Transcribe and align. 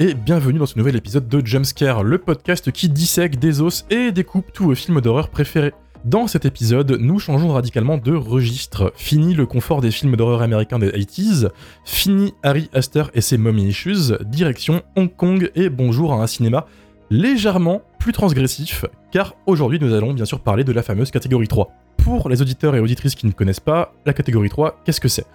Et 0.00 0.14
bienvenue 0.14 0.60
dans 0.60 0.66
ce 0.66 0.78
nouvel 0.78 0.94
épisode 0.94 1.26
de 1.26 1.44
Jumpscare, 1.44 2.04
le 2.04 2.18
podcast 2.18 2.70
qui 2.70 2.88
dissèque 2.88 3.40
des 3.40 3.60
os 3.60 3.84
et 3.90 4.12
découpe 4.12 4.52
tous 4.52 4.66
vos 4.66 4.76
films 4.76 5.00
d'horreur 5.00 5.28
préférés. 5.28 5.72
Dans 6.04 6.28
cet 6.28 6.44
épisode, 6.44 6.98
nous 7.00 7.18
changeons 7.18 7.52
radicalement 7.52 7.98
de 7.98 8.14
registre. 8.14 8.92
Fini 8.94 9.34
le 9.34 9.44
confort 9.44 9.80
des 9.80 9.90
films 9.90 10.14
d'horreur 10.14 10.42
américains 10.42 10.78
des 10.78 10.92
80s, 10.92 11.48
fini 11.84 12.32
Harry 12.44 12.70
Astor 12.72 13.10
et 13.12 13.20
ses 13.20 13.38
mommy 13.38 13.66
issues, 13.66 14.12
direction 14.24 14.82
Hong 14.94 15.12
Kong 15.12 15.50
et 15.56 15.68
bonjour 15.68 16.12
à 16.12 16.22
un 16.22 16.28
cinéma 16.28 16.66
légèrement 17.10 17.82
plus 17.98 18.12
transgressif, 18.12 18.84
car 19.10 19.34
aujourd'hui 19.46 19.80
nous 19.80 19.94
allons 19.94 20.12
bien 20.12 20.26
sûr 20.26 20.38
parler 20.38 20.62
de 20.62 20.70
la 20.70 20.84
fameuse 20.84 21.10
catégorie 21.10 21.48
3. 21.48 21.72
Pour 21.96 22.28
les 22.28 22.40
auditeurs 22.40 22.76
et 22.76 22.80
auditrices 22.80 23.16
qui 23.16 23.26
ne 23.26 23.32
connaissent 23.32 23.58
pas, 23.58 23.92
la 24.06 24.12
catégorie 24.12 24.48
3, 24.48 24.80
qu'est-ce 24.84 25.00
que 25.00 25.08
c'est? 25.08 25.26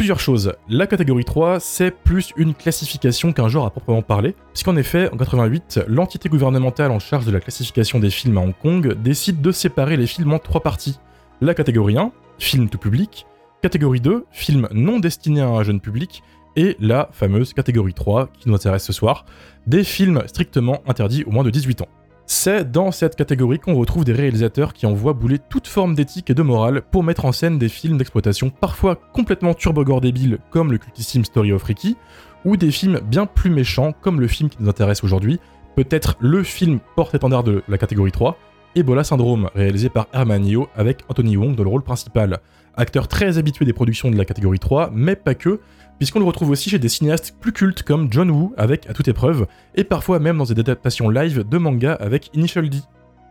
Plusieurs 0.00 0.18
choses. 0.18 0.54
La 0.70 0.86
catégorie 0.86 1.26
3, 1.26 1.60
c'est 1.60 1.90
plus 1.90 2.32
une 2.38 2.54
classification 2.54 3.34
qu'un 3.34 3.48
genre 3.48 3.66
à 3.66 3.70
proprement 3.70 4.00
parler, 4.00 4.34
puisqu'en 4.54 4.76
effet, 4.76 5.10
en 5.12 5.18
88, 5.18 5.80
l'entité 5.88 6.30
gouvernementale 6.30 6.90
en 6.90 6.98
charge 6.98 7.26
de 7.26 7.30
la 7.30 7.38
classification 7.38 7.98
des 7.98 8.08
films 8.08 8.38
à 8.38 8.40
Hong 8.40 8.54
Kong 8.62 8.94
décide 8.94 9.42
de 9.42 9.52
séparer 9.52 9.98
les 9.98 10.06
films 10.06 10.32
en 10.32 10.38
trois 10.38 10.62
parties. 10.62 10.98
La 11.42 11.52
catégorie 11.52 11.98
1, 11.98 12.12
film 12.38 12.70
tout 12.70 12.78
public, 12.78 13.26
catégorie 13.60 14.00
2, 14.00 14.24
film 14.30 14.68
non 14.72 15.00
destiné 15.00 15.42
à 15.42 15.48
un 15.48 15.62
jeune 15.64 15.80
public, 15.80 16.22
et 16.56 16.78
la 16.80 17.10
fameuse 17.12 17.52
catégorie 17.52 17.92
3 17.92 18.28
qui 18.38 18.48
nous 18.48 18.54
intéresse 18.54 18.84
ce 18.84 18.94
soir, 18.94 19.26
des 19.66 19.84
films 19.84 20.22
strictement 20.28 20.80
interdits 20.86 21.24
aux 21.24 21.30
moins 21.30 21.44
de 21.44 21.50
18 21.50 21.82
ans. 21.82 21.88
C'est 22.32 22.70
dans 22.70 22.92
cette 22.92 23.16
catégorie 23.16 23.58
qu'on 23.58 23.74
retrouve 23.74 24.04
des 24.04 24.12
réalisateurs 24.12 24.72
qui 24.72 24.86
envoient 24.86 25.14
bouler 25.14 25.40
toute 25.40 25.66
forme 25.66 25.96
d'éthique 25.96 26.30
et 26.30 26.34
de 26.34 26.42
morale 26.42 26.80
pour 26.80 27.02
mettre 27.02 27.24
en 27.24 27.32
scène 27.32 27.58
des 27.58 27.68
films 27.68 27.98
d'exploitation 27.98 28.50
parfois 28.50 28.94
complètement 28.94 29.52
turbogore 29.52 30.00
débiles 30.00 30.38
comme 30.50 30.70
le 30.70 30.78
cultissime 30.78 31.24
Story 31.24 31.50
of 31.50 31.64
Ricky, 31.64 31.96
ou 32.44 32.56
des 32.56 32.70
films 32.70 33.00
bien 33.00 33.26
plus 33.26 33.50
méchants 33.50 33.92
comme 34.00 34.20
le 34.20 34.28
film 34.28 34.48
qui 34.48 34.58
nous 34.60 34.68
intéresse 34.68 35.02
aujourd'hui, 35.02 35.40
peut-être 35.74 36.14
le 36.20 36.44
film 36.44 36.78
porte-étendard 36.94 37.42
de 37.42 37.64
la 37.66 37.78
catégorie 37.78 38.12
3, 38.12 38.38
Ebola 38.76 39.02
Syndrome, 39.02 39.50
réalisé 39.54 39.88
par 39.88 40.06
Herman 40.12 40.46
Yeo 40.46 40.68
avec 40.76 41.00
Anthony 41.08 41.36
Wong 41.36 41.56
dans 41.56 41.64
le 41.64 41.70
rôle 41.70 41.82
principal. 41.82 42.38
Acteur 42.76 43.08
très 43.08 43.36
habitué 43.36 43.64
des 43.64 43.72
productions 43.72 44.10
de 44.10 44.16
la 44.16 44.24
catégorie 44.24 44.60
3, 44.60 44.90
mais 44.94 45.16
pas 45.16 45.34
que, 45.34 45.60
puisqu'on 45.98 46.20
le 46.20 46.24
retrouve 46.24 46.50
aussi 46.50 46.70
chez 46.70 46.78
des 46.78 46.88
cinéastes 46.88 47.34
plus 47.40 47.52
cultes 47.52 47.82
comme 47.82 48.12
John 48.12 48.30
Woo 48.30 48.54
avec 48.56 48.88
À 48.88 48.92
toute 48.92 49.08
épreuve, 49.08 49.46
et 49.74 49.82
parfois 49.82 50.20
même 50.20 50.38
dans 50.38 50.44
des 50.44 50.60
adaptations 50.60 51.08
live 51.08 51.44
de 51.48 51.58
manga 51.58 51.94
avec 51.94 52.30
Initial 52.34 52.70
D. 52.70 52.78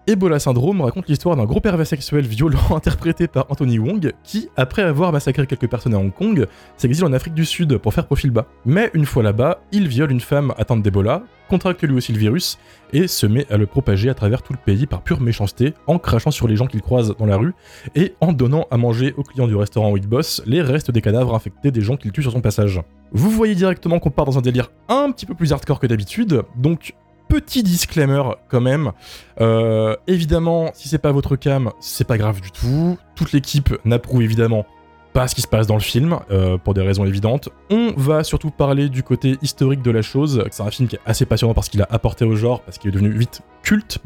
Ebola 0.10 0.40
Syndrome 0.40 0.82
raconte 0.82 1.08
l'histoire 1.08 1.36
d'un 1.36 1.46
gros 1.46 1.60
pervers 1.60 1.86
sexuel 1.86 2.26
violent 2.26 2.58
interprété 2.76 3.28
par 3.28 3.46
Anthony 3.50 3.78
Wong 3.78 4.12
qui, 4.24 4.50
après 4.58 4.82
avoir 4.82 5.12
massacré 5.12 5.46
quelques 5.46 5.70
personnes 5.70 5.94
à 5.94 6.00
Hong 6.00 6.12
Kong, 6.12 6.48
s'exile 6.78 7.06
en 7.06 7.14
Afrique 7.14 7.36
du 7.36 7.46
Sud 7.46 7.78
pour 7.78 7.94
faire 7.94 8.08
profil 8.08 8.32
bas. 8.32 8.48
Mais 8.66 8.90
une 8.96 9.06
fois 9.06 9.22
là-bas, 9.22 9.62
il 9.72 9.88
viole 9.88 10.12
une 10.12 10.20
femme 10.20 10.52
atteinte 10.58 10.82
d'Ebola, 10.82 11.22
contracte 11.48 11.84
lui 11.84 11.96
aussi 11.96 12.12
le 12.12 12.18
virus 12.18 12.58
et 12.92 13.08
se 13.08 13.28
met 13.28 13.46
à 13.52 13.58
le 13.58 13.68
propager 13.68 14.10
à 14.10 14.16
travers 14.16 14.42
tout 14.42 14.52
le 14.52 14.58
pays 14.58 14.88
par 14.88 15.04
pure 15.04 15.22
méchanceté, 15.22 15.76
en 15.86 16.00
crachant 16.00 16.32
sur 16.32 16.48
les 16.48 16.56
gens 16.56 16.66
qu'il 16.66 16.82
croise 16.82 17.16
dans 17.16 17.28
la 17.28 17.38
rue 17.38 17.54
et 17.94 18.16
en 18.20 18.34
donnant 18.34 18.66
à 18.72 18.78
manger 18.78 19.14
aux 19.16 19.22
clients 19.22 19.48
du 19.48 19.56
restaurant 19.56 19.92
où 19.92 19.98
il 19.98 20.08
bosse 20.08 20.42
les 20.48 20.64
restes 20.64 20.90
des 20.90 21.02
cadavres 21.02 21.36
infectés 21.36 21.70
des 21.70 21.82
gens 21.82 21.98
qu'il 21.98 22.12
tue 22.12 22.24
sur 22.24 22.32
son 22.32 22.42
passage. 22.42 22.82
Vous 23.12 23.30
voyez 23.30 23.54
directement 23.54 24.00
qu'on 24.00 24.10
part 24.10 24.26
dans 24.26 24.40
un 24.40 24.42
délire 24.42 24.72
un 24.88 25.12
petit 25.12 25.28
peu 25.28 25.36
plus 25.36 25.54
hardcore 25.54 25.80
que 25.80 25.86
d'habitude, 25.86 26.42
donc 26.56 26.96
petit 27.30 27.64
disclaimer 27.64 28.24
quand 28.50 28.60
même. 28.60 28.92
Euh, 29.40 29.96
évidemment, 30.08 30.72
si 30.74 30.90
c'est 30.90 30.98
pas 30.98 31.14
votre 31.14 31.38
cam, 31.38 31.72
c'est 31.80 32.06
pas 32.06 32.18
grave 32.18 32.42
du 32.42 32.52
tout. 32.52 32.98
Toute 33.16 33.32
l'équipe 33.32 33.74
n'approuve 33.86 34.22
évidemment 34.22 34.66
pas 35.14 35.28
ce 35.28 35.36
qui 35.36 35.42
se 35.42 35.48
passe 35.48 35.66
dans 35.66 35.76
le 35.76 35.82
film, 35.82 36.20
euh, 36.30 36.58
pour 36.58 36.74
des 36.74 36.82
raisons 36.82 37.06
évidentes. 37.06 37.50
On 37.70 37.94
va 37.98 38.24
surtout 38.24 38.52
parler 38.52 38.90
du 38.90 39.02
côté 39.04 39.38
historique 39.42 39.82
de 39.82 39.92
la 39.92 40.02
chose. 40.02 40.44
C'est 40.52 40.64
un 40.64 40.70
film 40.70 40.88
qui 40.88 40.98
est 40.98 41.02
assez 41.06 41.26
passionnant 41.26 41.54
parce 41.54 41.70
qu'il 41.70 41.82
a 41.82 41.88
apporté 41.90 42.26
au 42.26 42.36
genre, 42.36 42.62
parce 42.62 42.78
qu'il 42.78 42.90
est 42.90 42.94
devenu 42.94 43.10
vite 43.10 43.42
culte 43.64 44.00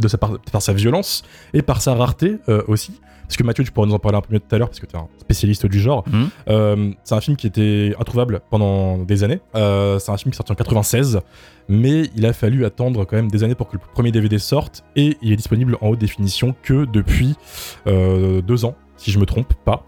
par, 0.51 0.61
sa 0.61 0.73
violence 0.73 1.23
et 1.53 1.61
par 1.61 1.81
sa 1.81 1.95
rareté 1.95 2.38
euh, 2.47 2.63
aussi. 2.67 3.01
Parce 3.33 3.41
que 3.41 3.47
Mathieu, 3.47 3.63
tu 3.63 3.71
pourras 3.71 3.88
nous 3.88 3.95
en 3.95 3.99
parler 3.99 4.19
un 4.19 4.21
peu 4.21 4.31
mieux 4.31 4.39
tout 4.39 4.53
à 4.53 4.59
l'heure, 4.59 4.69
parce 4.69 4.79
que 4.79 4.85
tu 4.85 4.95
es 4.95 4.99
un 4.99 5.07
spécialiste 5.17 5.66
du 5.66 5.79
genre. 5.79 6.03
Mhm. 6.07 6.29
Euh, 6.49 6.91
c'est 7.03 7.16
un 7.16 7.21
film 7.21 7.35
qui 7.35 7.47
était 7.47 7.95
introuvable 7.99 8.41
pendant 8.51 8.99
des 8.99 9.23
années. 9.23 9.39
Euh, 9.55 9.97
c'est 9.97 10.11
un 10.11 10.17
film 10.17 10.29
qui 10.31 10.35
est 10.35 10.38
sorti 10.38 10.51
en 10.51 10.55
96, 10.55 11.19
mais 11.67 12.11
il 12.16 12.27
a 12.27 12.33
fallu 12.33 12.63
attendre 12.63 13.05
quand 13.05 13.16
même 13.16 13.31
des 13.31 13.43
années 13.43 13.55
pour 13.55 13.69
que 13.69 13.77
le 13.77 13.81
premier 13.95 14.11
DVD 14.11 14.38
sorte, 14.38 14.83
et 14.95 15.17
il 15.23 15.31
est 15.31 15.35
disponible 15.35 15.79
en 15.81 15.88
haute 15.88 15.97
définition 15.97 16.53
que 16.61 16.85
depuis 16.85 17.33
euh, 17.88 18.43
deux 18.43 18.66
ans, 18.66 18.75
si 18.97 19.09
je 19.09 19.17
me 19.17 19.25
trompe 19.25 19.51
pas. 19.66 19.83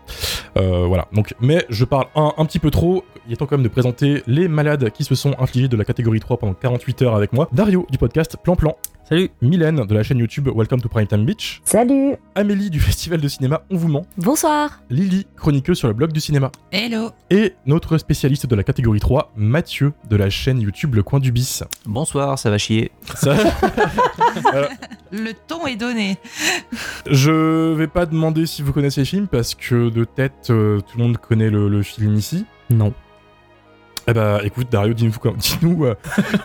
Euh, 0.57 0.87
voilà. 0.87 1.07
Donc, 1.13 1.35
mais 1.39 1.67
je 1.69 1.85
parle 1.85 2.07
un, 2.15 2.33
un 2.35 2.45
petit 2.45 2.57
peu 2.57 2.71
trop. 2.71 3.03
Il 3.27 3.33
est 3.33 3.35
temps 3.35 3.45
quand 3.45 3.57
même 3.57 3.63
de 3.63 3.69
présenter 3.69 4.23
les 4.25 4.47
malades 4.47 4.89
qui 4.89 5.03
se 5.03 5.13
sont 5.13 5.35
infligés 5.37 5.67
de 5.67 5.77
la 5.77 5.85
catégorie 5.85 6.19
3 6.19 6.37
pendant 6.37 6.55
48 6.55 7.03
heures 7.03 7.15
avec 7.15 7.31
moi. 7.31 7.47
Dario 7.51 7.85
du 7.91 7.99
podcast 7.99 8.37
Plan 8.43 8.55
Plan. 8.55 8.75
Salut 9.07 9.29
Mylène 9.41 9.85
de 9.85 9.93
la 9.93 10.01
chaîne 10.01 10.17
YouTube 10.17 10.49
Welcome 10.55 10.81
to 10.81 10.89
Primetime 10.89 11.25
Beach. 11.25 11.61
Salut 11.63 12.15
Amélie 12.33 12.71
du 12.71 12.79
festival 12.79 13.21
de 13.21 13.27
cinéma 13.27 13.61
On 13.69 13.75
vous 13.77 13.87
ment. 13.87 14.05
Bonsoir 14.17 14.81
Lily, 14.89 15.27
chroniqueuse 15.37 15.77
sur 15.77 15.87
le 15.87 15.93
blog 15.93 16.11
du 16.11 16.19
cinéma. 16.19 16.51
Hello 16.71 17.11
Et 17.29 17.53
notre 17.67 17.99
spécialiste 17.99 18.47
de 18.47 18.55
la 18.55 18.63
catégorie 18.63 18.99
3, 18.99 19.33
Mathieu 19.35 19.93
de 20.09 20.15
la 20.15 20.31
chaîne 20.31 20.59
YouTube 20.59 20.95
Le 20.95 21.03
Coin 21.03 21.19
du 21.19 21.31
Bis. 21.31 21.63
Bonsoir, 21.85 22.39
ça 22.39 22.49
va 22.49 22.57
chier. 22.57 22.91
Ça, 23.15 23.35
Le 25.11 25.33
ton 25.47 25.67
est 25.67 25.75
donné. 25.75 26.17
je 27.09 27.73
vais 27.73 27.87
pas 27.87 28.07
demander 28.07 28.47
si 28.47 28.63
vous 28.63 28.73
connaissez 28.73 29.01
le 29.01 29.05
film 29.05 29.27
parce 29.27 29.53
que 29.53 29.89
de 29.89 30.03
tête, 30.03 30.47
euh, 30.49 30.79
tout 30.81 30.97
le 30.97 31.03
monde 31.03 31.17
connaît 31.17 31.51
le, 31.51 31.69
le 31.69 31.83
film 31.83 32.15
ici. 32.15 32.45
Non. 32.71 32.91
Eh 34.07 34.13
bah 34.13 34.39
écoute 34.43 34.67
Dario, 34.71 34.93
dis-nous 34.93 35.11
dis-nous, 35.37 35.85
euh, 35.85 35.95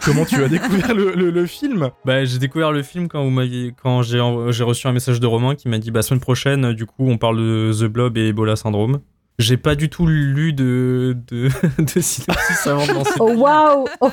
comment 0.04 0.24
tu 0.24 0.42
as 0.42 0.48
découvert 0.48 0.94
le, 0.94 1.12
le- 1.14 1.30
le 1.30 1.46
film? 1.46 1.90
Bah, 2.06 2.24
j'ai 2.24 2.38
découvert 2.38 2.72
le 2.72 2.82
film 2.82 3.06
quand, 3.08 3.22
vous 3.22 3.30
m'aviez- 3.30 3.74
quand 3.82 4.02
j'ai 4.02 4.20
j'ai 4.50 4.64
reçu 4.64 4.86
un 4.86 4.92
message 4.92 5.20
de 5.20 5.26
Romain 5.26 5.54
qui 5.54 5.68
m'a 5.68 5.78
dit 5.78 5.90
bah 5.90 6.00
semaine 6.02 6.20
prochaine 6.20 6.72
du 6.72 6.86
coup 6.86 7.08
on 7.10 7.18
parle 7.18 7.36
de 7.36 7.72
The 7.78 7.84
Blob 7.84 8.16
et 8.16 8.28
Ebola 8.28 8.56
Syndrome. 8.56 9.00
J'ai 9.38 9.56
pas 9.56 9.74
du 9.74 9.88
tout 9.88 10.06
lu 10.06 10.52
de, 10.52 11.16
de, 11.30 11.48
de 11.78 12.00
synopsis 12.00 12.66
avant 12.66 12.86
de 12.86 12.92
lancer. 12.92 13.12
Oh 13.20 13.32
waouh 13.32 13.86
Oh, 14.00 14.10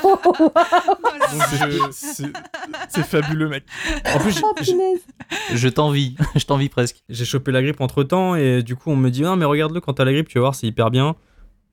je- 1.54 1.88
C'est 1.92 2.32
c'est 2.90 3.04
fabuleux 3.06 3.50
mec. 3.50 3.64
En 4.14 4.20
plus, 4.20 4.32
j'ai- 4.32 4.42
oh. 4.44 4.56
Je 5.54 5.68
t'envie, 5.70 6.16
je 6.36 6.46
t'envie 6.46 6.70
presque. 6.70 6.98
j'ai 7.10 7.26
chopé 7.26 7.52
la 7.52 7.62
grippe 7.62 7.82
entre 7.82 8.04
temps 8.04 8.36
et 8.36 8.64
du 8.64 8.76
coup 8.76 8.90
on 8.92 8.96
me 8.96 9.10
dit 9.10 9.22
non 9.22 9.36
mais 9.36 9.46
regarde-le 9.46 9.82
quand 9.82 9.94
t'as 9.94 10.06
la 10.06 10.14
grippe 10.14 10.28
tu 10.30 10.38
vas 10.38 10.42
voir 10.44 10.56
c'est 10.56 10.68
hyper 10.68 10.92
bien. 10.92 11.16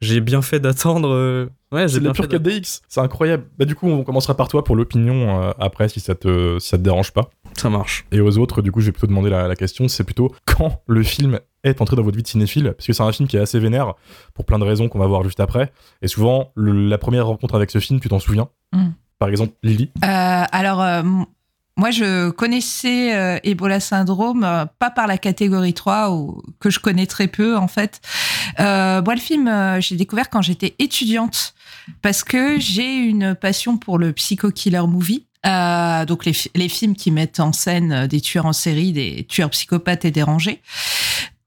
J'ai 0.00 0.21
bien 0.21 0.43
fait 0.43 0.60
d'attendre. 0.60 1.09
euh, 1.12 1.49
Ouais, 1.72 1.82
j'ai 1.88 1.94
C'est 1.94 2.00
fait 2.00 2.05
d'attendre. 2.28 2.28
4DX, 2.38 2.81
c'est 2.88 3.00
incroyable. 3.00 3.47
Bah 3.59 3.65
du 3.65 3.75
coup 3.75 3.88
on 3.88 4.05
commencera 4.05 4.37
par 4.37 4.47
toi 4.49 4.62
pour 4.62 4.77
l'opinion 4.77 5.43
euh, 5.43 5.50
après 5.59 5.88
si 5.88 5.99
ça, 6.00 6.15
te, 6.15 6.59
si 6.60 6.69
ça 6.69 6.78
te 6.78 6.82
dérange 6.82 7.12
pas. 7.12 7.31
Ça 7.55 7.69
marche. 7.71 8.04
Et 8.13 8.21
aux 8.21 8.39
autres, 8.39 8.63
du 8.63 8.71
coup, 8.72 8.80
je 8.80 8.86
vais 8.86 8.92
plutôt 8.92 9.07
demander 9.07 9.30
la, 9.30 9.47
la 9.48 9.54
question, 9.57 9.86
c'est 9.89 10.03
plutôt 10.04 10.33
quand 10.45 10.83
le 10.89 11.03
film 11.04 11.39
est 11.63 11.80
entré 11.80 11.95
dans 11.97 12.03
votre 12.03 12.16
vie 12.16 12.22
de 12.22 12.28
cinéphile, 12.28 12.72
parce 12.77 12.86
que 12.86 12.92
c'est 12.92 13.03
un 13.03 13.13
film 13.13 13.28
qui 13.28 13.36
est 13.36 13.41
assez 13.41 13.59
vénère, 13.60 13.95
pour 14.34 14.45
plein 14.45 14.59
de 14.59 14.65
raisons 14.65 14.89
qu'on 14.89 14.98
va 14.98 15.07
voir 15.07 15.22
juste 15.22 15.39
après. 15.41 15.72
Et 16.03 16.09
souvent, 16.09 16.51
le- 16.57 16.72
la 16.89 16.98
première 16.98 17.27
rencontre 17.27 17.54
avec 17.54 17.71
ce 17.71 17.78
film, 17.78 18.01
tu 18.01 18.09
t'en 18.09 18.18
souviens? 18.18 18.48
Mm. 18.72 18.89
Par 19.21 19.28
exemple, 19.28 19.53
Lily. 19.63 19.91
Euh, 20.04 20.42
alors, 20.51 20.83
euh, 20.83 21.03
moi, 21.76 21.91
je 21.91 22.30
connaissais 22.30 23.16
euh, 23.16 23.38
Ebola 23.42 23.80
Syndrome, 23.80 24.44
euh, 24.44 24.65
pas 24.78 24.91
par 24.91 25.06
la 25.09 25.18
catégorie 25.18 25.74
3, 25.74 26.12
ou, 26.12 26.41
que 26.60 26.71
je 26.71 26.78
connais 26.78 27.06
très 27.06 27.26
peu, 27.26 27.56
en 27.56 27.66
fait. 27.66 28.00
Euh, 28.60 29.03
moi, 29.03 29.15
le 29.15 29.21
film, 29.21 29.48
euh, 29.48 29.80
j'ai 29.80 29.97
découvert 29.97 30.30
quand 30.30 30.42
j'étais 30.42 30.74
étudiante, 30.78 31.54
parce 32.00 32.22
que 32.22 32.60
j'ai 32.60 32.94
une 32.94 33.34
passion 33.34 33.76
pour 33.76 33.98
le 33.98 34.12
psycho-killer 34.12 34.86
movie. 34.86 35.26
Euh, 35.47 36.06
donc 36.06 36.24
les, 36.24 36.32
les 36.54 36.68
films 36.68 36.97
qui 36.97 37.10
mettent 37.10 37.38
en 37.38 37.53
scène 37.53 37.92
euh, 37.92 38.06
des 38.06 38.20
tueurs 38.20 38.47
en 38.47 38.54
série, 38.54 38.92
des 38.92 39.27
tueurs 39.28 39.50
psychopathes 39.50 40.06
et 40.06 40.10
dérangés. 40.10 40.62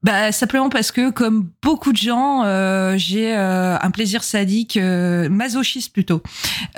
Bah, 0.04 0.30
simplement 0.30 0.68
parce 0.68 0.92
que, 0.92 1.10
comme 1.10 1.50
beaucoup 1.60 1.92
de 1.92 1.96
gens, 1.96 2.44
euh, 2.44 2.94
j'ai 2.96 3.36
euh, 3.36 3.76
un 3.80 3.90
plaisir 3.90 4.22
sadique, 4.22 4.76
euh, 4.76 5.28
masochiste 5.28 5.92
plutôt, 5.92 6.22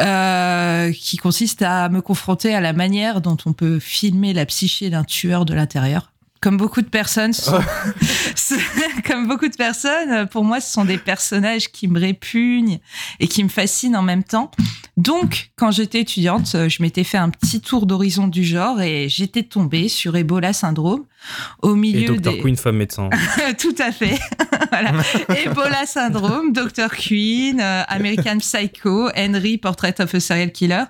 euh, 0.01 0.91
qui 0.93 1.19
consiste 1.19 1.61
à 1.61 1.91
me 1.91 2.01
confronter 2.01 2.55
à 2.55 2.63
la 2.63 2.73
manière 2.73 3.21
dont 3.21 3.37
on 3.45 3.53
peut 3.53 3.79
filmer 3.79 4.33
la 4.33 4.47
psyché 4.47 4.89
d'un 4.89 5.05
tueur 5.05 5.45
de 5.45 5.53
l'intérieur. 5.53 6.13
Comme 6.43 6.57
beaucoup 6.57 6.81
de 6.81 6.89
personnes, 6.89 7.35
sont- 7.35 7.61
comme 9.07 9.27
beaucoup 9.29 9.49
de 9.49 9.57
personnes, 9.57 10.27
pour 10.29 10.43
moi, 10.45 10.61
ce 10.61 10.73
sont 10.73 10.85
des 10.87 10.97
personnages 10.97 11.71
qui 11.71 11.87
me 11.87 12.01
répugnent 12.01 12.79
et 13.19 13.29
qui 13.29 13.45
me 13.45 13.49
fascinent 13.51 13.97
en 13.97 14.03
même 14.03 14.25
temps. 14.25 14.51
Donc, 14.97 15.51
quand 15.57 15.71
j'étais 15.71 16.01
étudiante, 16.01 16.57
je 16.69 16.83
m'étais 16.83 17.05
fait 17.05 17.19
un 17.19 17.29
petit 17.31 17.61
tour 17.61 17.85
d'horizon 17.87 18.27
du 18.27 18.45
genre 18.45 18.81
et 18.81 19.09
j'étais 19.09 19.43
tombée 19.43 19.89
sur 19.89 20.17
Ebola 20.17 20.53
syndrome 20.53 21.05
au 21.63 21.75
Et 21.75 21.79
milieu 21.79 22.17
Dr. 22.17 22.33
des. 22.33 22.39
Queen, 22.41 22.57
femme 22.57 22.77
médecin. 22.77 23.11
Tout 23.59 23.75
à 23.79 23.93
fait. 23.93 24.19
voilà. 24.71 24.93
Ebola 25.45 25.85
syndrome, 25.87 26.53
Dr. 26.53 26.89
Queen, 26.97 27.61
euh, 27.61 27.83
American 27.89 28.39
Psycho, 28.39 29.11
Henry, 29.17 29.59
Portrait 29.59 29.95
of 30.01 30.15
a 30.15 30.21
Serial 30.21 30.53
Killer. 30.53 30.85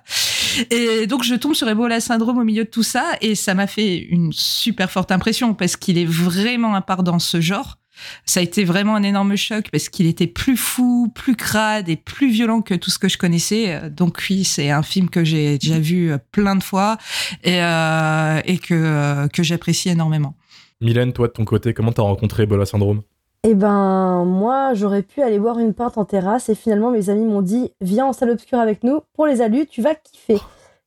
Et 0.71 1.07
donc, 1.07 1.23
je 1.23 1.35
tombe 1.35 1.55
sur 1.55 1.69
Ebola 1.69 2.01
syndrome 2.01 2.39
au 2.39 2.45
milieu 2.45 2.65
de 2.65 2.69
tout 2.71 2.83
ça 2.83 3.13
et 3.21 3.35
ça 3.35 3.55
m'a 3.55 3.67
fait 3.67 3.99
une 3.99 4.33
super 4.33 4.91
forte 4.91 5.13
impression 5.13 5.55
parce 5.55 5.77
qu'il 5.77 5.99
est 5.99 6.05
vraiment 6.05 6.75
à 6.75 6.81
part 6.81 7.03
dans 7.03 7.19
ce 7.19 7.41
genre. 7.41 7.77
Ça 8.25 8.41
a 8.41 8.43
été 8.43 8.65
vraiment 8.65 8.97
un 8.97 9.03
énorme 9.03 9.37
choc 9.37 9.67
parce 9.71 9.89
qu'il 9.89 10.07
était 10.07 10.27
plus 10.27 10.57
fou, 10.57 11.13
plus 11.15 11.37
crade 11.37 11.89
et 11.89 11.97
plus 11.97 12.31
violent 12.31 12.63
que 12.63 12.75
tout 12.75 12.91
ce 12.91 12.99
que 12.99 13.09
je 13.09 13.19
connaissais. 13.19 13.91
Donc 13.91 14.23
oui, 14.31 14.45
c'est 14.45 14.71
un 14.71 14.83
film 14.83 15.11
que 15.11 15.23
j'ai 15.23 15.59
déjà 15.59 15.79
vu 15.79 16.13
plein 16.33 16.57
de 16.57 16.63
fois 16.63 16.97
et, 17.45 17.63
euh, 17.63 18.41
et 18.47 18.57
que, 18.57 19.29
que 19.29 19.43
j'apprécie 19.43 19.91
énormément. 19.91 20.35
Mylène, 20.81 21.13
toi 21.13 21.29
de 21.29 21.33
ton 21.33 21.45
côté, 21.45 21.75
comment 21.75 21.93
t'as 21.93 22.03
rencontré 22.03 22.45
Ebola 22.45 22.65
Syndrome? 22.65 23.03
Eh 23.43 23.55
ben, 23.55 24.25
moi, 24.27 24.75
j'aurais 24.75 25.03
pu 25.03 25.23
aller 25.23 25.39
boire 25.39 25.59
une 25.59 25.73
pinte 25.73 25.97
en 25.97 26.05
terrasse 26.05 26.51
et 26.51 26.55
finalement, 26.55 26.91
mes 26.91 27.09
amis 27.09 27.25
m'ont 27.25 27.41
dit 27.41 27.73
Viens 27.81 28.07
en 28.07 28.13
salle 28.13 28.31
obscure 28.31 28.59
avec 28.59 28.85
nous. 28.85 29.01
Pour 29.15 29.27
les 29.27 29.41
alus, 29.41 29.67
tu 29.67 29.81
vas 29.81 29.95
kiffer. 29.95 30.39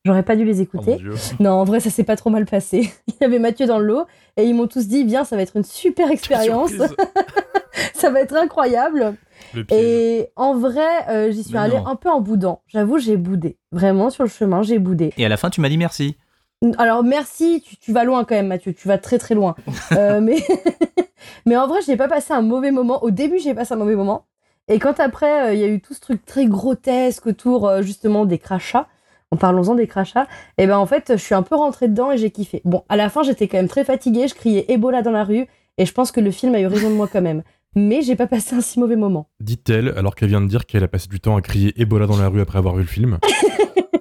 J'aurais 0.04 0.22
pas 0.22 0.36
dû 0.36 0.44
les 0.44 0.60
écouter. 0.60 0.98
Oh, 1.00 1.14
non, 1.40 1.50
en 1.52 1.64
vrai, 1.64 1.80
ça 1.80 1.90
s'est 1.90 2.04
pas 2.04 2.14
trop 2.14 2.30
mal 2.30 2.44
passé. 2.44 2.92
Il 3.08 3.14
y 3.20 3.24
avait 3.24 3.40
Mathieu 3.40 3.66
dans 3.66 3.78
le 3.78 3.86
lot 3.86 4.06
et 4.36 4.44
ils 4.44 4.54
m'ont 4.54 4.68
tous 4.68 4.86
dit 4.86 5.02
Viens, 5.04 5.24
ça 5.24 5.34
va 5.34 5.42
être 5.42 5.56
une 5.56 5.64
super 5.64 6.10
expérience. 6.12 6.72
ça 7.94 8.10
va 8.10 8.20
être 8.20 8.36
incroyable. 8.36 9.14
Et 9.70 10.28
en 10.36 10.56
vrai, 10.56 11.08
euh, 11.08 11.32
j'y 11.32 11.42
suis 11.42 11.56
allée 11.56 11.80
un 11.86 11.96
peu 11.96 12.10
en 12.10 12.20
boudant. 12.20 12.62
J'avoue, 12.68 12.98
j'ai 12.98 13.16
boudé. 13.16 13.56
Vraiment, 13.72 14.10
sur 14.10 14.22
le 14.22 14.30
chemin, 14.30 14.62
j'ai 14.62 14.78
boudé. 14.78 15.12
Et 15.16 15.24
à 15.24 15.28
la 15.28 15.36
fin, 15.36 15.50
tu 15.50 15.60
m'as 15.60 15.68
dit 15.68 15.78
merci. 15.78 16.16
Alors 16.78 17.04
merci, 17.04 17.62
tu, 17.80 17.92
vas 17.92 18.04
loin 18.04 18.24
quand 18.24 18.34
même 18.34 18.46
Mathieu, 18.46 18.72
tu 18.72 18.88
vas 18.88 18.98
très 18.98 19.18
très 19.18 19.34
loin. 19.34 19.54
Euh, 19.92 20.20
mais, 20.22 20.36
mais 21.46 21.56
en 21.56 21.66
vrai, 21.66 21.80
je 21.82 21.90
n'ai 21.90 21.96
pas 21.96 22.08
passé 22.08 22.32
un 22.32 22.42
mauvais 22.42 22.70
moment. 22.70 23.02
Au 23.02 23.10
début, 23.10 23.38
j'ai 23.38 23.54
passé 23.54 23.74
un 23.74 23.76
mauvais 23.76 23.96
moment. 23.96 24.26
Et 24.68 24.78
quand 24.78 24.98
après, 25.00 25.48
euh, 25.48 25.54
il 25.54 25.60
y 25.60 25.64
a 25.64 25.68
eu 25.68 25.80
tout 25.80 25.94
ce 25.94 26.00
truc 26.00 26.24
très 26.24 26.46
grotesque 26.46 27.26
autour 27.26 27.68
euh, 27.68 27.82
justement 27.82 28.24
des 28.24 28.38
crachats, 28.38 28.88
en 29.30 29.36
parlons-en 29.36 29.74
des 29.74 29.86
crachats, 29.86 30.26
et 30.58 30.66
ben 30.66 30.78
en 30.78 30.86
fait, 30.86 31.12
je 31.12 31.22
suis 31.22 31.34
un 31.34 31.42
peu 31.42 31.54
rentrée 31.54 31.88
dedans 31.88 32.12
et 32.12 32.18
j'ai 32.18 32.30
kiffé. 32.30 32.62
Bon, 32.64 32.82
à 32.88 32.96
la 32.96 33.10
fin, 33.10 33.22
j'étais 33.22 33.46
quand 33.46 33.58
même 33.58 33.68
très 33.68 33.84
fatiguée, 33.84 34.28
je 34.28 34.34
criais 34.34 34.64
Ebola 34.68 35.02
dans 35.02 35.10
la 35.10 35.24
rue, 35.24 35.46
et 35.76 35.84
je 35.84 35.92
pense 35.92 36.12
que 36.12 36.20
le 36.20 36.30
film 36.30 36.54
a 36.54 36.60
eu 36.60 36.66
raison 36.66 36.88
de 36.88 36.94
moi 36.94 37.08
quand 37.12 37.20
même. 37.20 37.42
Mais 37.76 38.02
j'ai 38.02 38.14
pas 38.14 38.28
passé 38.28 38.54
un 38.54 38.60
si 38.60 38.78
mauvais 38.78 38.96
moment. 38.96 39.28
Dit-elle, 39.40 39.92
alors 39.96 40.14
qu'elle 40.14 40.28
vient 40.28 40.40
de 40.40 40.46
dire 40.46 40.64
qu'elle 40.64 40.84
a 40.84 40.88
passé 40.88 41.08
du 41.08 41.18
temps 41.18 41.36
à 41.36 41.42
crier 41.42 41.78
Ebola 41.80 42.06
dans 42.06 42.16
la 42.16 42.28
rue 42.28 42.40
après 42.40 42.58
avoir 42.58 42.76
vu 42.76 42.82
le 42.82 42.88
film. 42.88 43.18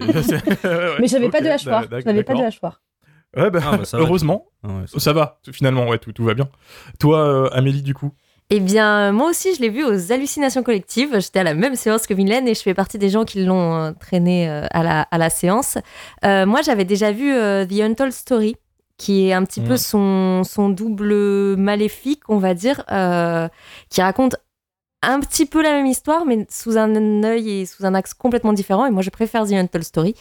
mais 1.00 1.06
j'avais 1.06 1.30
pas 1.30 1.40
de 1.40 1.48
hachoir. 1.48 1.84
J'avais 1.90 2.24
pas 2.24 2.34
de 2.34 2.42
hachoir. 2.42 2.80
Ouais, 3.36 3.50
bah, 3.50 3.60
ah, 3.64 3.76
bah 3.76 3.84
heureusement, 3.94 4.46
ah 4.64 4.84
ça, 4.86 5.12
va, 5.12 5.40
finalement, 5.52 5.86
ouais, 5.88 5.98
tout, 5.98 6.12
tout 6.12 6.24
va 6.24 6.32
bien. 6.32 6.48
Toi, 6.98 7.18
euh, 7.18 7.48
Amélie, 7.52 7.82
du 7.82 7.92
coup? 7.92 8.12
Eh 8.48 8.60
bien, 8.60 9.12
moi 9.12 9.28
aussi, 9.28 9.54
je 9.54 9.60
l'ai 9.60 9.68
vu 9.68 9.84
aux 9.84 10.12
hallucinations 10.12 10.62
collectives. 10.62 11.18
J'étais 11.18 11.40
à 11.40 11.44
la 11.44 11.52
même 11.52 11.74
séance 11.74 12.06
que 12.06 12.14
Mylène 12.14 12.48
et 12.48 12.54
je 12.54 12.62
fais 12.62 12.72
partie 12.72 12.96
des 12.96 13.10
gens 13.10 13.24
qui 13.24 13.44
l'ont 13.44 13.74
euh, 13.74 13.92
traîné 13.92 14.48
euh, 14.48 14.66
à, 14.70 14.82
la, 14.82 15.02
à 15.02 15.18
la 15.18 15.28
séance. 15.28 15.76
moi, 16.22 16.62
j'avais 16.62 16.84
déjà 16.84 17.12
vu 17.12 17.30
The 17.30 17.80
Untold 17.80 18.12
Story, 18.12 18.56
qui 18.96 19.28
est 19.28 19.32
un 19.34 19.44
petit 19.44 19.60
peu 19.60 19.74
mm. 19.74 19.78
son, 19.78 20.42
son 20.44 20.68
double 20.70 21.56
maléfique, 21.56 22.22
on 22.28 22.38
va 22.38 22.54
dire, 22.54 22.84
qui 23.90 24.00
raconte 24.00 24.36
un 25.06 25.20
petit 25.20 25.46
peu 25.46 25.62
la 25.62 25.70
même 25.70 25.86
histoire, 25.86 26.26
mais 26.26 26.46
sous 26.50 26.76
un 26.76 27.22
œil 27.22 27.60
et 27.60 27.66
sous 27.66 27.86
un 27.86 27.94
axe 27.94 28.12
complètement 28.12 28.52
différent. 28.52 28.86
Et 28.86 28.90
moi, 28.90 29.02
je 29.02 29.10
préfère 29.10 29.46
The 29.46 29.52
Untold 29.52 29.84
Story. 29.84 30.14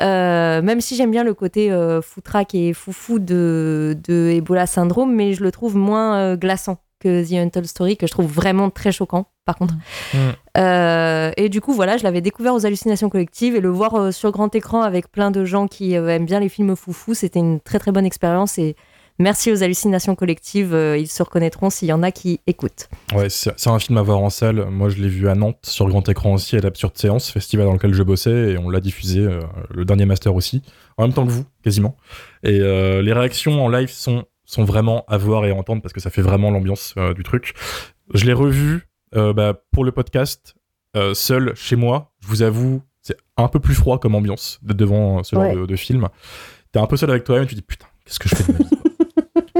Euh, 0.00 0.62
même 0.62 0.80
si 0.80 0.96
j'aime 0.96 1.10
bien 1.10 1.22
le 1.22 1.34
côté 1.34 1.70
euh, 1.70 2.00
foutraque 2.00 2.54
et 2.54 2.72
foufou 2.72 3.18
de, 3.18 3.96
de 4.02 4.30
Ebola 4.32 4.66
Syndrome, 4.66 5.14
mais 5.14 5.34
je 5.34 5.42
le 5.42 5.52
trouve 5.52 5.76
moins 5.76 6.16
euh, 6.16 6.36
glaçant 6.36 6.78
que 6.98 7.28
The 7.28 7.34
Untold 7.34 7.66
Story, 7.66 7.96
que 7.96 8.06
je 8.06 8.12
trouve 8.12 8.26
vraiment 8.26 8.70
très 8.70 8.90
choquant, 8.90 9.26
par 9.44 9.56
contre. 9.56 9.74
Mm. 10.14 10.18
Euh, 10.56 11.32
et 11.36 11.48
du 11.48 11.60
coup, 11.60 11.72
voilà, 11.72 11.96
je 11.96 12.04
l'avais 12.04 12.20
découvert 12.20 12.54
aux 12.54 12.64
hallucinations 12.64 13.10
collectives 13.10 13.54
et 13.54 13.60
le 13.60 13.68
voir 13.68 14.12
sur 14.12 14.30
grand 14.30 14.54
écran 14.54 14.82
avec 14.82 15.10
plein 15.10 15.30
de 15.30 15.44
gens 15.44 15.66
qui 15.66 15.94
aiment 15.94 16.26
bien 16.26 16.40
les 16.40 16.48
films 16.48 16.76
foufou, 16.76 17.14
c'était 17.14 17.40
une 17.40 17.60
très 17.60 17.78
très 17.80 17.90
bonne 17.90 18.06
expérience 18.06 18.56
et 18.58 18.76
Merci 19.18 19.52
aux 19.52 19.62
hallucinations 19.62 20.14
collectives, 20.14 20.74
euh, 20.74 20.96
ils 20.96 21.06
se 21.06 21.22
reconnaîtront 21.22 21.70
s'il 21.70 21.88
y 21.88 21.92
en 21.92 22.02
a 22.02 22.10
qui 22.10 22.40
écoutent. 22.46 22.88
Ouais, 23.14 23.28
c'est 23.28 23.68
un 23.68 23.78
film 23.78 23.98
à 23.98 24.02
voir 24.02 24.18
en 24.18 24.30
salle. 24.30 24.66
Moi, 24.70 24.88
je 24.88 24.96
l'ai 24.96 25.08
vu 25.08 25.28
à 25.28 25.34
Nantes 25.34 25.58
sur 25.62 25.88
grand 25.88 26.08
écran 26.08 26.32
aussi 26.32 26.56
à 26.56 26.60
l'Absurde 26.60 26.96
Séance, 26.96 27.30
festival 27.30 27.66
dans 27.66 27.74
lequel 27.74 27.94
je 27.94 28.02
bossais, 28.02 28.52
et 28.52 28.58
on 28.58 28.70
l'a 28.70 28.80
diffusé, 28.80 29.20
euh, 29.20 29.40
le 29.70 29.84
dernier 29.84 30.06
master 30.06 30.34
aussi, 30.34 30.62
en 30.96 31.02
même 31.04 31.12
temps 31.12 31.26
que 31.26 31.30
vous, 31.30 31.44
quasiment. 31.62 31.96
Et 32.42 32.58
euh, 32.60 33.02
les 33.02 33.12
réactions 33.12 33.64
en 33.64 33.68
live 33.68 33.90
sont, 33.90 34.24
sont 34.44 34.64
vraiment 34.64 35.04
à 35.08 35.18
voir 35.18 35.44
et 35.44 35.50
à 35.50 35.54
entendre 35.54 35.82
parce 35.82 35.92
que 35.92 36.00
ça 36.00 36.10
fait 36.10 36.22
vraiment 36.22 36.50
l'ambiance 36.50 36.94
du 37.14 37.22
truc. 37.22 37.54
Je 38.14 38.24
l'ai 38.24 38.32
revu 38.32 38.88
bah, 39.12 39.54
pour 39.70 39.84
le 39.84 39.92
podcast, 39.92 40.54
seul 41.14 41.52
chez 41.54 41.76
moi. 41.76 42.12
Je 42.20 42.28
vous 42.28 42.42
avoue, 42.42 42.82
c'est 43.02 43.16
un 43.36 43.48
peu 43.48 43.60
plus 43.60 43.74
froid 43.74 43.98
comme 43.98 44.14
ambiance 44.14 44.58
d'être 44.62 44.78
devant 44.78 45.22
ce 45.22 45.36
genre 45.36 45.54
de, 45.54 45.66
de 45.66 45.76
film. 45.76 46.08
T'es 46.72 46.80
un 46.80 46.86
peu 46.86 46.96
seul 46.96 47.10
avec 47.10 47.24
toi-même, 47.24 47.46
tu 47.46 47.54
te 47.54 47.60
dis 47.60 47.66
putain, 47.66 47.86
qu'est-ce 48.04 48.18
que 48.18 48.28
je 48.28 48.34
fais 48.34 48.52
de 48.52 48.58
ma 48.58 48.64
vie? 48.64 48.71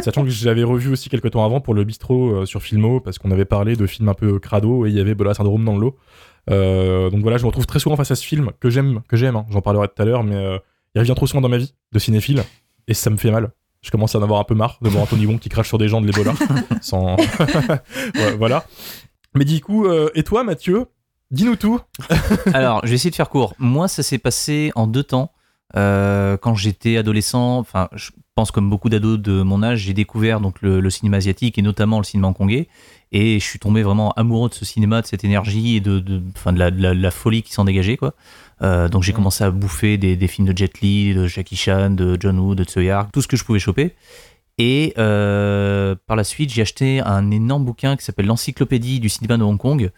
Sachant 0.02 0.24
que 0.24 0.30
j'avais 0.30 0.64
revu 0.64 0.90
aussi 0.90 1.08
quelques 1.08 1.30
temps 1.30 1.44
avant 1.44 1.60
pour 1.60 1.74
le 1.74 1.84
bistrot 1.84 2.30
euh, 2.30 2.46
sur 2.46 2.60
Filmo, 2.60 3.00
parce 3.00 3.18
qu'on 3.18 3.30
avait 3.30 3.44
parlé 3.44 3.76
de 3.76 3.86
films 3.86 4.08
un 4.08 4.14
peu 4.14 4.38
crado 4.40 4.84
et 4.84 4.90
il 4.90 4.96
y 4.96 5.00
avait 5.00 5.14
Bola 5.14 5.32
Syndrome 5.32 5.64
dans 5.64 5.74
le 5.74 5.80
lot. 5.80 5.96
Euh, 6.50 7.08
donc 7.10 7.22
voilà, 7.22 7.38
je 7.38 7.44
me 7.44 7.46
retrouve 7.46 7.66
très 7.66 7.78
souvent 7.78 7.94
face 7.94 8.10
à 8.10 8.16
ce 8.16 8.24
film 8.24 8.50
que 8.58 8.68
j'aime, 8.68 9.02
que 9.08 9.16
j'aime. 9.16 9.36
Hein. 9.36 9.46
J'en 9.50 9.60
parlerai 9.60 9.86
tout 9.86 10.02
à 10.02 10.04
l'heure, 10.04 10.24
mais 10.24 10.34
euh, 10.34 10.58
il 10.96 10.98
revient 10.98 11.14
trop 11.14 11.28
souvent 11.28 11.40
dans 11.40 11.48
ma 11.48 11.58
vie 11.58 11.72
de 11.92 11.98
cinéphile 12.00 12.42
et 12.88 12.94
ça 12.94 13.10
me 13.10 13.16
fait 13.16 13.30
mal. 13.30 13.52
Je 13.80 13.90
commence 13.90 14.16
à 14.16 14.18
en 14.18 14.22
avoir 14.22 14.40
un 14.40 14.44
peu 14.44 14.54
marre 14.54 14.78
de 14.82 14.88
voir 14.88 15.04
Anthony 15.04 15.26
Wong 15.26 15.38
qui 15.38 15.48
crache 15.48 15.68
sur 15.68 15.78
des 15.78 15.88
gens 15.88 16.00
de 16.00 16.06
l'Ebola. 16.06 16.34
sans... 16.80 17.16
voilà. 18.38 18.64
Mais 19.34 19.44
du 19.44 19.60
coup, 19.60 19.88
et 20.14 20.22
toi, 20.22 20.44
Mathieu, 20.44 20.86
dis-nous 21.32 21.56
tout. 21.56 21.80
Alors, 22.54 22.80
je 22.84 22.90
vais 22.90 22.94
essayer 22.94 23.10
de 23.10 23.16
faire 23.16 23.28
court. 23.28 23.54
Moi, 23.58 23.88
ça 23.88 24.04
s'est 24.04 24.18
passé 24.18 24.70
en 24.76 24.86
deux 24.86 25.02
temps. 25.02 25.32
Quand 25.74 26.54
j'étais 26.54 26.96
adolescent, 26.96 27.58
enfin, 27.58 27.88
je 27.94 28.10
pense 28.34 28.50
comme 28.50 28.70
beaucoup 28.70 28.88
d'ados 28.88 29.18
de 29.18 29.42
mon 29.42 29.62
âge, 29.62 29.80
j'ai 29.80 29.92
découvert 29.92 30.40
donc 30.40 30.62
le, 30.62 30.88
cinéma 30.90 31.18
asiatique 31.18 31.58
et 31.58 31.62
notamment 31.62 31.98
le 31.98 32.04
cinéma 32.04 32.28
hongkongais. 32.28 32.68
Et 33.14 33.38
je 33.38 33.44
suis 33.44 33.58
tombé 33.58 33.82
vraiment 33.82 34.12
amoureux 34.12 34.48
de 34.48 34.54
ce 34.54 34.64
cinéma, 34.64 35.02
de 35.02 35.06
cette 35.06 35.22
énergie 35.22 35.76
et 35.76 35.80
de, 35.80 35.98
de, 35.98 36.18
de, 36.18 36.88
la, 36.92 37.10
folie 37.10 37.42
qui 37.42 37.52
s'en 37.52 37.64
dégageait. 37.64 37.98
Quoi. 37.98 38.14
Euh, 38.62 38.88
donc 38.88 39.02
j'ai 39.02 39.12
commencé 39.12 39.44
à 39.44 39.50
bouffer 39.50 39.98
des, 39.98 40.28
films 40.28 40.48
de 40.48 40.56
Jet 40.56 40.80
Li, 40.80 41.14
de 41.14 41.26
Jackie 41.26 41.56
Chan, 41.56 41.90
de 41.90 42.16
John 42.18 42.38
Woo, 42.38 42.54
de 42.54 42.64
Tsuya, 42.64 43.08
tout 43.12 43.20
ce 43.20 43.28
que 43.28 43.36
je 43.36 43.44
pouvais 43.44 43.58
choper. 43.58 43.94
Et 44.58 44.94
euh, 44.98 45.94
par 46.06 46.16
la 46.16 46.24
suite, 46.24 46.50
j'ai 46.50 46.62
acheté 46.62 47.00
un 47.00 47.30
énorme 47.30 47.64
bouquin 47.64 47.96
qui 47.96 48.04
s'appelle 48.04 48.26
L'Encyclopédie 48.26 49.00
du 49.00 49.08
cinéma 49.08 49.36
de 49.36 49.42
Hong 49.42 49.58
Kong. 49.58 49.90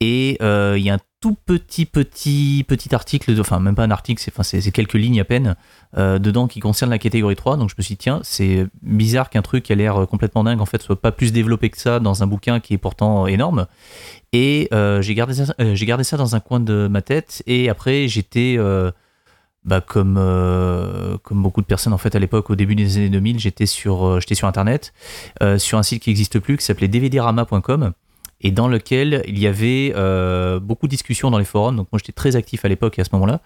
Et 0.00 0.38
euh, 0.40 0.76
il 0.78 0.84
y 0.84 0.90
a 0.90 0.94
un 0.94 1.00
tout 1.20 1.36
petit, 1.44 1.84
petit, 1.84 2.64
petit 2.66 2.94
article, 2.94 3.38
enfin 3.38 3.60
même 3.60 3.74
pas 3.74 3.84
un 3.84 3.90
article, 3.90 4.22
c'est, 4.22 4.32
enfin, 4.36 4.70
quelques 4.70 4.94
lignes 4.94 5.20
à 5.20 5.24
peine 5.24 5.54
euh, 5.98 6.18
dedans 6.18 6.48
qui 6.48 6.60
concerne 6.60 6.90
la 6.90 6.98
catégorie 6.98 7.36
3. 7.36 7.58
Donc 7.58 7.68
je 7.68 7.74
me 7.76 7.82
suis 7.82 7.94
dit, 7.94 7.98
tiens, 7.98 8.20
c'est 8.22 8.66
bizarre 8.82 9.28
qu'un 9.28 9.42
truc 9.42 9.64
qui 9.64 9.72
a 9.72 9.76
l'air 9.76 10.06
complètement 10.08 10.44
dingue 10.44 10.60
en 10.60 10.66
fait 10.66 10.80
soit 10.80 11.00
pas 11.00 11.12
plus 11.12 11.32
développé 11.32 11.68
que 11.68 11.78
ça 11.78 12.00
dans 12.00 12.22
un 12.22 12.26
bouquin 12.26 12.58
qui 12.58 12.72
est 12.72 12.78
pourtant 12.78 13.26
énorme. 13.26 13.66
Et 14.32 14.68
euh, 14.72 15.02
j'ai, 15.02 15.14
gardé 15.14 15.34
ça, 15.34 16.16
dans 16.16 16.36
un 16.36 16.40
coin 16.40 16.58
de 16.58 16.88
ma 16.88 17.02
tête. 17.02 17.42
Et 17.46 17.68
après, 17.68 18.08
j'étais. 18.08 18.58
bah, 19.64 19.82
comme, 19.82 20.14
beaucoup 21.32 21.60
de 21.60 21.66
personnes 21.66 21.92
en 21.92 21.98
fait 21.98 22.14
à 22.14 22.18
l'époque 22.18 22.48
au 22.48 22.56
début 22.56 22.74
des 22.74 22.96
années 22.96 23.10
2000 23.10 23.38
j'étais 23.38 23.66
sur, 23.66 24.18
j'étais 24.18 24.34
sur 24.34 24.48
internet 24.48 24.94
sur 25.58 25.76
un 25.76 25.82
site 25.82 26.02
qui 26.02 26.08
n'existe 26.08 26.38
plus 26.38 26.56
qui 26.56 26.64
s'appelait 26.64 26.88
dvdrama.com 26.88 27.92
et 28.40 28.50
dans 28.50 28.68
lequel 28.68 29.22
il 29.26 29.38
y 29.38 29.46
avait 29.46 29.92
euh, 29.96 30.60
beaucoup 30.60 30.86
de 30.86 30.90
discussions 30.90 31.30
dans 31.30 31.38
les 31.38 31.44
forums. 31.44 31.76
Donc 31.76 31.88
moi 31.92 31.98
j'étais 31.98 32.12
très 32.12 32.36
actif 32.36 32.64
à 32.64 32.68
l'époque 32.68 32.98
à 32.98 33.04
ce 33.04 33.10
moment-là. 33.12 33.40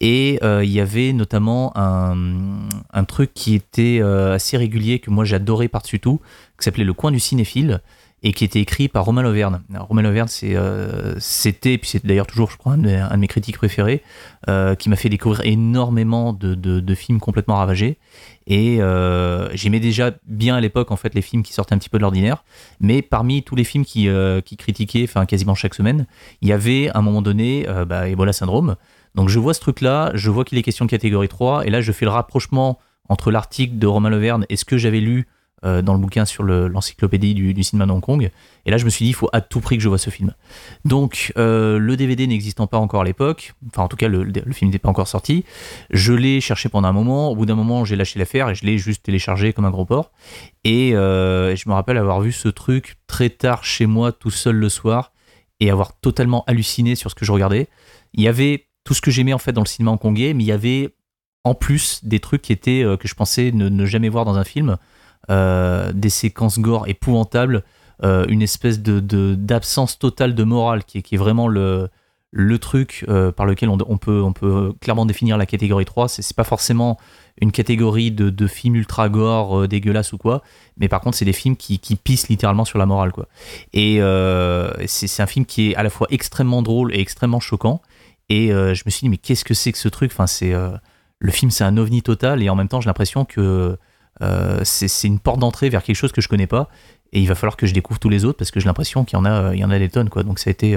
Et 0.00 0.38
euh, 0.42 0.64
il 0.64 0.70
y 0.70 0.80
avait 0.80 1.12
notamment 1.12 1.72
un, 1.76 2.68
un 2.92 3.04
truc 3.04 3.32
qui 3.34 3.54
était 3.54 3.98
euh, 4.00 4.34
assez 4.34 4.56
régulier, 4.56 4.98
que 4.98 5.10
moi 5.10 5.24
j'adorais 5.24 5.68
par-dessus 5.68 6.00
tout, 6.00 6.20
qui 6.58 6.64
s'appelait 6.64 6.84
Le 6.84 6.94
Coin 6.94 7.10
du 7.10 7.20
Cinéphile 7.20 7.80
et 8.22 8.32
qui 8.32 8.44
était 8.44 8.60
écrit 8.60 8.88
par 8.88 9.04
Romain 9.04 9.22
Loverne. 9.22 9.62
Romain 9.80 10.02
Loverne, 10.02 10.28
c'est, 10.28 10.54
euh, 10.54 11.18
c'était, 11.18 11.76
puis 11.76 11.90
c'est 11.90 12.06
d'ailleurs 12.06 12.26
toujours, 12.26 12.50
je 12.50 12.56
crois, 12.56 12.74
un 12.74 12.78
de, 12.78 13.16
mes 13.16 13.26
critiques 13.26 13.56
préférés, 13.56 14.02
euh, 14.48 14.74
qui 14.76 14.88
m'a 14.88 14.96
fait 14.96 15.08
découvrir 15.08 15.44
énormément 15.44 16.32
de, 16.32 16.94
films 16.94 17.18
complètement 17.18 17.56
ravagés. 17.56 17.98
Et 18.46 18.80
euh, 18.80 19.48
j'aimais 19.54 19.80
déjà 19.80 20.12
bien 20.26 20.54
à 20.54 20.60
l'époque, 20.60 20.90
en 20.92 20.96
fait, 20.96 21.14
les 21.14 21.22
films 21.22 21.42
qui 21.42 21.52
sortaient 21.52 21.74
un 21.74 21.78
petit 21.78 21.88
peu 21.88 21.98
de 21.98 22.02
l'ordinaire. 22.02 22.44
Mais 22.80 23.02
parmi 23.02 23.42
tous 23.42 23.56
les 23.56 23.64
films 23.64 23.84
qui, 23.84 24.08
qui 24.44 24.56
critiquaient, 24.56 25.04
enfin, 25.04 25.26
quasiment 25.26 25.54
chaque 25.54 25.74
semaine, 25.74 26.06
il 26.42 26.48
y 26.48 26.52
avait 26.52 26.90
à 26.90 26.98
un 26.98 27.02
moment 27.02 27.22
donné 27.22 27.66
bah, 27.88 28.08
Ebola 28.08 28.32
Syndrome. 28.32 28.76
Donc 29.14 29.28
je 29.28 29.38
vois 29.38 29.54
ce 29.54 29.60
truc-là, 29.60 30.10
je 30.14 30.30
vois 30.30 30.44
qu'il 30.44 30.58
est 30.58 30.62
question 30.62 30.84
de 30.84 30.90
catégorie 30.90 31.28
3, 31.28 31.66
et 31.66 31.70
là 31.70 31.80
je 31.80 31.92
fais 31.92 32.04
le 32.04 32.10
rapprochement 32.10 32.78
entre 33.08 33.30
l'article 33.30 33.78
de 33.78 33.86
Romain 33.86 34.10
Loverne 34.10 34.46
et 34.48 34.56
ce 34.56 34.64
que 34.64 34.78
j'avais 34.78 35.00
lu 35.00 35.26
euh, 35.64 35.80
dans 35.80 35.92
le 35.92 36.00
bouquin 36.00 36.24
sur 36.24 36.42
l'encyclopédie 36.42 37.34
du, 37.34 37.62
cinéma 37.62 37.86
de 37.86 37.92
Hong 37.92 38.00
Kong. 38.00 38.30
Et 38.66 38.70
là, 38.70 38.78
je 38.78 38.84
me 38.84 38.90
suis 38.90 39.04
dit, 39.04 39.10
il 39.10 39.14
faut 39.14 39.28
à 39.32 39.40
tout 39.40 39.60
prix 39.60 39.76
que 39.76 39.82
je 39.82 39.88
vois 39.88 39.98
ce 39.98 40.10
film. 40.10 40.34
Donc, 40.84 41.32
euh, 41.36 41.78
le 41.78 41.96
DVD 41.96 42.26
n'existant 42.26 42.66
pas 42.66 42.78
encore 42.78 43.02
à 43.02 43.04
l'époque, 43.04 43.54
enfin, 43.68 43.84
en 43.84 43.88
tout 43.88 43.96
cas, 43.96 44.08
le, 44.08 44.24
film 44.52 44.70
n'était 44.70 44.80
pas 44.80 44.88
encore 44.88 45.06
sorti, 45.06 45.44
je 45.90 46.12
l'ai 46.12 46.40
cherché 46.40 46.68
pendant 46.68 46.88
un 46.88 46.92
moment. 46.92 47.30
Au 47.30 47.36
bout 47.36 47.46
d'un 47.46 47.54
moment, 47.54 47.84
j'ai 47.84 47.94
lâché 47.94 48.18
l'affaire 48.18 48.48
et 48.50 48.54
je 48.56 48.64
l'ai 48.64 48.76
juste 48.76 49.04
téléchargé 49.04 49.52
comme 49.52 49.64
un 49.64 49.70
gros 49.70 49.84
porc. 49.84 50.10
Et 50.64 50.96
euh, 50.96 51.54
je 51.54 51.68
me 51.68 51.74
rappelle 51.74 51.96
avoir 51.96 52.20
vu 52.20 52.32
ce 52.32 52.48
truc 52.48 52.96
très 53.06 53.30
tard 53.30 53.64
chez 53.64 53.86
moi, 53.86 54.10
tout 54.10 54.30
seul 54.30 54.56
le 54.56 54.68
soir, 54.68 55.12
et 55.60 55.70
avoir 55.70 55.98
totalement 56.00 56.42
halluciné 56.48 56.96
sur 56.96 57.08
ce 57.08 57.14
que 57.14 57.24
je 57.24 57.30
regardais. 57.30 57.68
Il 58.14 58.22
y 58.22 58.26
avait 58.26 58.66
tout 58.82 58.94
ce 58.94 59.00
que 59.00 59.12
j'aimais 59.12 59.32
en 59.32 59.38
fait 59.38 59.52
dans 59.52 59.62
le 59.62 59.68
cinéma 59.68 59.92
hongkongais, 59.92 60.34
mais 60.34 60.42
il 60.42 60.48
y 60.48 60.52
avait 60.52 60.94
en 61.44 61.54
plus 61.54 62.00
des 62.04 62.18
trucs 62.20 62.42
qui 62.42 62.52
étaient 62.52 62.84
que 62.98 63.08
je 63.08 63.14
pensais 63.14 63.50
ne, 63.52 63.68
ne, 63.68 63.86
jamais 63.86 64.08
voir 64.08 64.24
dans 64.24 64.36
un 64.38 64.44
film. 64.44 64.76
Des 65.28 66.10
séquences 66.10 66.58
gore 66.58 66.88
épouvantables, 66.88 67.62
une 68.02 68.42
espèce 68.42 68.80
de 68.80 69.34
d'absence 69.34 69.98
totale 69.98 70.34
de 70.34 70.44
morale 70.44 70.84
qui 70.84 70.98
est, 70.98 71.16
vraiment 71.16 71.48
le 71.48 71.88
le 72.30 72.58
truc 72.58 73.06
par 73.36 73.46
lequel 73.46 73.68
on, 73.68 73.98
peut, 73.98 74.22
on 74.22 74.32
peut 74.32 74.72
clairement 74.80 75.06
définir 75.06 75.36
la 75.36 75.46
catégorie 75.46 75.84
3. 75.84 76.08
C'est 76.08 76.34
pas 76.36 76.44
forcément 76.44 76.98
une 77.40 77.52
catégorie 77.52 78.10
de, 78.10 78.30
de 78.30 78.46
films 78.46 78.76
ultra 78.76 79.08
gore, 79.08 79.60
euh, 79.60 79.68
dégueulasses 79.68 80.12
ou 80.12 80.18
quoi, 80.18 80.42
mais 80.76 80.88
par 80.88 81.00
contre, 81.00 81.16
c'est 81.16 81.24
des 81.24 81.32
films 81.32 81.56
qui, 81.56 81.78
qui, 81.78 81.96
pissent 81.96 82.28
littéralement 82.28 82.64
sur 82.64 82.78
la 82.78 82.86
morale, 82.86 83.12
quoi. 83.12 83.28
Et 83.72 84.00
euh, 84.00 84.70
c'est 84.86 85.22
un 85.22 85.26
film 85.26 85.46
qui 85.46 85.70
est 85.70 85.74
à 85.76 85.82
la 85.82 85.90
fois 85.90 86.06
extrêmement 86.10 86.62
drôle 86.62 86.94
et 86.94 87.00
extrêmement 87.00 87.40
choquant. 87.40 87.80
Et 88.28 88.52
euh, 88.52 88.74
je 88.74 88.82
me 88.86 88.90
suis 88.90 89.06
dit, 89.06 89.08
mais 89.08 89.16
qu'est-ce 89.16 89.44
que 89.44 89.54
c'est 89.54 89.72
que 89.72 89.78
ce 89.78 89.88
truc? 89.88 90.12
Enfin, 90.12 90.26
le 91.18 91.30
film, 91.30 91.50
c'est 91.50 91.64
un 91.64 91.76
ovni 91.76 92.02
total, 92.02 92.42
et 92.42 92.50
en 92.50 92.54
même 92.54 92.68
temps, 92.68 92.80
j'ai 92.80 92.88
l'impression 92.88 93.24
que 93.24 93.78
c'est 94.64 95.06
une 95.06 95.18
porte 95.18 95.40
d'entrée 95.40 95.68
vers 95.68 95.82
quelque 95.82 95.96
chose 95.96 96.12
que 96.12 96.20
je 96.20 96.28
connais 96.28 96.46
pas. 96.46 96.68
Et 97.14 97.20
il 97.20 97.28
va 97.28 97.34
falloir 97.34 97.56
que 97.56 97.66
je 97.66 97.74
découvre 97.74 98.00
tous 98.00 98.08
les 98.08 98.24
autres 98.24 98.38
parce 98.38 98.50
que 98.50 98.58
j'ai 98.58 98.66
l'impression 98.66 99.04
qu'il 99.04 99.18
y 99.18 99.20
en 99.20 99.24
a, 99.26 99.54
il 99.54 99.60
y 99.60 99.64
en 99.64 99.70
a 99.70 99.78
des 99.78 99.90
tonnes, 99.90 100.08
quoi. 100.08 100.22
Donc 100.22 100.38
ça 100.38 100.48
a 100.48 100.52
été 100.52 100.76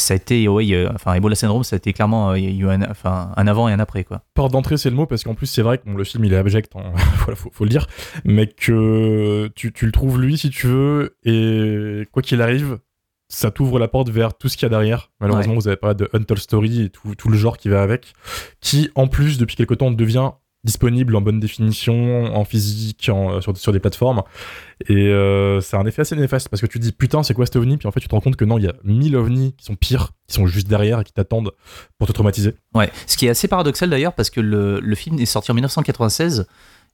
ça 0.00 0.14
a 0.14 0.16
été, 0.16 0.48
ouais, 0.48 0.86
enfin, 0.92 1.14
Ebola 1.14 1.34
Syndrome, 1.34 1.62
ça 1.62 1.76
a 1.76 1.78
été 1.78 1.92
clairement, 1.92 2.30
euh, 2.30 2.38
il 2.38 2.44
y 2.44 2.48
a 2.48 2.50
eu 2.50 2.68
un, 2.68 2.82
enfin, 2.90 3.32
un 3.36 3.46
avant 3.46 3.68
et 3.68 3.72
un 3.72 3.78
après, 3.78 4.04
quoi. 4.04 4.22
Porte 4.34 4.52
d'entrée, 4.52 4.76
c'est 4.76 4.90
le 4.90 4.96
mot, 4.96 5.06
parce 5.06 5.22
qu'en 5.24 5.34
plus, 5.34 5.46
c'est 5.46 5.62
vrai 5.62 5.78
que 5.78 5.88
le 5.88 6.04
film, 6.04 6.24
il 6.24 6.32
est 6.32 6.36
abject, 6.36 6.72
hein, 6.74 6.92
voilà, 7.18 7.36
faut, 7.36 7.64
le 7.64 7.70
dire, 7.70 7.86
mais 8.24 8.46
que 8.46 9.50
tu, 9.54 9.72
tu, 9.72 9.86
le 9.86 9.92
trouves 9.92 10.20
lui, 10.20 10.38
si 10.38 10.50
tu 10.50 10.66
veux, 10.66 11.16
et 11.24 12.08
quoi 12.12 12.22
qu'il 12.22 12.42
arrive, 12.42 12.78
ça 13.28 13.50
t'ouvre 13.50 13.78
la 13.78 13.88
porte 13.88 14.08
vers 14.08 14.36
tout 14.36 14.48
ce 14.48 14.56
qu'il 14.56 14.64
y 14.64 14.66
a 14.66 14.70
derrière. 14.70 15.12
Malheureusement, 15.20 15.54
vous 15.54 15.68
avez 15.68 15.76
parlé 15.76 15.94
de 15.94 16.08
Untold 16.12 16.40
Story 16.40 16.82
et 16.82 16.90
tout, 16.90 17.14
tout, 17.14 17.28
le 17.28 17.36
genre 17.36 17.56
qui 17.56 17.68
va 17.68 17.82
avec, 17.82 18.14
qui, 18.60 18.90
en 18.94 19.06
plus, 19.06 19.38
depuis 19.38 19.54
quelque 19.54 19.74
temps, 19.74 19.90
devient 19.90 20.32
disponible 20.62 21.16
en 21.16 21.20
bonne 21.20 21.40
définition, 21.40 22.34
en 22.34 22.44
physique, 22.44 23.08
en, 23.10 23.40
sur, 23.40 23.56
sur, 23.56 23.72
des 23.72 23.80
plateformes. 23.80 24.22
Et 24.88 25.08
euh, 25.08 25.60
c'est 25.60 25.76
un 25.76 25.86
effet 25.86 26.02
assez 26.02 26.16
néfaste 26.16 26.48
parce 26.48 26.60
que 26.60 26.66
tu 26.66 26.78
dis 26.78 26.92
putain, 26.92 27.22
c'est 27.22 27.34
quoi 27.34 27.46
cet 27.46 27.56
ovni? 27.56 27.76
Puis 27.78 27.88
en 27.88 27.92
fait, 27.92 28.00
tu 28.00 28.08
te 28.08 28.14
rends 28.14 28.20
compte 28.20 28.36
que 28.36 28.44
non, 28.44 28.58
il 28.58 28.64
y 28.64 28.68
a 28.68 28.74
mille 28.84 29.16
ovnis 29.16 29.54
qui 29.56 29.64
sont 29.64 29.76
pires, 29.76 30.12
qui 30.28 30.34
sont 30.34 30.46
juste 30.46 30.68
derrière 30.68 31.00
et 31.00 31.04
qui 31.04 31.12
t'attendent 31.12 31.52
pour 31.98 32.06
te 32.06 32.12
traumatiser. 32.12 32.54
Ouais, 32.74 32.90
ce 33.06 33.16
qui 33.16 33.26
est 33.26 33.30
assez 33.30 33.48
paradoxal 33.48 33.88
d'ailleurs 33.88 34.12
parce 34.12 34.30
que 34.30 34.40
le, 34.40 34.80
le, 34.80 34.94
film 34.94 35.18
est 35.18 35.26
sorti 35.26 35.50
en 35.50 35.54
1996 35.54 36.46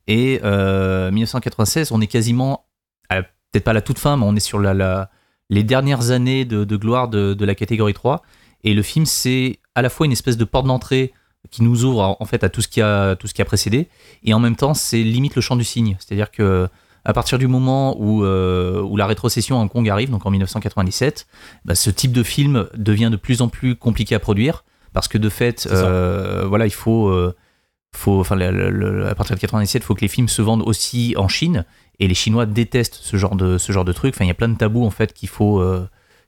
et 0.06 0.40
euh, 0.44 1.10
1996, 1.10 1.90
on 1.90 2.00
est 2.00 2.06
quasiment, 2.06 2.66
peut-être 3.08 3.64
pas 3.64 3.72
à 3.72 3.74
la 3.74 3.82
toute 3.82 3.98
fin, 3.98 4.16
mais 4.16 4.24
on 4.24 4.36
est 4.36 4.40
sur 4.40 4.60
la, 4.60 5.10
les 5.50 5.64
dernières 5.64 6.10
années 6.10 6.44
de, 6.44 6.64
de 6.64 6.76
gloire 6.76 7.08
de, 7.08 7.34
de, 7.34 7.44
la 7.44 7.54
catégorie 7.54 7.94
3. 7.94 8.22
Et 8.64 8.74
le 8.74 8.82
film, 8.82 9.06
c'est 9.06 9.58
à 9.74 9.82
la 9.82 9.88
fois 9.88 10.06
une 10.06 10.12
espèce 10.12 10.36
de 10.36 10.44
porte 10.44 10.66
d'entrée 10.66 11.12
qui 11.50 11.62
nous 11.62 11.84
ouvre 11.84 12.16
en 12.18 12.24
fait 12.24 12.44
à 12.44 12.48
tout 12.48 12.62
ce 12.62 12.68
qui 12.68 12.80
a 12.80 13.16
tout 13.16 13.26
ce 13.26 13.34
qui 13.34 13.42
a 13.42 13.44
précédé. 13.44 13.88
Et 14.24 14.34
en 14.34 14.40
même 14.40 14.56
temps 14.56 14.74
c'est 14.74 15.02
limite 15.02 15.34
le 15.34 15.42
champ 15.42 15.56
du 15.56 15.64
signe 15.64 15.96
c'est-à-dire 15.98 16.30
que 16.30 16.68
à 17.06 17.12
partir 17.12 17.38
du 17.38 17.46
moment 17.46 17.96
où, 18.00 18.24
euh, 18.24 18.82
où 18.82 18.96
la 18.96 19.06
rétrocession 19.06 19.58
en 19.58 19.68
Kong 19.68 19.88
arrive 19.88 20.10
donc 20.10 20.26
en 20.26 20.30
1997 20.30 21.26
bah, 21.64 21.76
ce 21.76 21.88
type 21.88 22.12
de 22.12 22.24
film 22.24 22.66
devient 22.76 23.10
de 23.10 23.16
plus 23.16 23.42
en 23.42 23.48
plus 23.48 23.76
compliqué 23.76 24.14
à 24.16 24.18
produire 24.18 24.64
parce 24.92 25.06
que 25.06 25.16
de 25.16 25.28
fait 25.28 25.68
euh, 25.70 26.44
voilà 26.48 26.66
il 26.66 26.72
faut 26.72 27.08
euh, 27.08 27.34
faut 27.94 28.18
enfin 28.20 28.38
à 28.40 29.14
partir 29.14 29.36
de 29.36 29.40
97 29.40 29.82
il 29.82 29.84
faut 29.84 29.94
que 29.94 30.00
les 30.00 30.08
films 30.08 30.28
se 30.28 30.42
vendent 30.42 30.62
aussi 30.66 31.14
en 31.16 31.28
Chine. 31.28 31.64
Et 31.98 32.08
les 32.08 32.14
Chinois 32.14 32.44
détestent 32.44 32.98
ce 33.00 33.16
genre 33.16 33.36
de 33.36 33.56
ce 33.56 33.72
genre 33.72 33.86
de 33.86 33.92
truc. 33.92 34.14
Enfin 34.14 34.26
il 34.26 34.28
y 34.28 34.30
a 34.30 34.34
plein 34.34 34.50
de 34.50 34.58
tabous 34.58 34.84
en 34.84 34.90
fait 34.90 35.14
qu'il 35.14 35.30
faut 35.30 35.62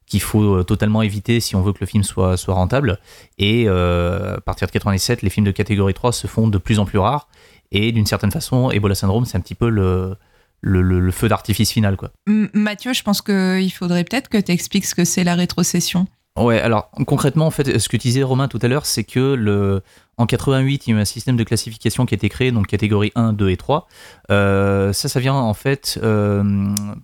qu'il 0.08 0.20
faut 0.20 0.56
euh, 0.56 0.64
totalement 0.64 1.02
éviter 1.02 1.40
si 1.40 1.54
on 1.56 1.62
veut 1.62 1.72
que 1.72 1.80
le 1.80 1.86
film 1.86 2.02
soit, 2.02 2.36
soit 2.36 2.54
rentable. 2.54 2.98
Et 3.38 3.64
euh, 3.66 4.36
à 4.36 4.40
partir 4.40 4.66
de 4.66 4.72
97, 4.72 5.22
les 5.22 5.30
films 5.30 5.46
de 5.46 5.50
catégorie 5.50 5.94
3 5.94 6.12
se 6.12 6.26
font 6.26 6.48
de 6.48 6.58
plus 6.58 6.78
en 6.78 6.84
plus 6.84 6.98
rares. 6.98 7.28
Et 7.70 7.92
d'une 7.92 8.06
certaine 8.06 8.30
façon, 8.30 8.70
Ebola 8.70 8.94
Syndrome, 8.94 9.26
c'est 9.26 9.36
un 9.36 9.40
petit 9.40 9.54
peu 9.54 9.68
le, 9.68 10.16
le, 10.62 11.10
feu 11.10 11.28
d'artifice 11.28 11.70
final. 11.70 11.96
Quoi. 11.96 12.10
Mathieu, 12.26 12.92
je 12.94 13.02
pense 13.02 13.20
qu'il 13.20 13.72
faudrait 13.72 14.04
peut-être 14.04 14.28
que 14.28 14.38
tu 14.38 14.52
expliques 14.52 14.86
ce 14.86 14.94
que 14.94 15.04
c'est 15.04 15.24
la 15.24 15.34
rétrocession. 15.34 16.06
Ouais, 16.44 16.60
alors 16.60 16.90
concrètement, 17.06 17.46
en 17.46 17.50
fait, 17.50 17.78
ce 17.78 17.88
que 17.88 17.96
disait 17.96 18.22
Romain 18.22 18.48
tout 18.48 18.58
à 18.62 18.68
l'heure, 18.68 18.86
c'est 18.86 19.04
que 19.04 19.34
le, 19.34 19.82
en 20.18 20.26
88, 20.26 20.86
il 20.86 20.90
y 20.90 20.92
a 20.92 20.98
eu 20.98 21.00
un 21.00 21.04
système 21.04 21.36
de 21.36 21.44
classification 21.44 22.04
qui 22.04 22.14
a 22.14 22.16
été 22.16 22.28
créé, 22.28 22.50
donc 22.50 22.66
catégorie 22.66 23.12
1, 23.14 23.32
2 23.32 23.50
et 23.50 23.56
3. 23.56 23.86
Euh, 24.30 24.92
ça, 24.92 25.08
ça 25.08 25.20
vient 25.20 25.34
en 25.34 25.54
fait 25.54 25.98
euh, 26.02 26.42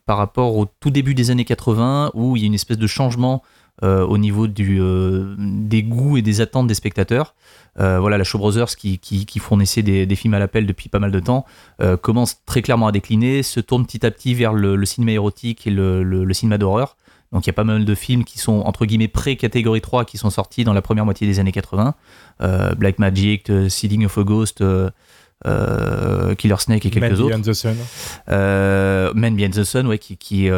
par 0.07 0.19
rapport 0.19 0.57
au 0.57 0.67
tout 0.67 0.91
début 0.91 1.15
des 1.15 1.31
années 1.31 1.45
80, 1.45 2.11
où 2.15 2.37
il 2.37 2.43
y 2.43 2.45
a 2.45 2.47
une 2.47 2.55
espèce 2.55 2.79
de 2.79 2.87
changement 2.87 3.43
euh, 3.83 4.05
au 4.05 4.19
niveau 4.19 4.47
du, 4.47 4.81
des 5.39 5.83
goûts 5.83 6.17
et 6.17 6.23
des 6.23 6.41
attentes 6.41 6.67
des 6.67 6.75
spectateurs. 6.75 7.35
voilà, 7.77 8.19
la 8.19 8.25
Show 8.25 8.39
Brothers, 8.39 8.77
qui, 8.77 8.99
qui, 8.99 9.39
fournissait 9.39 9.83
des, 9.83 10.17
films 10.17 10.35
à 10.35 10.39
l'appel 10.39 10.67
depuis 10.67 10.89
pas 10.89 10.99
mal 10.99 11.13
de 11.13 11.21
temps, 11.21 11.45
commence 12.03 12.45
très 12.47 12.63
clairement 12.63 12.89
à 12.89 12.93
décliner, 12.93 13.43
se 13.43 13.61
tourne 13.61 13.87
petit 13.87 14.05
à 14.05 14.11
petit 14.11 14.35
vers 14.35 14.53
le, 14.53 14.85
cinéma 14.85 15.13
érotique 15.13 15.67
et 15.67 15.71
le 15.71 16.33
cinéma 16.33 16.59
d'horreur. 16.59 16.97
Donc 17.35 17.45
il 17.45 17.49
y 17.49 17.51
a 17.51 17.55
pas 17.55 17.65
mal 17.65 17.85
de 17.85 17.95
films 17.95 18.25
qui 18.25 18.39
sont 18.39 18.61
entre 18.61 18.87
guillemets 18.87 19.09
pré-catégorie 19.09 19.81
3 19.81 20.05
qui 20.05 20.19
sont 20.19 20.31
sortis 20.31 20.63
dans 20.63 20.73
la 20.73 20.83
première 20.83 21.05
moitié 21.05 21.27
des 21.27 21.41
années 21.41 21.53
80. 21.53 21.95
Euh, 22.41 22.75
Black 22.77 23.01
Magic, 23.01 23.51
euh, 23.51 23.69
Seeding 23.69 24.07
of 24.07 24.17
a 24.17 24.23
Ghost, 24.23 24.63
euh, 24.63 26.35
Killer 26.37 26.57
Snake 26.59 26.87
et 26.87 26.91
quelques 26.91 27.21
autres. 27.21 27.31
Man 27.31 27.43
Behind 27.43 27.45
the 27.45 27.53
Sun. 27.53 27.77
Man 28.29 29.35
Behind 29.35 29.53
the 29.53 29.65
Sun, 29.65 29.89
ouais, 29.89 29.99
qui, 29.99 30.17
qui, 30.17 30.49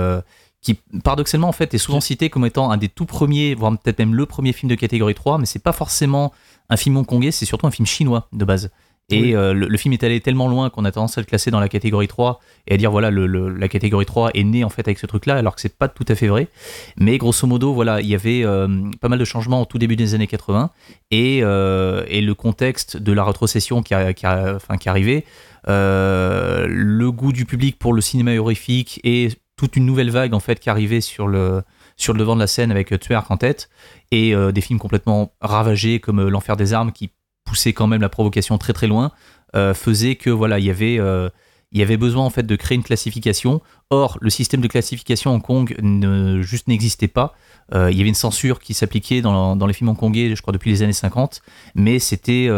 qui 0.60 0.74
paradoxalement 1.02 1.48
en 1.48 1.52
fait 1.52 1.72
est 1.72 1.78
souvent 1.78 2.02
cité 2.02 2.28
comme 2.28 2.44
étant 2.44 2.70
un 2.70 2.76
des 2.76 2.90
tout 2.90 3.06
premiers, 3.06 3.54
voire 3.54 3.72
peut-être 3.78 3.98
même 3.98 4.14
le 4.14 4.26
premier 4.26 4.52
film 4.52 4.68
de 4.68 4.74
catégorie 4.74 5.14
3, 5.14 5.38
mais 5.38 5.46
c'est 5.46 5.62
pas 5.62 5.72
forcément 5.72 6.34
un 6.68 6.76
film 6.76 6.98
hongkongais, 6.98 7.30
c'est 7.30 7.46
surtout 7.46 7.66
un 7.66 7.70
film 7.70 7.86
chinois 7.86 8.28
de 8.34 8.44
base. 8.44 8.70
Et 9.08 9.36
euh, 9.36 9.54
le, 9.54 9.76
film 9.76 9.92
est 9.92 10.02
allé 10.02 10.20
tellement 10.20 10.48
loin 10.48 10.68
qu'on 10.68 10.84
a 10.84 10.90
tendance 10.90 11.16
à 11.16 11.20
le 11.20 11.26
classer 11.26 11.52
dans 11.52 11.60
la 11.60 11.68
catégorie 11.68 12.08
3 12.08 12.40
et 12.66 12.74
à 12.74 12.76
dire 12.76 12.90
voilà, 12.90 13.12
le, 13.12 13.26
la 13.50 13.68
catégorie 13.68 14.04
3 14.04 14.30
est 14.34 14.42
née 14.42 14.64
en 14.64 14.68
fait 14.68 14.88
avec 14.88 14.98
ce 14.98 15.06
truc-là, 15.06 15.36
alors 15.36 15.54
que 15.54 15.60
c'est 15.60 15.78
pas 15.78 15.86
tout 15.86 16.04
à 16.08 16.16
fait 16.16 16.26
vrai. 16.26 16.48
Mais 16.96 17.16
grosso 17.16 17.46
modo, 17.46 17.72
voilà, 17.72 18.00
il 18.00 18.08
y 18.08 18.16
avait 18.16 18.42
euh, 18.42 18.66
pas 19.00 19.08
mal 19.08 19.20
de 19.20 19.24
changements 19.24 19.62
au 19.62 19.64
tout 19.64 19.78
début 19.78 19.94
des 19.94 20.16
années 20.16 20.26
80 20.26 20.70
et, 21.12 21.40
euh, 21.42 22.04
et 22.08 22.20
le 22.20 22.34
contexte 22.34 22.96
de 22.96 23.12
la 23.12 23.24
rétrocession 23.24 23.80
qui, 23.80 23.94
a, 23.94 24.12
qui, 24.12 24.26
a, 24.26 24.56
enfin, 24.56 24.76
qui 24.76 24.88
arrivait, 24.88 25.24
le 25.68 27.10
goût 27.10 27.32
du 27.32 27.44
public 27.44 27.78
pour 27.78 27.92
le 27.92 28.00
cinéma 28.00 28.36
horrifique 28.36 29.00
et 29.04 29.28
toute 29.56 29.76
une 29.76 29.86
nouvelle 29.86 30.10
vague 30.10 30.34
en 30.34 30.40
fait 30.40 30.58
qui 30.58 30.68
arrivait 30.68 31.00
sur 31.00 31.28
le 31.28 31.62
sur 31.96 32.12
le 32.12 32.18
devant 32.18 32.34
de 32.34 32.40
la 32.40 32.46
scène 32.46 32.70
avec 32.70 32.98
Tuer 33.00 33.18
en 33.30 33.36
tête 33.38 33.70
et 34.10 34.34
des 34.52 34.60
films 34.60 34.78
complètement 34.78 35.32
ravagés 35.40 35.98
comme 35.98 36.28
L'Enfer 36.28 36.56
des 36.56 36.72
armes 36.72 36.92
qui 36.92 37.10
pousser 37.46 37.72
quand 37.72 37.86
même 37.86 38.02
la 38.02 38.10
provocation 38.10 38.58
très 38.58 38.74
très 38.74 38.86
loin, 38.86 39.12
euh, 39.54 39.72
faisait 39.72 40.16
que 40.16 40.28
voilà, 40.28 40.58
il 40.58 40.66
y 40.66 40.70
avait 40.70 40.98
euh, 40.98 41.30
il 41.72 41.78
y 41.78 41.82
avait 41.82 41.96
besoin 41.96 42.24
en 42.24 42.30
fait 42.30 42.42
de 42.42 42.56
créer 42.56 42.76
une 42.76 42.82
classification. 42.82 43.62
Or, 43.90 44.18
le 44.20 44.30
système 44.30 44.60
de 44.60 44.68
classification 44.68 45.32
en 45.32 45.40
Kong 45.40 45.74
ne, 45.80 46.42
juste 46.42 46.68
n'existait 46.68 47.08
pas. 47.08 47.34
Euh, 47.74 47.90
il 47.90 47.96
y 47.96 48.00
avait 48.00 48.08
une 48.08 48.14
censure 48.14 48.60
qui 48.60 48.74
s'appliquait 48.74 49.22
dans, 49.22 49.56
dans, 49.56 49.66
les 49.66 49.72
films 49.72 49.90
hongkongais, 49.90 50.34
je 50.34 50.42
crois, 50.42 50.52
depuis 50.52 50.70
les 50.70 50.82
années 50.82 50.92
50, 50.92 51.40
mais 51.74 51.98
c'était 51.98 52.48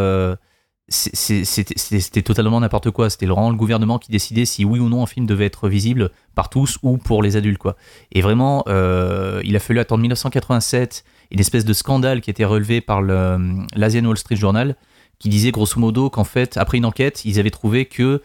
c'était 0.88 2.23
totalement 2.23 2.61
n'importe 2.61 2.90
quoi. 2.90 3.11
C'était 3.11 3.26
vraiment 3.26 3.50
le 3.50 3.57
gouvernement 3.57 3.99
qui 3.99 4.11
décidait 4.11 4.45
si 4.45 4.64
oui 4.64 4.78
ou 4.78 4.88
non 4.88 5.02
un 5.02 5.07
film 5.07 5.26
devait 5.26 5.47
être 5.47 5.68
visible 5.68 6.11
par 6.35 6.49
tous 6.49 6.78
ou 6.83 6.97
pour 6.97 7.23
les 7.23 7.37
adultes. 7.37 7.59
quoi. 7.59 7.76
Et 8.12 8.21
vraiment, 8.21 8.64
il 8.66 9.57
a 9.57 9.61
fallu 9.61 9.80
attendre 9.80 10.00
1987 10.00 11.04
une 11.30 11.40
espèce 11.40 11.64
de 11.64 11.73
scandale 11.73 12.21
qui 12.21 12.30
été 12.30 12.45
relevé 12.45 12.80
par 12.80 13.02
l'Asian 13.02 14.04
Wall 14.04 14.16
Street 14.16 14.37
Journal, 14.37 14.76
qui 15.18 15.28
disait 15.28 15.50
grosso 15.50 15.78
modo 15.78 16.11
qu'en 16.11 16.25
fait, 16.25 16.57
après 16.57 16.78
une 16.78 16.85
enquête, 16.85 17.25
ils 17.25 17.38
avaient 17.38 17.50
trouvé 17.50 17.87
que 17.87 18.23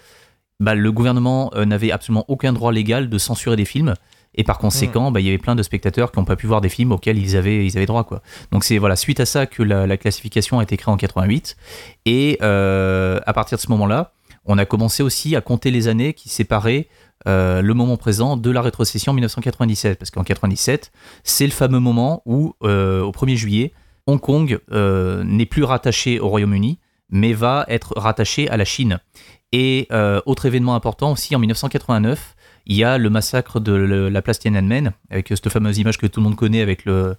bah, 0.60 0.76
le 0.76 0.92
gouvernement 0.92 1.52
euh, 1.56 1.66
n'avait 1.66 1.92
absolument 1.92 2.26
aucun 2.28 2.54
droit 2.54 2.72
légal 2.72 3.10
de 3.10 3.18
censurer 3.18 3.56
des 3.56 3.66
films. 3.66 3.96
Et 4.36 4.44
par 4.44 4.58
conséquent, 4.58 5.12
bah, 5.12 5.20
il 5.20 5.26
y 5.26 5.30
avait 5.30 5.38
plein 5.38 5.56
de 5.56 5.64
spectateurs 5.64 6.12
qui 6.12 6.20
n'ont 6.20 6.26
pas 6.26 6.36
pu 6.36 6.48
voir 6.48 6.62
des 6.62 6.70
films 6.70 6.92
auxquels 6.92 7.18
ils 7.18 7.36
avaient, 7.36 7.66
ils 7.66 7.78
avaient 7.78 7.86
droit. 7.86 8.04
Quoi. 8.04 8.22
Donc 8.52 8.64
c'est 8.64 8.78
voilà, 8.78 8.96
suite 8.96 9.20
à 9.20 9.26
ça 9.26 9.46
que 9.46 9.62
la, 9.62 9.98
classification 9.98 10.60
a 10.60 10.64
été 10.64 10.76
créée 10.78 10.92
en 10.92 10.98
88. 10.98 11.56
Et 12.06 12.38
euh, 12.42 13.20
à 13.26 13.34
partir 13.34 13.58
de 13.58 13.62
ce 13.62 13.70
moment-là, 13.70 14.14
on 14.46 14.58
a 14.58 14.66
commencé 14.66 15.04
aussi 15.04 15.36
à 15.36 15.42
compter 15.42 15.72
les 15.72 15.88
années 15.88 16.14
qui 16.14 16.30
séparaient 16.30 16.88
euh, 17.28 17.62
le 17.62 17.74
moment 17.74 17.96
présent 17.96 18.36
de 18.36 18.50
la 18.50 18.62
rétrocession 18.62 19.14
1997. 19.14 20.00
Parce 20.00 20.10
qu'en 20.10 20.24
97, 20.24 20.92
c'est 21.24 21.46
le 21.46 21.52
fameux 21.52 21.80
moment 21.80 22.24
où, 22.26 22.56
euh, 22.64 23.02
au 23.02 23.12
1er 23.12 23.36
juillet, 23.36 23.74
Hong 24.08 24.20
Kong 24.20 24.60
n'est 24.70 25.46
plus 25.46 25.64
rattaché 25.64 26.20
au 26.20 26.28
Royaume-Uni, 26.28 26.80
mais 27.10 27.32
va 27.32 27.66
être 27.70 27.94
rattaché 27.96 28.50
à 28.50 28.58
la 28.58 28.66
Chine. 28.66 29.00
Et 29.54 29.88
autre 30.26 30.46
événement 30.46 30.76
important 30.76 31.14
aussi, 31.14 31.34
en 31.36 31.40
1989, 31.40 32.36
il 32.66 32.76
y 32.76 32.84
a 32.84 32.98
le 32.98 33.10
massacre 33.10 33.60
de 33.60 33.74
la 33.74 34.22
place 34.22 34.40
Tiananmen, 34.40 34.94
avec 35.10 35.30
cette 35.30 35.50
fameuse 35.50 35.78
image 35.80 35.98
que 35.98 36.08
tout 36.08 36.20
le 36.20 36.26
monde 36.26 36.36
connaît 36.36 36.62
avec 36.62 36.86
le, 36.86 37.18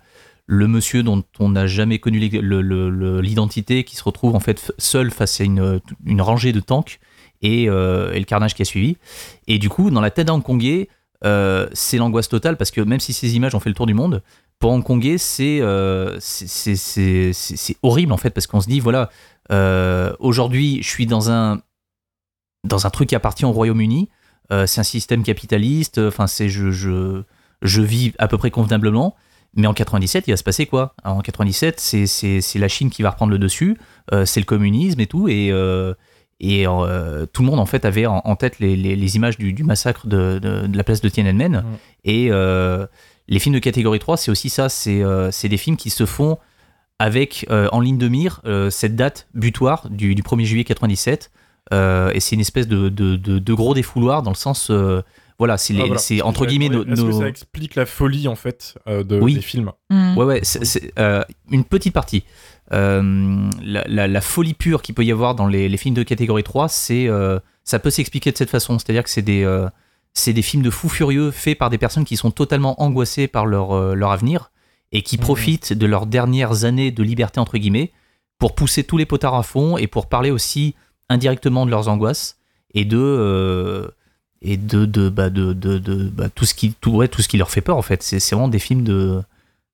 monsieur 0.48 1.02
dont 1.02 1.22
on 1.38 1.50
n'a 1.50 1.66
jamais 1.66 1.98
connu 1.98 2.18
l'identité, 2.18 3.84
qui 3.84 3.96
se 3.96 4.04
retrouve 4.04 4.34
en 4.34 4.40
fait 4.40 4.72
seul 4.78 5.10
face 5.10 5.40
à 5.40 5.44
une, 5.44 5.80
rangée 6.20 6.52
de 6.52 6.60
tanks 6.60 6.98
euh, 7.44 8.12
et, 8.12 8.18
le 8.18 8.24
carnage 8.24 8.54
qui 8.54 8.62
a 8.62 8.64
suivi. 8.64 8.96
Et 9.46 9.58
du 9.58 9.68
coup, 9.68 9.90
dans 9.90 10.00
la 10.00 10.10
tête 10.10 10.28
d'un 10.28 10.34
Hongkongais, 10.34 10.88
euh, 11.24 11.68
c'est 11.72 11.98
l'angoisse 11.98 12.28
totale 12.28 12.56
parce 12.56 12.70
que 12.70 12.80
même 12.80 13.00
si 13.00 13.12
ces 13.12 13.36
images 13.36 13.54
ont 13.54 13.60
fait 13.60 13.70
le 13.70 13.74
tour 13.74 13.86
du 13.86 13.94
monde, 13.94 14.22
pour 14.58 14.70
Hongkongais, 14.70 15.18
c'est 15.18 15.60
euh, 15.60 16.16
c'est 16.20 17.76
horrible 17.82 18.12
en 18.12 18.16
fait 18.16 18.30
parce 18.30 18.46
qu'on 18.46 18.60
se 18.62 18.68
dit 18.68 18.80
voilà, 18.80 19.10
aujourd'hui, 20.20 20.78
je 20.82 20.88
suis 20.88 21.06
dans 21.06 21.30
un 21.30 21.60
dans 22.64 22.86
un 22.86 22.90
truc 22.90 23.10
qui 23.10 23.14
appartient 23.14 23.44
au 23.44 23.52
Royaume-Uni. 23.52 24.08
Euh, 24.52 24.66
c'est 24.66 24.80
un 24.80 24.84
système 24.84 25.22
capitaliste, 25.22 25.98
enfin, 25.98 26.26
c'est 26.26 26.48
je, 26.48 26.70
je, 26.70 27.22
je 27.62 27.82
vis 27.82 28.12
à 28.18 28.28
peu 28.28 28.38
près 28.38 28.50
convenablement. 28.50 29.14
Mais 29.56 29.68
en 29.68 29.74
97, 29.74 30.24
il 30.26 30.32
va 30.32 30.36
se 30.36 30.42
passer 30.42 30.66
quoi? 30.66 30.94
En 31.04 31.20
97, 31.20 31.78
c'est, 31.78 32.58
la 32.58 32.68
Chine 32.68 32.90
qui 32.90 33.02
va 33.02 33.10
reprendre 33.10 33.30
le 33.30 33.38
dessus, 33.38 33.78
euh, 34.12 34.24
c'est 34.24 34.40
le 34.40 34.46
communisme 34.46 34.98
et 34.98 35.06
tout, 35.06 35.28
et, 35.28 35.50
euh, 35.52 35.94
et 36.40 36.66
euh, 36.66 37.24
tout 37.26 37.42
le 37.42 37.48
monde 37.48 37.60
en 37.60 37.66
fait 37.66 37.84
avait 37.84 38.06
en, 38.06 38.20
en 38.24 38.34
tête 38.34 38.58
les, 38.58 38.74
les, 38.74 38.96
les 38.96 39.16
images 39.16 39.38
du, 39.38 39.52
du 39.52 39.62
massacre 39.62 40.08
de, 40.08 40.40
de, 40.42 40.66
de 40.66 40.76
la 40.76 40.82
place 40.82 41.00
de 41.00 41.08
Tiananmen. 41.08 41.58
Mm. 41.58 41.64
Et 42.04 42.28
euh, 42.32 42.86
les 43.28 43.38
films 43.38 43.54
de 43.54 43.60
catégorie 43.60 43.98
3, 43.98 44.16
c'est 44.16 44.30
aussi 44.30 44.50
ça, 44.50 44.68
c'est, 44.68 45.02
euh, 45.02 45.30
des 45.42 45.56
films 45.56 45.76
qui 45.76 45.90
se 45.90 46.04
font 46.04 46.38
avec 46.98 47.46
euh, 47.50 47.68
en 47.72 47.80
ligne 47.80 47.98
de 47.98 48.08
mire 48.08 48.40
euh, 48.44 48.70
cette 48.70 48.96
date 48.96 49.28
butoir 49.34 49.88
du, 49.90 50.14
du 50.14 50.22
1er 50.22 50.44
juillet 50.44 50.64
97. 50.64 51.30
Euh, 51.72 52.10
et 52.14 52.20
c'est 52.20 52.34
une 52.34 52.40
espèce 52.40 52.68
de, 52.68 52.88
de, 52.88 53.16
de, 53.16 53.38
de 53.38 53.54
gros 53.54 53.74
défouloir 53.74 54.22
dans 54.22 54.30
le 54.30 54.36
sens. 54.36 54.68
euh, 54.70 55.02
voilà, 55.38 55.56
c'est, 55.58 55.72
les- 55.72 55.80
Ah, 55.80 55.86
voilà. 55.86 56.00
c'est 56.00 56.22
entre 56.22 56.46
guillemets 56.46 56.68
nos. 56.68 56.84
Est-ce 56.84 57.02
que 57.02 57.12
ça 57.12 57.28
explique 57.28 57.74
la 57.74 57.86
folie 57.86 58.28
en 58.28 58.36
fait 58.36 58.76
euh, 58.86 59.02
de, 59.02 59.18
Oui. 59.20 59.34
des 59.34 59.40
films 59.40 59.72
Mm. 59.90 60.16
Ouais, 60.16 60.24
ouais, 60.24 60.40
c'est, 60.42 60.92
euh, 60.98 61.24
une 61.50 61.64
petite 61.64 61.92
partie. 61.92 62.22
Euh, 62.72 63.50
la, 63.62 63.84
la- 63.86 64.06
la 64.08 64.20
folie 64.20 64.54
pure 64.54 64.80
qu'il 64.82 64.94
peut 64.94 65.04
y 65.04 65.12
avoir 65.12 65.34
dans 65.34 65.46
les, 65.46 65.68
les 65.68 65.76
films 65.76 65.94
de 65.94 66.02
catégorie 66.02 66.42
3, 66.44 66.68
c'est, 66.68 67.08
euh, 67.08 67.38
ça 67.64 67.78
peut 67.78 67.90
s'expliquer 67.90 68.30
de 68.32 68.36
cette 68.36 68.50
façon. 68.50 68.78
C'est-à-dire 68.78 69.02
que 69.04 69.10
c'est 69.10 69.22
des, 69.22 69.42
euh, 69.44 69.68
c'est 70.14 70.32
des 70.32 70.42
films 70.42 70.62
de 70.62 70.70
fous 70.70 70.88
furieux 70.88 71.30
faits 71.30 71.58
par 71.58 71.68
des 71.70 71.78
personnes 71.78 72.04
qui 72.04 72.16
sont 72.16 72.30
totalement 72.30 72.80
angoissées 72.82 73.26
par 73.28 73.46
leur, 73.46 73.72
euh, 73.72 73.94
leur 73.94 74.12
avenir 74.12 74.50
et 74.92 75.02
qui 75.02 75.16
Mhm. 75.16 75.22
profitent 75.22 75.72
de 75.72 75.86
leurs 75.86 76.06
dernières 76.06 76.64
années 76.64 76.90
de 76.92 77.02
liberté, 77.02 77.40
entre 77.40 77.58
guillemets, 77.58 77.92
pour 78.38 78.54
pousser 78.54 78.84
tous 78.84 78.96
les 78.96 79.06
potards 79.06 79.34
à 79.34 79.42
fond 79.42 79.76
et 79.76 79.86
pour 79.88 80.08
parler 80.08 80.30
aussi 80.30 80.74
indirectement 81.08 81.66
de 81.66 81.70
leurs 81.70 81.88
angoisses 81.88 82.36
et 82.74 82.84
de. 82.84 82.98
euh, 82.98 83.88
et 84.46 84.58
de, 84.58 84.84
de, 84.84 85.08
bah, 85.08 85.30
de, 85.30 85.54
de, 85.54 85.78
de- 85.78 86.04
bah, 86.10 86.28
tout, 86.28 86.44
ce 86.44 86.52
qui, 86.52 86.74
tout, 86.74 86.90
ouais, 86.90 87.08
tout 87.08 87.22
ce 87.22 87.28
qui 87.28 87.38
leur 87.38 87.50
fait 87.50 87.62
peur 87.62 87.78
en 87.78 87.82
fait. 87.82 88.02
C'est, 88.02 88.18
vraiment 88.34 88.48
des 88.48 88.58
films 88.58 88.82
de, 88.84 89.22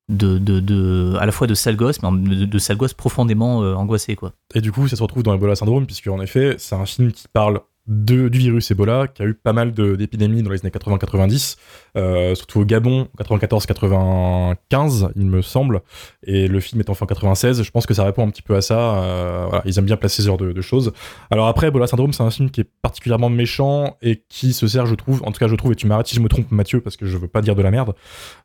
de, 0.09 0.39
de, 0.39 0.61
de- 0.61 1.17
à 1.19 1.27
la 1.27 1.33
fois 1.33 1.49
de 1.49 1.55
sale 1.55 1.75
gosse, 1.75 2.01
mais 2.03 2.37
de, 2.37 2.45
de 2.45 2.59
sale 2.59 2.77
gosse 2.77 2.95
profondément 2.95 3.65
euh, 3.65 3.75
angoissé 3.75 4.15
quoi. 4.15 4.33
Et 4.55 4.61
du 4.61 4.71
coup, 4.71 4.87
ça 4.87 4.95
se 4.95 5.03
retrouve 5.03 5.25
dans 5.25 5.35
Ebola 5.35 5.57
Syndrome, 5.57 5.87
puisque 5.87 6.07
en 6.07 6.21
effet, 6.21 6.55
c'est 6.59 6.77
un 6.77 6.87
film 6.87 7.11
qui 7.11 7.25
parle 7.33 7.61
du 7.91 8.29
virus 8.29 8.71
Ebola, 8.71 9.09
qui 9.09 9.21
a 9.21 9.27
eu 9.27 9.35
pas 9.35 9.53
mal 9.53 9.73
d'épidémies 9.73 10.45
dans 10.45 10.51
les 10.51 10.61
années 10.61 10.71
80-90, 10.71 11.57
euh, 11.97 12.37
surtout 12.37 12.61
au 12.61 12.65
Gabon, 12.65 13.09
94-95, 13.19 15.11
il 15.17 15.27
me 15.27 15.43
semble, 15.43 15.83
et 16.23 16.47
le 16.47 16.61
film 16.61 16.81
est 16.81 16.89
en 16.89 16.95
fin 16.95 17.07
96. 17.07 17.65
Je 17.65 17.71
pense 17.73 17.87
que 17.87 17.95
ça 17.95 18.05
répond 18.05 18.25
un 18.25 18.31
petit 18.31 18.43
peu 18.43 18.55
à 18.55 18.63
ça. 18.63 19.03
euh, 19.03 19.61
ils 19.65 19.77
aiment 19.77 19.87
bien 19.87 19.97
placer 19.97 20.23
ce 20.23 20.29
genre 20.29 20.39
de, 20.39 20.61
choses. 20.61 20.93
Alors 21.31 21.49
après, 21.49 21.69
Ebola 21.69 21.89
Syndrome, 21.89 22.13
c'est 22.13 22.23
un 22.23 22.31
film 22.31 22.51
qui 22.51 22.61
est 22.61 22.71
particulièrement 22.81 23.29
méchant 23.29 23.97
et 24.03 24.23
qui 24.29 24.53
se 24.53 24.69
sert, 24.69 24.87
je 24.87 24.95
trouve, 24.95 25.23
en 25.25 25.33
tout 25.33 25.41
cas, 25.41 25.49
je 25.49 25.57
trouve, 25.57 25.73
et 25.73 25.77
tu 25.77 25.89
m'arrêtes 25.89 26.07
si 26.07 26.15
je 26.15 26.21
me 26.21 26.29
trompe, 26.29 26.53
Mathieu, 26.53 26.81
parce 26.81 26.97
que 26.97 27.07
je 27.07 27.19
veux 27.19 27.29
pas 27.29 27.43
dire 27.43 27.57
de 27.57 27.63
la 27.63 27.73
merde, 27.73 27.95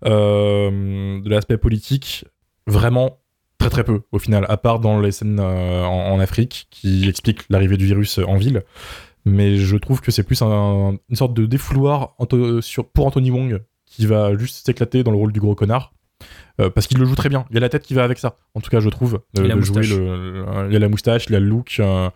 euh, 0.05 1.21
de 1.21 1.29
l'aspect 1.29 1.58
politique, 1.58 2.25
vraiment 2.65 3.19
très 3.60 3.69
très 3.69 3.84
peu 3.84 4.01
au 4.12 4.17
final, 4.17 4.45
à 4.49 4.58
part 4.58 4.79
dans 4.79 4.99
les 4.99 5.12
scènes 5.12 5.39
en 5.39 6.19
Afrique 6.19 6.67
qui 6.71 7.08
expliquent 7.08 7.43
l'arrivée 7.49 7.77
du 7.77 7.86
virus 7.86 8.17
en 8.17 8.38
ville. 8.38 8.63
Mais 9.25 9.55
je 9.57 9.75
trouve 9.77 10.01
que 10.01 10.11
c'est 10.11 10.23
plus 10.23 10.41
un- 10.41 10.97
une 11.09 11.15
sorte 11.15 11.33
de 11.33 11.45
défouloir 11.45 12.13
Anto- 12.19 12.61
sur, 12.61 12.88
pour 12.88 13.07
Anthony 13.07 13.31
Wong 13.31 13.61
qui 13.85 14.05
va 14.05 14.38
juste 14.38 14.65
s'éclater 14.65 15.03
dans 15.03 15.11
le 15.11 15.17
rôle 15.17 15.31
du 15.31 15.39
gros 15.39 15.55
connard. 15.55 15.93
Euh, 16.61 16.69
parce 16.69 16.88
qu'il 16.88 16.97
le 16.99 17.05
joue 17.05 17.15
très 17.15 17.27
bien. 17.29 17.45
Il 17.51 17.57
a 17.57 17.59
la 17.59 17.69
tête 17.69 17.83
qui 17.83 17.93
va 17.93 18.03
avec 18.03 18.17
ça, 18.17 18.38
en 18.53 18.61
tout 18.61 18.69
cas, 18.69 18.79
je 18.79 18.88
trouve. 18.89 19.19
Et 19.38 19.41
la 19.41 19.55
de 19.55 19.61
jouer 19.61 19.77
moustache. 19.79 19.97
le- 19.97 20.43
le- 20.43 20.67
il 20.69 20.75
a 20.75 20.79
la 20.79 20.88
moustache, 20.89 21.25
il 21.27 21.35
a 21.35 21.39
le 21.39 21.45
look. 21.47 21.75
euh, 21.79 22.09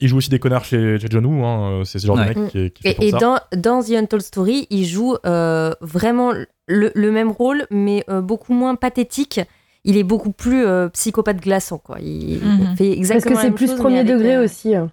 il 0.00 0.08
joue 0.08 0.16
aussi 0.16 0.30
des 0.30 0.38
connards 0.38 0.64
chez, 0.64 0.98
chez 0.98 1.06
John 1.10 1.24
Woo. 1.26 1.44
hein, 1.44 1.82
c'est 1.84 1.98
ce 1.98 2.06
genre 2.06 2.16
Ouais. 2.16 2.34
de 2.34 2.40
mec 2.40 2.50
qui 2.50 2.58
est, 2.58 2.70
qui 2.70 2.82
fait 2.82 2.94
pour 2.94 3.04
Et, 3.04 3.08
et 3.08 3.10
ça. 3.10 3.18
dans, 3.18 3.38
dans 3.56 3.82
The 3.82 3.90
Untold 3.92 4.22
Story, 4.22 4.66
il 4.70 4.86
joue 4.86 5.16
euh, 5.26 5.72
vraiment 5.82 6.32
le, 6.66 6.90
le 6.94 7.12
même 7.12 7.30
rôle, 7.30 7.66
mais 7.70 8.04
euh, 8.08 8.20
beaucoup 8.22 8.54
moins 8.54 8.74
pathétique. 8.76 9.40
Il 9.84 9.96
est 9.98 10.02
beaucoup 10.04 10.32
plus 10.32 10.64
euh, 10.64 10.88
psychopathe 10.88 11.40
glaçant, 11.40 11.78
quoi. 11.78 11.98
Il, 12.00 12.40
Mhm. 12.42 12.76
fait 12.76 12.96
Parce 13.08 13.24
que 13.24 13.34
c'est 13.36 13.50
plus 13.50 13.68
chose, 13.68 13.78
premier 13.78 14.02
degré 14.04 14.36
euh, 14.36 14.44
aussi. 14.44 14.74
hein. 14.74 14.90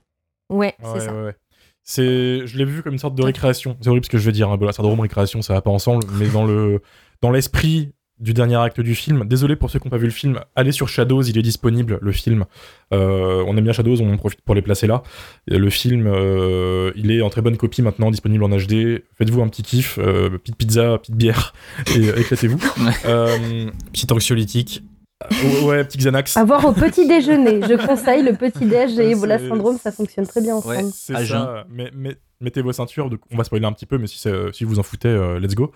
Ouais, 0.50 0.76
Ouais, 0.84 0.90
c'est 0.94 1.00
ça. 1.06 1.14
ouais, 1.16 1.24
ouais. 1.24 1.36
C'est, 1.84 2.46
je 2.46 2.58
l'ai 2.58 2.66
vu 2.66 2.84
comme 2.84 2.94
une 2.94 3.00
sorte 3.00 3.16
de 3.16 3.24
récréation. 3.24 3.78
C'est 3.82 3.90
horrible 3.90 4.06
ce 4.06 4.10
que 4.10 4.18
je 4.18 4.26
veux 4.26 4.32
dire. 4.32 4.50
Hein. 4.50 4.58
Voilà, 4.58 4.74
syndrome 4.74 5.00
récréation, 5.00 5.42
ça 5.42 5.54
va 5.54 5.62
pas 5.62 5.72
ensemble. 5.72 6.06
Mais 6.18 6.28
dans 6.28 6.46
le, 6.46 6.82
dans 7.22 7.32
l'esprit 7.32 7.94
du 8.22 8.34
dernier 8.34 8.56
acte 8.56 8.80
du 8.80 8.96
film. 8.96 9.26
Désolé 9.26 9.56
pour 9.56 9.70
ceux 9.70 9.80
qui 9.80 9.88
n'ont 9.88 9.92
pas 9.92 9.98
vu 9.98 10.06
le 10.06 10.12
film. 10.12 10.40
Allez 10.56 10.72
sur 10.72 10.88
Shadows, 10.88 11.24
il 11.24 11.38
est 11.38 11.42
disponible, 11.42 11.98
le 12.02 12.12
film. 12.12 12.46
Euh, 12.94 13.44
on 13.48 13.58
aime 13.58 13.64
bien 13.64 13.74
Shadows, 13.74 14.00
on 14.00 14.14
en 14.14 14.18
profite 14.18 14.42
pour 14.42 14.56
les 14.56 14.62
placer 14.62 14.88
là. 14.88 15.02
Le 15.48 15.70
film, 15.70 16.06
euh, 16.08 16.92
il 16.96 17.12
est 17.12 17.22
en 17.22 17.30
très 17.30 17.42
bonne 17.42 17.58
copie 17.58 17.82
maintenant, 17.82 18.12
disponible 18.12 18.44
en 18.44 18.50
HD. 18.50 19.04
Faites-vous 19.18 19.42
un 19.42 19.48
petit 19.48 19.64
kiff, 19.64 19.98
euh, 19.98 20.38
petite 20.38 20.56
pizza, 20.56 21.00
petite 21.00 21.16
bière, 21.16 21.54
et 21.96 22.08
éclatez-vous. 22.20 22.60
Petit 23.92 24.08
anxiolytique. 24.12 24.84
Ouais, 25.32 25.64
ouais, 25.66 25.84
petit 25.84 25.98
Xanax. 25.98 26.38
Avoir 26.38 26.66
au 26.66 26.72
petit 26.72 27.08
déjeuner. 27.08 27.62
Je 27.62 27.76
conseille 27.86 28.24
le 28.24 28.34
petit 28.34 28.66
déj 28.66 28.98
et 29.00 29.12
Ebola 29.12 29.38
syndrome, 29.40 29.78
ça 29.78 29.92
fonctionne 29.92 30.28
très 30.28 30.42
bien 30.42 30.56
ensemble. 30.56 30.76
Ouais. 30.76 30.86
C'est 30.94 31.14
ça. 31.14 31.24
jeun. 31.24 31.48
Mais, 31.70 31.92
mais- 31.96 32.16
mettez 32.40 32.62
vos 32.64 32.74
ceintures. 32.74 33.10
donc 33.12 33.20
on 33.32 33.38
va 33.38 33.44
spoiler 33.44 33.66
un 33.66 33.72
petit 33.72 33.86
peu, 33.86 33.98
mais 34.00 34.08
si, 34.08 34.18
c'est- 34.18 34.52
si 34.54 34.64
vous 34.64 34.80
en 34.80 34.84
foutez, 34.84 35.10
euh, 35.10 35.40
let's 35.40 35.54
go. 35.54 35.72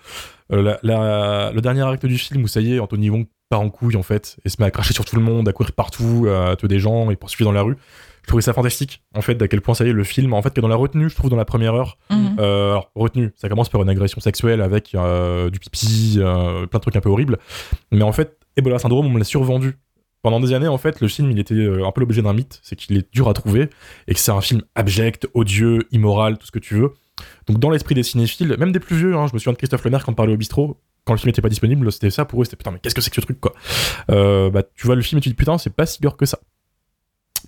Euh, 0.52 0.62
la- 0.62 0.78
la- 0.82 1.52
le 1.52 1.60
dernier 1.60 1.82
acte 1.86 2.04
du 2.06 2.18
film 2.18 2.42
où 2.42 2.48
ça 2.48 2.60
y 2.60 2.74
est, 2.74 2.80
Anthony 2.80 3.08
Wong 3.10 3.26
part 3.48 3.60
en 3.60 3.70
couille 3.70 3.94
en 3.94 4.02
fait 4.02 4.36
et 4.44 4.48
se 4.48 4.56
met 4.58 4.66
à 4.66 4.70
cracher 4.72 4.92
sur 4.92 5.04
tout 5.04 5.14
le 5.14 5.22
monde, 5.22 5.48
à 5.48 5.52
courir 5.52 5.70
partout, 5.72 6.26
à 6.28 6.56
tuer 6.56 6.66
des 6.66 6.80
gens 6.80 7.10
et 7.12 7.16
poursuivre 7.16 7.48
dans 7.50 7.54
la 7.54 7.62
rue. 7.62 7.76
Je 8.26 8.30
trouvais 8.32 8.42
ça 8.42 8.52
fantastique 8.52 9.04
en 9.14 9.22
fait 9.22 9.36
d'à 9.36 9.46
quel 9.46 9.60
point 9.60 9.74
ça 9.74 9.84
y 9.84 9.88
est 9.88 9.92
le 9.92 10.02
film 10.02 10.32
en 10.32 10.42
fait 10.42 10.52
que 10.52 10.60
dans 10.60 10.66
la 10.66 10.74
retenue, 10.74 11.08
je 11.08 11.14
trouve 11.14 11.30
dans 11.30 11.36
la 11.36 11.44
première 11.44 11.74
heure. 11.74 11.96
Mhm. 12.10 12.36
Euh, 12.40 12.72
alors 12.72 12.90
retenue, 12.96 13.32
ça 13.36 13.48
commence 13.48 13.68
par 13.68 13.80
une 13.80 13.88
agression 13.88 14.20
sexuelle 14.20 14.62
avec 14.62 14.96
euh, 14.96 15.48
du 15.48 15.60
pipi, 15.60 16.16
euh, 16.18 16.66
plein 16.66 16.78
de 16.78 16.82
trucs 16.82 16.96
un 16.96 17.00
peu 17.00 17.08
horribles. 17.08 17.38
Mais 17.92 18.02
en 18.02 18.10
fait, 18.10 18.36
Ebola 18.56 18.80
syndrome, 18.80 19.06
on 19.06 19.10
me 19.10 19.20
l'a 19.20 19.24
survendu. 19.24 19.78
Pendant 20.22 20.40
des 20.40 20.54
années, 20.54 20.66
en 20.66 20.76
fait, 20.76 21.00
le 21.00 21.06
film, 21.06 21.30
il 21.30 21.38
était 21.38 21.54
un 21.54 21.92
peu 21.92 22.00
l'objet 22.00 22.20
d'un 22.20 22.32
mythe, 22.32 22.58
c'est 22.64 22.74
qu'il 22.74 22.96
est 22.96 23.12
dur 23.12 23.28
à 23.28 23.32
trouver 23.32 23.70
et 24.08 24.14
que 24.14 24.18
c'est 24.18 24.32
un 24.32 24.40
film 24.40 24.62
abject, 24.74 25.28
odieux, 25.34 25.86
immoral, 25.92 26.36
tout 26.36 26.46
ce 26.46 26.50
que 26.50 26.58
tu 26.58 26.74
veux. 26.74 26.94
Donc, 27.46 27.60
dans 27.60 27.70
l'esprit 27.70 27.94
des 27.94 28.02
cinéphiles, 28.02 28.56
même 28.58 28.72
des 28.72 28.80
plus 28.80 28.96
vieux, 28.96 29.14
hein, 29.14 29.28
je 29.28 29.34
me 29.34 29.38
souviens 29.38 29.52
de 29.52 29.58
Christophe 29.58 29.84
Lemaire 29.84 30.04
quand 30.04 30.10
on 30.10 30.16
parlait 30.16 30.32
au 30.32 30.36
bistrot, 30.36 30.80
quand 31.04 31.12
le 31.12 31.18
film 31.18 31.28
n'était 31.28 31.42
pas 31.42 31.48
disponible, 31.48 31.92
c'était 31.92 32.10
ça 32.10 32.24
pour 32.24 32.42
eux, 32.42 32.44
c'était 32.44 32.56
putain, 32.56 32.72
mais 32.72 32.80
qu'est-ce 32.80 32.94
que 32.96 33.00
c'est 33.00 33.10
que 33.10 33.16
ce 33.16 33.20
truc, 33.20 33.40
quoi. 33.40 33.54
Euh, 34.10 34.50
bah, 34.50 34.64
tu 34.74 34.86
vois 34.86 34.96
le 34.96 35.02
film 35.02 35.18
et 35.18 35.22
tu 35.22 35.28
dis 35.28 35.36
putain, 35.36 35.56
c'est 35.58 35.70
pas 35.70 35.86
si 35.86 36.00
gore 36.00 36.16
que 36.16 36.26
ça. 36.26 36.40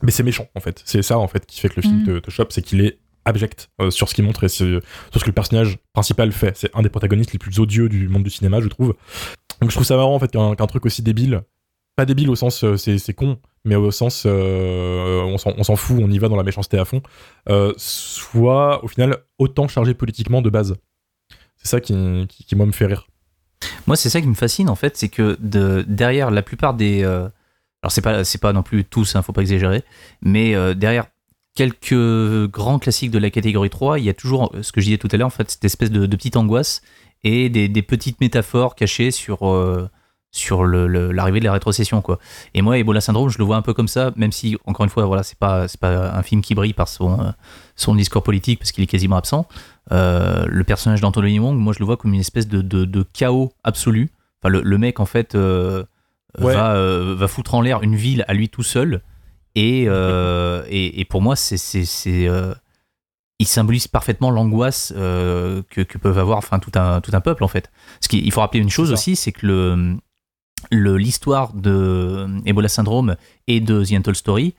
Mais 0.03 0.11
c'est 0.11 0.23
méchant, 0.23 0.47
en 0.55 0.61
fait. 0.61 0.83
C'est 0.85 1.03
ça, 1.03 1.19
en 1.19 1.29
fait, 1.29 1.45
qui 1.47 1.61
fait 1.61 1.69
que 1.69 1.77
le 1.77 1.83
film 1.83 2.01
Mhm. 2.01 2.07
te, 2.07 2.19
te 2.21 2.31
chope, 2.31 2.53
c'est 2.53 2.63
qu'il 2.63 2.81
est 2.81 2.99
abject 3.25 3.69
euh, 3.81 3.91
sur 3.91 4.09
ce 4.09 4.15
qu'il 4.15 4.25
montre 4.25 4.45
et 4.45 4.49
sur 4.49 4.81
ce 5.13 5.19
que 5.19 5.27
le 5.27 5.33
personnage 5.33 5.79
principal 5.93 6.33
fait. 6.33 6.57
C'est 6.57 6.71
un 6.75 6.83
des 6.83 6.89
protagonistes 6.89 7.33
les 7.33 7.39
plus 7.39 7.59
odieux 7.61 7.89
du 7.89 8.09
monde 8.09 8.23
du 8.23 8.31
cinéma, 8.31 8.61
je 8.61 8.69
trouve. 8.69 8.95
Donc 9.61 9.71
je 9.71 9.75
trouve 9.75 9.87
ça 9.87 9.97
marrant 9.97 10.15
en 10.15 10.19
fait 10.19 10.31
qu'un 10.31 10.55
truc 10.67 10.87
aussi 10.87 11.03
débile, 11.03 11.43
pas 11.97 12.07
débile 12.07 12.31
au 12.31 12.37
sens 12.37 12.63
euh, 12.65 12.77
c'est 12.77 13.13
con, 13.13 13.39
mais 13.65 13.75
au 13.75 13.91
sens 13.91 14.23
euh, 14.25 15.21
on 15.23 15.37
s'en 15.65 15.77
fout, 15.77 15.99
on 16.01 16.11
y 16.11 16.19
va 16.19 16.29
dans 16.29 16.37
la 16.37 16.45
méchanceté 16.45 16.79
à 16.79 16.85
fond, 16.85 17.03
euh, 17.51 17.75
soit 17.77 18.85
au 18.85 18.89
final 18.89 19.19
autant 19.39 19.67
chargé 19.69 19.95
politiquement 19.95 20.41
de 20.41 20.49
base. 20.49 20.77
C'est 21.57 21.69
ça 21.69 21.81
qui, 21.81 22.27
qui, 22.29 22.45
qui, 22.45 22.55
moi 22.57 22.67
me 22.67 22.73
fait 22.73 22.87
rire. 22.87 23.09
Moi, 23.89 23.97
c'est 23.97 24.11
ça 24.11 24.21
qui 24.21 24.29
me 24.29 24.35
fascine 24.35 24.69
en 24.69 24.77
fait, 24.77 24.97
c'est 24.97 25.09
que 25.09 25.37
de, 25.41 25.85
derrière 25.89 26.31
la 26.31 26.43
plupart 26.43 26.75
des. 26.75 27.03
Alors, 27.83 27.93
c'est 27.93 28.01
pas, 28.01 28.25
c'est 28.25 28.41
pas 28.41 28.53
non 28.53 28.63
plus 28.63 28.85
tous, 28.85 29.15
hein, 29.15 29.23
faut 29.23 29.33
pas 29.33 29.43
exagérer, 29.43 29.85
mais 30.21 30.55
euh, 30.55 30.75
derrière 30.75 31.07
quelques 31.55 32.51
grands 32.51 32.79
classiques 32.79 33.11
de 33.11 33.19
la 33.19 33.31
catégorie 33.31 33.71
3, 33.71 33.99
il 33.99 34.05
y 34.05 34.09
a 34.09 34.15
toujours 34.15 34.53
euh, 34.55 34.63
ce 34.63 34.73
que 34.73 34.81
je 34.81 34.87
disais 34.87 34.99
tout 34.99 35.09
à 35.13 35.17
l'heure, 35.17 35.29
en 35.29 35.31
fait, 35.31 35.51
cette 35.51 35.65
espèce 35.65 35.91
de, 35.91 36.07
petite 36.07 36.37
angoisse 36.37 36.83
et 37.23 37.49
des, 37.49 37.83
petites 37.83 38.21
métaphores 38.21 38.75
cachées 38.75 39.11
sur. 39.11 39.49
euh, 39.49 39.89
sur 40.31 40.67
l'arrivée 40.67 41.41
de 41.41 41.47
la 41.47 41.53
rétrocession 41.53 42.03
quoi. 42.03 42.19
Et 42.53 42.61
moi 42.61 42.77
Ebola 42.77 43.01
syndrome, 43.01 43.31
je 43.31 43.39
le 43.39 43.45
vois 43.45 43.57
un 43.57 43.63
peu 43.63 43.73
comme 43.73 43.89
ça, 43.89 44.13
même 44.15 44.31
si 44.31 44.59
encore 44.67 44.85
une 44.85 44.91
fois 44.91 45.07
voilà, 45.07 45.23
c'est 45.23 45.39
pas 45.39 45.69
c'est 45.69 45.81
pas 45.81 46.13
un 46.15 46.23
film 46.23 46.43
qui 46.43 46.55
brille 46.55 46.75
par 46.75 46.87
son 46.87 47.95
discours 47.95 48.23
politique 48.23 48.59
parce 48.59 48.71
qu'il 48.71 48.85
est 48.85 48.89
quasiment 48.89 49.17
absent. 49.17 49.49
Le 49.91 50.63
personnage 50.65 51.01
d'Anthony 51.01 51.39
Wong, 51.39 51.57
moi 51.57 51.73
je 51.73 51.79
le 51.79 51.87
vois 51.87 51.97
comme 51.97 52.13
une 52.13 52.21
espèce 52.21 52.47
de, 52.47 53.07
chaos 53.15 53.55
absolu. 53.65 54.11
Enfin, 54.43 54.51
le, 54.51 54.79
mec 54.79 55.01
en 55.01 55.07
fait 55.07 55.35
Ouais. 56.39 56.55
va, 56.55 56.75
euh, 56.75 57.15
va 57.17 57.29
foutre 57.29 57.55
en 57.55 57.61
l'air 57.61 57.83
une 57.83 57.97
ville 57.97 58.25
à 58.29 58.35
lui 58.35 58.49
tout 58.49 58.63
seul. 58.63 59.03
Et, 59.55 59.85
euh, 59.89 60.65
et, 60.69 61.01
et 61.01 61.05
pour 61.05 61.23
moi, 61.23 61.37
c'est, 61.37 61.57
c'est, 61.57 61.85
c'est, 61.85 62.29
euh, 62.29 62.55
il 63.39 63.47
symbolise 63.47 63.89
parfaitement 63.89 64.31
l'angoisse 64.31 64.93
euh, 64.97 65.63
que, 65.71 65.81
que 65.81 65.99
peuvent 65.99 66.19
avoir 66.19 66.39
enfin, 66.39 66.59
tout, 66.59 66.73
un, 66.75 67.01
tout 67.01 67.13
un 67.15 67.21
peuple 67.21 67.45
en 67.45 67.49
fait. 67.49 67.71
Parce 68.01 68.09
qu'il 68.09 68.31
faut 68.33 68.41
rappeler 68.41 68.61
une 68.61 68.71
chose 68.71 68.93
aussi, 68.93 69.17
c'est 69.17 69.33
que 69.33 69.47
le, 69.47 69.97
le, 70.71 70.97
l'histoire 70.97 71.53
de 71.55 72.27
Ebola 72.47 72.69
Syndrome 72.69 73.17
et 73.47 73.61
de 73.61 73.85
The 73.85 73.93
Untold 73.93 74.17
Story, 74.17 74.55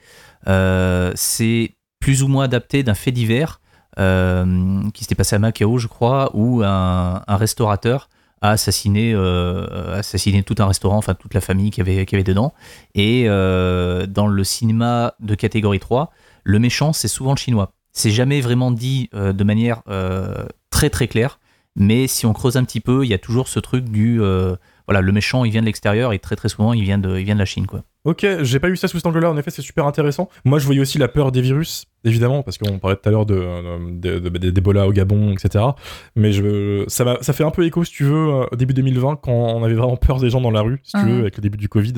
euh, 0.47 1.11
c'est 1.15 1.75
plus 1.99 2.23
ou 2.23 2.29
moins 2.29 2.45
adapté 2.45 2.83
d'un 2.83 2.93
fait 2.93 3.11
divers 3.11 3.59
euh, 3.99 4.81
qui 4.93 5.03
s'était 5.03 5.15
passé 5.15 5.35
à 5.35 5.39
Macao, 5.39 5.77
je 5.77 5.87
crois, 5.87 6.31
où 6.33 6.63
un, 6.63 7.21
un 7.27 7.35
restaurateur 7.35 8.09
a 8.41 8.51
assassiné, 8.51 9.13
assassiné 9.93 10.43
tout 10.43 10.55
un 10.59 10.65
restaurant, 10.65 10.97
enfin 10.97 11.13
toute 11.13 11.33
la 11.33 11.41
famille 11.41 11.71
qui 11.71 11.81
avait, 11.81 12.05
qui 12.05 12.15
avait 12.15 12.23
dedans. 12.23 12.53
Et 12.95 13.25
euh, 13.27 14.05
dans 14.05 14.27
le 14.27 14.43
cinéma 14.43 15.13
de 15.19 15.35
catégorie 15.35 15.79
3, 15.79 16.11
le 16.43 16.59
méchant, 16.59 16.93
c'est 16.93 17.07
souvent 17.07 17.31
le 17.31 17.37
chinois. 17.37 17.73
C'est 17.91 18.11
jamais 18.11 18.41
vraiment 18.41 18.71
dit 18.71 19.09
euh, 19.13 19.33
de 19.33 19.43
manière 19.43 19.81
euh, 19.89 20.45
très 20.69 20.89
très 20.89 21.07
clair. 21.07 21.39
Mais 21.75 22.07
si 22.07 22.25
on 22.25 22.33
creuse 22.33 22.57
un 22.57 22.63
petit 22.63 22.81
peu, 22.81 23.05
il 23.05 23.09
y 23.09 23.13
a 23.13 23.17
toujours 23.17 23.47
ce 23.47 23.59
truc 23.59 23.85
du 23.85 24.19
voilà, 24.87 25.01
le 25.01 25.11
méchant 25.11 25.45
il 25.45 25.51
vient 25.51 25.61
de 25.61 25.67
l'extérieur 25.67 26.13
et 26.13 26.19
très 26.19 26.35
très 26.35 26.49
souvent 26.49 26.73
il 26.73 26.83
vient 26.83 26.97
de, 26.97 27.19
il 27.19 27.23
vient 27.23 27.35
de 27.35 27.39
la 27.39 27.45
Chine 27.45 27.67
quoi. 27.67 27.83
Ok, 28.05 28.25
j'ai 28.41 28.59
pas 28.59 28.69
eu 28.69 28.77
ça 28.77 28.87
sous 28.87 28.97
cet 28.97 29.05
angle-là. 29.07 29.29
En 29.29 29.35
effet, 29.37 29.51
c'est 29.51 29.61
super 29.61 29.85
intéressant. 29.85 30.29
Moi, 30.45 30.57
je 30.59 30.65
voyais 30.65 30.79
aussi 30.79 30.97
la 30.97 31.09
peur 31.09 31.33
des 31.33 31.41
virus, 31.41 31.85
évidemment, 32.05 32.43
parce 32.43 32.57
qu'on 32.57 32.79
parlait 32.79 32.95
tout 32.95 33.09
à 33.09 33.11
l'heure 33.11 33.25
de, 33.25 33.89
de- 33.99 34.19
de- 34.19 34.29
de- 34.29 34.49
d'Ebola 34.51 34.87
au 34.87 34.93
Gabon, 34.93 35.33
etc. 35.33 35.65
Mais 36.15 36.31
je, 36.31 36.85
ça, 36.87 37.17
ça 37.19 37.33
fait 37.33 37.43
un 37.43 37.51
peu 37.51 37.65
écho, 37.65 37.83
si 37.83 37.91
tu 37.91 38.05
veux, 38.05 38.15
euh, 38.29 38.45
au 38.51 38.55
début 38.55 38.73
2020, 38.73 39.17
quand 39.21 39.31
on 39.33 39.63
avait 39.65 39.73
vraiment 39.73 39.97
peur 39.97 40.19
des 40.19 40.29
gens 40.29 40.39
dans 40.39 40.49
la 40.51 40.61
rue, 40.61 40.79
si 40.83 40.91
tu 40.91 40.97
veux, 41.09 41.19
avec 41.21 41.35
le 41.35 41.41
début 41.41 41.57
du 41.57 41.67
Covid, 41.67 41.95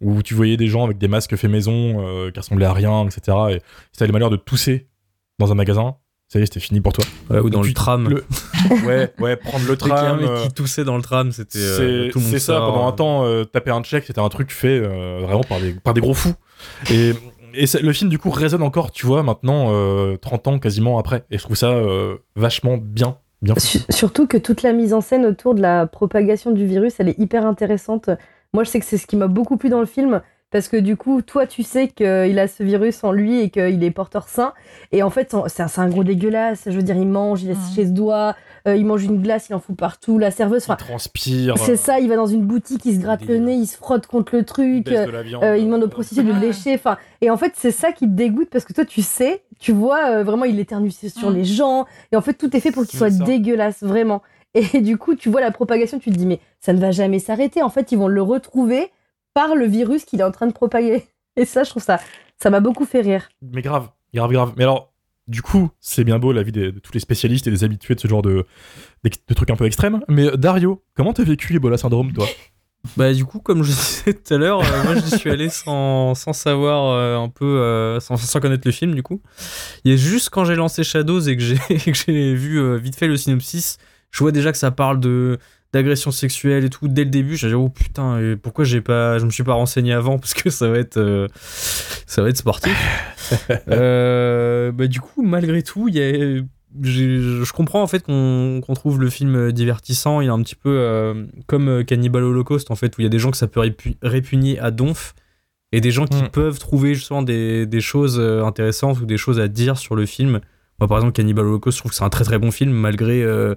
où 0.00 0.22
tu 0.22 0.34
voyais 0.34 0.56
des 0.56 0.66
gens 0.66 0.82
avec 0.84 0.98
des 0.98 1.06
masques 1.08 1.36
faits 1.36 1.50
maison, 1.50 2.04
euh, 2.04 2.32
qui 2.32 2.40
ressemblaient 2.40 2.66
à 2.66 2.72
rien, 2.72 3.06
etc. 3.06 3.20
Et 3.50 3.60
si 3.92 3.98
t'avais 4.00 4.08
le 4.08 4.12
malheur 4.12 4.30
de 4.30 4.36
tousser 4.36 4.88
dans 5.38 5.52
un 5.52 5.54
magasin, 5.54 5.94
ça 6.34 6.40
y 6.40 6.42
est, 6.42 6.46
c'était 6.46 6.58
fini 6.58 6.80
pour 6.80 6.92
toi. 6.92 7.04
Ouais, 7.30 7.38
ou 7.38 7.48
dans 7.48 7.62
le 7.62 7.72
tram. 7.72 8.08
le- 8.08 8.24
ouais, 8.86 9.12
ouais, 9.20 9.36
prendre 9.36 9.64
le 9.66 9.76
Dès 9.76 9.82
qu'il 9.84 9.88
y 9.88 9.92
a 9.92 10.00
un 10.00 10.04
tram. 10.08 10.20
mec 10.20 10.28
euh, 10.28 10.42
qui 10.42 10.52
toussait 10.52 10.82
dans 10.84 10.96
le 10.96 11.02
tram, 11.02 11.30
c'était. 11.30 11.58
euh, 11.60 12.06
c'est 12.06 12.10
tout 12.12 12.18
le 12.18 12.24
monde 12.24 12.32
c'est 12.32 12.40
ça, 12.40 12.54
sort, 12.58 12.66
pendant 12.72 12.86
un 12.88 12.92
temps, 12.92 13.24
euh, 13.24 13.44
taper 13.44 13.70
un 13.70 13.82
check, 13.82 14.04
c'était 14.04 14.20
un 14.20 14.28
truc 14.28 14.50
fait 14.52 14.80
euh, 14.82 15.20
vraiment 15.22 15.44
par 15.44 15.60
des, 15.60 15.72
par 15.74 15.94
des 15.94 16.00
gros 16.00 16.12
fous. 16.14 16.34
Et, 16.90 17.12
et 17.54 17.66
le 17.80 17.92
film, 17.92 18.10
du 18.10 18.18
coup, 18.18 18.30
résonne 18.30 18.62
encore, 18.62 18.90
tu 18.90 19.06
vois, 19.06 19.22
maintenant, 19.22 19.66
euh, 19.70 20.16
30 20.16 20.48
ans 20.48 20.58
quasiment 20.58 20.98
après. 20.98 21.24
Et 21.30 21.38
je 21.38 21.42
trouve 21.44 21.56
ça 21.56 21.68
euh, 21.70 22.16
vachement 22.34 22.78
bien. 22.78 23.16
bien 23.42 23.54
Surtout 23.90 24.26
que 24.26 24.36
toute 24.36 24.62
la 24.62 24.72
mise 24.72 24.92
en 24.92 25.00
scène 25.00 25.24
autour 25.24 25.54
de 25.54 25.62
la 25.62 25.86
propagation 25.86 26.50
du 26.50 26.66
virus, 26.66 26.94
elle 26.98 27.08
est 27.10 27.18
hyper 27.18 27.46
intéressante. 27.46 28.10
Moi, 28.52 28.64
je 28.64 28.70
sais 28.70 28.80
que 28.80 28.86
c'est 28.86 28.98
ce 28.98 29.06
qui 29.06 29.16
m'a 29.16 29.28
beaucoup 29.28 29.56
plu 29.56 29.68
dans 29.68 29.80
le 29.80 29.86
film. 29.86 30.20
Parce 30.54 30.68
que 30.68 30.76
du 30.76 30.96
coup, 30.96 31.20
toi, 31.20 31.48
tu 31.48 31.64
sais 31.64 31.88
qu'il 31.88 32.38
a 32.38 32.46
ce 32.46 32.62
virus 32.62 33.02
en 33.02 33.10
lui 33.10 33.40
et 33.40 33.50
qu'il 33.50 33.82
est 33.82 33.90
porteur 33.90 34.28
sain. 34.28 34.52
Et 34.92 35.02
en 35.02 35.10
fait, 35.10 35.34
c'est 35.48 35.64
un, 35.64 35.82
un 35.84 35.88
gros 35.88 36.04
dégueulasse. 36.04 36.62
Je 36.66 36.70
veux 36.76 36.84
dire, 36.84 36.96
il 36.96 37.08
mange, 37.08 37.42
il 37.42 37.48
laisse 37.48 37.58
Mhm. 37.58 37.74
ses 37.74 37.86
doigts, 37.86 38.36
euh, 38.68 38.76
il 38.76 38.86
mange 38.86 39.02
une 39.02 39.20
glace, 39.20 39.48
il 39.50 39.54
en 39.54 39.58
fout 39.58 39.76
partout. 39.76 40.16
La 40.16 40.30
serveuse, 40.30 40.62
Il 40.62 40.70
enfin, 40.70 40.76
transpire. 40.76 41.58
c'est 41.58 41.74
ça, 41.74 41.98
il 41.98 42.08
va 42.08 42.14
dans 42.14 42.28
une 42.28 42.44
boutique, 42.46 42.84
il 42.84 42.94
se 42.94 43.00
gratte 43.00 43.26
le 43.26 43.38
nez, 43.38 43.54
il 43.56 43.66
se 43.66 43.76
frotte 43.76 44.06
contre 44.06 44.36
le 44.36 44.44
truc. 44.44 44.84
de 44.84 45.22
viande. 45.22 45.42
Euh, 45.42 45.56
il 45.58 45.64
demande 45.64 45.82
aux 45.82 45.88
prostituées 45.88 46.22
de 46.22 46.32
le 46.32 46.38
lécher. 46.38 46.74
Enfin, 46.76 46.98
et 47.20 47.30
en 47.30 47.36
fait, 47.36 47.54
c'est 47.56 47.72
ça 47.72 47.90
qui 47.90 48.06
te 48.06 48.12
dégoûte 48.14 48.48
parce 48.48 48.64
que 48.64 48.72
toi, 48.72 48.84
tu 48.84 49.02
sais, 49.02 49.42
tu 49.58 49.72
vois 49.72 50.08
euh, 50.10 50.22
vraiment, 50.22 50.44
il 50.44 50.60
éternue 50.60 50.90
sur 50.90 51.30
Mm. 51.30 51.34
les 51.34 51.44
gens. 51.44 51.84
Et 52.12 52.16
en 52.16 52.20
fait, 52.20 52.34
tout 52.34 52.56
est 52.56 52.60
fait 52.60 52.70
pour 52.70 52.86
qu'il 52.86 52.96
soit 52.96 53.10
ça. 53.10 53.24
dégueulasse, 53.24 53.82
vraiment. 53.82 54.22
Et 54.54 54.80
du 54.80 54.98
coup, 54.98 55.16
tu 55.16 55.30
vois 55.30 55.40
la 55.40 55.50
propagation, 55.50 55.98
tu 55.98 56.10
te 56.12 56.16
dis, 56.16 56.26
mais 56.26 56.38
ça 56.60 56.72
ne 56.72 56.78
va 56.78 56.92
jamais 56.92 57.18
s'arrêter. 57.18 57.60
En 57.60 57.70
fait, 57.70 57.90
ils 57.90 57.98
vont 57.98 58.06
le 58.06 58.22
retrouver 58.22 58.92
par 59.34 59.54
le 59.54 59.66
virus 59.66 60.04
qu'il 60.04 60.20
est 60.20 60.24
en 60.24 60.30
train 60.30 60.46
de 60.46 60.52
propager. 60.52 61.04
Et 61.36 61.44
ça, 61.44 61.64
je 61.64 61.70
trouve 61.70 61.82
ça, 61.82 62.00
ça 62.40 62.50
m'a 62.50 62.60
beaucoup 62.60 62.84
fait 62.84 63.00
rire. 63.00 63.28
Mais 63.42 63.60
grave, 63.62 63.90
grave, 64.14 64.30
grave. 64.32 64.52
Mais 64.56 64.62
alors, 64.64 64.92
du 65.26 65.42
coup, 65.42 65.70
c'est 65.80 66.04
bien 66.04 66.18
beau 66.18 66.32
l'avis 66.32 66.52
des- 66.52 66.70
de 66.72 66.78
tous 66.78 66.92
les 66.92 67.00
spécialistes 67.00 67.46
et 67.46 67.50
des 67.50 67.64
habitués 67.64 67.94
de 67.94 68.00
ce 68.00 68.06
genre 68.08 68.22
de, 68.22 68.46
de 69.04 69.34
trucs 69.34 69.50
un 69.50 69.56
peu 69.56 69.64
extrêmes. 69.66 70.00
Mais 70.08 70.30
Dario, 70.36 70.82
comment 70.94 71.12
t'as 71.12 71.24
vécu 71.24 71.52
l'Ebola 71.52 71.76
syndrome, 71.76 72.12
toi? 72.12 72.26
Bah 72.98 73.14
du 73.14 73.24
coup, 73.24 73.38
comme 73.38 73.62
je 73.62 73.70
disais 73.72 74.12
tout 74.12 74.34
à 74.34 74.36
l'heure, 74.36 74.60
euh, 74.60 74.82
moi 74.84 74.94
j'y 74.96 75.16
suis 75.16 75.30
allé 75.30 75.48
sans, 75.48 76.14
sans 76.14 76.34
savoir 76.34 76.90
euh, 76.92 77.16
un 77.16 77.30
peu, 77.30 77.46
euh, 77.46 77.98
sans, 77.98 78.18
sans 78.18 78.40
connaître 78.40 78.68
le 78.68 78.72
film 78.72 78.94
du 78.94 79.02
coup. 79.02 79.22
Il 79.86 79.90
y 79.90 79.94
a 79.94 79.96
juste 79.96 80.28
quand 80.28 80.44
j'ai 80.44 80.54
lancé 80.54 80.84
Shadows 80.84 81.22
et 81.22 81.34
que 81.34 81.42
j'ai 81.42 81.56
que 81.68 81.94
j'ai 81.94 82.34
vu 82.34 82.58
euh, 82.60 82.76
vite 82.76 82.94
fait 82.96 83.06
le 83.06 83.16
synopsis, 83.16 83.78
je 84.10 84.18
vois 84.18 84.32
déjà 84.32 84.52
que 84.52 84.58
ça 84.58 84.70
parle 84.70 85.00
de 85.00 85.38
d'agression 85.74 86.10
sexuelle 86.10 86.64
et 86.64 86.70
tout 86.70 86.88
dès 86.88 87.04
le 87.04 87.10
début. 87.10 87.36
J'ai 87.36 87.48
dit 87.48 87.54
oh 87.54 87.68
putain, 87.68 88.18
et 88.20 88.36
pourquoi 88.36 88.64
j'ai 88.64 88.80
pas, 88.80 89.18
je 89.18 89.26
me 89.26 89.30
suis 89.30 89.42
pas 89.42 89.52
renseigné 89.54 89.92
avant 89.92 90.18
parce 90.18 90.32
que 90.32 90.48
ça 90.48 90.68
va 90.68 90.78
être, 90.78 90.96
euh, 90.96 91.28
ça 92.06 92.22
va 92.22 92.28
être 92.30 92.38
sportif. 92.38 92.72
Euh, 93.70 94.70
bah 94.72 94.86
du 94.86 95.00
coup, 95.00 95.22
malgré 95.22 95.62
tout, 95.62 95.88
il 95.88 95.94
y 95.96 96.00
a 96.02 96.42
je 96.82 97.52
comprends 97.52 97.82
en 97.82 97.86
fait 97.86 98.02
qu'on 98.02 98.60
trouve 98.74 99.00
le 99.00 99.08
film 99.08 99.52
divertissant. 99.52 100.20
Il 100.20 100.26
est 100.26 100.30
un 100.30 100.42
petit 100.42 100.56
peu 100.56 100.70
euh, 100.70 101.24
comme 101.46 101.84
Cannibal 101.84 102.22
Holocaust 102.24 102.70
en 102.70 102.74
fait, 102.74 102.96
où 102.98 103.00
il 103.00 103.04
y 103.04 103.06
a 103.06 103.10
des 103.10 103.18
gens 103.18 103.30
que 103.30 103.36
ça 103.36 103.46
peut 103.46 103.60
répu- 103.60 103.96
répugner 104.02 104.58
à 104.58 104.70
donf 104.70 105.14
et 105.72 105.80
des 105.80 105.90
gens 105.90 106.06
qui 106.06 106.22
Mm. 106.22 106.28
peuvent 106.30 106.58
trouver 106.58 106.94
justement 106.94 107.22
des, 107.22 107.64
des 107.66 107.80
choses 107.80 108.20
intéressantes 108.20 109.00
ou 109.00 109.06
des 109.06 109.16
choses 109.16 109.40
à 109.40 109.48
dire 109.48 109.78
sur 109.78 109.94
le 109.96 110.04
film. 110.06 110.40
Moi 110.80 110.88
par 110.88 110.98
exemple, 110.98 111.12
Cannibal 111.12 111.46
Holocaust, 111.46 111.76
je 111.76 111.80
trouve 111.80 111.90
que 111.90 111.96
c'est 111.96 112.04
un 112.04 112.10
très 112.10 112.24
très 112.24 112.38
bon 112.38 112.50
film 112.50 112.72
malgré 112.72 113.22
euh, 113.22 113.54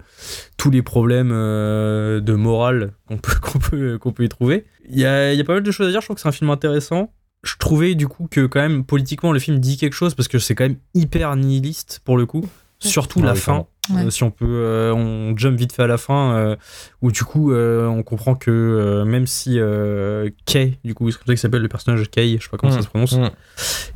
tous 0.58 0.70
les 0.70 0.82
problèmes 0.82 1.32
euh, 1.34 2.20
de 2.20 2.34
morale 2.34 2.94
qu'on 3.08 3.18
peut, 3.18 3.34
qu'on 3.42 3.60
peut, 3.60 3.98
qu'on 3.98 4.12
peut 4.12 4.24
y 4.24 4.30
trouver. 4.30 4.66
Il 4.90 5.00
y 5.00 5.06
a, 5.06 5.34
il 5.34 5.38
y 5.38 5.42
a 5.42 5.44
pas 5.44 5.54
mal 5.54 5.64
de 5.64 5.72
choses 5.72 5.88
à 5.88 5.92
dire, 5.92 6.02
je 6.02 6.06
trouve 6.08 6.16
que 6.16 6.22
c'est 6.22 6.28
un 6.30 6.34
film 6.34 6.50
intéressant. 6.50 7.12
Je 7.44 7.56
trouvais 7.58 7.96
du 7.96 8.08
coup 8.08 8.28
que 8.30 8.46
quand 8.46 8.60
même 8.60 8.84
politiquement 8.84 9.32
le 9.32 9.40
film 9.40 9.60
dit 9.60 9.78
quelque 9.78 9.94
chose 9.94 10.16
parce 10.16 10.28
que 10.28 10.40
c'est 10.40 10.56
quand 10.56 10.66
même 10.66 10.78
hyper 10.94 11.36
nihiliste 11.36 12.02
pour 12.04 12.18
le 12.18 12.26
coup. 12.26 12.46
Surtout 12.80 13.20
Ah 13.24 13.28
la 13.28 13.34
oui, 13.34 13.40
fin. 13.40 13.68
Euh, 13.96 14.10
si 14.10 14.24
on 14.24 14.32
peut, 14.32 14.46
euh, 14.48 14.94
on 14.94 15.36
jump 15.38 15.58
vite 15.58 15.72
fait 15.74 15.84
à 15.84 15.88
la 15.88 15.98
fin, 15.98 16.36
euh, 16.36 16.56
où 17.02 17.12
du 17.12 17.24
coup 17.24 17.52
euh, 17.52 17.88
on 17.88 18.04
comprend 18.04 18.36
que 18.36 18.52
euh, 18.52 19.06
même 19.06 19.28
si 19.28 19.60
euh, 19.60 20.30
Kay, 20.46 20.78
du 20.84 20.94
coup 20.94 21.10
c'est 21.12 21.18
comme 21.18 21.28
ça 21.28 21.34
qu'il 21.34 21.38
s'appelle 21.40 21.62
le 21.62 21.68
personnage 21.70 22.10
Kay, 22.10 22.38
je 22.38 22.44
sais 22.44 22.50
pas 22.50 22.58
comment 22.58 22.74
ça 22.74 22.82
se 22.82 22.88
prononce, 22.88 23.14
mm. 23.14 23.30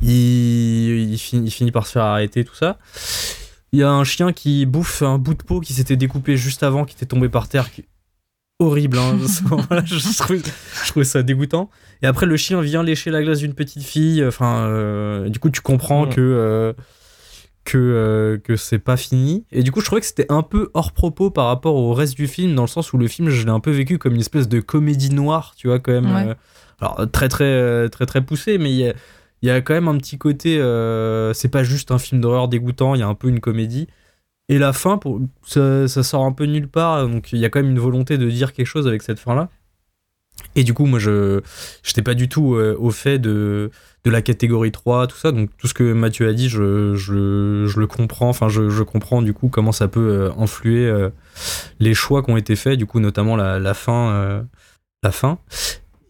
il, 0.02 1.12
il, 1.12 1.18
finit, 1.18 1.46
il 1.48 1.50
finit 1.50 1.72
par 1.72 1.86
se 1.86 1.92
faire 1.92 2.04
arrêter, 2.04 2.44
tout 2.44 2.54
ça. 2.54 2.78
Il 3.72 3.78
y 3.78 3.82
a 3.82 3.90
un 3.90 4.04
chien 4.04 4.32
qui 4.32 4.66
bouffe 4.66 5.02
un 5.02 5.18
bout 5.18 5.34
de 5.34 5.42
peau 5.42 5.60
qui 5.60 5.72
s'était 5.72 5.96
découpé 5.96 6.36
juste 6.36 6.62
avant, 6.62 6.84
qui 6.84 6.94
était 6.94 7.06
tombé 7.06 7.28
par 7.28 7.48
terre. 7.48 7.70
Qui... 7.72 7.84
Horrible, 8.58 8.98
hein. 8.98 9.16
ce 9.26 9.42
moment-là, 9.44 9.82
je, 9.84 9.96
trouvais, 10.18 10.40
je 10.84 10.88
trouvais 10.90 11.04
ça 11.06 11.22
dégoûtant. 11.22 11.70
Et 12.02 12.06
après, 12.06 12.26
le 12.26 12.36
chien 12.36 12.60
vient 12.60 12.82
lécher 12.82 13.10
la 13.10 13.22
glace 13.22 13.38
d'une 13.38 13.54
petite 13.54 13.82
fille. 13.82 14.24
Enfin, 14.26 14.66
euh, 14.66 15.28
du 15.30 15.38
coup, 15.38 15.48
tu 15.50 15.60
comprends 15.62 16.06
Mm. 16.06 16.10
que. 16.10 16.20
euh, 16.20 16.72
que, 17.64 17.78
euh, 17.78 18.38
que 18.38 18.56
c'est 18.56 18.78
pas 18.78 18.96
fini. 18.96 19.44
Et 19.52 19.62
du 19.62 19.70
coup, 19.70 19.80
je 19.80 19.86
trouvais 19.86 20.00
que 20.00 20.06
c'était 20.06 20.30
un 20.30 20.42
peu 20.42 20.70
hors 20.74 20.92
propos 20.92 21.30
par 21.30 21.46
rapport 21.46 21.74
au 21.76 21.94
reste 21.94 22.14
du 22.16 22.26
film, 22.26 22.54
dans 22.54 22.62
le 22.62 22.68
sens 22.68 22.92
où 22.92 22.98
le 22.98 23.08
film, 23.08 23.28
je 23.28 23.44
l'ai 23.44 23.50
un 23.50 23.60
peu 23.60 23.70
vécu 23.70 23.98
comme 23.98 24.14
une 24.14 24.20
espèce 24.20 24.48
de 24.48 24.60
comédie 24.60 25.10
noire, 25.10 25.54
tu 25.56 25.68
vois, 25.68 25.78
quand 25.78 25.92
même. 25.92 26.12
Ouais. 26.12 26.30
euh, 26.30 26.34
alors, 26.80 27.10
très, 27.10 27.28
très, 27.28 27.44
euh, 27.44 27.88
très, 27.88 28.06
très 28.06 28.20
poussé, 28.22 28.58
mais 28.58 28.70
il 28.70 28.76
y 28.76 28.88
a, 28.88 28.94
y 29.42 29.50
a 29.50 29.60
quand 29.60 29.74
même 29.74 29.88
un 29.88 29.96
petit 29.98 30.18
côté. 30.18 30.58
euh, 30.58 31.32
c'est 31.34 31.48
pas 31.48 31.62
juste 31.62 31.90
un 31.92 31.98
film 31.98 32.20
d'horreur 32.20 32.48
dégoûtant, 32.48 32.94
il 32.94 32.98
y 32.98 33.02
a 33.02 33.08
un 33.08 33.14
peu 33.14 33.28
une 33.28 33.40
comédie. 33.40 33.86
Et 34.48 34.58
la 34.58 34.72
fin, 34.72 34.98
pour, 34.98 35.20
ça, 35.44 35.86
ça 35.86 36.02
sort 36.02 36.24
un 36.24 36.32
peu 36.32 36.44
nulle 36.44 36.68
part, 36.68 37.08
donc 37.08 37.32
il 37.32 37.38
y 37.38 37.44
a 37.44 37.48
quand 37.48 37.62
même 37.62 37.70
une 37.70 37.78
volonté 37.78 38.18
de 38.18 38.28
dire 38.28 38.52
quelque 38.52 38.66
chose 38.66 38.88
avec 38.88 39.02
cette 39.02 39.20
fin-là. 39.20 39.50
Et 40.56 40.64
du 40.64 40.74
coup, 40.74 40.86
moi, 40.86 40.98
je 40.98 41.40
n'étais 41.86 42.02
pas 42.02 42.14
du 42.14 42.28
tout 42.28 42.54
au 42.54 42.90
fait 42.90 43.18
de, 43.18 43.70
de 44.04 44.10
la 44.10 44.22
catégorie 44.22 44.72
3, 44.72 45.06
tout 45.06 45.16
ça. 45.16 45.32
Donc, 45.32 45.50
tout 45.58 45.66
ce 45.68 45.74
que 45.74 45.92
Mathieu 45.92 46.28
a 46.28 46.32
dit, 46.32 46.48
je, 46.48 46.94
je, 46.94 47.66
je 47.66 47.80
le 47.80 47.86
comprends. 47.86 48.28
Enfin, 48.28 48.48
je, 48.48 48.68
je 48.68 48.82
comprends 48.82 49.22
du 49.22 49.32
coup 49.32 49.48
comment 49.48 49.72
ça 49.72 49.88
peut 49.88 50.00
euh, 50.00 50.30
influer 50.38 50.86
euh, 50.86 51.10
les 51.78 51.94
choix 51.94 52.22
qui 52.22 52.30
ont 52.30 52.36
été 52.36 52.56
faits, 52.56 52.78
du 52.78 52.86
coup, 52.86 53.00
notamment 53.00 53.36
la, 53.36 53.58
la 53.58 53.74
fin. 53.74 54.10
euh, 54.12 54.42
la 55.04 55.10
fin. 55.12 55.38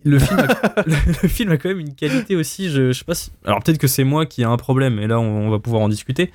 Le 0.04 0.18
film, 0.18 0.38
a, 0.38 0.46
le, 0.86 0.94
le 1.22 1.28
film 1.28 1.50
a 1.52 1.56
quand 1.56 1.68
même 1.68 1.80
une 1.80 1.94
qualité 1.94 2.36
aussi. 2.36 2.70
Je, 2.70 2.92
je 2.92 2.98
sais 2.98 3.04
pas 3.04 3.14
si. 3.14 3.30
Alors, 3.44 3.62
peut-être 3.62 3.78
que 3.78 3.86
c'est 3.86 4.04
moi 4.04 4.26
qui 4.26 4.42
ai 4.42 4.44
un 4.44 4.56
problème, 4.56 4.98
et 4.98 5.06
là, 5.06 5.18
on, 5.20 5.46
on 5.46 5.50
va 5.50 5.58
pouvoir 5.58 5.82
en 5.82 5.88
discuter. 5.88 6.32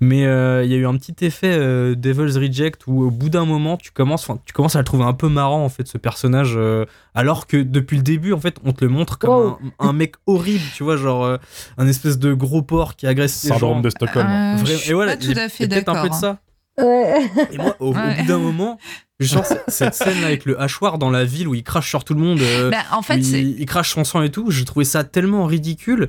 Mais 0.00 0.26
euh, 0.26 0.64
il 0.64 0.70
y 0.70 0.74
a 0.74 0.76
eu 0.76 0.86
un 0.86 0.96
petit 0.96 1.14
effet 1.24 1.52
euh, 1.58 1.94
Devil's 1.94 2.36
Reject 2.36 2.86
où, 2.86 3.02
au 3.04 3.10
bout 3.10 3.28
d'un 3.30 3.44
moment, 3.44 3.76
tu 3.76 3.90
commences, 3.90 4.28
enfin, 4.28 4.40
tu 4.44 4.52
commences 4.52 4.76
à 4.76 4.78
le 4.80 4.84
trouver 4.84 5.04
un 5.04 5.12
peu 5.14 5.28
marrant, 5.28 5.64
en 5.64 5.68
fait, 5.68 5.86
ce 5.88 5.98
personnage. 5.98 6.54
euh, 6.56 6.84
alors 7.14 7.46
que 7.46 7.56
depuis 7.56 7.96
le 7.96 8.02
début, 8.02 8.32
en 8.32 8.40
fait, 8.40 8.56
on 8.64 8.72
te 8.72 8.84
le 8.84 8.90
montre 8.90 9.18
comme 9.18 9.30
Wow. 9.30 9.58
un, 9.80 9.88
un 9.88 9.92
mec 9.92 10.14
horrible, 10.26 10.62
tu 10.74 10.84
vois, 10.84 10.96
genre 10.96 11.24
euh, 11.24 11.36
un 11.78 11.86
espèce 11.88 12.18
de 12.18 12.32
gros 12.32 12.62
porc 12.62 12.94
qui 12.96 13.06
agresse. 13.06 13.34
Syndrome 13.34 13.82
de 13.82 13.90
Stockholm. 13.90 14.26
Euh, 14.28 14.56
Vrai- 14.56 14.66
je 14.66 14.76
suis 14.78 14.90
et 14.90 14.94
voilà, 14.94 15.16
pas 15.16 15.24
tout 15.24 15.32
à 15.36 15.48
fait 15.48 15.66
peut-être 15.66 15.88
un 15.88 15.94
peu 15.94 15.98
de 16.08 16.12
d'accord. 16.14 16.18
ça. 16.20 16.38
Ouais. 16.78 17.30
Et 17.52 17.56
moi, 17.58 17.76
au, 17.80 17.92
bout 17.92 18.26
d'un 18.26 18.38
moment, 18.38 18.78
genre 19.20 19.44
cette 19.68 19.94
scène 19.94 20.22
avec 20.24 20.44
le 20.44 20.60
hachoir 20.60 20.98
dans 20.98 21.10
la 21.10 21.24
ville 21.24 21.48
où 21.48 21.54
il 21.54 21.62
crache 21.64 21.88
sur 21.88 22.04
tout 22.04 22.14
le 22.14 22.20
monde, 22.20 22.40
euh, 22.40 22.70
Bah, 22.70 22.78
en 22.92 23.02
fait, 23.02 23.18
il, 23.18 23.60
il 23.60 23.66
crache 23.66 23.92
son 23.94 24.04
sang 24.04 24.22
et 24.22 24.30
tout, 24.30 24.50
je 24.50 24.64
trouvais 24.64 24.84
ça 24.84 25.04
tellement 25.04 25.44
ridicule 25.46 26.08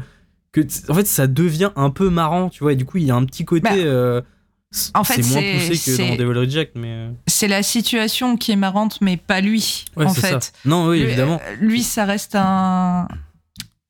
que 0.51 0.62
en 0.89 0.93
fait 0.95 1.05
ça 1.08 1.27
devient 1.27 1.71
un 1.75 1.89
peu 1.89 2.10
marrant, 2.10 2.49
tu 2.49 2.63
vois. 2.63 2.73
Et 2.73 2.75
du 2.75 2.86
coup, 2.86 2.97
il 2.97 3.03
y 3.05 3.12
a 3.12 3.15
un 3.15 3.25
petit 3.25 3.45
côté. 3.45 3.62
Bah, 3.62 3.73
euh, 3.75 4.21
en 4.93 5.03
fait, 5.03 5.23
c'est 5.23 5.32
moins 5.34 5.41
c'est- 5.41 5.69
poussé 5.69 5.91
que 5.91 5.97
dans 5.97 6.15
Devil 6.15 6.39
Reject, 6.39 6.73
mais. 6.75 6.88
euh, 6.91 7.10
C'est 7.27 7.47
la 7.47 7.63
situation 7.63 8.38
qui 8.38 8.51
est 8.51 8.55
marrante, 8.55 8.99
mais 9.01 9.17
pas 9.17 9.41
lui, 9.41 9.86
Ouais, 9.95 10.05
en 10.05 10.10
c'est 10.13 10.21
fait. 10.21 10.43
ça. 10.43 10.51
Non, 10.65 10.88
oui, 10.89 10.99
évidemment. 11.01 11.41
euh, 11.47 11.55
Lui, 11.60 11.82
ça 11.82 12.05
reste 12.05 12.36
un, 12.36 13.08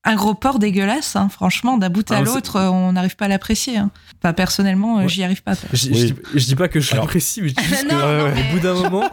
un 0.04 0.14
gros 0.14 0.34
porc 0.34 0.58
dégueulasse, 0.58 1.14
hein. 1.16 1.28
franchement. 1.28 1.76
D'un 1.78 1.90
bout 1.90 2.10
à 2.10 2.16
Ah, 2.16 2.20
l'autre, 2.22 2.56
euh, 2.56 2.68
on 2.70 2.92
n'arrive 2.92 3.16
pas 3.16 3.26
à 3.26 3.28
l'apprécier. 3.28 3.76
hein. 3.76 3.90
Enfin, 4.22 4.32
personnellement, 4.32 4.98
euh, 4.98 5.02
Ouais. 5.02 5.08
j'y 5.08 5.22
arrive 5.22 5.42
pas. 5.42 5.52
Je, 5.72 5.88
Oui. 5.90 5.98
je 5.98 6.04
dis, 6.06 6.14
je 6.34 6.44
dis 6.46 6.56
pas 6.56 6.68
que 6.68 6.80
je 6.80 6.94
l'apprécie, 6.96 7.42
mais 7.42 7.48
je 7.50 7.54
dis 7.54 7.64
juste 7.68 7.86
que. 7.88 7.92
Non, 7.94 7.98
non, 7.98 8.24
ouais, 8.24 8.32
mais- 8.34 8.48
Au 8.48 8.52
bout 8.54 8.60
d'un 8.60 8.74
moment, 8.74 9.10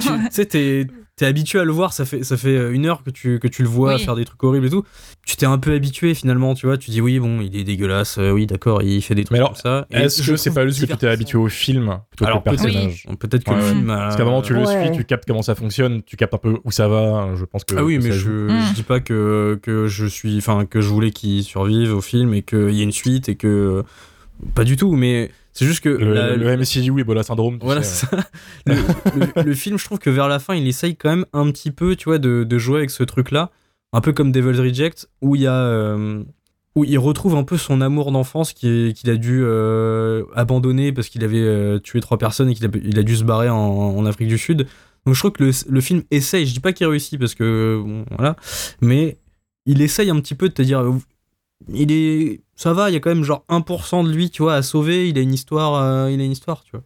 tu 0.00 0.30
sais, 0.30 0.46
t'es 0.46 0.86
t'es 1.16 1.24
habitué 1.24 1.58
à 1.58 1.64
le 1.64 1.72
voir, 1.72 1.94
ça 1.94 2.04
fait, 2.04 2.22
ça 2.24 2.36
fait 2.36 2.56
euh, 2.56 2.72
une 2.74 2.84
heure 2.84 3.02
que 3.02 3.08
tu, 3.08 3.38
que 3.38 3.48
tu 3.48 3.62
le 3.62 3.68
vois 3.68 3.94
Oui. 3.94 4.04
faire 4.04 4.14
des 4.16 4.26
trucs 4.26 4.42
horribles 4.44 4.66
et 4.66 4.70
tout. 4.70 4.84
Tu 5.26 5.36
t'es 5.36 5.46
un 5.46 5.56
peu 5.56 5.72
habitué 5.72 6.12
finalement, 6.14 6.54
tu 6.54 6.66
vois. 6.66 6.76
Tu 6.76 6.90
dis 6.90 7.00
oui, 7.00 7.18
bon, 7.18 7.40
il 7.40 7.56
est 7.56 7.64
dégueulasse, 7.64 8.18
euh, 8.18 8.32
oui, 8.32 8.46
d'accord, 8.46 8.82
il 8.82 9.00
fait 9.00 9.14
des 9.14 9.24
trucs 9.24 9.32
Mais 9.32 9.38
alors, 9.38 9.52
comme 9.54 9.60
ça. 9.62 9.86
Est-ce 9.90 10.22
que 10.30 10.36
c'est 10.36 10.52
pas 10.52 10.66
juste 10.66 10.80
que 10.86 10.92
tu 10.92 10.96
t'es 10.98 11.08
habitué 11.08 11.38
au 11.38 11.48
film 11.48 12.00
plutôt 12.10 12.26
Alors, 12.26 12.42
que 12.44 12.50
le 12.50 12.56
personnage 12.56 13.06
Peut-être 13.18 13.44
que 13.44 13.50
Ouais, 13.50 13.56
le 13.56 13.62
ouais. 13.62 13.68
film 13.70 13.88
a- 13.90 13.96
Parce 13.96 14.16
qu'à 14.16 14.22
un 14.22 14.26
moment, 14.26 14.42
tu 14.42 14.52
le 14.52 14.60
Ouais. 14.66 14.86
suis, 14.88 14.96
tu 14.96 15.04
captes 15.04 15.26
comment 15.26 15.40
ça 15.42 15.54
fonctionne, 15.54 16.02
tu 16.02 16.16
captes 16.16 16.34
un 16.34 16.38
peu 16.38 16.58
où 16.64 16.70
ça 16.70 16.86
va. 16.86 17.30
Je 17.34 17.46
pense 17.46 17.64
que. 17.64 17.74
Ah 17.76 17.82
oui, 17.84 17.96
que 17.98 18.02
mais 18.04 18.10
ça 18.10 18.16
je, 18.16 18.20
joue. 18.20 18.30
Mm. 18.52 18.60
je 18.68 18.74
dis 18.74 18.82
pas 18.82 19.00
que, 19.00 19.58
que 19.62 19.86
je 19.88 20.04
suis, 20.06 20.36
enfin 20.36 20.66
que 20.66 20.82
je 20.82 20.88
voulais 20.88 21.12
qu'il 21.12 21.42
survive 21.44 21.94
au 21.94 22.02
film 22.02 22.34
et 22.34 22.42
qu'il 22.42 22.70
y 22.72 22.80
ait 22.80 22.84
une 22.84 22.92
suite 22.92 23.30
et 23.30 23.36
que 23.36 23.82
Pas 24.54 24.64
du 24.64 24.76
tout, 24.76 24.92
mais 24.96 25.30
c'est 25.56 25.64
juste 25.66 25.80
que 25.80 25.88
Le, 25.88 26.12
la- 26.12 26.36
le 26.36 26.56
MCU 26.56 27.00
Ebola 27.00 27.22
syndrome. 27.22 27.58
Voilà, 27.62 27.82
sais, 27.82 28.06
ça. 28.06 28.16
Le, 28.66 28.74
le- 28.74 29.42
le 29.42 29.54
film, 29.54 29.78
je 29.78 29.84
trouve 29.84 29.98
que 29.98 30.10
vers 30.10 30.28
la 30.28 30.38
fin, 30.38 30.54
il 30.54 30.66
essaye 30.68 30.94
quand 30.96 31.08
même 31.10 31.24
un 31.32 31.50
petit 31.50 31.70
peu, 31.70 31.96
tu 31.96 32.04
vois, 32.04 32.18
de, 32.18 32.44
de 32.44 32.58
jouer 32.58 32.78
avec 32.78 32.90
ce 32.90 33.02
truc-là, 33.02 33.50
un 33.92 34.00
peu 34.00 34.12
comme 34.12 34.32
Devil's 34.32 34.60
Reject, 34.60 35.08
où 35.22 35.34
il 35.36 35.42
y 35.42 35.46
a, 35.46 35.54
euh, 35.54 36.22
où 36.74 36.84
il 36.84 36.98
retrouve 36.98 37.34
un 37.36 37.44
peu 37.44 37.56
son 37.56 37.80
amour 37.80 38.12
d'enfance 38.12 38.52
qu'il 38.52 38.92
a 39.06 39.16
dû 39.16 39.40
euh, 39.42 40.24
abandonner 40.34 40.92
parce 40.92 41.08
qu'il 41.08 41.24
avait 41.24 41.38
euh, 41.40 41.78
tué 41.78 42.00
trois 42.00 42.18
personnes 42.18 42.50
et 42.50 42.54
qu'il 42.54 42.66
a, 42.66 42.68
il 42.84 42.98
a 42.98 43.02
dû 43.02 43.16
se 43.16 43.24
barrer 43.24 43.48
en, 43.48 43.56
en 43.56 44.04
Afrique 44.06 44.28
du 44.28 44.36
Sud. 44.38 44.66
Donc 45.06 45.14
je 45.14 45.20
trouve 45.20 45.32
que 45.32 45.44
le, 45.44 45.50
le 45.68 45.80
film 45.80 46.02
essaye, 46.10 46.46
je 46.46 46.52
dis 46.52 46.60
pas 46.60 46.72
qu'il 46.74 46.86
réussit 46.86 47.18
parce 47.18 47.34
que 47.34 47.80
bon, 47.82 48.04
voilà, 48.16 48.36
mais 48.82 49.16
il 49.64 49.80
essaye 49.80 50.10
un 50.10 50.20
petit 50.20 50.34
peu 50.34 50.48
de 50.48 50.54
te 50.54 50.60
dire, 50.62 50.82
il 51.72 51.92
est, 51.92 52.40
ça 52.54 52.72
va, 52.72 52.90
il 52.90 52.94
y 52.94 52.96
a 52.96 53.00
quand 53.00 53.10
même 53.10 53.24
genre 53.24 53.44
1% 53.48 54.06
de 54.06 54.12
lui, 54.12 54.30
tu 54.30 54.42
vois, 54.42 54.54
à 54.54 54.62
sauver. 54.62 55.08
Il 55.08 55.18
a 55.18 55.20
une 55.20 55.34
histoire, 55.34 55.74
euh, 55.74 56.10
il 56.10 56.20
a 56.20 56.24
une 56.24 56.32
histoire, 56.32 56.62
tu 56.64 56.72
vois. 56.72 56.82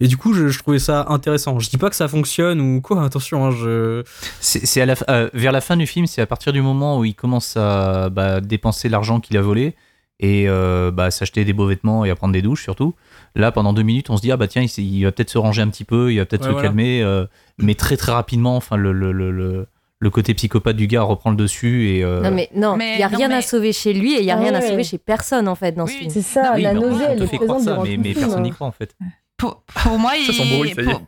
Et 0.00 0.08
du 0.08 0.16
coup, 0.16 0.32
je, 0.32 0.48
je 0.48 0.58
trouvais 0.58 0.78
ça 0.78 1.06
intéressant. 1.08 1.58
Je 1.58 1.68
dis 1.68 1.76
pas 1.76 1.90
que 1.90 1.96
ça 1.96 2.08
fonctionne 2.08 2.60
ou 2.60 2.80
quoi, 2.80 3.02
attention, 3.04 3.46
hein, 3.46 3.50
je. 3.50 4.02
C'est 4.40 4.80
à 4.80 4.86
la, 4.86 4.94
euh, 5.08 5.28
vers 5.34 5.52
la 5.52 5.60
fin 5.60 5.76
du 5.76 5.86
film, 5.86 6.06
c'est 6.06 6.22
à 6.22 6.26
partir 6.26 6.52
du 6.52 6.62
moment 6.62 6.98
où 6.98 7.04
il 7.04 7.14
commence 7.14 7.56
à 7.56 8.08
bah, 8.10 8.40
dépenser 8.40 8.88
l'argent 8.88 9.20
qu'il 9.20 9.36
a 9.36 9.42
volé 9.42 9.74
et 10.18 10.48
euh, 10.48 10.90
bah, 10.90 11.10
s'acheter 11.10 11.44
des 11.44 11.52
beaux 11.52 11.66
vêtements 11.66 12.04
et 12.04 12.10
à 12.10 12.16
prendre 12.16 12.32
des 12.32 12.42
douches 12.42 12.62
surtout. 12.62 12.94
Là, 13.34 13.52
pendant 13.52 13.72
deux 13.72 13.82
minutes, 13.82 14.08
on 14.08 14.16
se 14.16 14.22
dit 14.22 14.32
ah 14.32 14.36
bah 14.36 14.48
tiens, 14.48 14.64
il, 14.78 15.04
va 15.04 15.12
peut-être 15.12 15.30
se 15.30 15.38
ranger 15.38 15.62
un 15.62 15.68
petit 15.68 15.84
peu, 15.84 16.12
il 16.12 16.18
va 16.18 16.24
peut-être 16.24 16.42
Ouais, 16.42 16.48
se 16.48 16.52
voilà. 16.52 16.68
calmer, 16.68 17.02
euh, 17.02 17.26
mais 17.58 17.74
très 17.74 17.96
très 17.96 18.12
rapidement, 18.12 18.56
enfin 18.56 18.76
le, 18.76 18.92
le, 18.92 19.12
le, 19.12 19.66
le, 19.98 20.10
côté 20.10 20.34
psychopathe 20.34 20.76
du 20.76 20.86
gars 20.86 21.02
reprend 21.02 21.30
le 21.30 21.36
dessus 21.36 21.88
et 21.90 22.04
euh, 22.04 22.20
Non, 22.22 22.30
mais 22.30 22.48
non, 22.54 22.76
Mais 22.76 22.94
il 22.94 22.96
n'y 22.98 23.02
a 23.04 23.08
non, 23.10 23.16
rien 23.18 23.28
mais- 23.28 23.34
à 23.36 23.42
sauver 23.42 23.72
chez 23.72 23.92
lui 23.92 24.14
et 24.14 24.20
il 24.20 24.24
n'y 24.24 24.30
a 24.30 24.36
rien 24.36 24.54
à 24.54 24.60
sauver 24.60 24.84
chez 24.84 24.98
personne, 24.98 25.48
en 25.48 25.54
fait, 25.54 25.72
dans 25.72 25.86
ce 25.86 25.92
film. 25.92 26.10
C'est 26.10 26.22
ça, 26.22 26.52
oui, 26.54 26.62
la 26.62 26.74
nausée, 26.74 27.04
elle 27.08 27.22
est 27.22 27.26
fait 27.26 27.36
croire 27.38 27.58
présente 27.58 27.76
ça, 27.76 27.82
mais, 27.82 27.96
mais 27.96 28.12
personne 28.14 28.42
n'y 28.42 28.50
hein. 28.50 28.52
croit 28.52 28.66
en 28.66 28.72
fait. 28.72 28.94
Pour, 29.36 29.62
pour 29.66 29.98
moi, 29.98 30.12
il, 30.16 30.30
y 30.30 30.74
pour, 30.74 31.02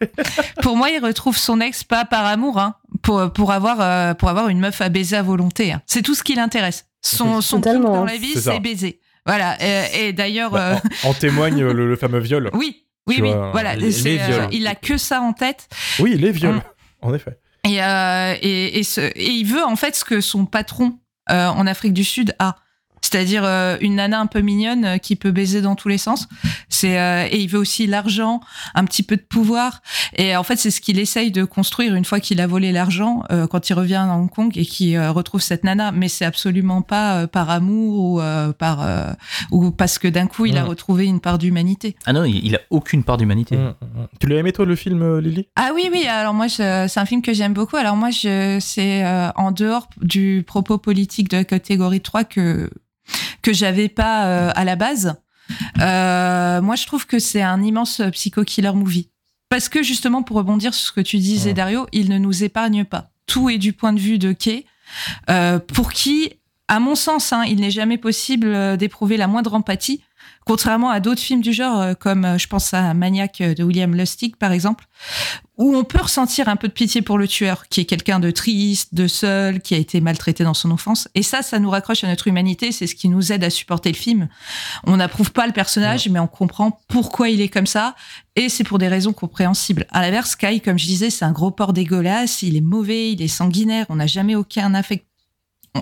pour 0.63 0.77
moi, 0.77 0.91
il 0.91 1.03
retrouve 1.03 1.37
son 1.39 1.61
ex 1.61 1.83
pas 1.85 2.05
par 2.05 2.27
amour, 2.27 2.59
hein, 2.59 2.75
pour, 3.03 3.33
pour, 3.33 3.53
avoir, 3.53 3.81
euh, 3.81 4.13
pour 4.15 4.29
avoir 4.29 4.49
une 4.49 4.61
meuf 4.61 4.81
à 4.83 4.89
baiser 4.91 5.17
à 5.17 5.23
volonté. 5.23 5.73
hein. 5.73 5.81
C'est 5.87 6.03
tout 6.03 6.15
ce 6.15 6.23
qui 6.23 6.35
l'intéresse. 6.35 6.87
Son, 7.01 7.41
son 7.41 7.59
dans 7.61 8.05
la 8.05 8.17
vie, 8.17 8.35
C'est 8.35 8.61
baiser. 8.61 9.01
Voilà. 9.25 9.57
Et, 9.63 10.09
et 10.09 10.13
d'ailleurs, 10.13 10.51
Bah, 10.51 10.73
euh, 10.73 10.77
en, 11.05 11.11
en 11.11 11.15
témoigne 11.15 11.63
le, 11.63 11.87
le 11.89 11.97
fameux 11.97 12.19
viol. 12.19 12.51
oui, 12.55 12.85
oui, 13.07 13.19
oui. 13.23 13.31
vois, 13.33 13.51
voilà. 13.53 13.77
les- 13.77 13.93
c'est, 13.93 14.09
les 14.11 14.17
viols. 14.19 14.41
euh, 14.43 14.47
il 14.53 14.67
a 14.67 14.75
que 14.75 14.97
ça 14.99 15.21
en 15.23 15.33
tête. 15.33 15.69
Oui, 16.01 16.15
les 16.17 16.31
viols, 16.31 16.61
en 17.03 17.15
effet. 17.15 17.39
Et, 17.65 17.83
euh, 17.83 18.35
et, 18.41 18.81
et, 18.81 19.31
il 19.31 19.45
veut 19.45 19.65
en 19.65 19.77
fait 19.77 19.97
ce 19.97 20.05
que 20.05 20.21
son 20.21 20.47
patron 20.47 20.99
euh, 21.31 21.49
en 21.49 21.67
Afrique 21.67 21.93
du 21.93 22.05
Sud 22.05 22.35
a. 22.39 22.57
C'est-à-dire 23.03 23.43
euh, 23.45 23.77
une 23.81 23.97
nana 23.97 24.21
un 24.21 24.27
peu 24.27 24.41
mignonne 24.41 24.85
euh, 24.85 24.99
qui 24.99 25.17
peut 25.17 25.31
baiser 25.31 25.61
dans 25.63 25.75
tous 25.77 25.89
les 25.89 25.99
sens. 25.99 26.29
C'est 26.69 26.99
euh, 26.99 27.27
et 27.31 27.39
il 27.41 27.49
veut 27.49 27.59
aussi 27.59 27.87
l'argent, 27.87 28.41
un 28.75 28.85
petit 28.85 29.03
peu 29.03 29.17
de 29.17 29.23
pouvoir. 29.23 29.81
Et 30.17 30.37
en 30.37 30.43
fait, 30.43 30.57
c'est 30.57 30.71
ce 30.71 30.81
qu'il 30.81 30.99
essaye 30.99 31.31
de 31.31 31.45
construire 31.45 31.95
une 31.95 32.05
fois 32.05 32.21
qu'il 32.21 32.41
a 32.41 32.47
volé 32.47 32.73
l'argent 32.73 33.23
euh, 33.31 33.47
quand 33.47 33.71
il 33.71 33.75
revient 33.75 33.95
à 33.95 34.15
Hong 34.17 34.31
Kong 34.31 34.53
et 34.57 34.65
qu'il 34.65 34.97
euh, 34.97 35.11
retrouve 35.13 35.41
cette 35.41 35.65
nana. 35.65 35.93
Mais 35.93 36.09
c'est 36.09 36.25
absolument 36.25 36.83
pas 36.83 37.23
euh, 37.23 37.27
par 37.27 37.51
amour 37.51 37.99
ou 38.13 38.21
euh, 38.21 38.53
par 38.53 38.83
euh, 38.83 39.13
ou 39.51 39.71
parce 39.71 39.99
que 39.99 40.09
d'un 40.09 40.27
coup 40.27 40.47
il 40.47 40.57
a 40.59 40.65
retrouvé 40.65 41.07
une 41.07 41.21
part 41.21 41.39
d'humanité. 41.39 41.97
Ah 42.07 42.13
non, 42.13 42.25
il, 42.25 42.45
il 42.45 42.57
a 42.57 42.61
aucune 42.71 43.05
part 43.05 43.17
d'humanité. 43.17 43.57
Hum, 43.57 43.75
hum, 43.81 43.89
hum. 44.03 44.07
Tu 44.21 44.27
l'as 44.27 44.37
aimé 44.37 44.53
toi 44.53 44.65
le 44.67 44.77
film, 44.77 45.19
Lily? 45.19 45.49
Ah 45.57 45.71
oui, 45.75 45.89
oui. 45.93 46.07
Alors 46.07 46.35
moi, 46.35 46.47
je- 46.49 46.87
c'est 46.89 47.01
un 47.01 47.07
film 47.07 47.23
que 47.23 47.33
j'aime 47.33 47.53
beaucoup. 47.55 47.77
Alors 47.77 47.97
moi, 47.97 48.11
je, 48.11 48.59
c'est 48.61 49.05
euh, 49.05 49.31
en 49.37 49.53
dehors 49.53 49.89
du 50.01 50.43
propos 50.47 50.79
politique 50.79 51.29
de 51.31 51.37
la 51.39 51.45
catégorie 51.45 52.01
3 52.01 52.25
que 52.25 52.71
que 53.43 53.53
j'avais 53.53 53.89
pas 53.89 54.27
euh, 54.27 54.51
à 54.55 54.65
la 54.65 54.77
base. 54.77 55.17
Euh, 55.81 56.61
moi, 56.61 56.77
je 56.77 56.87
trouve 56.87 57.07
que 57.07 57.19
c'est 57.19 57.43
un 57.43 57.63
immense 57.63 58.03
psycho-killer 58.13 58.73
movie. 58.75 59.09
Parce 59.49 59.69
que 59.69 59.83
justement, 59.83 60.23
pour 60.23 60.37
rebondir 60.37 60.75
sur 60.75 60.87
ce 60.89 60.93
que 60.93 61.01
tu 61.01 61.17
disais, 61.17 61.51
Ouais. 61.51 61.55
Dario, 61.55 61.87
il 61.93 62.11
ne 62.11 62.19
nous 62.19 62.45
épargne 62.45 62.85
pas. 62.85 63.11
Tout 63.27 63.49
est 63.49 63.59
du 63.59 63.73
point 63.73 63.93
de 63.93 64.01
vue 64.01 64.19
de 64.19 64.33
Kay, 64.33 64.67
euh, 65.31 65.59
pour 65.59 65.93
qui, 65.93 66.33
à 66.69 66.81
mon 66.81 66.95
sens, 66.95 67.33
hein, 67.33 67.45
il 67.47 67.61
n'est 67.61 67.71
jamais 67.71 67.99
possible 67.99 68.49
euh, 68.49 68.77
d'éprouver 68.77 69.17
la 69.17 69.27
moindre 69.27 69.55
empathie, 69.55 70.03
contrairement 70.49 70.89
à 70.89 70.99
d'autres 70.99 71.21
films 71.21 71.43
du 71.43 71.53
genre, 71.53 71.79
euh, 71.79 71.93
comme 71.93 72.25
euh, 72.25 72.39
je 72.39 72.49
pense 72.49 72.73
à 72.73 72.95
Maniac 72.95 73.43
euh, 73.43 73.53
de 73.53 73.63
William 73.63 73.95
Lustig, 73.95 74.35
par 74.37 74.51
exemple, 74.51 74.87
où 75.59 75.77
on 75.77 75.85
peut 75.85 76.01
ressentir 76.01 76.49
un 76.49 76.57
peu 76.57 76.69
de 76.69 76.73
pitié 76.73 77.03
pour 77.03 77.19
le 77.19 77.29
tueur, 77.29 77.69
qui 77.69 77.83
est 77.83 77.85
quelqu'un 77.85 78.19
de 78.19 78.31
triste, 78.31 78.95
de 78.95 79.09
seul, 79.09 79.61
qui 79.61 79.75
a 79.75 79.77
été 79.77 80.01
maltraité 80.01 80.45
dans 80.45 80.55
son 80.55 80.71
enfance. 80.71 81.07
Et 81.15 81.23
ça, 81.23 81.43
ça 81.43 81.59
nous 81.59 81.69
raccroche 81.69 82.03
à 82.03 82.09
notre 82.09 82.29
humanité, 82.29 82.73
c'est 82.73 82.87
ce 82.87 82.95
qui 82.95 83.11
nous 83.11 83.31
aide 83.31 83.45
à 83.45 83.51
supporter 83.51 83.91
le 83.91 83.97
film. 83.97 84.29
On 84.85 84.97
n'approuve 84.97 85.33
pas 85.33 85.47
le 85.47 85.53
personnage, 85.53 86.09
mais 86.09 86.19
on 86.19 86.27
comprend 86.27 86.81
pourquoi 86.89 87.29
il 87.29 87.43
est 87.43 87.51
comme 87.51 87.67
ça, 87.67 87.95
et 88.35 88.49
c'est 88.49 88.65
pour 88.65 88.79
des 88.79 88.89
raisons 88.89 89.13
compréhensibles. 89.13 89.87
À 89.91 90.01
l'inverse, 90.01 90.35
Kai, 90.35 90.61
comme 90.61 90.79
je 90.79 90.87
disais, 90.87 91.11
c'est 91.11 91.27
un 91.27 91.33
gros 91.33 91.51
porc 91.51 91.75
dégueulasse, 91.75 92.41
il 92.41 92.57
est 92.57 92.63
mauvais, 92.63 93.13
il 93.13 93.21
est 93.21 93.29
sanguinaire, 93.29 93.85
on 93.91 93.97
n'a 93.97 94.07
jamais 94.07 94.35
aucun 94.35 94.73
affect, 94.73 95.05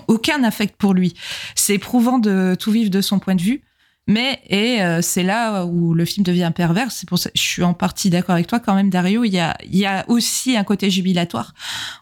aucun 0.09 0.43
affect 0.43 0.75
pour 0.75 0.93
lui. 0.93 1.13
C'est 1.55 1.75
éprouvant 1.75 2.19
de 2.19 2.57
tout 2.59 2.71
vivre 2.71 2.89
de 2.89 2.99
son 2.99 3.19
point 3.19 3.35
de 3.35 3.41
vue. 3.41 3.63
Mais 4.07 4.41
et 4.47 4.81
euh, 4.81 5.01
c'est 5.01 5.23
là 5.23 5.65
où 5.65 5.93
le 5.93 6.05
film 6.05 6.23
devient 6.23 6.51
pervers. 6.55 6.91
C'est 6.91 7.07
pour 7.07 7.19
ça 7.19 7.29
je 7.35 7.41
suis 7.41 7.63
en 7.63 7.73
partie 7.73 8.09
d'accord 8.09 8.35
avec 8.35 8.47
toi 8.47 8.59
quand 8.59 8.73
même, 8.73 8.89
Dario. 8.89 9.23
Il 9.23 9.33
y 9.33 9.39
a, 9.39 9.55
il 9.65 9.75
y 9.75 9.85
a 9.85 10.05
aussi 10.09 10.55
un 10.55 10.63
côté 10.63 10.89
jubilatoire. 10.89 11.53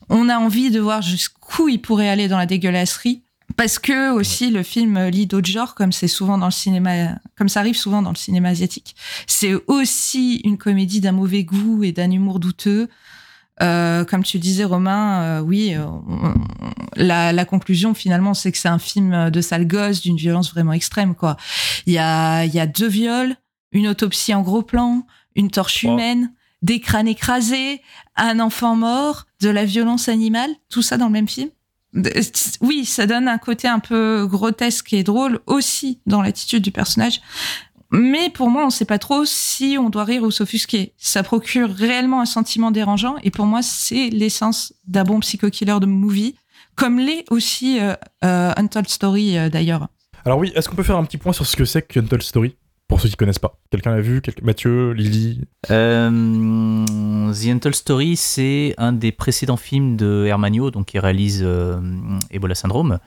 On 0.09 0.29
a 0.29 0.37
envie 0.37 0.69
de 0.69 0.79
voir 0.79 1.01
jusqu'où 1.01 1.67
il 1.67 1.81
pourrait 1.81 2.09
aller 2.09 2.27
dans 2.27 2.37
la 2.37 2.45
dégueulasserie. 2.45 3.23
Parce 3.57 3.79
que 3.79 4.11
aussi 4.11 4.49
le 4.49 4.63
film 4.63 4.99
lit 5.05 5.27
d'autres 5.27 5.47
genres, 5.47 5.75
comme 5.75 5.91
c'est 5.91 6.07
souvent 6.07 6.37
dans 6.37 6.47
le 6.47 6.51
cinéma, 6.51 7.19
comme 7.37 7.47
ça 7.47 7.61
arrive 7.61 7.77
souvent 7.77 8.01
dans 8.01 8.09
le 8.09 8.17
cinéma 8.17 8.49
asiatique. 8.49 8.95
C'est 9.27 9.53
aussi 9.67 10.41
une 10.43 10.57
comédie 10.57 10.99
d'un 10.99 11.13
mauvais 11.13 11.43
goût 11.43 11.83
et 11.83 11.91
d'un 11.91 12.11
humour 12.11 12.39
douteux. 12.39 12.89
Euh, 13.61 14.03
comme 14.03 14.23
tu 14.23 14.37
disais, 14.39 14.65
Romain, 14.65 15.21
euh, 15.21 15.39
oui, 15.39 15.73
euh, 15.75 15.85
on- 15.85 16.33
la, 16.97 17.31
la 17.31 17.45
conclusion 17.45 17.93
finalement, 17.93 18.33
c'est 18.33 18.51
que 18.51 18.57
c'est 18.57 18.67
un 18.69 18.79
film 18.79 19.29
de 19.29 19.41
sale 19.41 19.65
gosse, 19.67 20.01
d'une 20.01 20.17
violence 20.17 20.51
vraiment 20.51 20.73
extrême, 20.73 21.15
quoi. 21.15 21.37
Il 21.85 21.93
y 21.93 21.97
a, 21.97 22.43
il 22.45 22.53
y 22.53 22.59
a 22.59 22.67
deux 22.67 22.87
viols, 22.87 23.35
une 23.71 23.87
autopsie 23.87 24.33
en 24.33 24.41
gros 24.41 24.61
plan, 24.61 25.05
une 25.35 25.49
torche 25.51 25.83
humaine, 25.93 26.31
des 26.61 26.79
crânes 26.79 27.07
écrasés, 27.07 27.81
un 28.15 28.39
enfant 28.39 28.75
mort, 28.75 29.25
de 29.41 29.49
la 29.49 29.65
violence 29.65 30.09
animale, 30.09 30.49
tout 30.69 30.81
ça 30.81 30.97
dans 30.97 31.05
le 31.07 31.11
même 31.11 31.27
film. 31.27 31.49
De- 31.93 32.11
Oui, 32.61 32.83
ça 32.85 33.05
donne 33.05 33.27
un 33.29 33.37
côté 33.37 33.67
un 33.69 33.79
peu 33.79 34.25
grotesque 34.29 34.91
et 34.93 35.03
drôle 35.03 35.39
aussi 35.45 35.99
dans 36.05 36.21
l'attitude 36.21 36.61
du 36.63 36.71
personnage. 36.71 37.21
Mais 37.97 38.29
pour 38.29 38.49
moi, 38.49 38.63
on 38.63 38.67
ne 38.67 38.71
sait 38.71 38.83
pas 38.83 38.99
trop 38.99 39.23
si 39.23 39.77
on 39.79 39.89
doit 39.89 40.03
rire 40.03 40.23
ou 40.23 40.31
s'offusquer. 40.31 40.91
Ça 40.97 41.23
procure 41.23 41.69
réellement 41.69 42.19
un 42.19 42.25
sentiment 42.25 42.71
dérangeant 42.71 43.15
et 43.23 43.31
pour 43.31 43.45
moi, 43.45 43.61
c'est 43.61 44.09
l'essence 44.09 44.73
d'un 44.85 45.05
bon 45.05 45.21
psycho-killer 45.21 45.79
de 45.79 45.85
movie, 45.85 46.35
comme 46.75 46.99
l'est 46.99 47.23
aussi 47.29 47.79
euh, 47.79 47.93
euh, 48.25 48.51
Untold 48.57 48.89
Story 48.89 49.37
euh, 49.37 49.47
d'ailleurs. 49.47 49.87
Alors 50.25 50.39
oui, 50.39 50.51
est-ce 50.55 50.67
qu'on 50.67 50.75
peut 50.75 50.83
faire 50.83 50.97
un 50.97 51.05
petit 51.05 51.17
point 51.17 51.31
sur 51.31 51.45
ce 51.45 51.55
que 51.55 51.63
c'est 51.63 51.83
que 51.83 51.99
Untold 52.01 52.23
Story 52.23 52.57
Pour 52.89 52.99
ceux 52.99 53.07
qui 53.07 53.15
connaissent 53.15 53.39
pas? 53.39 53.57
Quelqu'un 53.71 53.91
l'a 53.91 54.01
vu? 54.01 54.21
Mathieu, 54.41 54.91
Lily? 54.91 55.41
Euh, 55.71 56.83
The 57.31 57.47
Untold 57.47 57.75
Story, 57.75 58.17
c'est 58.17 58.73
un 58.77 58.91
des 58.91 59.13
précédents 59.13 59.55
films 59.55 59.95
de 59.95 60.25
Hermanio, 60.27 60.69
donc 60.69 60.87
qui 60.87 60.99
réalise 60.99 61.41
euh, 61.45 61.79
Ebola 62.29 62.55
Syndrome, 62.55 62.99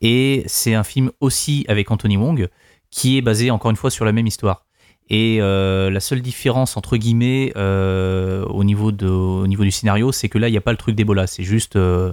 et 0.00 0.44
c'est 0.46 0.74
un 0.74 0.84
film 0.84 1.10
aussi 1.20 1.64
avec 1.68 1.90
Anthony 1.90 2.16
Wong, 2.16 2.48
qui 2.90 3.18
est 3.18 3.22
basé 3.22 3.50
encore 3.50 3.70
une 3.70 3.76
fois 3.76 3.90
sur 3.90 4.04
la 4.04 4.12
même 4.12 4.26
histoire. 4.26 4.64
Et 5.10 5.38
euh, 5.40 5.88
la 5.90 6.00
seule 6.00 6.20
différence 6.20 6.76
entre 6.76 6.98
guillemets 6.98 7.52
euh, 7.56 8.44
au 8.44 8.62
niveau 8.62 8.92
de, 8.92 9.06
au 9.06 9.46
niveau 9.46 9.64
du 9.64 9.70
scénario, 9.70 10.12
c'est 10.12 10.28
que 10.28 10.36
là 10.36 10.48
il 10.48 10.50
n'y 10.50 10.58
a 10.58 10.60
pas 10.60 10.72
le 10.72 10.76
truc 10.76 10.94
d'Ebola, 10.94 11.26
c'est 11.26 11.44
juste 11.44 11.76
euh, 11.76 12.12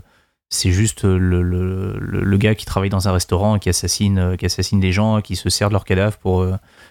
c'est 0.50 0.72
juste 0.72 1.04
le, 1.04 1.42
le, 1.42 1.98
le- 2.00 2.38
gars 2.38 2.56
qui 2.56 2.66
travaille 2.66 2.90
dans 2.90 3.10
un 3.10 3.12
restaurant 3.12 3.60
qui 3.60 3.68
assassine 3.68 4.38
qui 4.38 4.46
assassine 4.46 4.80
des 4.80 4.94
gens, 4.94 5.20
qui 5.22 5.36
se 5.36 5.50
sert 5.50 5.68
de 5.70 5.74
leurs 5.74 5.84
cadavres 5.84 6.18
pour 6.18 6.48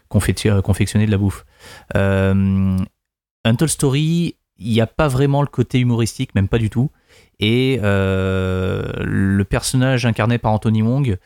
confectionner, 0.09 1.07
de 1.07 1.11
la 1.11 1.19
bouffe. 1.19 1.47
Untold 1.95 3.71
Story, 3.71 4.37
il 4.59 4.73
n'y 4.73 4.81
a 4.81 4.87
pas 4.87 5.09
vraiment 5.09 5.41
le 5.41 5.49
côté 5.49 5.79
humoristique, 5.79 6.35
même 6.35 6.49
pas 6.49 6.59
du 6.59 6.69
tout. 6.69 6.91
Et 7.39 7.79
le 7.81 9.43
personnage 9.45 10.05
incarné 10.05 10.39
par 10.39 10.53
Anthony 10.53 10.83
Wong, 10.83 11.17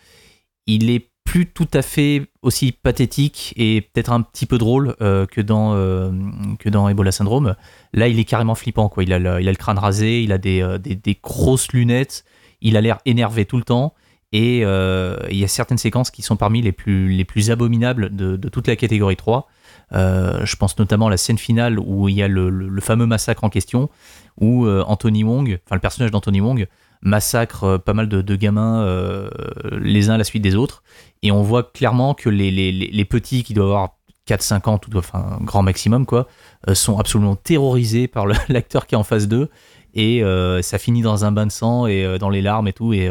il 0.66 0.90
est 0.90 1.07
plus 1.28 1.44
tout 1.44 1.68
à 1.74 1.82
fait 1.82 2.22
aussi 2.40 2.72
pathétique 2.72 3.52
et 3.58 3.82
peut-être 3.82 4.12
un 4.12 4.22
petit 4.22 4.46
peu 4.46 4.56
drôle 4.56 4.96
euh, 5.02 5.26
que, 5.26 5.42
dans, 5.42 5.74
euh, 5.74 6.10
que 6.58 6.70
dans 6.70 6.88
Ebola 6.88 7.12
Syndrome. 7.12 7.54
Là, 7.92 8.08
il 8.08 8.18
est 8.18 8.24
carrément 8.24 8.54
flippant. 8.54 8.88
Quoi. 8.88 9.02
Il, 9.02 9.12
a 9.12 9.18
le, 9.18 9.38
il 9.38 9.46
a 9.46 9.50
le 9.50 9.56
crâne 9.58 9.76
rasé, 9.78 10.22
il 10.22 10.32
a 10.32 10.38
des, 10.38 10.62
euh, 10.62 10.78
des, 10.78 11.18
grosses 11.22 11.70
lunettes, 11.72 12.24
il 12.62 12.78
a 12.78 12.80
l'air 12.80 12.96
énervé 13.04 13.44
tout 13.44 13.58
le 13.58 13.62
temps. 13.62 13.92
Et 14.32 14.58
il 14.60 15.36
y 15.38 15.44
a 15.44 15.48
certaines 15.48 15.78
séquences 15.78 16.10
qui 16.10 16.20
sont 16.22 16.36
parmi 16.36 16.62
les 16.62 16.72
plus, 16.72 17.08
les 17.10 17.24
plus 17.24 17.50
abominables 17.50 18.14
de, 18.14 18.36
de 18.36 18.48
toute 18.48 18.66
la 18.66 18.76
catégorie 18.76 19.16
3. 19.16 19.48
Euh, 19.92 20.44
je 20.44 20.56
pense 20.56 20.78
notamment 20.78 21.08
à 21.08 21.10
la 21.10 21.16
scène 21.18 21.38
finale 21.38 21.78
où 21.78 22.08
il 22.08 22.14
y 22.14 22.22
a 22.22 22.28
le, 22.28 22.48
le- 22.50 22.68
le 22.68 22.80
fameux 22.80 23.06
massacre 23.06 23.44
en 23.44 23.50
question, 23.50 23.88
où 24.40 24.66
Anthony 24.66 25.24
Wong, 25.24 25.58
enfin 25.66 25.76
le 25.76 25.80
personnage 25.80 26.10
d'Anthony 26.10 26.40
Wong, 26.40 26.66
massacre 27.02 27.64
euh, 27.64 27.78
pas 27.78 27.94
mal 27.94 28.08
de, 28.08 28.36
gamins 28.36 28.82
euh, 28.82 29.28
les 29.80 30.10
uns 30.10 30.14
à 30.14 30.18
la 30.18 30.24
suite 30.24 30.42
des 30.42 30.56
autres. 30.56 30.82
Et 31.22 31.32
on 31.32 31.42
voit 31.42 31.62
clairement 31.62 32.14
que 32.14 32.28
les, 32.28 33.04
petits 33.04 33.42
qui 33.42 33.54
doivent 33.54 33.68
avoir 33.68 33.96
4-5 34.28 34.68
ans, 34.68 34.78
tout, 34.78 34.96
enfin 34.96 35.38
grand 35.42 35.62
maximum 35.62 36.06
quoi, 36.06 36.26
euh, 36.68 36.74
sont 36.74 36.98
absolument 36.98 37.36
terrorisés 37.36 38.08
par 38.08 38.26
l'acteur 38.48 38.86
qui 38.86 38.94
est 38.94 38.98
en 38.98 39.04
face 39.04 39.28
d'eux 39.28 39.48
et 39.94 40.22
ça 40.62 40.78
finit 40.78 41.02
dans 41.02 41.24
un 41.24 41.32
bain 41.32 41.46
de 41.46 41.50
sang 41.50 41.86
et 41.86 42.18
dans 42.18 42.30
les 42.30 42.42
larmes 42.42 42.68
et 42.68 42.72
tout 42.72 42.92
et 42.92 43.10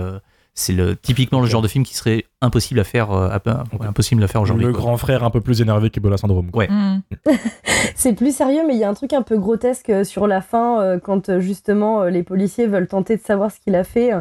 c'est 0.60 0.74
le 0.74 0.96
typiquement 0.96 1.40
le 1.40 1.46
genre 1.48 1.62
de 1.62 1.68
film 1.68 1.84
qui 1.84 1.96
serait 1.96 2.26
impossible 2.42 2.80
à 2.80 2.84
faire 2.84 3.12
euh, 3.12 3.30
à- 3.30 3.64
ouais, 3.80 3.86
impossible 3.88 4.24
à 4.24 4.28
faire 4.28 4.42
aujourd'hui. 4.42 4.66
Le 4.66 4.72
quoi. 4.72 4.82
grand 4.82 4.98
frère 4.98 5.24
un 5.24 5.30
peu 5.30 5.42
plus 5.42 5.62
énervé 5.62 5.90
qu'Ebola 5.90 6.18
Syndrome. 6.18 6.50
quoi. 6.52 6.64
Ouais. 6.64 6.68
Mm. 6.70 7.02
C'est 7.96 8.14
plus 8.14 8.36
sérieux, 8.36 8.62
mais 8.68 8.74
il 8.74 8.80
y 8.80 8.84
a 8.84 8.90
un 8.90 8.94
truc 8.94 9.14
un 9.14 9.22
peu 9.22 9.38
grotesque 9.38 9.90
euh, 9.90 10.04
sur 10.04 10.28
la 10.28 10.42
fin, 10.42 10.82
euh, 10.82 11.00
quand 11.00 11.40
justement 11.40 12.06
les 12.06 12.24
policiers 12.24 12.68
veulent 12.68 12.88
tenter 12.88 13.18
de 13.18 13.22
savoir 13.22 13.52
ce 13.52 13.60
qu'il 13.60 13.76
a 13.76 13.84
fait, 13.84 14.12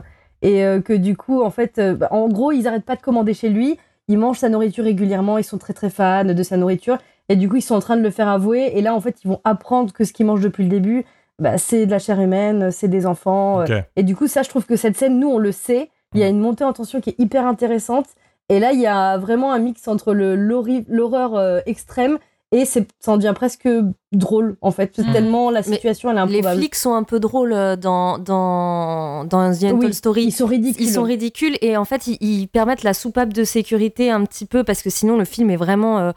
et 0.42 0.64
euh, 0.64 0.80
que 0.80 0.92
du 0.92 1.16
coup, 1.16 1.42
en 1.42 1.50
fait, 1.50 1.78
euh, 1.78 1.94
bah, 1.94 2.08
en 2.10 2.28
gros, 2.28 2.52
ils 2.52 2.68
arrêtent 2.68 2.84
pas 2.84 2.96
de 2.96 3.02
commander 3.02 3.34
chez 3.34 3.48
lui, 3.48 3.78
ils 4.08 4.18
mangent 4.18 4.38
sa 4.38 4.48
nourriture 4.48 4.84
régulièrement, 4.84 5.38
ils 5.38 5.44
sont 5.44 5.58
très 5.58 5.72
très 5.72 5.90
fans 5.90 6.24
de 6.24 6.42
sa 6.42 6.56
nourriture, 6.56 6.98
et 7.28 7.36
du 7.36 7.48
coup, 7.48 7.56
ils 7.56 7.62
sont 7.62 7.74
en 7.74 7.80
train 7.80 7.96
de 7.96 8.02
le 8.02 8.10
faire 8.10 8.28
avouer, 8.28 8.72
et 8.74 8.82
là, 8.82 8.94
en 8.94 9.00
fait, 9.00 9.16
ils 9.24 9.28
vont 9.28 9.40
apprendre 9.44 9.92
que 9.92 10.04
ce 10.04 10.12
qu'ils 10.12 10.26
mangent 10.26 10.42
depuis 10.42 10.64
le 10.64 10.70
début, 10.70 11.04
bah, 11.38 11.58
c'est 11.58 11.86
de 11.86 11.90
la 11.90 11.98
chair 11.98 12.20
humaine, 12.20 12.70
c'est 12.70 12.88
des 12.88 13.06
enfants, 13.06 13.60
euh, 13.62 13.80
et 13.96 14.02
du 14.02 14.14
coup, 14.14 14.26
ça, 14.26 14.42
je 14.42 14.48
trouve 14.48 14.66
que 14.66 14.76
cette 14.76 14.96
scène, 14.96 15.18
nous, 15.18 15.28
on 15.28 15.38
le 15.38 15.52
sait, 15.52 15.90
il 16.14 16.20
y 16.20 16.24
a 16.24 16.28
une 16.28 16.40
montée 16.40 16.64
en 16.64 16.72
tension 16.72 17.00
qui 17.00 17.10
est 17.10 17.18
hyper 17.18 17.46
intéressante, 17.46 18.06
et 18.48 18.60
là, 18.60 18.72
il 18.72 18.80
y 18.80 18.86
a 18.86 19.18
vraiment 19.18 19.52
un 19.52 19.58
mix 19.58 19.88
entre 19.88 20.14
l'horreur 20.14 21.34
euh, 21.34 21.60
extrême 21.66 22.18
et 22.52 22.64
ça 22.64 22.80
en 23.08 23.16
devient 23.16 23.32
presque 23.34 23.68
drôle, 24.12 24.56
en 24.60 24.70
fait. 24.70 24.98
Mm. 24.98 25.12
Tellement 25.12 25.50
la 25.50 25.60
Mais 25.60 25.74
situation, 25.74 26.10
elle 26.10 26.18
est 26.18 26.26
Les 26.26 26.38
improbable. 26.38 26.60
flics 26.60 26.74
sont 26.76 26.94
un 26.94 27.02
peu 27.02 27.18
drôles 27.18 27.52
euh, 27.52 27.74
dans, 27.74 28.18
dans, 28.18 29.24
dans 29.24 29.52
The 29.52 29.72
Oui, 29.74 29.92
Story. 29.92 30.24
Ils 30.24 30.32
sont 30.32 30.46
ridicules. 30.46 30.86
Ils 30.86 30.90
sont 30.92 31.02
ridicules 31.02 31.56
et 31.60 31.76
en 31.76 31.84
fait 31.84 32.06
ils, 32.06 32.18
ils 32.20 32.46
permettent 32.46 32.84
la 32.84 32.94
soupape 32.94 33.32
de 33.32 33.42
sécurité 33.42 34.10
un 34.12 34.24
petit 34.24 34.46
peu 34.46 34.62
parce 34.62 34.82
que 34.82 34.90
sinon 34.90 35.16
le 35.16 35.24
film 35.24 35.50
est 35.50 35.56
vraiment 35.56 35.98
euh, 35.98 36.12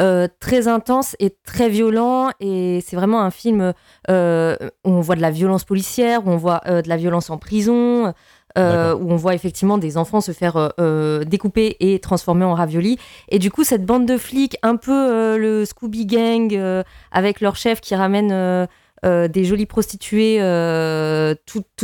euh, 0.00 0.26
très 0.40 0.68
intense 0.68 1.16
et 1.20 1.36
très 1.44 1.68
violent 1.68 2.30
et 2.40 2.82
c'est 2.84 2.96
vraiment 2.96 3.20
un 3.20 3.30
film 3.30 3.74
euh, 4.10 4.56
où 4.84 4.90
on 4.90 5.00
voit 5.02 5.16
de 5.16 5.20
la 5.20 5.30
violence 5.30 5.64
policière, 5.64 6.26
où 6.26 6.30
on 6.30 6.38
voit 6.38 6.62
de 6.66 6.88
la 6.88 6.96
violence 6.96 7.28
en 7.28 7.36
prison, 7.36 8.14
euh, 8.56 8.94
où 8.94 9.10
on 9.10 9.16
voit 9.16 9.34
effectivement 9.34 9.78
des 9.78 9.96
enfants 9.96 10.20
se 10.20 10.32
faire 10.32 10.56
euh, 10.56 10.68
euh, 10.78 11.24
découper 11.24 11.76
et 11.80 11.98
transformer 11.98 12.44
en 12.44 12.54
raviolis. 12.54 12.98
Et 13.28 13.38
du 13.38 13.50
coup 13.50 13.64
cette 13.64 13.84
bande 13.84 14.06
de 14.06 14.16
flics, 14.16 14.56
un 14.62 14.76
peu 14.76 14.92
euh, 14.92 15.38
le 15.38 15.64
Scooby 15.64 16.06
Gang 16.06 16.54
euh, 16.54 16.82
avec 17.10 17.40
leur 17.40 17.56
chef 17.56 17.80
qui 17.80 17.94
ramène 17.94 18.68
euh, 19.04 19.28
des 19.28 19.44
jolies 19.44 19.66
prostituées, 19.66 20.38
euh, 20.40 21.34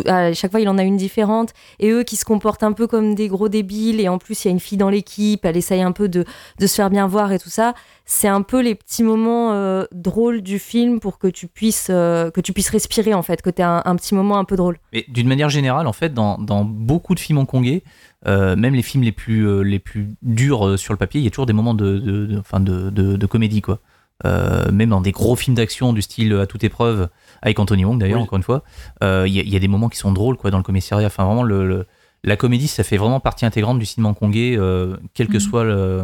à 0.07 0.33
chaque 0.33 0.51
fois 0.51 0.61
il 0.61 0.69
en 0.69 0.79
a 0.79 0.83
une 0.83 0.97
différente 0.97 1.53
et 1.79 1.91
eux 1.91 2.03
qui 2.03 2.17
se 2.17 2.25
comportent 2.25 2.63
un 2.63 2.73
peu 2.73 2.87
comme 2.87 3.15
des 3.15 3.29
gros 3.29 3.49
débiles 3.49 4.01
et 4.01 4.09
en 4.09 4.19
plus 4.19 4.45
il 4.45 4.49
y 4.49 4.51
a 4.51 4.53
une 4.53 4.61
fille 4.61 4.79
dans 4.79 4.89
l'équipe, 4.89 5.45
elle 5.45 5.57
essaye 5.57 5.83
un 5.83 5.93
peu 5.93 6.09
de, 6.09 6.25
de 6.59 6.67
se 6.67 6.75
faire 6.75 6.89
bien 6.89 7.07
voir 7.07 7.33
et 7.33 7.39
tout 7.39 7.51
ça. 7.51 7.75
C'est 8.07 8.29
un 8.29 8.43
peu 8.43 8.61
les 8.61 8.75
petits 8.75 9.03
moments 9.03 9.53
euh, 9.53 9.85
drôles 9.93 10.41
du 10.41 10.59
film 10.59 10.99
pour 10.99 11.19
que 11.19 11.29
tu 11.29 11.47
puisses 11.47 11.89
que 11.89 12.41
tu 12.41 12.53
puisses 12.53 12.71
respirer 12.71 13.15
en 13.15 13.23
fait, 13.23 13.43
que 13.43 13.51
tu 13.51 13.61
aies 13.61 13.65
un, 13.65 13.97
petit 13.97 14.15
moment 14.15 14.39
un 14.39 14.45
peu 14.45 14.57
drôle. 14.57 14.79
Mais 14.93 15.05
d'une 15.09 15.29
manière 15.29 15.51
générale, 15.51 15.87
en 15.87 15.93
fait, 15.93 16.15
dans, 16.15 16.39
dans 16.39 16.65
beaucoup 16.65 17.15
de 17.15 17.21
films 17.21 17.39
hongkongais, 17.39 17.83
euh, 18.27 18.57
même 18.57 18.75
les 18.75 18.83
films 18.83 19.05
les 19.05 19.13
plus, 19.13 19.63
les 19.65 19.79
plus 19.79 20.09
durs 20.23 20.79
sur 20.79 20.93
le 20.93 20.99
papier, 20.99 21.21
il 21.21 21.25
y 21.25 21.27
a 21.27 21.31
toujours 21.31 21.47
des 21.47 21.53
moments 21.53 21.75
de, 21.75 21.99
de, 21.99 22.91
de, 22.91 23.17
de 23.17 23.27
comédie, 23.27 23.63
quoi. 23.63 23.79
Euh, 24.27 24.71
même 24.71 24.91
dans 24.91 25.01
des 25.01 25.13
gros 25.13 25.35
films 25.37 25.57
d'action 25.57 25.93
du 25.93 26.03
style 26.03 26.35
à 26.35 26.47
toute 26.47 26.63
épreuve, 26.65 27.09
avec 27.43 27.59
Anthony 27.59 27.85
Wong 27.85 27.99
d'ailleurs, 27.99 28.19
Oui. 28.19 28.25
encore 28.25 28.37
une 28.37 28.43
fois, 28.43 28.63
euh, 29.03 29.25
il 29.27 29.33
y, 29.35 29.39
a- 29.41 29.43
il 29.43 29.49
y 29.49 29.57
a 29.57 29.59
des 29.61 29.69
moments 29.69 29.89
qui 29.89 29.97
sont 29.99 30.13
drôles, 30.13 30.37
quoi, 30.37 30.51
dans 30.51 30.59
le 30.59 30.63
commissariat. 30.63 31.07
Enfin, 31.07 31.25
vraiment, 31.25 31.43
le, 31.43 31.67
le- 31.67 31.87
la 32.23 32.37
comédie, 32.37 32.69
ça 32.69 32.85
fait 32.85 32.99
vraiment 32.99 33.19
partie 33.21 33.47
intégrante 33.47 33.79
du 33.79 33.87
cinéma 33.87 34.11
hongkongais, 34.11 34.57
euh, 34.59 34.97
quel 35.15 35.29
que 35.29 35.35
Mhm. 35.35 35.41
soit 35.41 35.65
le. 35.65 36.03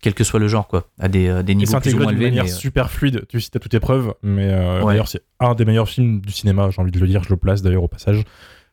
Quel 0.00 0.14
que 0.14 0.24
soit 0.24 0.40
le 0.40 0.48
genre, 0.48 0.66
quoi, 0.66 0.88
à 0.98 1.06
des, 1.06 1.28
niveaux 1.54 1.78
plus 1.78 1.94
ou 1.94 1.98
moins 1.98 2.08
élevés. 2.10 2.24
manière 2.30 2.44
mais, 2.44 2.50
euh, 2.50 2.54
super 2.54 2.90
fluide. 2.90 3.24
Tu 3.28 3.40
cites 3.40 3.54
à 3.54 3.60
toute 3.60 3.72
épreuve, 3.74 4.14
mais 4.24 4.48
Ouais. 4.52 4.84
d'ailleurs, 4.86 5.06
c'est 5.06 5.22
un 5.38 5.54
des 5.54 5.64
meilleurs 5.64 5.88
films 5.88 6.20
du 6.20 6.32
cinéma, 6.32 6.70
j'ai 6.70 6.82
envie 6.82 6.90
de 6.90 6.98
le 6.98 7.06
dire, 7.06 7.22
je 7.22 7.28
le 7.30 7.36
place 7.36 7.62
d'ailleurs 7.62 7.84
au 7.84 7.88
passage. 7.88 8.24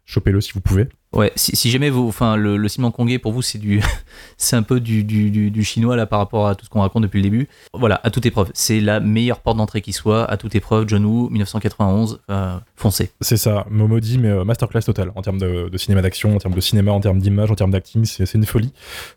Chopez-le 0.05 0.41
si 0.41 0.53
vous 0.53 0.61
pouvez. 0.61 0.87
Ouais, 1.11 1.31
si, 1.35 1.55
si 1.55 1.71
jamais 1.71 1.89
vous, 1.89 2.07
enfin, 2.07 2.35
le, 2.35 2.55
le 2.55 2.67
cinéma 2.69 2.89
hongkongais 2.89 3.17
pour 3.17 3.31
vous 3.31 3.41
c'est 3.41 3.57
du, 3.57 3.81
c'est 4.37 4.55
un 4.55 4.61
peu 4.61 4.79
du, 4.79 5.03
du, 5.03 5.31
du, 5.31 5.49
du 5.49 5.63
chinois 5.63 5.95
là 5.95 6.05
par 6.05 6.19
rapport 6.19 6.47
à 6.47 6.53
tout 6.53 6.65
ce 6.65 6.69
qu'on 6.69 6.81
raconte 6.81 7.01
depuis 7.03 7.17
le 7.17 7.23
début. 7.23 7.47
Voilà, 7.73 7.99
à 8.03 8.11
toute 8.11 8.27
épreuve, 8.27 8.51
c'est 8.53 8.79
la 8.79 8.99
meilleure 8.99 9.39
porte 9.39 9.57
d'entrée 9.57 9.81
qui 9.81 9.91
soit. 9.91 10.29
À 10.29 10.37
toute 10.37 10.53
épreuve, 10.53 10.87
John 10.87 11.03
Woo, 11.05 11.29
1991, 11.29 12.21
euh, 12.29 12.57
foncez. 12.75 13.11
C'est 13.21 13.37
ça, 13.37 13.65
Momo 13.71 13.99
dit, 13.99 14.19
mais 14.19 14.29
euh, 14.29 14.43
masterclass 14.43 14.81
total 14.81 15.11
en 15.15 15.21
termes 15.23 15.39
de, 15.39 15.69
de 15.69 15.77
cinéma 15.77 16.03
d'action, 16.03 16.35
en 16.35 16.37
termes 16.37 16.53
de 16.53 16.61
cinéma, 16.61 16.91
en 16.91 16.99
termes 16.99 17.19
d'image, 17.19 17.49
en 17.49 17.55
termes 17.55 17.71
d'acting, 17.71 18.05
c'est 18.05 18.27
c'est 18.27 18.37
une 18.37 18.45
folie. 18.45 18.71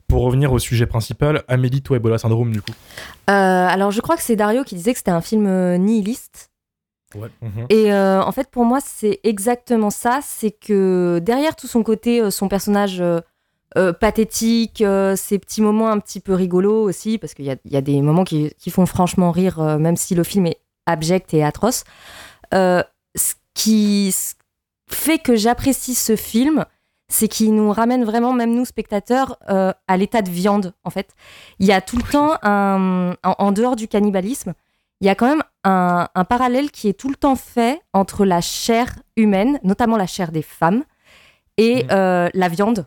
Pour 0.09 0.23
revenir 0.23 0.51
au 0.53 0.59
sujet 0.59 0.87
principal, 0.87 1.43
Amélie, 1.47 1.83
toi, 1.83 1.99
Ebola 1.99 2.17
Syndrome, 2.17 2.53
du 2.53 2.63
coup. 2.63 2.73
Euh, 3.29 3.33
alors 3.33 3.91
je 3.91 4.01
crois 4.01 4.17
que 4.17 4.23
c'est 4.23 4.37
Dario 4.37 4.65
qui 4.65 4.75
disait 4.75 4.93
que 4.93 4.99
c'était 4.99 5.11
un 5.11 5.21
film 5.21 5.47
euh, 5.47 5.77
nihiliste. 5.77 6.52
Ouais. 7.15 7.29
Et 7.69 7.93
euh, 7.93 8.23
en 8.23 8.33
fait, 8.33 8.49
pour 8.51 8.65
moi, 8.65 8.79
c'est 8.85 9.21
exactement 9.25 9.91
ça. 9.91 10.21
C'est 10.23 10.51
que 10.51 11.21
derrière 11.23 11.57
tout 11.57 11.67
son 11.67 11.83
côté, 11.83 12.21
euh, 12.21 12.31
son 12.31 12.49
personnage 12.49 13.01
euh, 13.01 13.21
euh, 13.77 13.93
pathétique, 13.93 14.83
euh, 14.83 15.17
ces 15.17 15.39
petits 15.39 15.63
moments 15.63 15.89
un 15.91 15.99
petit 15.99 16.21
peu 16.21 16.35
rigolos 16.35 16.83
aussi, 16.83 17.19
parce 17.19 17.35
qu'il 17.35 17.45
y 17.47 17.51
a, 17.51 17.57
il 17.65 17.73
y 17.73 17.77
a 17.77 17.81
des 17.81 18.01
moments 18.03 18.25
qui, 18.25 18.53
qui 18.59 18.71
font 18.71 18.87
franchement 18.87 19.31
rire, 19.31 19.61
euh, 19.61 19.79
même 19.79 19.97
si 19.97 20.15
le 20.15 20.25
film 20.25 20.47
est 20.47 20.61
abject 20.87 21.33
et 21.35 21.43
atroce. 21.43 21.85
Euh, 22.55 22.83
ce 23.15 23.35
qui 23.55 24.15
fait 24.91 25.19
que 25.19 25.37
j'apprécie 25.37 25.95
ce 25.95 26.17
film, 26.17 26.65
c'est 27.09 27.29
qu'il 27.29 27.55
nous 27.55 27.71
ramène 27.73 28.05
vraiment, 28.05 28.33
même 28.33 28.55
nous 28.55 28.65
spectateurs, 28.65 29.39
euh, 29.51 29.73
à 29.87 29.97
l'état 29.97 30.23
de 30.23 30.31
viande, 30.31 30.73
en 30.85 30.91
fait. 30.91 31.11
Il 31.59 31.67
y 31.67 31.73
a 31.73 31.81
tout 31.81 31.97
le 31.97 32.03
temps, 32.03 32.37
un, 32.43 33.15
en, 33.23 33.35
en 33.39 33.53
dehors 33.53 33.77
du 33.77 33.87
cannibalisme, 33.87 34.55
il 35.03 35.07
y 35.07 35.09
a 35.11 35.17
quand 35.17 35.27
même 35.29 35.43
un, 35.65 36.09
un 36.15 36.25
parallèle 36.25 36.71
qui 36.71 36.89
est 36.89 36.93
tout 36.93 37.09
le 37.09 37.17
temps 37.17 37.35
fait 37.35 37.81
entre 37.93 38.25
la 38.25 38.41
chair 38.41 38.87
humaine, 39.17 39.59
notamment 39.65 39.97
la 39.97 40.07
chair 40.07 40.31
des 40.31 40.43
femmes, 40.43 40.85
et 41.59 41.83
Mhm. 41.85 41.89
euh, 41.91 42.29
la 42.33 42.49
viande, 42.49 42.87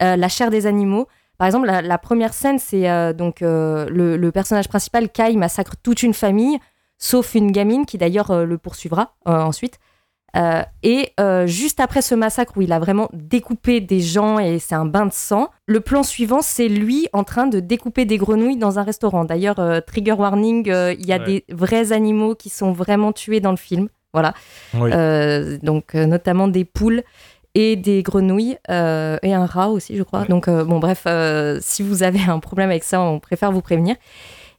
euh, 0.00 0.14
la 0.16 0.28
chair 0.28 0.50
des 0.50 0.66
animaux. 0.66 1.08
Par 1.38 1.46
exemple, 1.48 1.66
la, 1.66 1.82
la 1.82 1.98
première 1.98 2.32
scène, 2.34 2.60
c'est 2.60 2.88
euh, 2.88 3.12
donc 3.12 3.40
le, 3.40 4.16
le 4.16 4.32
personnage 4.32 4.68
principal, 4.68 5.10
Kai, 5.10 5.34
massacre 5.36 5.74
toute 5.82 6.04
une 6.04 6.14
famille, 6.14 6.56
sauf 6.98 7.34
une 7.34 7.50
gamine 7.50 7.84
qui 7.84 7.98
d'ailleurs 7.98 8.46
le 8.46 8.58
poursuivra 8.58 9.16
ensuite. 9.26 9.78
Euh, 10.36 10.62
et 10.82 11.12
euh, 11.18 11.46
juste 11.46 11.80
après 11.80 12.02
ce 12.02 12.14
massacre 12.14 12.54
où 12.56 12.62
il 12.62 12.72
a 12.72 12.78
vraiment 12.78 13.08
découpé 13.14 13.80
des 13.80 14.00
gens 14.00 14.38
et 14.38 14.58
c'est 14.58 14.74
un 14.74 14.84
bain 14.84 15.06
de 15.06 15.12
sang, 15.12 15.48
le 15.64 15.80
plan 15.80 16.02
suivant, 16.02 16.42
c'est 16.42 16.68
lui 16.68 17.08
en 17.14 17.24
train 17.24 17.46
de 17.46 17.58
découper 17.58 18.04
des 18.04 18.18
grenouilles 18.18 18.58
dans 18.58 18.78
un 18.78 18.82
restaurant. 18.82 19.24
D'ailleurs, 19.24 19.58
euh, 19.58 19.80
trigger 19.80 20.12
warning, 20.12 20.66
il 20.66 21.06
y 21.06 21.12
a 21.12 21.18
Ouais. 21.18 21.24
des 21.24 21.44
vrais 21.48 21.92
animaux 21.92 22.34
qui 22.34 22.50
sont 22.50 22.72
vraiment 22.72 23.12
tués 23.12 23.40
dans 23.40 23.50
le 23.52 23.56
film. 23.56 23.88
Voilà. 24.12 24.34
Oui. 24.74 24.90
Donc, 25.62 25.94
notamment 25.94 26.48
des 26.48 26.64
poules 26.64 27.02
et 27.54 27.76
des 27.76 28.02
grenouilles 28.02 28.58
et 28.68 29.34
un 29.34 29.46
rat 29.46 29.70
aussi, 29.70 29.96
je 29.96 30.02
crois. 30.02 30.20
Ouais. 30.20 30.28
Donc, 30.28 30.48
bon, 30.50 30.78
bref, 30.78 31.06
si 31.60 31.82
vous 31.82 32.02
avez 32.02 32.20
un 32.28 32.38
problème 32.40 32.70
avec 32.70 32.84
ça, 32.84 33.00
on 33.00 33.20
préfère 33.20 33.52
vous 33.52 33.62
prévenir. 33.62 33.96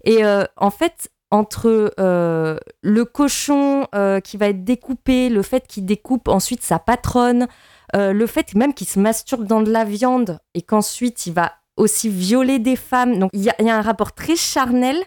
Et 0.06 0.22
en 0.58 0.70
fait, 0.72 1.10
entre 1.32 1.94
euh, 2.00 2.58
le 2.82 3.06
cochon 3.06 3.86
euh, 3.96 4.20
qui 4.20 4.38
va 4.38 4.48
être 4.48 4.64
découpé, 4.64 5.30
le 5.30 5.42
fait 5.42 5.68
qu'il 5.68 5.86
découpe 5.86 6.28
ensuite 6.28 6.64
sa 6.64 6.80
patronne, 6.80 7.48
euh, 7.96 8.14
le 8.14 8.28
fait 8.28 8.56
même 8.56 8.74
qu'il 8.74 8.88
se 8.88 9.00
masturbe 9.00 9.46
dans 9.46 9.62
de 9.62 9.72
la 9.72 9.84
viande 9.84 10.40
et 10.54 10.62
qu'ensuite 10.62 11.26
il 11.28 11.34
va 11.34 11.52
aussi 11.76 12.10
violer 12.10 12.60
des 12.60 12.76
femmes. 12.76 13.20
Donc 13.20 13.30
il 13.34 13.42
y, 13.44 13.50
a- 13.50 13.56
il 13.60 13.66
y 13.66 13.70
a 13.70 13.78
un 13.78 13.82
rapport 13.82 14.14
très 14.14 14.36
charnel 14.36 14.98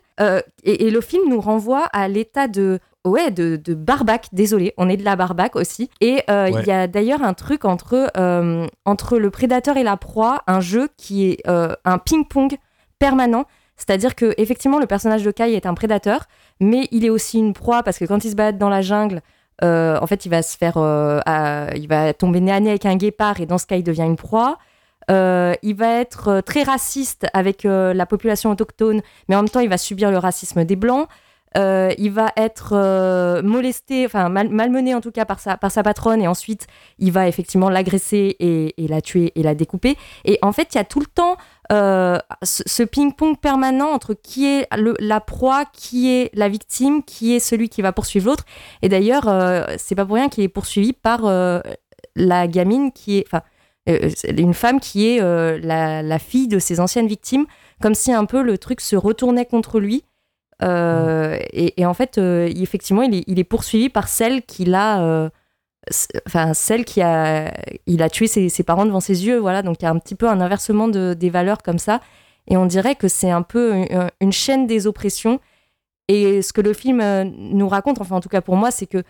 et, 0.62 0.87
et 0.87 0.91
le 0.91 1.01
film 1.01 1.23
nous 1.29 1.41
renvoie 1.41 1.85
à 1.93 2.07
l'état 2.07 2.47
de 2.49 2.79
ouais 3.07 3.31
de, 3.31 3.57
de 3.57 3.73
barbac. 3.75 4.29
Désolé, 4.33 4.75
on 4.77 4.89
est 4.91 4.97
de 4.99 5.05
la 5.05 5.16
barbac 5.16 5.57
aussi. 5.57 5.89
Et 6.03 6.23
il 6.29 6.33
Ouais. 6.55 6.64
y 6.66 6.71
a 6.71 6.87
d'ailleurs 6.87 7.23
un 7.23 7.33
truc 7.35 7.64
entre 7.64 8.11
entre 8.85 9.18
le 9.18 9.31
prédateur 9.31 9.79
et 9.79 9.83
la 9.83 9.97
proie, 9.97 10.43
un 10.47 10.61
jeu 10.61 10.89
qui 10.99 11.31
est 11.31 11.43
un 11.49 11.99
ping-pong 11.99 12.57
permanent. 12.99 13.47
C'est-à-dire 13.81 14.14
que 14.14 14.35
effectivement 14.37 14.78
le 14.78 14.87
personnage 14.87 15.24
de 15.24 15.31
Kai 15.31 15.55
est 15.55 15.64
un 15.64 15.74
prédateur, 15.74 16.26
mais 16.61 16.87
il 16.91 17.05
est 17.05 17.11
aussi 17.11 17.39
une 17.39 17.55
proie 17.55 17.83
parce 17.83 17.99
que 17.99 18.05
quand 18.05 18.24
il 18.24 18.31
se 18.31 18.37
balade 18.37 18.59
dans 18.59 18.68
la 18.68 18.83
jungle, 18.83 19.22
euh, 19.64 19.99
en 20.01 20.07
fait, 20.07 20.26
il 20.26 20.28
va 20.28 20.43
se 20.43 20.57
faire, 20.57 20.74
euh, 20.76 21.20
il 21.74 21.89
va 21.89 22.12
tomber 22.14 22.41
nez 22.41 22.53
à 22.53 22.61
nez 22.61 22.70
avec 22.70 22.87
un 22.87 22.97
guépard 22.97 23.41
et 23.41 23.47
dans 23.47 23.59
ce 23.59 23.66
cas, 23.66 23.76
il 23.76 23.83
devient 23.83 24.03
une 24.03 24.16
proie. 24.16 24.59
Euh, 25.11 25.55
il 25.62 25.74
va 25.74 26.01
être 26.01 26.41
très 26.41 26.62
raciste 26.62 27.26
avec 27.33 27.64
la 27.64 28.07
population 28.07 28.51
autochtone, 28.51 29.01
mais 29.28 29.37
en 29.37 29.41
même 29.41 29.49
temps, 29.49 29.61
il 29.61 29.68
va 29.68 29.78
subir 29.78 30.11
le 30.11 30.18
racisme 30.18 30.64
des 30.64 30.76
blancs. 30.76 31.09
Euh, 31.57 31.92
il 31.98 32.12
va 32.12 32.32
être 32.36 32.72
euh, 32.74 33.42
molesté, 33.42 34.07
enfin 34.07 34.28
mal- 34.28 34.51
malmené 34.51 34.94
en 34.94 35.01
tout 35.01 35.11
cas 35.11 35.24
par 35.24 35.40
sa, 35.40 35.57
patronne, 35.57 36.22
et 36.22 36.28
ensuite 36.28 36.66
il 36.98 37.11
va 37.11 37.26
effectivement 37.26 37.68
l'agresser 37.68 38.36
et, 38.38 38.74
la 38.88 39.01
tuer 39.01 39.32
et 39.34 39.42
la 39.42 39.55
découper. 39.55 39.96
Et 40.24 40.38
en 40.42 40.53
fait, 40.53 40.74
il 40.74 40.76
y 40.76 40.80
a 40.80 40.84
tout 40.84 41.01
le 41.01 41.07
temps 41.07 41.36
euh, 41.72 42.18
ce, 42.42 42.82
ping-pong 42.82 43.38
permanent 43.38 43.88
entre 43.88 44.14
qui 44.14 44.46
est 44.46 44.68
la 45.01 45.20
proie, 45.20 45.64
qui 45.72 46.11
est 46.11 46.30
la 46.34 46.48
victime, 46.48 47.03
qui 47.03 47.34
est 47.34 47.40
celui 47.40 47.68
qui 47.68 47.82
va 47.82 47.92
poursuivre 47.92 48.26
l'autre. 48.26 48.44
Et 48.82 48.88
d'ailleurs, 48.88 49.24
c'est 49.78 49.94
pas 49.94 50.05
pour 50.05 50.16
rien 50.16 50.28
qu'il 50.28 50.44
est 50.44 50.48
poursuivi 50.48 50.92
par 50.92 51.22
la 52.16 52.46
gamine 52.48 52.90
qui 52.92 53.18
est, 53.18 53.24
enfin, 53.26 53.42
une 53.86 54.55
femme 54.55 54.80
qui 54.80 55.09
est 55.09 55.20
la 55.20 56.18
fille 56.18 56.48
de 56.48 56.59
ses 56.59 56.80
anciennes 56.80 57.07
victimes, 57.07 57.46
comme 57.80 57.94
si 57.94 58.12
un 58.12 58.24
peu 58.24 58.42
le 58.42 58.59
truc 58.59 58.80
se 58.80 58.96
retournait 58.96 59.46
contre 59.46 59.78
lui. 59.78 60.05
Euh, 60.62 61.38
et, 61.52 61.86
en 61.86 61.94
fait, 61.94 62.18
euh, 62.18 62.50
effectivement, 62.54 63.02
il 63.02 63.38
est, 63.38 63.44
poursuivi 63.44 63.88
par 63.88 64.08
celle 64.08 64.42
qui 64.42 64.64
l'a, 64.64 65.02
euh, 65.02 65.30
enfin 66.26 66.54
celle 66.54 66.84
qui 66.84 67.00
a, 67.00 67.52
il 67.86 68.02
a 68.02 68.11
tué 68.11 68.26
ses, 68.26 68.62
parents 68.62 68.86
devant 68.86 69.00
ses 69.00 69.26
yeux, 69.26 69.38
voilà. 69.38 69.62
Donc 69.62 69.76
il 69.80 69.84
y 69.84 69.88
a 69.88 69.90
un 69.90 69.98
petit 69.98 70.14
peu 70.14 70.28
un 70.28 70.40
inversement 70.40 70.88
de, 70.88 71.14
des 71.14 71.30
valeurs 71.30 71.62
comme 71.62 71.78
ça, 71.78 72.00
et 72.48 72.56
on 72.56 72.66
dirait 72.66 72.94
que 72.94 73.08
c'est 73.08 73.30
un 73.30 73.42
peu 73.42 73.84
une, 74.20 74.32
chaîne 74.32 74.66
des 74.66 74.86
oppressions. 74.86 75.40
Et 76.08 76.42
ce 76.42 76.52
que 76.52 76.61
le 76.61 76.72
film 76.72 77.00
euh, 77.00 77.24
nous 77.24 77.68
raconte, 77.68 78.00
enfin 78.00 78.16
en 78.16 78.20
tout 78.20 78.28
cas 78.28 78.40
pour 78.40 78.56
moi, 78.56 78.70
c'est 78.70 78.86
que 78.86 79.02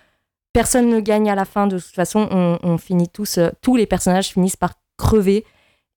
personne 0.53 0.89
ne 0.89 1.01
gagne 1.01 1.31
à 1.31 1.35
la 1.35 1.45
fin. 1.45 1.67
De 1.67 1.79
toute 1.79 1.95
façon, 1.95 2.29
on, 2.63 2.79
finit 2.79 3.09
tous, 3.09 3.39
tous 3.63 3.77
les 3.77 3.87
personnages 3.87 4.29
finissent 4.29 4.57
par 4.57 4.75
crever 4.99 5.45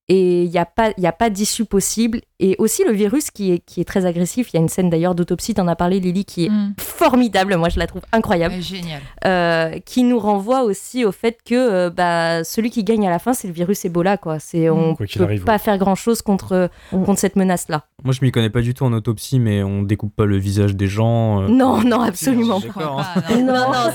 et 0.08 0.42
il 0.44 0.50
n'y 0.50 0.58
a 0.58 0.66
pas, 0.66 0.90
il 0.98 1.02
y 1.02 1.06
a 1.06 1.12
pas 1.12 1.30
d'issue 1.30 1.64
possible. 1.64 2.20
Et 2.40 2.56
aussi 2.58 2.84
le 2.84 2.92
virus 2.92 3.30
qui 3.30 3.52
est, 3.52 3.58
qui 3.60 3.80
est 3.80 3.84
très 3.84 4.04
agressif. 4.04 4.48
Il 4.52 4.56
y 4.56 4.58
a 4.58 4.60
une 4.62 4.68
scène 4.68 4.90
d'ailleurs 4.90 5.14
d'autopsie, 5.14 5.54
t'en 5.54 5.66
as 5.68 5.76
parlé 5.76 5.98
Lily, 6.00 6.24
qui 6.26 6.46
est 6.46 6.50
Mm. 6.50 6.74
formidable. 6.78 7.56
Moi, 7.56 7.68
je 7.70 7.78
la 7.78 7.86
trouve 7.86 8.02
incroyable. 8.12 8.56
Génial. 8.60 9.00
Euh, 9.24 9.78
qui 9.86 10.02
nous 10.02 10.18
renvoie 10.18 10.62
aussi 10.64 11.04
au 11.04 11.12
fait 11.12 11.38
que 11.44 11.54
euh, 11.54 11.90
bah, 11.90 12.44
celui 12.44 12.70
qui 12.70 12.84
gagne 12.84 13.06
à 13.06 13.10
la 13.10 13.18
fin, 13.18 13.32
c'est 13.34 13.46
le 13.48 13.54
virus 13.54 13.84
Ebola. 13.84 14.18
Quoi. 14.18 14.38
C'est, 14.40 14.68
on 14.68 14.94
qu'il 14.96 15.18
peut 15.18 15.24
arrive, 15.24 15.44
pas 15.44 15.52
ouais. 15.52 15.58
faire 15.58 15.78
grand-chose 15.78 16.20
contre, 16.22 16.68
Mm. 16.92 17.04
contre 17.04 17.20
cette 17.20 17.36
menace-là. 17.36 17.84
Moi, 18.02 18.12
je 18.12 18.18
m'y 18.22 18.30
connais 18.32 18.50
pas 18.50 18.60
du 18.60 18.74
tout 18.74 18.84
en 18.84 18.92
autopsie, 18.92 19.38
mais 19.38 19.62
on 19.62 19.82
découpe 19.82 20.14
pas 20.14 20.26
le 20.26 20.36
visage 20.36 20.74
des 20.76 20.88
gens. 20.88 21.42
euh. 21.42 21.48
Non, 21.48 21.80
non, 21.82 22.00
absolument 22.02 22.60
pas. 22.60 22.96
Hein. 23.16 23.20
Pas, 23.26 23.36
non. 23.36 23.46
Non, 23.54 23.72
non, 23.72 23.90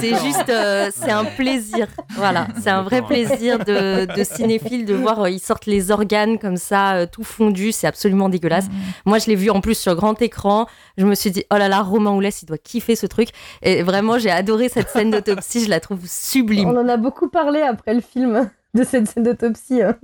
c'est, 0.00 0.16
juste, 0.22 0.50
euh, 0.50 0.90
c'est 0.94 1.10
un 1.12 1.24
plaisir. 1.24 1.86
Voilà, 2.16 2.48
c'est 2.62 2.68
un 2.70 2.82
vrai 2.82 3.00
plaisir 3.00 3.60
de, 3.60 4.04
de 4.14 4.24
cinéphile 4.24 4.84
de 4.84 4.92
voir, 4.94 5.20
euh, 5.22 5.30
sortent 5.46 5.66
les 5.66 5.90
organes 5.90 6.38
comme 6.38 6.56
ça, 6.56 6.94
euh, 6.96 7.06
tout 7.10 7.24
fondu, 7.24 7.72
c'est 7.72 7.86
absolument 7.86 8.28
dégueulasse. 8.28 8.68
Mm. 8.68 8.72
Moi, 9.06 9.18
je 9.18 9.26
l'ai 9.26 9.36
vu 9.36 9.50
en 9.50 9.60
plus 9.60 9.78
sur 9.78 9.94
grand 9.94 10.20
écran. 10.20 10.66
Je 10.98 11.06
me 11.06 11.14
suis 11.14 11.30
dit, 11.30 11.44
oh 11.52 11.56
là 11.56 11.68
là, 11.68 11.82
Romain 11.82 12.12
Oulès, 12.12 12.42
il 12.42 12.46
doit 12.46 12.58
kiffer 12.58 12.96
ce 12.96 13.06
truc. 13.06 13.28
Et 13.62 13.82
vraiment, 13.82 14.18
j'ai 14.18 14.30
adoré 14.30 14.68
cette 14.68 14.88
scène 14.88 15.10
d'autopsie, 15.10 15.64
je 15.64 15.70
la 15.70 15.80
trouve 15.80 16.00
sublime. 16.06 16.68
On 16.68 16.76
en 16.76 16.88
a 16.88 16.96
beaucoup 16.96 17.28
parlé 17.28 17.60
après 17.60 17.94
le 17.94 18.00
film 18.00 18.50
de 18.74 18.82
cette 18.84 19.06
scène 19.08 19.22
d'autopsie. 19.22 19.80
hein. 19.80 19.96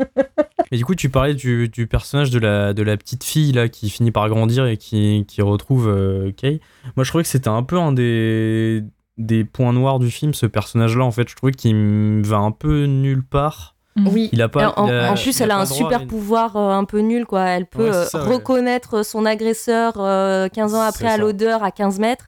Et 0.71 0.77
du 0.79 0.85
coup, 0.85 0.95
tu 0.95 1.11
parlais 1.11 1.35
du, 1.35 1.69
du 1.69 1.87
personnage 1.87 2.31
de 2.31 2.39
la, 2.39 2.73
de 2.73 2.83
la 2.83 2.97
petite 2.97 3.25
fille 3.25 3.53
là 3.53 3.69
qui 3.69 3.91
finit 3.91 4.13
par 4.13 4.29
grandir 4.29 4.67
et 4.67 4.77
qui, 4.79 5.27
qui 5.29 5.43
retrouve 5.43 5.89
euh, 5.89 6.33
Kay. 6.33 6.61
Moi, 6.97 7.05
je 7.05 7.11
trouvais 7.11 7.25
que 7.25 7.29
c'était 7.29 7.49
un 7.49 7.63
peu 7.63 7.79
un 7.79 7.93
des, 7.93 8.83
des 9.19 9.45
points 9.45 9.75
noirs 9.75 9.99
du 9.99 10.11
film, 10.11 10.33
ce 10.33 10.47
personnage-là. 10.47 11.05
En 11.05 11.11
fait, 11.11 11.29
je 11.29 11.37
trouvais 11.37 11.53
qu'il 11.53 11.75
me 11.75 12.23
va 12.23 12.39
un 12.39 12.53
peu 12.53 12.85
nulle 12.85 13.25
part. 13.25 13.77
Oui. 13.97 14.31
Il 14.33 14.41
a 14.41 14.49
pas. 14.49 14.73
en, 14.77 14.87
il 14.89 14.93
a- 14.95 15.11
en 15.13 15.15
plus, 15.15 15.37
il 15.39 15.43
a 15.43 15.45
elle 15.45 15.51
a 15.51 15.59
un 15.59 15.65
droit 15.65 15.77
super 15.77 16.07
pouvoir 16.07 16.57
euh, 16.57 16.71
un 16.71 16.85
peu 16.85 17.01
nul, 17.01 17.27
quoi. 17.27 17.43
Elle 17.43 17.67
peut 17.67 17.91
Ouais, 17.91 17.97
euh, 17.97 18.07
ouais. 18.15 18.21
reconnaître 18.35 19.05
son 19.05 19.27
agresseur 19.27 19.95
euh, 19.99 20.49
15 20.49 20.75
ans 20.75 20.81
après 20.81 21.09
à 21.09 21.17
l'odeur 21.19 21.63
à 21.63 21.71
15 21.71 21.99
mètres. 21.99 22.27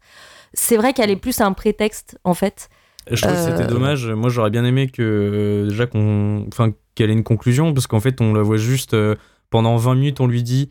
C'est 0.53 0.77
vrai 0.77 0.93
qu'elle 0.93 1.11
est 1.11 1.17
plus 1.17 1.41
un 1.41 1.53
prétexte, 1.53 2.19
en 2.25 2.35
fait. 2.35 2.69
Je 3.11 3.21
trouve 3.23 3.35
que 3.35 3.39
Euh, 3.39 3.57
c'était 3.57 3.67
dommage. 3.67 4.07
Moi, 4.09 4.29
j'aurais 4.31 4.51
bien 4.51 4.65
aimé 4.65 4.89
que 4.89 5.03
euh, 5.03 5.69
déjà 5.69 5.87
qu'on, 5.87 6.47
enfin, 6.49 6.73
qu'elle 6.95 7.11
ait 7.11 7.15
une 7.15 7.25
conclusion, 7.25 7.73
parce 7.75 7.87
qu'en 7.87 8.01
fait, 8.01 8.21
on 8.21 8.33
la 8.35 8.43
voit 8.43 8.57
juste 8.57 8.95
euh, 8.95 9.15
pendant 9.51 9.77
20 9.77 9.95
minutes, 9.97 10.21
on 10.21 10.27
lui 10.27 10.43
dit, 10.43 10.71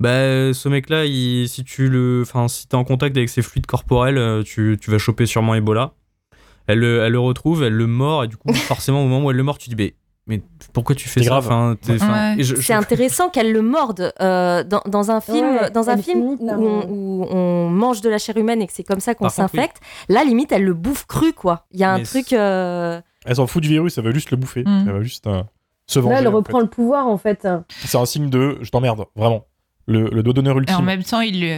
bah, 0.00 0.52
ce 0.52 0.68
mec-là, 0.68 1.04
il- 1.06 1.48
si 1.48 1.62
tu 1.64 1.88
le, 1.88 2.22
enfin, 2.26 2.48
si 2.48 2.66
t'es 2.68 2.74
en 2.74 2.84
contact 2.84 3.16
avec 3.16 3.28
ses 3.28 3.42
fluides 3.42 3.66
corporels, 3.66 4.18
euh, 4.18 4.42
tu, 4.42 4.76
tu 4.80 4.90
vas 4.90 4.98
choper 4.98 5.26
sûrement 5.26 5.54
Ebola. 5.54 5.92
Elle, 6.66 6.80
le- 6.80 7.00
elle 7.02 7.12
le 7.12 7.18
retrouve, 7.20 7.62
elle 7.62 7.72
le 7.74 7.86
mord, 7.86 8.24
et 8.24 8.28
du 8.28 8.36
coup, 8.36 8.52
forcément, 8.52 9.02
au 9.02 9.06
moment 9.08 9.26
où 9.26 9.30
elle 9.30 9.36
le 9.36 9.42
mord, 9.42 9.58
tu 9.58 9.68
dis, 9.70 9.76
mais, 9.76 9.94
mais 10.26 10.40
pourquoi 10.72 10.94
tu 10.94 11.08
fais 11.08 11.20
C'est 11.20 11.24
ça 11.24 11.30
grave. 11.30 11.46
Enfin, 11.46 11.76
t'es- 11.80 11.94
enfin, 11.94 12.34
Ouais. 12.34 12.40
et 12.40 12.44
je- 12.44 12.54
je- 12.56 12.60
C'est 12.62 12.72
intéressant 12.74 13.28
qu'elle 13.28 13.52
le 13.52 13.62
morde 13.62 14.12
euh, 14.20 14.62
dans, 14.64 14.82
dans 14.86 15.10
un 15.10 15.20
film, 15.20 15.46
Ouais, 15.56 15.70
dans 15.70 15.90
un 15.90 15.96
film 15.96 16.20
où, 16.20 16.38
on, 16.40 16.86
où 16.88 17.26
on 17.30 17.68
mange 17.70 18.00
de 18.02 18.08
la 18.08 18.18
chair 18.18 18.36
humaine 18.36 18.62
et 18.62 18.66
que 18.66 18.72
c'est 18.72 18.84
comme 18.84 19.00
ça 19.00 19.14
qu'on 19.14 19.24
contre, 19.26 19.34
oui. 19.40 19.42
s'infecte. 19.48 19.78
Là, 20.08 20.22
limite, 20.24 20.52
elle 20.52 20.64
le 20.64 20.74
bouffe 20.74 21.06
cru, 21.06 21.32
quoi. 21.32 21.66
Il 21.72 21.80
y 21.80 21.84
a 21.84 21.92
un 21.92 22.02
truc. 22.02 22.32
euh, 22.32 23.00
Elle 23.24 23.36
s'en 23.36 23.46
fout 23.46 23.62
du 23.62 23.68
virus, 23.68 23.98
elle 23.98 24.04
veut 24.04 24.14
juste 24.14 24.30
le 24.30 24.36
bouffer. 24.36 24.62
Mm. 24.64 24.84
Elle 24.86 24.92
veut 24.94 25.02
juste 25.02 25.26
euh, 25.26 25.42
se 25.86 25.98
venger. 25.98 26.14
Là, 26.14 26.20
elle 26.20 26.28
en 26.28 26.32
reprend 26.32 26.60
le 26.60 26.68
pouvoir 26.68 27.06
en 27.08 27.18
fait. 27.18 27.46
C'est 27.84 27.98
un 27.98 28.06
signe 28.06 28.30
de 28.30 28.58
je 28.62 28.70
t'emmerde, 28.70 29.04
vraiment. 29.16 29.46
Le, 29.86 30.08
le 30.10 30.22
doigt 30.22 30.32
d'honneur 30.32 30.54
Et 30.54 30.58
en 30.58 30.60
ultime. 30.60 30.84
même 30.84 31.02
temps, 31.02 31.20
il 31.20 31.40
lui, 31.40 31.52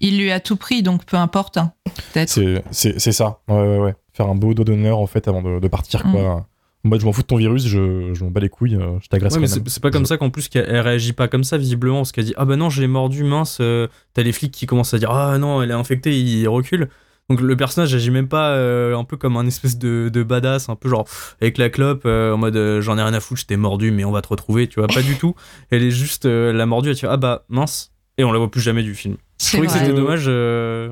il 0.00 0.18
lui 0.18 0.32
a 0.32 0.40
tout 0.40 0.56
pris, 0.56 0.82
donc 0.82 1.04
peu 1.04 1.16
importe. 1.16 1.58
hein, 1.58 1.72
Peut-être. 2.12 2.40
C'est 2.72 3.12
ça. 3.12 3.38
Ouais, 3.46 3.54
ouais, 3.60 3.78
ouais. 3.78 3.94
Faire 4.12 4.26
un 4.28 4.34
beau 4.34 4.52
doigt 4.52 4.64
d'honneur 4.64 4.98
en 4.98 5.06
fait 5.06 5.28
avant 5.28 5.42
de, 5.42 5.60
de 5.60 5.68
partir, 5.68 6.04
Mm. 6.04 6.10
quoi. 6.12 6.46
Moi, 6.88 6.98
je 6.98 7.04
m'en 7.04 7.12
fous 7.12 7.22
de 7.22 7.26
ton 7.26 7.36
virus, 7.36 7.66
je, 7.66 8.12
je 8.14 8.24
m'en 8.24 8.30
bats 8.30 8.40
les 8.40 8.48
couilles, 8.48 8.76
euh, 8.76 8.98
je 9.00 9.08
t'agresse 9.08 9.34
Ouais, 9.34 9.40
mais 9.40 9.48
quand 9.48 9.62
c'est 9.68 9.82
pas 9.82 9.90
comme 9.90 10.06
ça 10.06 10.16
qu'en 10.16 10.30
plus 10.30 10.48
qu'elle 10.48 10.66
elle 10.68 10.80
réagit 10.80 11.12
pas 11.12 11.28
comme 11.28 11.44
ça 11.44 11.56
visiblement 11.58 11.98
parce 11.98 12.12
qu'elle 12.12 12.24
dit 12.24 12.34
ah 12.36 12.44
bah 12.44 12.56
non 12.56 12.70
je 12.70 12.80
l'ai 12.80 12.88
mordu 12.88 13.24
mince 13.24 13.58
euh, 13.60 13.86
t'as 14.14 14.22
les 14.22 14.32
flics 14.32 14.52
qui 14.52 14.66
commencent 14.66 14.94
à 14.94 14.98
dire 14.98 15.10
ah 15.10 15.38
non 15.38 15.62
elle 15.62 15.70
est 15.70 15.74
infectée 15.74 16.18
il 16.18 16.46
recule. 16.48 16.88
Donc 17.30 17.42
le 17.42 17.56
personnage 17.56 17.94
agit 17.94 18.10
même 18.10 18.26
pas 18.28 18.52
euh, 18.52 18.96
un 18.96 19.04
peu 19.04 19.18
comme 19.18 19.36
un 19.36 19.46
espèce 19.46 19.76
de, 19.76 20.08
de 20.10 20.22
badass 20.22 20.70
un 20.70 20.76
peu 20.76 20.88
genre 20.88 21.06
avec 21.42 21.58
la 21.58 21.68
clope 21.68 22.04
euh, 22.06 22.32
en 22.32 22.38
mode 22.38 22.56
euh, 22.56 22.80
j'en 22.80 22.96
ai 22.96 23.02
rien 23.02 23.12
à 23.12 23.20
foutre 23.20 23.42
je 23.42 23.46
t'ai 23.46 23.58
mordu 23.58 23.90
mais 23.90 24.06
on 24.06 24.12
va 24.12 24.22
te 24.22 24.28
retrouver 24.28 24.66
tu 24.66 24.80
vois 24.80 24.88
pas 24.88 25.02
du 25.02 25.14
tout. 25.16 25.34
Elle 25.70 25.82
est 25.82 25.90
juste 25.90 26.24
euh, 26.24 26.50
elle 26.50 26.56
l'a 26.56 26.64
mordu 26.64 26.88
elle 26.88 26.94
dit 26.94 27.04
ah 27.06 27.18
bah 27.18 27.44
mince 27.50 27.92
et 28.16 28.24
on 28.24 28.32
la 28.32 28.38
voit 28.38 28.50
plus 28.50 28.62
jamais 28.62 28.82
du 28.82 28.94
film. 28.94 29.16
Je 29.38 29.44
C'est 29.44 29.56
trouvais 29.58 29.66
que 29.66 29.72
c'était 29.74 29.92
dommage 29.92 30.24
euh, 30.26 30.88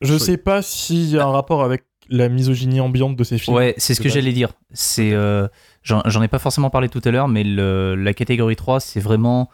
Je 0.00 0.16
sais 0.16 0.38
pas 0.38 0.62
s'il 0.62 1.04
y 1.10 1.18
a 1.18 1.24
un 1.26 1.30
rapport 1.30 1.62
avec 1.62 1.84
la 2.08 2.28
misogynie 2.28 2.80
ambiante 2.80 3.16
de 3.16 3.24
ces 3.24 3.38
films. 3.38 3.56
Ouais, 3.56 3.74
c'est 3.78 3.94
ce 3.94 4.00
que 4.00 4.08
j'allais 4.08 4.32
dire. 4.32 4.50
C'est, 4.72 5.12
euh, 5.12 5.48
j'en 5.82 6.22
ai 6.22 6.28
pas 6.28 6.38
forcément 6.38 6.70
parlé 6.70 6.88
tout 6.88 7.00
à 7.04 7.10
l'heure, 7.10 7.28
mais 7.28 7.44
le- 7.44 7.94
la 7.94 8.14
catégorie 8.14 8.56
3, 8.56 8.80
c'est 8.80 9.00
vraiment 9.00 9.48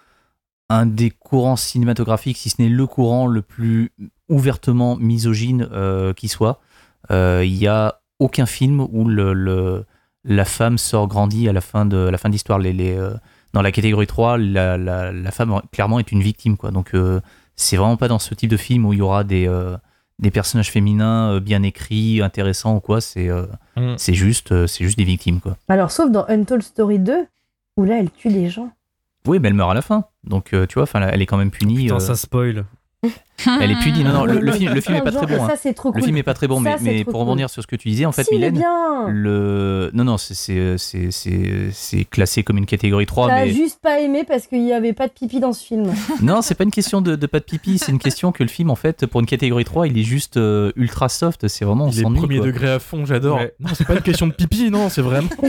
un 0.68 0.86
des 0.86 1.10
courants 1.10 1.56
cinématographiques, 1.56 2.36
si 2.36 2.50
ce 2.50 2.62
n'est 2.62 2.68
le 2.68 2.86
courant 2.86 3.26
le 3.26 3.42
plus 3.42 3.90
ouvertement 4.28 4.96
misogyne 4.96 5.68
euh, 5.72 6.12
qui 6.12 6.28
soit. 6.28 6.60
Euh, 7.10 7.42
Il 7.44 7.56
y 7.56 7.66
a 7.66 8.00
aucun 8.18 8.46
film 8.46 8.80
où 8.80 9.04
le, 9.08 9.32
le- 9.32 9.84
la 10.24 10.44
femme 10.44 10.78
sort 10.78 11.08
grandie 11.08 11.48
à 11.48 11.52
la 11.52 11.60
fin 11.62 11.86
de 11.86 12.06
à 12.06 12.10
la 12.10 12.18
fin 12.18 12.28
de 12.28 12.34
l'histoire. 12.34 12.58
Les, 12.58 12.72
les, 12.72 12.92
euh, 12.96 13.14
dans 13.52 13.62
la 13.62 13.72
catégorie 13.72 14.06
3, 14.06 14.38
la, 14.38 14.76
la- 14.76 15.10
la 15.12 15.30
femme 15.32 15.60
clairement 15.72 15.98
est 15.98 16.12
une 16.12 16.22
victime. 16.22 16.56
Quoi. 16.56 16.70
Donc 16.70 16.94
euh, 16.94 17.20
c'est 17.56 17.76
vraiment 17.76 17.96
pas 17.96 18.08
dans 18.08 18.18
ce 18.18 18.34
type 18.34 18.50
de 18.50 18.56
film 18.56 18.84
où 18.86 18.92
il 18.92 18.98
y 19.00 19.02
aura 19.02 19.24
des, 19.24 19.48
euh, 19.48 19.76
des 20.20 20.30
personnages 20.30 20.70
féminins 20.70 21.32
euh, 21.32 21.40
bien 21.40 21.62
écrits, 21.64 22.22
intéressants 22.22 22.76
ou 22.76 22.80
quoi. 22.80 23.00
C'est 23.00 23.28
euh, 23.28 23.46
Mm. 23.76 23.94
c'est 23.96 24.14
juste, 24.14 24.52
euh, 24.52 24.66
c'est 24.66 24.84
juste 24.84 24.98
des 24.98 25.04
victimes, 25.04 25.40
quoi. 25.40 25.56
Alors, 25.68 25.90
sauf 25.90 26.10
dans 26.10 26.26
Untold 26.28 26.62
Story 26.62 26.98
2, 26.98 27.26
où 27.76 27.84
là, 27.84 27.98
elle 27.98 28.10
tue 28.10 28.28
des 28.28 28.48
gens. 28.50 28.70
Oui, 29.26 29.38
mais 29.38 29.48
elle 29.48 29.54
meurt 29.54 29.70
à 29.70 29.74
la 29.74 29.82
fin. 29.82 30.04
Donc, 30.24 30.52
euh, 30.52 30.66
tu 30.66 30.74
vois, 30.74 30.82
enfin, 30.84 31.00
elle 31.02 31.22
est 31.22 31.26
quand 31.26 31.36
même 31.38 31.50
punie. 31.50 31.76
putain 31.84 31.96
euh, 31.96 31.98
ça 32.00 32.14
spoil 32.14 32.64
Elle 33.62 33.70
est 33.70 33.78
punie. 33.80 34.04
Non, 34.04 34.12
non, 34.12 34.24
le, 34.26 34.38
le 34.38 34.52
film, 34.52 34.74
le 34.74 34.80
film 34.82 34.96
est 34.96 35.00
pas 35.00 35.12
très 35.12 35.26
bon. 35.26 35.42
hein. 35.42 35.48
Ça, 35.48 35.56
c'est 35.56 35.72
trop 35.72 35.90
Le 35.94 36.02
film 36.02 36.16
est 36.18 36.22
pas 36.22 36.34
très 36.34 36.46
bon, 36.46 36.62
Ça, 36.62 36.76
mais, 36.82 37.04
pour 37.04 37.20
rebondir 37.20 37.48
sur 37.48 37.62
ce 37.62 37.66
que 37.66 37.74
tu 37.76 37.88
disais, 37.88 38.04
en 38.04 38.12
fait, 38.12 38.24
si, 38.24 38.34
il 38.34 38.44
est 38.44 38.50
Mylène, 38.50 38.58
bien. 38.60 39.08
le. 39.08 39.90
Non, 39.94 40.04
non, 40.04 40.18
c'est- 40.18 40.34
c'est 40.34 40.76
c'est- 40.76 41.10
c'est- 41.10 41.70
c'est 41.72 42.04
classé 42.04 42.42
comme 42.42 42.58
une 42.58 42.66
catégorie 42.66 43.06
3, 43.06 43.28
T'as 43.28 43.46
mais. 43.46 43.50
juste 43.52 43.80
pas 43.80 44.00
aimé 44.00 44.24
parce 44.28 44.46
qu'il 44.46 44.62
y 44.66 44.74
avait 44.74 44.92
pas 44.92 45.06
de 45.06 45.12
pipi 45.12 45.40
dans 45.40 45.54
ce 45.54 45.64
film. 45.64 45.84
Non, 46.22 46.42
c'est 46.42 46.54
pas 46.54 46.64
une 46.64 46.70
question 46.70 47.00
de, 47.00 47.16
de 47.16 47.26
pas 47.26 47.38
de 47.38 47.44
pipi, 47.44 47.78
c'est 47.78 47.92
une 47.92 47.98
question 47.98 48.30
que 48.32 48.42
le 48.42 48.50
film, 48.50 48.68
en 48.68 48.76
fait, 48.76 49.06
pour 49.06 49.20
une 49.20 49.26
catégorie 49.26 49.64
3, 49.64 49.86
il 49.88 49.96
est 49.98 50.02
juste 50.02 50.36
euh, 50.36 50.70
ultra 50.76 51.08
soft. 51.08 51.48
C'est 51.48 51.64
vraiment, 51.64 51.86
on 51.86 51.90
Il 51.90 52.00
est 52.00 52.02
premier 52.02 52.36
quoi. 52.36 52.46
degré 52.46 52.68
à 52.70 52.78
fond, 52.78 53.06
j'adore. 53.06 53.38
Ouais. 53.38 53.54
Non, 53.60 53.70
c'est 53.74 53.86
pas 53.86 53.94
une 53.94 54.02
question 54.02 54.26
de 54.26 54.32
pipi, 54.34 54.70
non, 54.70 54.90
c'est 54.90 55.00
vraiment. 55.02 55.30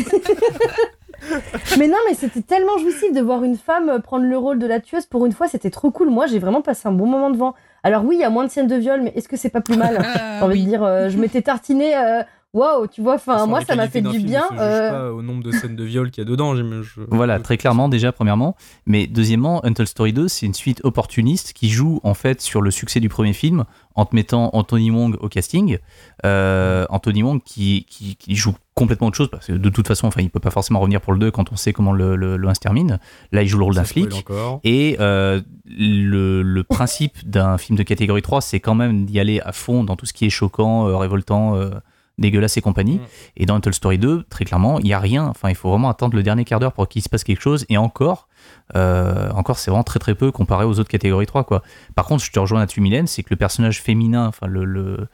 mais 1.80 1.88
non, 1.88 1.98
mais 2.08 2.14
c'était 2.16 2.42
tellement 2.42 2.78
jouissif 2.78 3.14
de 3.14 3.22
voir 3.22 3.44
une 3.44 3.58
femme 3.58 4.02
prendre 4.02 4.26
le 4.26 4.38
rôle 4.38 4.60
de 4.60 4.68
la 4.68 4.80
tueuse. 4.80 5.06
Pour 5.06 5.26
une 5.26 5.32
fois, 5.32 5.48
c'était 5.48 5.70
trop 5.70 5.92
cool. 5.92 6.10
Moi, 6.10 6.26
j'ai 6.28 6.40
vraiment 6.40 6.62
passé 6.62 6.88
un 6.88 6.92
bon 6.92 7.06
moment 7.08 7.30
devant. 7.30 7.54
Alors 7.84 8.04
oui, 8.06 8.16
il 8.18 8.22
y 8.22 8.24
a 8.24 8.30
moins 8.30 8.46
de 8.46 8.50
scènes 8.52 8.68
de 8.68 8.76
viol, 8.76 9.02
mais 9.02 9.12
est-ce 9.16 9.28
que 9.28 9.38
c'est 9.38 9.50
pas 9.50 9.62
plus 9.62 9.78
mal? 9.78 9.98
Euh, 9.98 10.40
J'ai 10.40 10.46
envie 10.46 10.64
de 10.64 10.70
dire, 10.70 10.84
euh, 10.84 11.10
je 11.10 11.18
m'étais 11.18 11.42
tartiné. 11.42 11.96
euh, 11.96 12.22
Waouh, 12.54 12.88
tu 12.88 13.02
vois, 13.02 13.16
enfin, 13.16 13.46
moi, 13.46 13.62
ça 13.64 13.78
m'a 13.78 13.88
fait 13.88 14.02
du 14.02 14.10
film 14.10 14.24
bien. 14.26 14.44
juge 14.52 14.60
euh, 14.60 14.90
pas 14.92 15.14
au 15.14 15.22
nombre 15.22 15.42
de 15.42 15.52
scènes 15.54 15.78
de 15.78 15.84
viol 15.86 16.12
qu'il 16.12 16.22
y 16.22 16.28
a 16.28 16.30
dedans 16.30 16.54
je- 16.54 17.02
Voilà, 17.10 17.40
très 17.40 17.56
clairement 17.56 17.88
déjà 17.88 18.12
premièrement, 18.12 18.58
mais 18.86 19.08
deuxièmement, 19.08 19.64
Untold 19.66 19.88
Story 19.88 20.12
2, 20.12 20.28
c'est 20.28 20.46
une 20.48 20.54
suite 20.54 20.82
opportuniste 20.84 21.54
qui 21.54 21.70
joue 21.70 22.02
en 22.04 22.14
fait 22.14 22.42
sur 22.42 22.62
le 22.62 22.70
succès 22.70 23.00
du 23.00 23.08
premier 23.08 23.32
film 23.32 23.64
en 23.96 24.06
te 24.06 24.14
mettant 24.16 24.50
Anthony 24.52 24.92
Wong 24.92 25.16
au 25.22 25.30
casting. 25.30 25.78
Euh, 26.26 26.86
Anthony 26.90 27.24
Wong 27.24 27.42
qui, 27.42 27.86
qui, 27.90 28.18
qui 28.18 28.36
joue 28.36 28.54
complètement 28.76 29.08
autre 29.08 29.18
chose 29.18 29.30
parce 29.30 29.48
que 29.48 29.54
de 29.54 29.70
toute 29.70 29.88
façon, 29.88 30.08
enfin, 30.08 30.22
il 30.22 30.30
peut 30.30 30.40
pas 30.42 30.52
forcément 30.52 30.80
revenir 30.82 31.00
pour 31.00 31.14
le 31.14 31.20
2 31.20 31.32
quand 31.32 31.54
on 31.54 31.56
sait 31.56 31.72
comment 31.72 31.94
le, 31.94 32.18
le, 32.18 32.36
le 32.36 32.48
1 32.50 32.54
se 32.56 32.60
termine. 32.60 33.00
Là, 33.32 33.44
il 33.44 33.48
joue 33.48 33.60
le 33.60 33.64
rôle 33.66 33.76
d'un 33.76 33.86
flic. 33.86 34.14
encore. 34.14 34.60
Et 34.66 34.98
euh, 35.00 35.40
le, 35.66 36.42
le 36.42 36.64
principe 36.66 37.30
d'un 37.30 37.58
film 37.58 37.78
de 37.78 37.84
catégorie 37.84 38.22
3, 38.22 38.42
c'est 38.42 38.60
quand 38.60 38.76
même 38.76 39.06
d'y 39.06 39.20
aller 39.22 39.40
à 39.40 39.54
fond 39.54 39.84
dans 39.86 39.96
tout 39.96 40.06
ce 40.06 40.12
qui 40.14 40.26
est 40.26 40.30
choquant, 40.30 40.88
euh, 40.88 40.98
révoltant, 40.98 41.56
euh, 41.56 41.70
dégueulasse 42.18 42.58
et 42.58 42.62
compagnie. 42.62 42.98
Mm. 42.98 43.02
Et 43.38 43.46
dans 43.46 43.56
Untold 43.56 43.74
Story 43.76 43.98
2, 43.98 44.24
très 44.30 44.46
clairement, 44.46 44.80
il 44.80 44.86
n'y 44.86 44.94
a 44.94 45.00
rien. 45.00 45.26
Enfin, 45.26 45.50
il 45.50 45.56
faut 45.56 45.70
vraiment 45.70 45.90
attendre 45.90 46.16
le 46.16 46.24
dernier 46.24 46.46
quart 46.46 46.60
d'heure 46.60 46.74
pour 46.74 46.88
qu'il 46.88 47.02
se 47.02 47.10
passe 47.10 47.24
quelque 47.24 47.42
chose. 47.42 47.66
Et 47.70 47.78
encore, 47.78 48.28
euh, 48.76 49.30
encore 49.32 49.58
c'est 49.58 49.72
vraiment 49.72 49.84
très 49.84 50.00
très 50.00 50.16
peu 50.16 50.32
comparé 50.32 50.66
aux 50.66 50.80
autres 50.80 50.90
catégories 50.90 51.26
3. 51.26 51.44
Quoi. 51.44 51.64
Par 51.96 52.06
contre, 52.06 52.24
je 52.24 52.32
te 52.32 52.40
rejoins 52.40 52.60
là-dessus, 52.60 52.82
Mylène, 52.82 53.08
c'est 53.08 53.24
que 53.24 53.30
le 53.32 53.36
personnage 53.38 53.82
féminin, 53.82 54.28
enfin, 54.28 54.48
le, 54.48 54.64
le- 54.66 55.08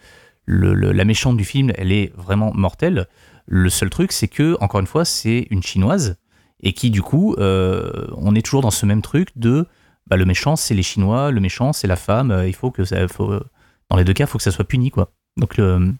le- 0.45 0.74
le- 0.74 0.91
la 0.91 1.06
méchante 1.06 1.38
du 1.38 1.43
film, 1.45 1.72
elle 1.78 1.91
est 1.91 2.14
vraiment 2.18 2.52
mortelle. 2.54 3.08
Le 3.45 3.70
seul 3.70 3.89
truc, 3.89 4.12
c'est 4.12 4.28
que, 4.28 4.58
encore 4.62 4.80
une 4.82 4.88
fois, 4.88 5.06
c'est 5.06 5.48
une 5.50 5.64
chinoise. 5.64 6.18
Et 6.62 6.74
qui, 6.74 6.89
du 6.89 7.02
coup, 7.02 7.36
euh, 7.38 8.08
on 8.18 8.34
est 8.36 8.41
toujours 8.41 8.62
dans 8.62 8.72
ce 8.72 8.86
même 8.86 9.02
truc 9.02 9.30
de 9.38 9.68
bah, 10.08 10.16
le 10.18 10.26
méchant, 10.26 10.56
c'est 10.56 10.74
les 10.74 10.84
Chinois, 10.84 11.32
le 11.32 11.39
méchant, 11.41 11.72
c'est 11.74 11.88
la 11.88 11.95
femme, 11.98 12.32
euh, 12.32 12.48
il 12.48 12.54
faut 12.56 12.72
que 12.72 12.84
ça. 12.86 13.08
Faut, 13.10 13.39
dans 13.89 13.98
les 13.98 14.04
deux 14.06 14.14
cas, 14.14 14.24
il 14.24 14.28
faut 14.28 14.38
que 14.38 14.43
ça 14.43 14.52
soit 14.52 14.66
puni, 14.66 14.89
quoi. 14.89 15.12
Donc 15.38 15.58
le, 15.58 15.93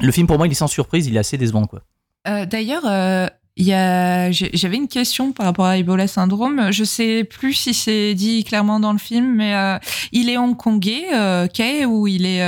le 0.00 0.12
film, 0.12 0.26
pour 0.26 0.38
moi, 0.38 0.46
il 0.46 0.50
est 0.50 0.54
sans 0.54 0.66
surprise, 0.66 1.06
il 1.06 1.16
est 1.16 1.20
assez 1.20 1.38
décevant, 1.38 1.66
quoi. 1.66 1.82
Euh, 2.26 2.46
D'ailleurs, 2.46 2.84
euh, 2.86 3.28
j'avais 3.56 4.76
une 4.76 4.88
question 4.88 5.32
par 5.32 5.46
rapport 5.46 5.66
à 5.66 5.78
Ebola 5.78 6.06
syndrome. 6.08 6.72
Je 6.72 6.84
sais 6.84 7.24
plus 7.24 7.54
si 7.54 7.74
c'est 7.74 8.14
dit 8.14 8.44
clairement 8.44 8.80
dans 8.80 8.92
le 8.92 8.98
film, 8.98 9.34
mais 9.34 9.54
euh, 9.54 9.78
il 10.12 10.28
est 10.30 10.38
hongkongais, 10.38 11.06
Kay, 11.52 11.84
ou 11.84 12.06
il 12.06 12.26
est, 12.26 12.44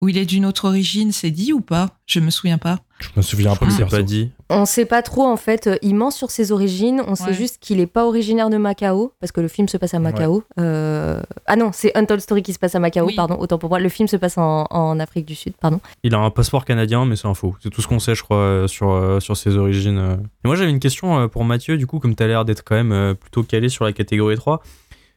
ou 0.00 0.08
il 0.08 0.18
est 0.18 0.26
d'une 0.26 0.46
autre 0.46 0.66
origine, 0.66 1.12
c'est 1.12 1.30
dit 1.30 1.52
ou 1.52 1.60
pas? 1.60 1.98
Je 2.06 2.20
me 2.20 2.30
souviens 2.30 2.58
pas. 2.58 2.80
Je 3.00 3.08
me 3.16 3.22
souviens 3.22 3.56
peu 3.56 3.68
C'est 3.70 3.86
pas 3.88 4.02
dit. 4.02 4.30
On 4.50 4.64
sait 4.66 4.84
pas 4.84 5.00
trop 5.02 5.24
en 5.24 5.36
fait, 5.36 5.66
euh, 5.66 5.76
il 5.82 5.94
ment 5.94 6.10
sur 6.10 6.30
ses 6.30 6.52
origines, 6.52 7.02
on 7.06 7.14
sait 7.14 7.32
juste 7.32 7.58
qu'il 7.60 7.80
est 7.80 7.86
pas 7.86 8.06
originaire 8.06 8.50
de 8.50 8.56
Macao, 8.56 9.12
parce 9.20 9.32
que 9.32 9.40
le 9.40 9.48
film 9.48 9.68
se 9.68 9.76
passe 9.76 9.94
à 9.94 9.98
Macao. 9.98 10.42
Euh, 10.58 11.20
Ah 11.46 11.56
non, 11.56 11.70
c'est 11.72 11.96
Untold 11.96 12.20
Story 12.20 12.42
qui 12.42 12.52
se 12.52 12.58
passe 12.58 12.74
à 12.74 12.78
Macao, 12.78 13.06
Oui. 13.06 13.14
pardon, 13.16 13.36
autant 13.38 13.58
pour 13.58 13.70
moi. 13.70 13.78
Le 13.78 13.88
film 13.88 14.06
se 14.08 14.16
passe 14.16 14.36
en, 14.38 14.66
en 14.70 15.00
Afrique 15.00 15.24
du 15.26 15.34
Sud, 15.34 15.54
pardon. 15.60 15.80
Il 16.02 16.14
a 16.14 16.18
un 16.18 16.30
passeport 16.30 16.64
canadien, 16.64 17.04
mais 17.06 17.16
c'est 17.16 17.28
un 17.28 17.34
faux. 17.34 17.56
C'est 17.62 17.70
tout 17.70 17.80
ce 17.80 17.88
qu'on 17.88 17.98
sait, 18.00 18.14
je 18.14 18.22
crois, 18.22 18.36
euh, 18.36 18.66
sur, 18.66 19.18
sur 19.20 19.36
ses 19.36 19.56
origines. 19.56 20.18
Et 20.44 20.48
moi, 20.48 20.56
j'avais 20.56 20.70
une 20.70 20.80
question 20.80 21.28
pour 21.28 21.44
Mathieu, 21.44 21.76
du 21.78 21.86
coup, 21.86 21.98
comme 22.00 22.14
tu 22.14 22.22
as 22.22 22.26
l'air 22.26 22.44
d'être 22.44 22.62
quand 22.64 22.82
même 22.82 23.14
plutôt 23.14 23.42
calé 23.42 23.68
sur 23.68 23.84
la 23.84 23.92
catégorie 23.92 24.36
3. 24.36 24.62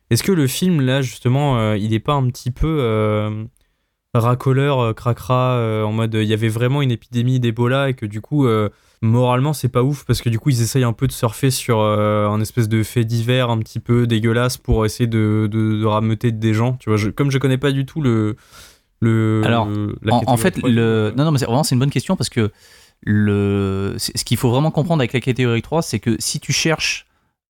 Est-ce 0.10 0.22
que 0.24 0.32
le 0.32 0.48
film, 0.48 0.82
là, 0.82 1.02
justement, 1.02 1.74
il 1.74 1.94
est 1.94 2.00
pas 2.00 2.14
un 2.14 2.28
petit 2.28 2.52
peu 2.52 2.78
euh, 2.82 3.44
racoleur, 4.20 4.80
euh, 4.80 4.94
cracra, 4.94 5.54
euh, 5.58 5.84
en 5.84 5.92
mode 5.92 6.14
il 6.16 6.28
y 6.28 6.34
avait 6.34 6.50
vraiment 6.50 6.82
une 6.82 6.92
épidémie 6.92 7.40
d'Ebola 7.40 7.90
et 7.90 7.94
que 7.94 8.06
du 8.06 8.22
coup, 8.22 8.46
euh, 8.46 8.70
moralement, 9.02 9.54
c'est 9.54 9.70
pas 9.70 9.84
ouf 9.84 10.06
parce 10.06 10.22
que 10.22 10.30
du 10.30 10.40
coup, 10.40 10.50
ils 10.50 10.62
essayent 10.62 10.84
un 10.84 10.94
peu 10.94 11.08
de 11.08 11.12
surfer 11.12 11.50
sur 11.52 11.80
euh, 11.80 12.28
un 12.28 12.40
espèce 12.42 12.70
de 12.70 12.84
fait 12.84 13.04
divers 13.06 13.50
un 13.50 13.58
petit 13.60 13.80
peu 13.80 14.06
dégueulasse 14.08 14.58
pour 14.58 14.86
essayer 14.86 15.08
de, 15.08 15.50
de, 15.52 15.80
de 15.80 15.86
rameuter 15.86 16.32
des 16.32 16.54
gens. 16.54 16.74
Tu 16.74 16.90
vois, 16.90 16.98
je- 16.98 17.10
comme 17.10 17.32
je 17.32 17.38
connais 17.38 17.58
pas 17.58 17.72
du 17.72 17.86
tout 17.86 18.02
le. 18.02 18.36
le 19.02 19.42
Alors, 19.46 19.68
la 20.02 20.14
En, 20.28 20.38
fait, 20.38 20.52
3, 20.52 20.70
le... 20.70 21.14
non, 21.18 21.26
non, 21.26 21.32
mais 21.32 21.40
c'est 21.40 21.46
vraiment 21.46 21.64
c'est 21.64 21.76
une 21.76 21.80
bonne 21.80 21.90
question 21.92 22.16
parce 22.16 22.30
que 22.30 22.52
le... 23.02 23.96
ce 23.98 24.24
qu'il 24.24 24.38
faut 24.38 24.50
vraiment 24.50 24.72
comprendre 24.72 25.02
avec 25.02 25.14
la 25.14 25.20
catégorie 25.20 25.62
3, 25.62 25.82
c'est 25.82 26.00
que 26.00 26.16
si 26.20 26.40
tu 26.40 26.54
cherches 26.54 27.06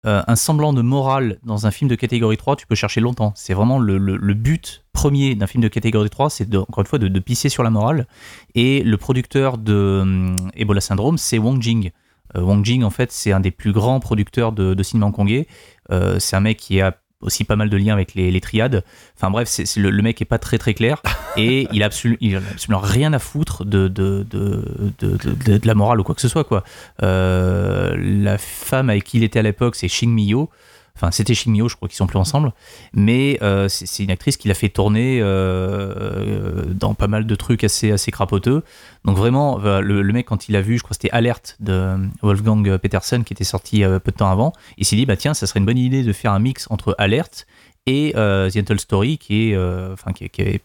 euh, 0.05 0.23
un 0.27 0.37
semblant 0.37 0.73
de 0.73 0.83
morale 0.83 1.39
dans 1.45 1.67
un 1.67 1.71
film 1.71 1.89
de 1.89 1.95
catégorie 1.95 2.37
3, 2.37 2.57
tu 2.57 2.67
peux 2.67 2.75
chercher 2.75 3.01
longtemps. 3.01 3.33
C'est 3.37 3.55
vraiment 3.55 3.79
le, 3.79 3.99
but 4.35 4.85
premier 4.93 5.35
d'un 5.35 5.47
film 5.47 5.63
de 5.63 5.69
catégorie 5.69 6.11
3, 6.11 6.29
c'est 6.29 6.57
encore 6.57 6.81
une 6.81 6.87
fois 6.87 6.99
de, 6.99 7.19
pisser 7.21 7.49
sur 7.49 7.63
la 7.63 7.71
morale. 7.71 8.07
Et 8.55 8.83
le 8.83 8.97
producteur 8.97 9.59
de 9.59 10.01
hum, 10.03 10.37
Ebola 10.55 10.81
Syndrome, 10.81 11.19
c'est 11.19 11.39
Wong 11.39 11.63
Jing. 11.63 11.93
Euh, 12.37 12.41
Wong 12.41 12.65
Jing, 12.65 12.83
en 12.83 12.91
fait, 12.91 13.13
c'est 13.13 13.33
un 13.33 13.41
des 13.41 13.51
plus 13.51 13.73
grands 13.73 14.01
producteurs 14.01 14.53
de, 14.53 14.75
de 14.75 14.83
cinéma 14.83 15.07
hongkongais. 15.07 15.47
Euh, 15.91 16.19
c'est 16.19 16.37
un 16.37 16.41
mec 16.41 16.59
qui 16.59 16.81
a 16.81 16.97
aussi 17.23 17.45
pas 17.45 17.57
mal 17.57 17.71
de 17.71 17.77
liens 17.77 17.95
avec 17.95 18.15
les, 18.15 18.31
les 18.31 18.41
triades. 18.41 18.85
Enfin 19.17 19.31
bref, 19.31 19.49
c'est, 19.49 19.65
c'est 19.65 19.81
le, 19.81 19.91
le 19.91 20.03
mec 20.03 20.21
est 20.21 20.27
pas 20.27 20.39
très 20.39 20.59
très 20.59 20.75
clair 20.75 21.01
et 21.37 21.67
il 21.73 21.83
a, 21.83 21.89
absolu- 21.89 22.19
il 22.21 22.37
a 22.37 22.39
absolument 22.39 22.81
rien 22.81 23.13
à 23.13 23.19
foutre 23.19 23.65
de, 23.65 23.89
de, 23.89 24.27
de, 24.31 24.65
de, 24.99 25.17
de- 25.59 25.67
la 25.67 25.75
morale 25.75 26.01
ou 26.01 26.03
quoi 26.05 26.15
que 26.15 26.21
ce 26.21 26.29
soit. 26.29 26.45
Quoi. 26.45 26.65
Euh, 27.03 27.97
la 27.99 28.39
femme 28.39 28.91
avec 28.91 29.05
qui 29.05 29.19
il 29.19 29.23
était 29.25 29.39
à 29.39 29.43
l'époque, 29.43 29.77
c'est 29.77 29.89
Miyo. 30.07 30.51
Enfin, 30.95 31.11
c'était 31.11 31.35
Miyo, 31.47 31.69
je 31.69 31.77
crois 31.77 31.89
qu'ils 31.89 31.97
sont 31.97 32.07
plus 32.07 32.19
ensemble. 32.19 32.53
Mais 32.93 33.39
euh, 33.43 33.69
c'est, 33.69 34.03
une 34.03 34.11
actrice 34.11 34.37
qui 34.37 34.49
l'a 34.49 34.55
fait 34.55 34.69
tourner 34.69 35.21
euh, 35.21 36.65
dans 36.69 36.95
pas 36.95 37.09
mal 37.09 37.27
de 37.27 37.35
trucs 37.35 37.65
assez, 37.65 37.91
assez 37.91 38.11
crapoteux. 38.11 38.63
Donc 39.05 39.17
vraiment, 39.17 39.61
euh, 39.65 39.81
le, 39.81 40.03
mec, 40.13 40.27
quand 40.27 40.49
il 40.49 40.57
a 40.57 40.61
vu, 40.61 40.77
je 40.77 40.83
crois 40.83 40.91
que 40.91 41.03
c'était 41.03 41.11
Alerte 41.11 41.57
de 41.61 41.97
Wolfgang 42.23 42.77
Peterson 42.79 43.23
qui 43.25 43.33
était 43.33 43.45
sorti 43.45 43.85
euh, 43.85 43.99
peu 43.99 44.13
de 44.13 44.17
temps 44.17 44.31
avant, 44.31 44.53
il 44.77 44.85
s'est 44.85 44.97
dit, 44.97 45.07
bah 45.07 45.17
tiens, 45.17 45.35
ça 45.35 45.47
serait 45.47 45.61
une 45.61 45.67
bonne 45.67 45.79
idée 45.79 46.03
de 46.03 46.13
faire 46.13 46.33
un 46.33 46.39
mix 46.39 46.67
entre 46.71 46.95
Alerte 46.99 47.47
et 47.87 48.13
euh, 48.17 48.51
The 48.51 48.59
Untold 48.59 48.81
Story 48.81 49.19
qui 49.19 49.51
est, 49.51 49.57
euh, 49.57 49.93
enfin, 49.93 50.13
qui, 50.13 50.25
est 50.25 50.63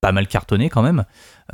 pas 0.00 0.12
mal 0.12 0.26
cartonné 0.26 0.68
quand 0.68 0.82
même. 0.82 1.04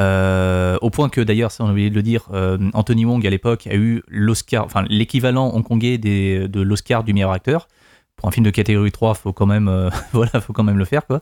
Euh, 0.01 0.77
au 0.81 0.91
point 0.91 1.09
que 1.09 1.21
d'ailleurs, 1.21 1.51
ça 1.51 1.65
on 1.65 1.69
a 1.69 1.73
oublié 1.73 1.91
de 1.91 1.95
le 1.95 2.03
dire, 2.03 2.29
euh, 2.33 2.59
Anthony 2.75 3.05
Wong 3.05 3.27
à 3.27 3.31
l'époque 3.31 3.67
a 3.67 3.75
eu 3.75 4.03
l'Oscar, 4.09 4.65
enfin 4.65 4.85
l'équivalent 4.89 5.53
hongkongais 5.55 5.99
des, 5.99 6.49
de 6.49 6.61
l'Oscar 6.61 7.03
du 7.03 7.13
meilleur 7.13 7.33
acteur. 7.33 7.69
Pour 8.17 8.29
un 8.29 8.33
film 8.33 8.47
de 8.47 8.51
catégorie 8.51 8.93
3, 8.93 9.15
faut 9.15 9.33
quand 9.35 9.45
même, 9.47 9.69
euh, 9.69 9.91
voilà, 10.13 10.41
faut 10.41 10.53
quand 10.55 10.65
même 10.65 10.79
le 10.79 10.85
faire 10.87 11.07
quoi. 11.07 11.21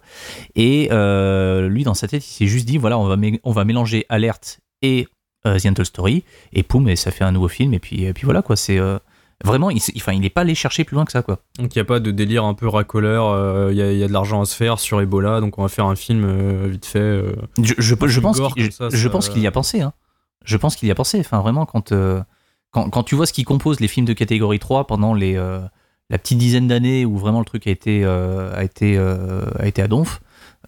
Et 0.54 0.88
euh, 0.92 1.68
lui, 1.68 1.82
dans 1.82 1.94
sa 1.94 2.06
tête, 2.06 2.24
il 2.24 2.30
s'est 2.30 2.46
juste 2.46 2.66
dit, 2.66 2.78
voilà, 2.78 2.98
on 2.98 3.06
va, 3.06 3.16
on 3.42 3.50
va 3.52 3.64
mélanger 3.64 4.06
Alerte 4.08 4.60
et 4.82 5.08
euh, 5.46 5.58
The 5.58 5.66
Untold 5.66 5.86
Story, 5.86 6.22
et 6.52 6.62
poum, 6.62 6.88
et 6.88 6.96
ça 6.96 7.10
fait 7.10 7.24
un 7.24 7.32
nouveau 7.32 7.48
film. 7.48 7.74
Et 7.74 7.78
puis, 7.80 8.04
et 8.04 8.12
puis 8.12 8.24
voilà 8.24 8.42
quoi. 8.42 8.54
C'est 8.56 8.78
vraiment, 9.44 9.70
il, 9.70 9.80
enfin, 9.96 10.12
il 10.12 10.24
est 10.24 10.30
pas 10.30 10.42
allé 10.42 10.54
chercher 10.54 10.84
plus 10.84 10.94
loin 10.94 11.04
que 11.04 11.10
ça 11.12 11.22
quoi. 11.22 11.40
Donc 11.58 11.74
il 11.74 11.78
n'y 11.78 11.82
a 11.82 11.84
pas 11.84 11.98
de 11.98 12.12
délire 12.12 12.44
un 12.44 12.54
peu 12.54 12.68
racoleur, 12.68 13.70
il 13.72 13.76
y, 13.76 13.80
y 13.98 14.04
a 14.04 14.06
de 14.08 14.12
l'argent 14.12 14.40
à 14.40 14.44
se 14.44 14.54
faire 14.54 14.78
sur 14.78 15.00
Ebola, 15.00 15.40
donc 15.40 15.58
on 15.58 15.62
va 15.62 15.68
faire 15.68 15.86
un 15.86 15.96
film 15.96 16.66
vite 16.68 16.86
fait. 16.86 17.22
Je, 17.60 17.94
pense 17.94 18.40
qu'il 18.54 18.72
ça, 18.72 18.88
je 18.90 18.96
ça- 18.96 19.10
pense 19.10 19.28
qu'il 19.28 19.42
y 19.42 19.46
a 19.48 19.50
pensé. 19.52 19.80
Hein. 19.80 19.92
Je 20.44 20.56
pense 20.56 20.76
qu'il 20.76 20.86
y 20.88 20.92
a 20.92 20.94
pensé. 20.94 21.18
Enfin, 21.18 21.40
vraiment, 21.40 21.66
quand, 21.66 21.92
quand, 22.70 22.88
quand 22.90 23.02
tu 23.02 23.16
vois 23.16 23.26
ce 23.26 23.32
qui 23.32 23.42
compose 23.42 23.80
les 23.80 23.88
films 23.88 24.06
de 24.06 24.12
catégorie 24.12 24.60
3 24.60 24.86
pendant 24.86 25.12
les, 25.12 25.36
la 26.10 26.18
petite 26.18 26.38
dizaine 26.38 26.68
d'années 26.68 27.04
où 27.04 27.16
vraiment 27.18 27.38
le 27.40 27.44
truc 27.44 27.66
a 27.66 27.70
été, 27.70 28.02
euh, 28.04 28.54
a 28.54 28.62
été, 28.64 28.96
euh, 28.98 29.44
a 29.58 29.66
été 29.66 29.82
à 29.82 29.88
donf, 29.88 30.20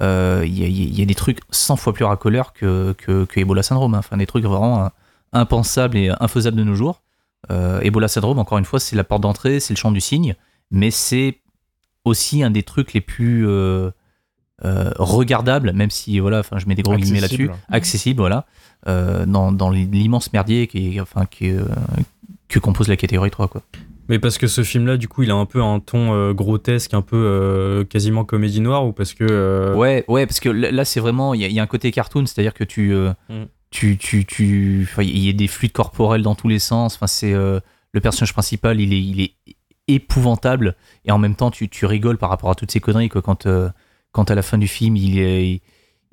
euh, 0.03 0.43
il 0.47 0.59
y, 0.59 0.65
a, 0.65 0.67
il 0.67 0.99
y 0.99 1.03
a 1.03 1.07
des 1.07 1.15
trucs 1.15 1.41
100 1.51 1.77
fois 1.77 1.93
plus 1.93 2.05
racoleurs 2.05 2.53
que, 2.53 2.95
que, 2.99 3.25
que 3.25 3.41
Ebola 3.41 3.63
Syndrome. 3.63 3.95
hein. 3.95 3.99
Enfin, 3.99 4.17
des 4.17 4.27
trucs 4.27 4.45
vraiment 4.45 4.91
impensables 5.33 5.97
et 5.97 6.11
infaisables 6.21 6.57
de 6.57 6.65
nos 6.65 6.75
jours. 6.75 7.03
Euh, 7.51 7.81
Ebola 7.81 8.09
Syndrome, 8.09 8.39
encore 8.39 8.59
une 8.59 8.65
fois, 8.65 8.81
c'est 8.81 8.97
la 8.97 9.05
porte 9.05 9.23
d'entrée, 9.23 9.61
c'est 9.61 9.73
le 9.75 9.79
champ 9.79 9.93
du 9.93 10.01
cygne, 10.01 10.35
mais 10.71 10.91
c'est 10.91 11.39
aussi 12.05 12.43
un 12.43 12.51
des 12.51 12.63
trucs 12.63 12.93
les 12.93 13.01
plus 13.01 13.47
euh, 13.47 13.91
euh, 14.65 14.91
regardables, 14.99 15.73
même 15.73 15.91
si 15.91 16.19
voilà, 16.19 16.41
enfin, 16.41 16.59
je 16.59 16.67
mets 16.67 16.75
des 16.75 16.83
gros 16.83 16.93
guillemets 17.05 17.21
là-dessus, 17.21 17.47
accessible, 17.69 18.21
voilà, 18.21 18.47
dans, 18.87 19.53
dans 19.53 19.71
l'immense 19.71 20.33
merdier 20.33 20.67
qui, 20.67 20.97
est- 20.97 21.01
enfin, 21.01 21.27
qui, 21.27 21.47
est, 21.49 21.57
que 22.49 22.59
compose 22.59 22.89
la 22.89 22.97
catégorie 22.97 23.31
3. 23.31 23.49
Quoi. 23.49 23.63
Mais 24.09 24.19
parce 24.19 24.39
que 24.39 24.47
ce 24.47 24.63
film-là, 24.63 24.97
du 24.97 25.09
coup, 25.09 25.23
il 25.25 25.31
a 25.31 25.35
un 25.35 25.47
peu 25.47 25.63
un 25.63 25.81
ton 25.81 26.15
euh, 26.15 26.33
grotesque, 26.33 26.95
un 26.95 27.03
peu 27.03 27.17
euh, 27.17 27.85
quasiment 27.85 28.25
comédie 28.25 28.61
noire, 28.61 28.87
ou 28.87 28.93
parce 28.93 29.15
que. 29.15 29.25
euh, 29.29 29.75
Ouais, 29.75 30.05
ouais, 30.09 30.27
parce 30.27 30.41
que 30.41 30.49
là, 30.49 30.85
c'est 30.85 31.01
vraiment, 31.01 31.35
il 31.35 31.41
y, 31.41 31.45
a- 31.45 31.49
il 31.49 31.55
y 31.55 31.59
a 31.59 31.63
un 31.63 31.67
côté 31.67 31.91
cartoon, 31.91 32.25
c'est-à-dire 32.27 32.55
que 32.55 32.65
tu, 32.65 32.93
Mm. 33.29 33.45
tu, 33.71 33.97
tu, 33.99 34.25
tu, 34.25 34.89
il 34.99 35.19
y 35.19 35.29
a 35.29 35.33
des 35.33 35.49
fluides 35.49 35.73
corporels 35.73 36.23
dans 36.23 36.35
tous 36.37 36.49
les 36.49 36.59
sens. 36.61 36.95
Enfin, 36.97 37.07
c'est 37.09 37.33
le 37.33 38.01
personnage 38.01 38.33
principal, 38.33 38.81
il 38.81 38.93
est, 38.93 39.01
il 39.01 39.21
est 39.23 39.33
épouvantable, 39.89 40.77
et 41.05 41.11
en 41.13 41.19
même 41.19 41.35
temps, 41.35 41.51
tu, 41.51 41.69
tu 41.69 41.87
rigoles 41.87 42.19
par 42.19 42.31
rapport 42.31 42.51
à 42.51 42.55
toutes 42.55 42.71
ces 42.71 42.81
conneries, 42.81 43.09
quoi, 43.09 43.23
quand, 43.23 43.47
quand 44.13 44.31
à 44.31 44.35
la 44.35 44.43
fin 44.43 44.59
du 44.59 44.69
film, 44.69 44.97
il 44.97 45.19
est, 45.19 45.49
il, 45.49 45.61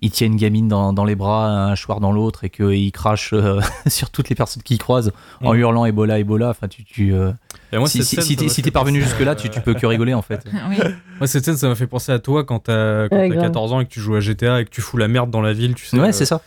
il 0.04 0.12
tient 0.12 0.28
une 0.28 0.36
gamine 0.36 0.68
dans, 0.68 0.91
dans 0.91 1.06
les 1.06 1.16
bras, 1.16 1.47
un 1.47 1.76
choir 1.76 2.01
dans 2.01 2.12
l'autre, 2.12 2.43
et 2.43 2.49
qu'il 2.49 2.91
crache 2.91 3.32
euh, 3.32 3.62
sur 3.88 4.10
toutes 4.10 4.28
les 4.28 4.36
personnes 4.36 4.62
qu'il 4.62 4.78
croise 4.78 5.14
en 5.41 5.54
Mm. 5.54 5.58
hurlant 5.58 5.86
Ebola, 5.86 6.20
Ebola. 6.20 6.49
Enfin, 6.49 6.68
tu, 6.68 6.84
tu, 6.84 7.14
euh, 7.14 7.32
et 7.72 7.78
moi, 7.78 7.88
si 7.88 8.04
si, 8.04 8.36
t'es 8.36 8.49
si 8.49 8.62
parvenu 8.72 9.01
jusque-là, 9.01 9.36
tu, 9.36 9.49
tu 9.49 9.62
peux 9.62 9.74
que 9.74 9.86
rigoler 9.86 10.14
en 10.14 10.22
fait. 10.22 10.45
Oui. 10.70 10.78
Moi, 11.20 11.28
cette 11.28 11.45
scène, 11.45 11.56
ça 11.56 11.70
m'a 11.70 11.76
fait 11.76 11.88
penser 11.88 12.12
à 12.12 12.20
toi 12.20 12.43
quand 12.43 12.60
t'as 12.60 13.08
quand 13.08 13.16
Ouais, 13.16 13.30
t'as 13.30 13.36
grave. 13.36 13.47
14 13.47 13.72
ans 13.74 13.80
et 13.80 13.86
que 13.86 13.89
tu 13.91 14.01
joues 14.01 14.16
à 14.16 14.20
GTA 14.20 14.60
et 14.62 14.66
que 14.66 14.70
tu 14.70 14.82
fous 14.82 14.97
la 14.97 15.08
merde 15.08 15.32
dans 15.32 15.41
la 15.41 15.54
ville, 15.54 15.74
tu 15.74 15.86
sais. 15.86 15.97
Ouais, 15.97 16.10
euh, 16.10 16.12
c'est 16.12 16.26
ça. 16.26 16.41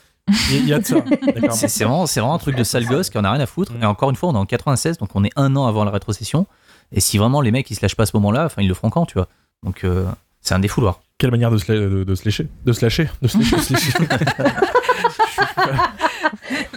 Il 0.51 0.67
y, 0.69 0.75
a 0.75 0.79
de 0.79 0.85
ça. 0.85 0.97
D'accord. 1.35 1.53
C'est 1.53 1.69
c'est 1.69 1.85
vraiment, 1.85 2.07
c'est 2.07 2.21
vraiment 2.21 2.35
un 2.35 2.39
truc 2.39 2.57
de 2.57 2.65
sale 2.65 2.85
gosse 2.85 3.09
qui 3.09 3.17
en 3.17 3.25
a 3.25 3.31
rien 3.33 3.41
à 3.41 3.47
foutre. 3.47 3.73
Mm. 3.73 3.83
Et 3.83 3.87
encore 3.87 4.11
une 4.11 4.17
fois, 4.17 4.29
on 4.29 4.35
est 4.35 4.39
en 4.39 4.45
96, 4.45 4.99
donc 4.99 5.11
on 5.15 5.25
est 5.25 5.33
un 5.37 5.57
an 5.57 5.67
avant 5.67 5.85
la 5.85 5.91
rétrocession. 5.93 6.47
Et 6.93 7.01
si 7.01 7.17
vraiment 7.17 7.41
les 7.41 7.51
mecs 7.53 7.71
ils 7.71 7.75
se 7.75 7.81
lâchent 7.83 7.97
pas 7.97 8.03
à 8.03 8.07
ce 8.07 8.17
moment-là, 8.17 8.45
enfin 8.45 8.61
ils 8.61 8.69
le 8.69 8.75
feront 8.75 8.91
quand, 8.91 9.07
tu 9.07 9.15
vois. 9.15 9.29
Donc 9.65 9.83
euh, 9.85 10.05
c'est 10.47 10.55
un 10.55 10.59
défouloir. 10.61 11.01
Quelle 11.19 11.31
manière 11.33 11.51
de 11.51 11.59
se, 11.59 11.73
de, 11.73 12.05
de 12.05 12.15
se 12.15 12.25
lécher? 12.25 12.47
De 12.65 12.73
se 12.73 12.85
lâcher? 12.85 13.09
De 13.23 13.27
se 13.29 13.37
lécher, 13.39 13.59
se 13.59 13.73
lécher. 13.73 13.93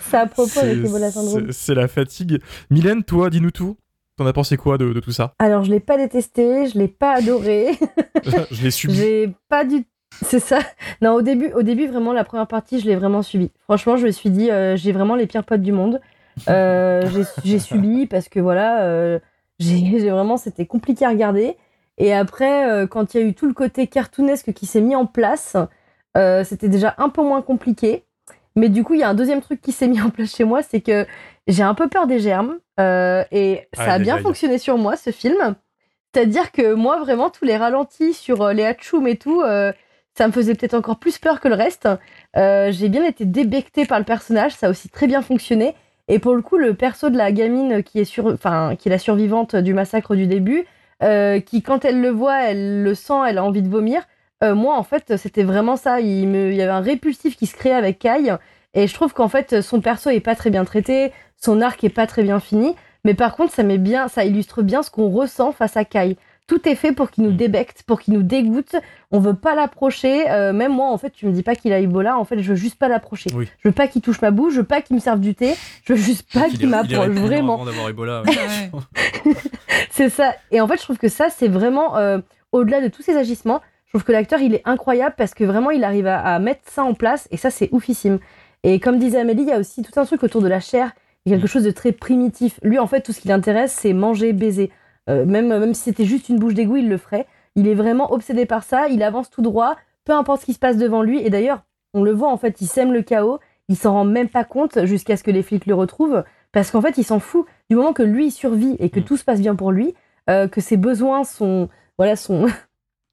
C'est 0.01 0.17
à 0.17 0.25
propos 0.25 0.59
avec 0.59 0.77
Ebola 0.85 1.11
syndrome. 1.11 1.47
c'est- 1.47 1.51
C'est 1.51 1.75
la 1.75 1.87
fatigue. 1.87 2.39
Mylène, 2.69 3.03
toi, 3.03 3.29
dis-nous 3.29 3.51
tout. 3.51 3.77
T'en 4.17 4.25
as 4.25 4.33
pensé 4.33 4.57
quoi 4.57 4.77
de, 4.77 4.91
de 4.91 4.99
tout 4.99 5.11
ça? 5.11 5.33
Alors, 5.39 5.63
je 5.63 5.69
l'ai 5.71 5.79
pas 5.79 5.97
détesté, 5.97 6.67
je 6.67 6.77
l'ai 6.77 6.87
pas 6.87 7.13
adoré. 7.13 7.77
Je 8.51 8.63
l'ai 8.63 8.71
subi. 8.71 8.93
J'ai 8.95 9.29
pas 9.47 9.63
du 9.63 9.85
c'est 10.23 10.39
ça. 10.39 10.59
Non, 11.01 11.13
au 11.13 11.21
début, 11.21 11.51
au 11.53 11.61
début, 11.61 11.87
vraiment, 11.87 12.11
la 12.11 12.23
première 12.25 12.47
partie, 12.47 12.79
je 12.81 12.85
l'ai 12.87 12.95
vraiment 12.97 13.21
subi. 13.21 13.51
Franchement, 13.63 13.95
je 13.95 14.05
me 14.07 14.11
suis 14.11 14.29
dit, 14.31 14.49
euh, 14.51 14.75
j'ai 14.75 14.91
vraiment 14.91 15.15
les 15.15 15.27
pires 15.27 15.45
potes 15.45 15.61
du 15.61 15.71
monde. 15.71 16.01
Euh, 16.49 17.07
j'ai- 17.45 17.59
subi 17.59 18.07
parce 18.07 18.27
que 18.27 18.39
voilà, 18.41 18.81
euh, 18.83 19.19
j'ai 19.59 19.77
j'ai 19.99 20.09
vraiment, 20.09 20.35
c'était 20.35 20.65
compliqué 20.65 21.05
à 21.05 21.09
regarder. 21.09 21.55
Et 21.99 22.13
après, 22.13 22.69
euh, 22.69 22.87
quand 22.87 23.13
il 23.13 23.21
y 23.21 23.23
a 23.23 23.27
eu 23.27 23.33
tout 23.33 23.45
le 23.45 23.53
côté 23.53 23.87
cartoonesque 23.87 24.53
qui 24.53 24.65
s'est 24.65 24.81
mis 24.81 24.95
en 24.95 25.05
place, 25.05 25.57
euh, 26.17 26.43
c'était 26.43 26.69
déjà 26.69 26.95
un 26.97 27.09
peu 27.09 27.21
moins 27.21 27.41
compliqué. 27.41 28.05
Mais 28.55 28.69
du 28.69 28.83
coup, 28.83 28.93
il 28.93 29.01
y 29.01 29.03
a 29.03 29.09
un 29.09 29.13
deuxième 29.13 29.41
truc 29.41 29.61
qui 29.61 29.71
s'est 29.71 29.87
mis 29.87 30.01
en 30.01 30.09
place 30.09 30.35
chez 30.35 30.45
moi, 30.45 30.61
c'est 30.63 30.81
que 30.81 31.05
j'ai 31.47 31.63
un 31.63 31.73
peu 31.73 31.87
peur 31.87 32.07
des 32.07 32.19
germes. 32.19 32.57
euh, 32.79 33.23
et 33.31 33.67
ça 33.73 33.93
a 33.93 33.99
bien 33.99 34.17
fonctionné 34.17 34.57
sur 34.57 34.77
moi, 34.77 34.95
ce 34.95 35.11
film. 35.11 35.55
C'est-à-dire 36.13 36.51
que 36.51 36.73
moi, 36.73 36.99
vraiment, 36.99 37.29
tous 37.29 37.45
les 37.45 37.57
ralentis 37.57 38.13
sur 38.13 38.47
les 38.49 38.65
hatchoum 38.65 39.05
et 39.05 39.17
tout, 39.17 39.41
euh, 39.41 39.71
ça 40.17 40.27
me 40.27 40.31
faisait 40.31 40.55
peut-être 40.55 40.73
encore 40.73 40.97
plus 40.97 41.19
peur 41.19 41.39
que 41.39 41.47
le 41.47 41.55
reste. 41.55 41.87
J'ai 42.35 42.89
bien 42.89 43.05
été 43.05 43.25
débectée 43.25 43.85
par 43.85 43.99
le 43.99 44.05
personnage, 44.05 44.53
ça 44.53 44.67
a 44.67 44.69
aussi 44.69 44.89
très 44.89 45.05
bien 45.05 45.21
fonctionné. 45.21 45.75
Et 46.07 46.17
pour 46.17 46.33
le 46.33 46.41
coup, 46.41 46.57
le 46.57 46.73
perso 46.73 47.09
de 47.09 47.17
la 47.17 47.31
gamine 47.31 47.83
qui 47.83 47.99
est, 47.99 48.05
sur... 48.05 48.25
enfin, 48.25 48.75
qui 48.77 48.89
est 48.89 48.91
la 48.91 48.97
survivante 48.97 49.55
du 49.55 49.73
massacre 49.75 50.15
du 50.15 50.25
début, 50.25 50.65
euh, 51.01 51.39
qui, 51.39 51.61
quand 51.61 51.85
elle 51.85 52.01
le 52.01 52.09
voit, 52.09 52.43
elle 52.43 52.83
le 52.83 52.95
sent, 52.95 53.13
elle 53.27 53.37
a 53.37 53.43
envie 53.43 53.61
de 53.61 53.69
vomir, 53.69 54.03
euh, 54.43 54.55
moi, 54.55 54.77
en 54.77 54.83
fait, 54.83 55.17
c'était 55.17 55.43
vraiment 55.43 55.75
ça. 55.75 55.99
Il, 55.99 56.27
me, 56.27 56.51
il 56.51 56.55
y 56.55 56.61
avait 56.61 56.71
un 56.71 56.81
répulsif 56.81 57.35
qui 57.35 57.45
se 57.45 57.55
créait 57.55 57.73
avec 57.73 57.99
Kai. 57.99 58.35
Et 58.73 58.87
je 58.87 58.93
trouve 58.93 59.13
qu'en 59.13 59.27
fait, 59.27 59.61
son 59.61 59.81
perso 59.81 60.09
est 60.09 60.19
pas 60.19 60.35
très 60.35 60.49
bien 60.49 60.63
traité, 60.63 61.11
son 61.35 61.61
arc 61.61 61.83
est 61.83 61.89
pas 61.89 62.07
très 62.07 62.23
bien 62.23 62.39
fini. 62.39 62.75
Mais 63.03 63.13
par 63.13 63.35
contre, 63.35 63.53
ça 63.53 63.63
met 63.63 63.77
bien, 63.77 64.07
ça 64.07 64.25
illustre 64.25 64.61
bien 64.61 64.83
ce 64.83 64.91
qu'on 64.91 65.09
ressent 65.09 65.51
face 65.51 65.77
à 65.77 65.85
Kai. 65.85 66.17
Tout 66.49 66.67
est 66.67 66.73
fait 66.73 66.93
pour 66.93 67.11
qu'il 67.11 67.25
nous 67.25 67.31
débecte, 67.31 67.83
pour 67.83 68.01
qu'il 68.01 68.15
nous 68.15 68.23
dégoûte. 68.23 68.75
On 69.11 69.19
veut 69.19 69.35
pas 69.35 69.53
l'approcher. 69.53 70.27
Euh, 70.31 70.51
même 70.51 70.73
moi, 70.73 70.87
en 70.89 70.97
fait, 70.97 71.11
tu 71.11 71.27
me 71.27 71.31
dis 71.31 71.43
pas 71.43 71.53
qu'il 71.53 71.71
a 71.71 71.79
Ebola. 71.79 72.17
En 72.17 72.25
fait, 72.25 72.41
je 72.41 72.49
veux 72.49 72.55
juste 72.55 72.79
pas 72.79 72.87
l'approcher. 72.87 73.29
Oui. 73.35 73.47
Je 73.59 73.67
veux 73.67 73.71
pas 73.71 73.87
qu'il 73.87 74.01
touche 74.01 74.19
ma 74.19 74.31
bouche. 74.31 74.53
Je 74.55 74.61
veux 74.61 74.65
pas 74.65 74.81
qu'il 74.81 74.95
me 74.95 74.99
serve 74.99 75.19
du 75.19 75.35
thé. 75.35 75.53
Je 75.83 75.93
veux 75.93 75.99
juste 75.99 76.33
pas 76.33 76.49
qu'il 76.49 76.67
m'approche. 76.67 77.07
Vraiment. 77.09 77.53
avant 77.53 77.65
d'avoir 77.65 77.89
Ebola. 77.89 78.23
ouais. 78.27 78.71
Ouais. 79.27 79.33
C'est 79.91 80.09
ça. 80.09 80.33
Et 80.49 80.59
en 80.59 80.67
fait, 80.67 80.77
je 80.77 80.81
trouve 80.81 80.97
que 80.97 81.07
ça, 81.07 81.29
c'est 81.29 81.49
vraiment 81.49 81.97
euh, 81.97 82.17
au-delà 82.51 82.81
de 82.81 82.87
tous 82.87 83.03
ces 83.03 83.15
agissements. 83.15 83.61
Je 83.85 83.91
trouve 83.91 84.03
que 84.03 84.11
l'acteur, 84.11 84.39
il 84.39 84.55
est 84.55 84.63
incroyable 84.65 85.13
parce 85.19 85.35
que 85.35 85.43
vraiment, 85.43 85.69
il 85.69 85.83
arrive 85.83 86.07
à, 86.07 86.19
à 86.19 86.39
mettre 86.39 86.61
ça 86.65 86.83
en 86.83 86.95
place 86.95 87.27
et 87.29 87.37
ça, 87.37 87.51
c'est 87.51 87.69
oufissime. 87.71 88.17
Et 88.63 88.79
comme 88.79 88.97
disait 88.97 89.19
Amélie, 89.19 89.43
il 89.43 89.49
y 89.49 89.53
a 89.53 89.59
aussi 89.59 89.83
tout 89.83 89.99
un 89.99 90.05
truc 90.05 90.23
autour 90.23 90.41
de 90.41 90.47
la 90.47 90.59
chair. 90.59 90.93
Il 91.25 91.31
y 91.31 91.35
a 91.35 91.37
quelque 91.37 91.47
chose 91.47 91.63
de 91.63 91.69
très 91.71 91.91
primitif. 91.91 92.59
Lui, 92.63 92.79
en 92.79 92.87
fait, 92.87 93.01
tout 93.01 93.13
ce 93.13 93.19
qui 93.19 93.27
l'intéresse, 93.27 93.71
c'est 93.79 93.93
manger, 93.93 94.33
baiser. 94.33 94.71
Euh, 95.09 95.25
même, 95.25 95.47
même 95.47 95.73
si 95.73 95.83
c'était 95.83 96.05
juste 96.05 96.29
une 96.29 96.37
bouche 96.39 96.53
d'égout, 96.53 96.77
il 96.77 96.89
le 96.89 96.97
ferait. 96.97 97.25
Il 97.55 97.67
est 97.67 97.73
vraiment 97.75 98.11
obsédé 98.13 98.45
par 98.45 98.63
ça. 98.63 98.87
Il 98.89 99.01
avance 99.03 99.29
tout 99.29 99.41
droit, 99.41 99.75
peu 100.05 100.13
importe 100.13 100.41
ce 100.41 100.45
qui 100.45 100.53
se 100.53 100.59
passe 100.59 100.77
devant 100.77 101.01
lui. 101.01 101.19
Et 101.25 101.29
d'ailleurs, 101.29 101.63
on 101.93 102.03
le 102.03 102.11
voit, 102.11 102.31
en 102.31 102.37
fait, 102.37 102.61
il 102.61 102.67
sème 102.67 102.93
le 102.93 103.01
chaos. 103.01 103.39
Il 103.67 103.75
s'en 103.75 103.93
rend 103.93 104.05
même 104.05 104.29
pas 104.29 104.43
compte 104.43 104.85
jusqu'à 104.85 105.17
ce 105.17 105.23
que 105.23 105.31
les 105.31 105.43
flics 105.43 105.65
le 105.65 105.75
retrouvent. 105.75 106.23
Parce 106.51 106.71
qu'en 106.71 106.81
fait, 106.81 106.97
il 106.97 107.03
s'en 107.03 107.19
fout. 107.19 107.45
Du 107.69 107.75
moment 107.75 107.93
que 107.93 108.03
lui, 108.03 108.27
il 108.27 108.31
survit 108.31 108.75
et 108.79 108.89
que 108.89 108.99
Mm. 108.99 109.03
tout 109.03 109.17
se 109.17 109.23
passe 109.23 109.39
bien 109.41 109.55
pour 109.55 109.71
lui, 109.71 109.93
euh, 110.29 110.47
que 110.47 110.61
ses 110.61 110.77
besoins 110.77 111.23
sont. 111.23 111.69
Voilà, 111.97 112.15
sont. 112.15 112.47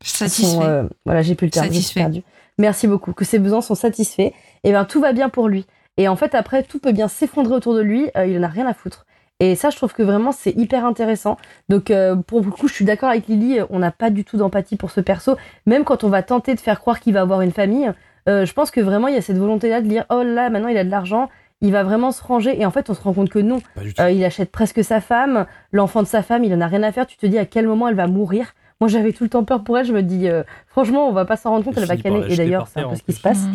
Satisfait. 0.05 0.47
sont, 0.47 0.63
euh, 0.63 0.85
voilà, 1.05 1.23
j'ai 1.23 1.35
plus 1.35 1.47
le 1.47 1.51
terme. 1.51 1.69
perdu. 1.95 2.23
Merci 2.59 2.87
beaucoup. 2.87 3.13
Que 3.13 3.25
ses 3.25 3.39
besoins 3.39 3.61
sont 3.61 3.75
satisfaits. 3.75 4.33
Et 4.65 4.73
ben 4.73 4.85
tout 4.85 5.01
va 5.01 5.13
bien 5.13 5.29
pour 5.29 5.49
lui. 5.49 5.67
Et 5.97 6.09
en 6.09 6.17
fait, 6.17 6.35
après, 6.35 6.63
tout 6.63 6.79
peut 6.79 6.93
bien 6.93 7.09
s'effondrer 7.09 7.55
autour 7.55 7.75
de 7.75 7.81
lui. 7.81 8.11
euh, 8.17 8.27
il 8.27 8.39
en 8.39 8.43
a 8.43 8.49
rien 8.49 8.67
à 8.67 8.75
foutre. 8.75 9.07
Et 9.39 9.55
ça, 9.55 9.70
je 9.70 9.76
trouve 9.76 9.93
que 9.93 10.03
vraiment, 10.03 10.32
c'est 10.32 10.53
hyper 10.57 10.87
intéressant. 10.87 11.37
Donc, 11.68 11.91
euh, 11.91 12.16
pour 12.16 12.41
le 12.41 12.51
coup, 12.51 12.68
je 12.68 12.74
suis 12.74 12.84
d'accord 12.87 13.11
avec 13.11 13.28
Lily. 13.28 13.61
On 13.68 13.78
n'a 13.78 13.91
pas 13.91 14.09
du 14.11 14.24
tout 14.24 14.39
d'empathie 14.39 14.76
pour 14.76 14.91
ce 14.91 15.01
perso. 15.01 15.37
Même 15.66 15.84
quand 15.84 16.05
on 16.05 16.09
va 16.09 16.22
tenter 16.22 16.55
de 16.55 16.61
faire 16.61 16.80
croire 16.80 17.01
qu'il 17.01 17.12
va 17.12 17.20
avoir 17.20 17.43
une 17.43 17.53
famille, 17.53 17.93
euh, 18.28 18.47
je 18.47 18.53
pense 18.55 18.70
que 18.70 18.80
vraiment, 18.80 19.09
il 19.09 19.14
y 19.14 19.18
a 19.18 19.22
cette 19.22 19.37
volonté-là 19.37 19.82
de 19.82 19.89
dire 19.89 20.07
Oh 20.11 20.22
là, 20.22 20.49
maintenant, 20.49 20.68
il 20.68 20.78
a 20.78 20.84
de 20.84 20.91
l'argent. 20.91 21.28
Il 21.61 21.72
va 21.72 21.82
vraiment 21.84 22.12
se 22.12 22.22
ranger. 22.22 22.59
Et 22.59 22.64
en 22.64 22.70
fait, 22.70 22.89
on 22.89 22.95
se 22.95 23.01
rend 23.03 23.12
compte 23.12 23.28
que 23.28 23.39
non. 23.39 23.61
Pas 23.74 23.82
du 23.82 23.93
tout. 23.93 24.03
Euh, 24.03 24.11
il 24.11 24.24
achète 24.24 24.51
presque 24.51 24.82
sa 24.82 25.01
femme, 25.01 25.47
l'enfant 25.70 26.03
de 26.03 26.09
sa 26.09 26.22
femme, 26.22 26.45
il 26.45 26.55
en 26.55 26.61
a 26.61 26.66
rien 26.66 26.82
à 26.82 26.93
faire. 26.93 27.07
Tu 27.07 27.16
te 27.18 27.26
dis 27.26 27.39
à 27.39 27.45
quel 27.45 27.66
moment 27.66 27.89
elle 27.89 27.95
va 27.95 28.07
mourir. 28.07 28.55
Moi, 28.80 28.89
j'avais 28.89 29.12
tout 29.12 29.24
le 29.24 29.30
temps 29.30 29.45
peur 29.45 29.64
pour 29.64 29.76
elle. 29.78 29.87
Je 29.87 29.93
me 29.93 30.03
dis, 30.03 30.28
euh, 30.28 30.45
franchement, 30.66 31.09
on 31.09 31.12
va 31.12 31.26
pas 31.26 31.37
s'en 31.37 31.51
rendre 31.51 31.64
compte, 31.64 31.74
Il 31.76 31.82
elle 31.82 31.89
va 31.89 31.97
canner. 31.97 32.24
Et 32.30 32.37
d'ailleurs, 32.37 32.68
c'est 32.68 32.80
un 32.80 32.89
peu 32.89 32.97
ce 32.97 33.03
qui 33.03 33.12
se 33.12 33.20
passe. 33.20 33.45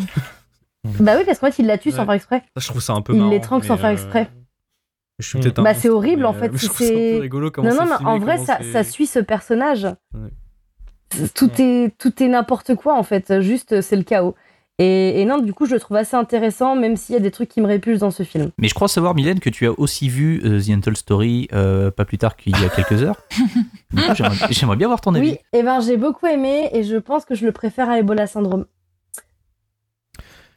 Bah 0.98 1.12
oui, 1.16 1.22
parce 1.24 1.38
qu'en 1.38 1.46
fait, 1.46 1.60
il 1.62 1.66
la 1.66 1.78
tue 1.78 1.92
sans 1.92 2.04
faire 2.04 2.14
exprès. 2.14 2.42
Ça, 2.56 2.60
je 2.60 2.66
trouve 2.66 2.82
ça 2.82 2.92
un 2.92 3.02
peu 3.02 3.14
Il 3.14 3.28
l'étrangle 3.28 3.64
sans 3.64 3.76
faire 3.76 3.90
euh, 3.90 3.92
exprès. 3.92 4.28
Je 5.18 5.26
suis 5.28 5.38
peut-être 5.40 5.58
un 5.58 5.62
Bah, 5.62 5.74
c'est 5.74 5.88
horrible, 5.88 6.24
en 6.24 6.32
fait, 6.32 6.48
euh, 6.52 6.56
si 6.56 6.66
je 6.66 6.70
trouve 6.70 6.78
ça 6.86 6.92
un 6.92 6.96
c'est- 6.96 7.12
peu 7.16 7.20
rigolo 7.20 7.50
comment 7.50 7.68
Non, 7.68 7.74
non, 7.74 7.80
c'est 7.84 7.90
mais 7.90 7.96
filmé, 7.96 8.10
en 8.12 8.18
vrai, 8.18 8.38
ça, 8.38 8.84
suit 8.84 9.06
ce 9.06 9.18
personnage. 9.18 9.84
Ouais. 10.14 10.30
Tout 11.34 11.50
Ouais. 11.58 11.64
est, 11.86 11.98
tout 11.98 12.22
est 12.22 12.28
n'importe 12.28 12.74
quoi, 12.74 12.94
en 12.98 13.02
fait. 13.02 13.40
Juste, 13.40 13.80
c'est 13.82 13.96
le 13.96 14.02
chaos. 14.02 14.34
Et, 14.78 15.20
et 15.20 15.24
non, 15.26 15.38
du 15.38 15.52
coup, 15.52 15.66
je 15.66 15.74
le 15.74 15.80
trouve 15.80 15.98
assez 15.98 16.16
intéressant, 16.16 16.74
même 16.74 16.96
s'il 16.96 17.12
y 17.12 17.16
a 17.16 17.20
des 17.20 17.30
trucs 17.30 17.50
qui 17.50 17.60
me 17.60 17.66
répulsent 17.66 18.00
dans 18.00 18.10
ce 18.10 18.22
film. 18.22 18.50
Mais 18.58 18.68
je 18.68 18.74
crois 18.74 18.88
savoir, 18.88 19.14
Mylène, 19.14 19.38
que 19.38 19.50
tu 19.50 19.66
as 19.66 19.78
aussi 19.78 20.08
vu 20.08 20.40
euh, 20.44 20.60
The 20.60 20.70
Untold 20.70 20.96
Story 20.96 21.46
euh, 21.52 21.90
pas 21.90 22.06
plus 22.06 22.16
tard 22.16 22.34
qu'il 22.36 22.58
y 22.58 22.64
a 22.64 22.68
quelques 22.70 23.02
heures. 23.02 23.20
J'aimerais 24.14 24.34
j'aimerais 24.50 24.76
bien 24.76 24.88
voir 24.88 25.02
ton 25.02 25.14
avis. 25.14 25.32
Oui, 25.32 25.38
et 25.52 25.62
ben 25.62 25.80
j'ai 25.80 25.98
beaucoup 25.98 26.26
aimé 26.26 26.70
et 26.72 26.82
je 26.84 26.96
pense 26.96 27.26
que 27.26 27.34
je 27.34 27.44
le 27.44 27.52
préfère 27.52 27.90
à 27.90 27.98
Ebola 27.98 28.26
Syndrome. 28.26 28.64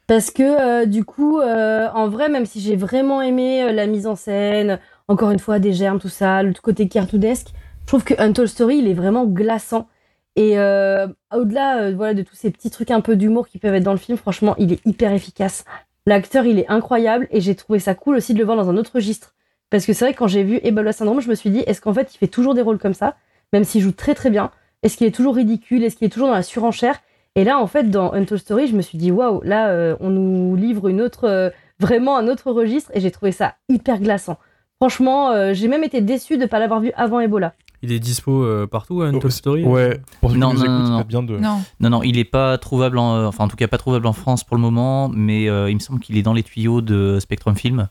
Parce 0.06 0.30
que 0.30 0.42
euh, 0.42 0.86
du 0.86 1.04
coup, 1.04 1.40
euh, 1.40 1.88
en 1.92 2.08
vrai, 2.08 2.28
même 2.28 2.46
si 2.46 2.60
j'ai 2.60 2.76
vraiment 2.76 3.22
aimé 3.22 3.64
euh, 3.64 3.72
la 3.72 3.86
mise 3.86 4.06
en 4.06 4.14
scène, 4.14 4.78
encore 5.08 5.30
une 5.32 5.40
fois 5.40 5.58
des 5.58 5.72
germes, 5.72 5.98
tout 5.98 6.08
ça, 6.08 6.42
le 6.42 6.52
côté 6.52 6.88
cartoonesque, 6.88 7.48
je 7.82 7.86
trouve 7.86 8.04
que 8.04 8.14
Untold 8.18 8.48
Story, 8.48 8.78
il 8.78 8.88
est 8.88 8.94
vraiment 8.94 9.24
glaçant. 9.26 9.88
Et 10.36 10.58
euh, 10.58 11.08
au-delà 11.34 11.78
euh, 11.78 11.94
voilà, 11.96 12.14
de 12.14 12.22
tous 12.22 12.36
ces 12.36 12.50
petits 12.50 12.70
trucs 12.70 12.90
un 12.90 13.00
peu 13.00 13.16
d'humour 13.16 13.48
qui 13.48 13.58
peuvent 13.58 13.74
être 13.74 13.82
dans 13.82 13.92
le 13.92 13.98
film, 13.98 14.16
franchement, 14.18 14.54
il 14.58 14.72
est 14.72 14.84
hyper 14.86 15.12
efficace. 15.12 15.64
L'acteur, 16.06 16.44
il 16.46 16.58
est 16.60 16.68
incroyable 16.68 17.26
et 17.30 17.40
j'ai 17.40 17.56
trouvé 17.56 17.80
ça 17.80 17.94
cool 17.94 18.16
aussi 18.16 18.32
de 18.32 18.38
le 18.38 18.44
voir 18.44 18.56
dans 18.56 18.70
un 18.70 18.76
autre 18.76 18.92
registre. 18.94 19.34
Parce 19.70 19.86
que 19.86 19.92
c'est 19.92 20.04
vrai 20.04 20.14
quand 20.14 20.28
j'ai 20.28 20.44
vu 20.44 20.60
Ebola 20.62 20.92
Syndrome, 20.92 21.20
je 21.20 21.28
me 21.28 21.34
suis 21.34 21.50
dit, 21.50 21.60
est-ce 21.66 21.80
qu'en 21.80 21.92
fait, 21.94 22.14
il 22.14 22.18
fait 22.18 22.28
toujours 22.28 22.54
des 22.54 22.62
rôles 22.62 22.78
comme 22.78 22.94
ça, 22.94 23.16
même 23.52 23.64
s'il 23.64 23.80
joue 23.82 23.92
très 23.92 24.14
très 24.14 24.30
bien? 24.30 24.52
Est-ce 24.84 24.96
qu'il 24.96 25.06
est 25.06 25.14
toujours 25.14 25.34
ridicule? 25.34 25.82
Est-ce 25.82 25.96
qu'il 25.96 26.06
est 26.06 26.10
toujours 26.10 26.28
dans 26.28 26.34
la 26.34 26.44
surenchère? 26.44 27.00
Et 27.36 27.44
là, 27.44 27.58
en 27.60 27.66
fait, 27.66 27.90
dans 27.90 28.12
Untold 28.12 28.40
Story, 28.40 28.66
je 28.66 28.74
me 28.74 28.82
suis 28.82 28.96
dit, 28.98 29.12
waouh, 29.12 29.42
là, 29.42 29.68
euh, 29.68 29.94
on 30.00 30.08
nous 30.10 30.56
livre 30.56 30.88
une 30.88 31.00
autre, 31.02 31.24
euh, 31.28 31.50
vraiment 31.78 32.16
un 32.16 32.28
autre 32.28 32.50
registre 32.50 32.90
et 32.94 33.00
j'ai 33.00 33.10
trouvé 33.10 33.30
ça 33.30 33.54
hyper 33.68 34.00
glaçant. 34.00 34.38
Franchement, 34.80 35.30
euh, 35.30 35.52
j'ai 35.54 35.68
même 35.68 35.84
été 35.84 36.00
déçue 36.00 36.36
de 36.38 36.42
ne 36.42 36.46
pas 36.46 36.58
l'avoir 36.58 36.80
vu 36.80 36.92
avant 36.96 37.20
Ebola. 37.20 37.52
Il 37.82 37.92
est 37.92 37.98
dispo 37.98 38.42
euh, 38.42 38.66
partout, 38.66 39.02
à 39.02 39.08
Untold 39.08 39.30
Story 39.32 39.64
Ouais, 39.64 40.00
pour 40.20 40.30
ceux 40.30 40.38
Non, 40.38 40.50
qui 40.50 40.56
nous 40.56 40.64
non, 40.66 40.76
écoutent, 40.78 40.90
non, 40.90 41.00
bien 41.06 41.22
de. 41.22 41.36
Non. 41.36 41.58
Non, 41.80 41.90
non, 41.90 42.02
il 42.02 42.18
est 42.18 42.24
pas 42.24 42.56
trouvable, 42.58 42.98
en, 42.98 43.14
euh, 43.16 43.26
enfin 43.26 43.44
en 43.44 43.48
tout 43.48 43.56
cas 43.56 43.68
pas 43.68 43.78
trouvable 43.78 44.06
en 44.06 44.12
France 44.14 44.44
pour 44.44 44.56
le 44.56 44.62
moment, 44.62 45.10
mais 45.12 45.48
euh, 45.48 45.70
il 45.70 45.74
me 45.74 45.80
semble 45.80 46.00
qu'il 46.00 46.16
est 46.16 46.22
dans 46.22 46.32
les 46.32 46.42
tuyaux 46.42 46.80
de 46.80 47.18
Spectrum 47.20 47.54
Film. 47.54 47.88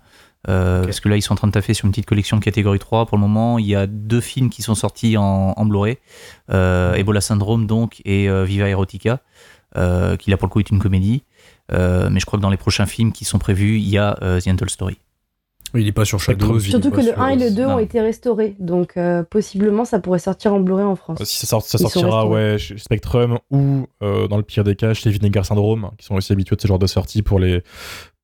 Euh. 0.48 0.84
Parce 0.84 1.00
que 1.00 1.10
là, 1.10 1.16
ils 1.18 1.22
sont 1.22 1.34
en 1.34 1.38
train 1.38 1.48
de 1.48 1.52
taffer 1.54 1.74
sur 1.74 1.86
une 1.86 1.92
petite 1.92 2.06
collection 2.06 2.38
de 2.38 2.44
catégorie 2.44 2.80
3. 2.80 3.06
Pour 3.06 3.18
le 3.18 3.22
moment, 3.22 3.58
il 3.60 3.66
y 3.66 3.76
a 3.76 3.88
deux 3.88 4.22
films 4.22 4.50
qui 4.50 4.62
sont 4.62 4.76
sortis 4.76 5.18
en, 5.18 5.54
en 5.56 5.66
Blu-ray 5.66 5.98
euh, 6.52 6.94
Ebola 6.94 7.22
Syndrome, 7.22 7.68
donc, 7.68 8.02
et 8.06 8.30
euh, 8.30 8.44
Viva 8.44 8.68
Erotica, 8.70 9.20
euh, 9.78 10.16
qui 10.18 10.30
là 10.32 10.38
pour 10.38 10.48
le 10.48 10.52
coup 10.52 10.60
est 10.60 10.70
une 10.70 10.80
comédie. 10.80 11.24
Euh, 11.74 12.10
mais 12.12 12.20
je 12.20 12.26
crois 12.26 12.38
que 12.38 12.44
dans 12.44 12.50
les 12.52 12.58
prochains 12.58 12.86
films 12.86 13.12
qui 13.12 13.26
sont 13.26 13.40
prévus, 13.40 13.78
il 13.78 13.90
y 13.90 13.98
a 13.98 14.18
euh, 14.22 14.40
The 14.40 14.48
Untold 14.50 14.70
Story. 14.70 14.98
Il 15.74 15.88
est 15.88 15.92
pas 15.92 16.06
sur 16.06 16.22
Spectrum. 16.22 16.52
Shadows. 16.60 16.70
Surtout 16.72 16.92
que 16.92 16.98
le 16.98 17.12
sur- 17.12 17.20
1 17.22 17.28
et 17.30 17.36
le 17.38 17.52
2 17.54 17.66
ont 17.66 17.80
été 17.80 18.00
restaurés, 18.00 18.56
donc 18.60 18.96
euh, 18.96 19.24
possiblement 19.24 19.84
ça 19.84 20.00
pourrait 20.00 20.20
sortir 20.20 20.54
en 20.54 20.60
Blu-ray 20.62 20.86
en 20.86 20.96
France. 20.96 21.22
Si 21.24 21.40
ça, 21.40 21.48
sort- 21.48 21.64
sortira 21.66 22.28
ouais, 22.28 22.58
chez 22.58 22.78
Spectrum 22.78 23.40
ou 23.52 23.88
euh, 24.02 24.28
dans 24.30 24.38
le 24.38 24.44
pire 24.44 24.64
des 24.64 24.76
cas 24.78 24.94
chez 24.94 25.10
Vinegar 25.10 25.46
Syndrome, 25.46 25.90
qui 25.98 26.06
sont 26.06 26.16
aussi 26.16 26.32
habitués 26.32 26.56
de 26.56 26.62
ce 26.62 26.68
genre 26.68 26.80
de 26.80 26.88
sortie 26.88 27.24
pour 27.24 27.40
les, 27.40 27.62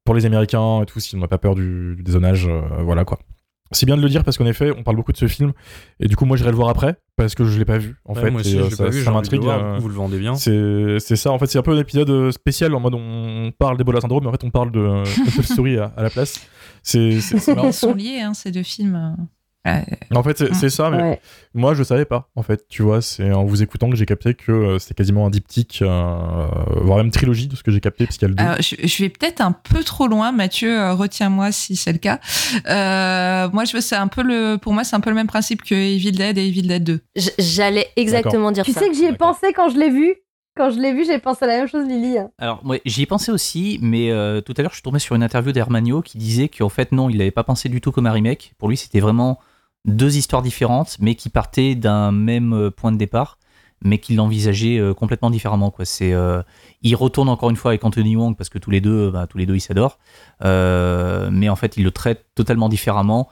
pour 0.04 0.16
les 0.16 0.26
Américains 0.26 0.82
et 0.82 0.86
tout, 0.86 1.00
s'ils 1.00 1.20
n'ont 1.20 1.28
pas 1.28 1.38
peur 1.38 1.56
du, 1.56 1.96
du 1.96 2.04
dézonage. 2.04 2.48
euh, 2.48 2.62
voilà 2.84 3.06
quoi. 3.06 3.20
C'est 3.74 3.86
bien 3.86 3.96
de 3.96 4.02
le 4.02 4.10
dire 4.10 4.26
parce 4.26 4.38
qu'en 4.38 4.46
effet, 4.48 4.74
on 4.78 4.84
parle 4.84 4.98
beaucoup 4.98 5.14
de 5.14 5.18
ce 5.18 5.28
film 5.28 5.54
et 6.02 6.10
du 6.10 6.18
coup, 6.18 6.26
moi 6.26 6.36
j'irai 6.36 6.50
le 6.50 6.58
voir 6.58 6.68
après 6.68 6.98
parce 7.16 7.36
que 7.36 7.46
je 7.46 7.58
l'ai 7.58 7.64
pas 7.64 7.78
vu 7.78 7.96
en 8.04 8.14
Ouais, 8.16 8.22
fait. 8.24 8.30
moi 8.32 8.42
et, 8.42 8.44
aussi, 8.44 8.58
euh, 8.58 8.64
je 8.66 8.70
l'ai 8.70 8.76
ça, 8.76 8.84
pas 8.84 8.90
vu, 8.90 9.04
ça 9.04 9.12
m'intrigue. 9.12 9.46
euh, 9.46 9.78
Vous 9.80 9.88
le 9.88 9.94
vendez 9.94 10.20
bien. 10.20 10.36
C'est 10.36 11.00
ça, 11.00 11.32
en 11.32 11.40
fait, 11.40 11.46
c'est 11.46 11.58
un 11.58 11.62
peu 11.62 11.72
un 11.72 11.80
épisode 11.80 12.10
euh, 12.10 12.32
spécial 12.32 12.76
en 12.76 12.82
mode 12.82 12.96
on 12.96 13.52
parle 13.58 13.78
d'Ebola 13.78 14.02
Syndrome, 14.02 14.24
mais 14.24 14.30
en 14.30 14.34
fait 14.34 14.44
on 14.44 14.50
parle 14.50 14.72
de 14.74 14.80
euh, 14.82 15.06
Story 15.42 15.78
à, 15.78 15.94
à 15.96 16.04
la 16.04 16.10
place. 16.10 16.42
C'est 16.84 17.18
marrant. 17.48 17.68
Ils 17.68 17.74
sont 17.74 17.94
liés, 17.94 18.20
hein, 18.20 18.34
ces 18.34 18.52
deux 18.52 18.64
films. 18.64 19.16
Euh, 19.68 19.80
En 20.16 20.24
fait, 20.24 20.54
c'est 20.56 20.70
ça, 20.72 20.90
mais 20.90 20.98
Ouais. 21.02 21.22
moi 21.54 21.76
je 21.76 21.84
savais 21.84 22.06
pas. 22.06 22.30
En 22.36 22.42
fait, 22.42 22.66
tu 22.68 22.82
vois, 22.82 23.02
c'est 23.02 23.32
en 23.32 23.44
vous 23.46 23.62
écoutant 23.62 23.92
que 23.92 23.96
j'ai 23.96 24.08
capté 24.08 24.34
que 24.34 24.52
euh, 24.52 24.80
c'était 24.80 24.96
quasiment 24.96 25.28
un 25.28 25.30
diptyque, 25.30 25.84
euh, 25.84 26.48
voire 26.82 26.98
même 26.98 27.12
trilogie 27.12 27.48
de 27.48 27.56
ce 27.56 27.62
que 27.62 27.70
j'ai 27.72 27.80
capté, 27.80 28.06
parce 28.06 28.18
qu'il 28.18 28.28
y 28.28 28.32
a 28.32 28.34
le. 28.36 28.42
Alors, 28.42 28.62
je, 28.62 28.76
je 28.88 29.04
vais 29.04 29.10
peut-être 29.10 29.40
un 29.40 29.52
peu 29.52 29.84
trop 29.84 30.08
loin, 30.08 30.32
Mathieu. 30.32 30.80
euh, 30.80 30.94
Retiens-moi 30.96 31.52
si 31.52 31.76
c'est 31.76 31.92
le 31.94 32.00
cas. 32.00 32.20
Euh, 32.70 33.50
moi, 33.54 33.66
je 33.66 33.74
veux, 33.74 33.82
c'est 33.82 33.96
un 33.96 34.08
peu 34.08 34.24
le, 34.24 34.58
pour 34.58 34.74
moi, 34.74 34.84
c'est 34.84 34.96
un 34.96 35.00
peu 35.00 35.10
le 35.10 35.16
même 35.16 35.28
principe 35.28 35.62
que 35.64 35.76
Evil 35.76 36.12
Dead 36.12 36.38
et 36.38 36.48
Evil 36.48 36.64
Dead 36.64 36.84
2. 36.84 37.00
J- 37.16 37.30
J'allais 37.38 37.88
exactement 37.96 38.52
dire 38.52 38.66
Tu 38.66 38.72
ça. 38.74 38.82
sais 38.82 38.90
que 38.90 38.96
j'y 38.96 39.06
ai 39.06 39.14
pensé 39.14 39.54
quand 39.54 39.70
je 39.70 39.78
l'ai 39.78 39.90
vu? 39.90 40.16
Quand 40.58 40.70
je 40.70 40.80
l'ai 40.80 40.94
vu, 40.94 41.06
j'ai 41.06 41.18
pensé 41.18 41.46
à 41.46 41.48
la 41.48 41.58
même 41.60 41.68
chose, 41.68 41.88
Lily. 41.88 42.18
Alors, 42.38 42.66
ouais, 42.66 42.82
j'y 42.86 43.04
ai 43.04 43.06
pensé 43.06 43.32
aussi, 43.32 43.80
mais 43.82 44.12
euh, 44.12 44.42
tout 44.42 44.54
à 44.58 44.62
l'heure, 44.62 44.72
je 44.72 44.76
suis 44.76 44.84
tombé 44.84 45.00
sur 45.00 45.16
une 45.16 45.24
interview 45.24 45.54
d'Hermanio 45.54 46.02
qui 46.02 46.18
disait 46.18 46.50
qu'en 46.50 46.68
fait, 46.68 46.92
non, 46.92 47.10
il 47.10 47.18
n'avait 47.18 47.32
pas 47.32 47.44
pensé 47.46 47.70
du 47.70 47.80
tout 47.80 47.92
comme 47.94 48.06
un 48.06 48.12
remake. 48.12 48.54
Pour 48.58 48.68
lui, 48.68 48.76
c'était 48.76 49.00
vraiment 49.00 49.40
deux 49.86 50.18
histoires 50.18 50.42
différentes, 50.42 50.98
mais 51.00 51.16
qui 51.16 51.30
partaient 51.30 51.76
d'un 51.76 52.12
même 52.12 52.54
euh, 52.54 52.72
point 52.72 52.92
de 52.92 52.98
départ, 52.98 53.40
mais 53.84 53.98
qu'il 53.98 54.18
l'envisageait 54.18 54.78
euh, 54.78 54.94
complètement 54.94 55.30
différemment. 55.30 55.74
C'est, 55.84 56.14
euh, 56.14 56.42
il 56.82 56.96
retourne 56.96 57.30
encore 57.30 57.50
une 57.50 57.56
fois 57.56 57.72
avec 57.72 57.84
Anthony 57.84 58.16
Wong 58.16 58.36
parce 58.38 58.50
que 58.50 58.60
tous 58.60 58.70
les 58.70 58.82
deux, 58.82 59.10
bah, 59.10 59.28
tous 59.28 59.38
les 59.38 59.46
deux, 59.46 59.56
ils 59.56 59.62
s'adorent. 59.62 60.00
Mais 60.42 61.50
en 61.50 61.56
fait, 61.56 61.78
il 61.78 61.84
le 61.84 61.92
traite 61.92 62.26
totalement 62.36 62.70
différemment, 62.70 63.30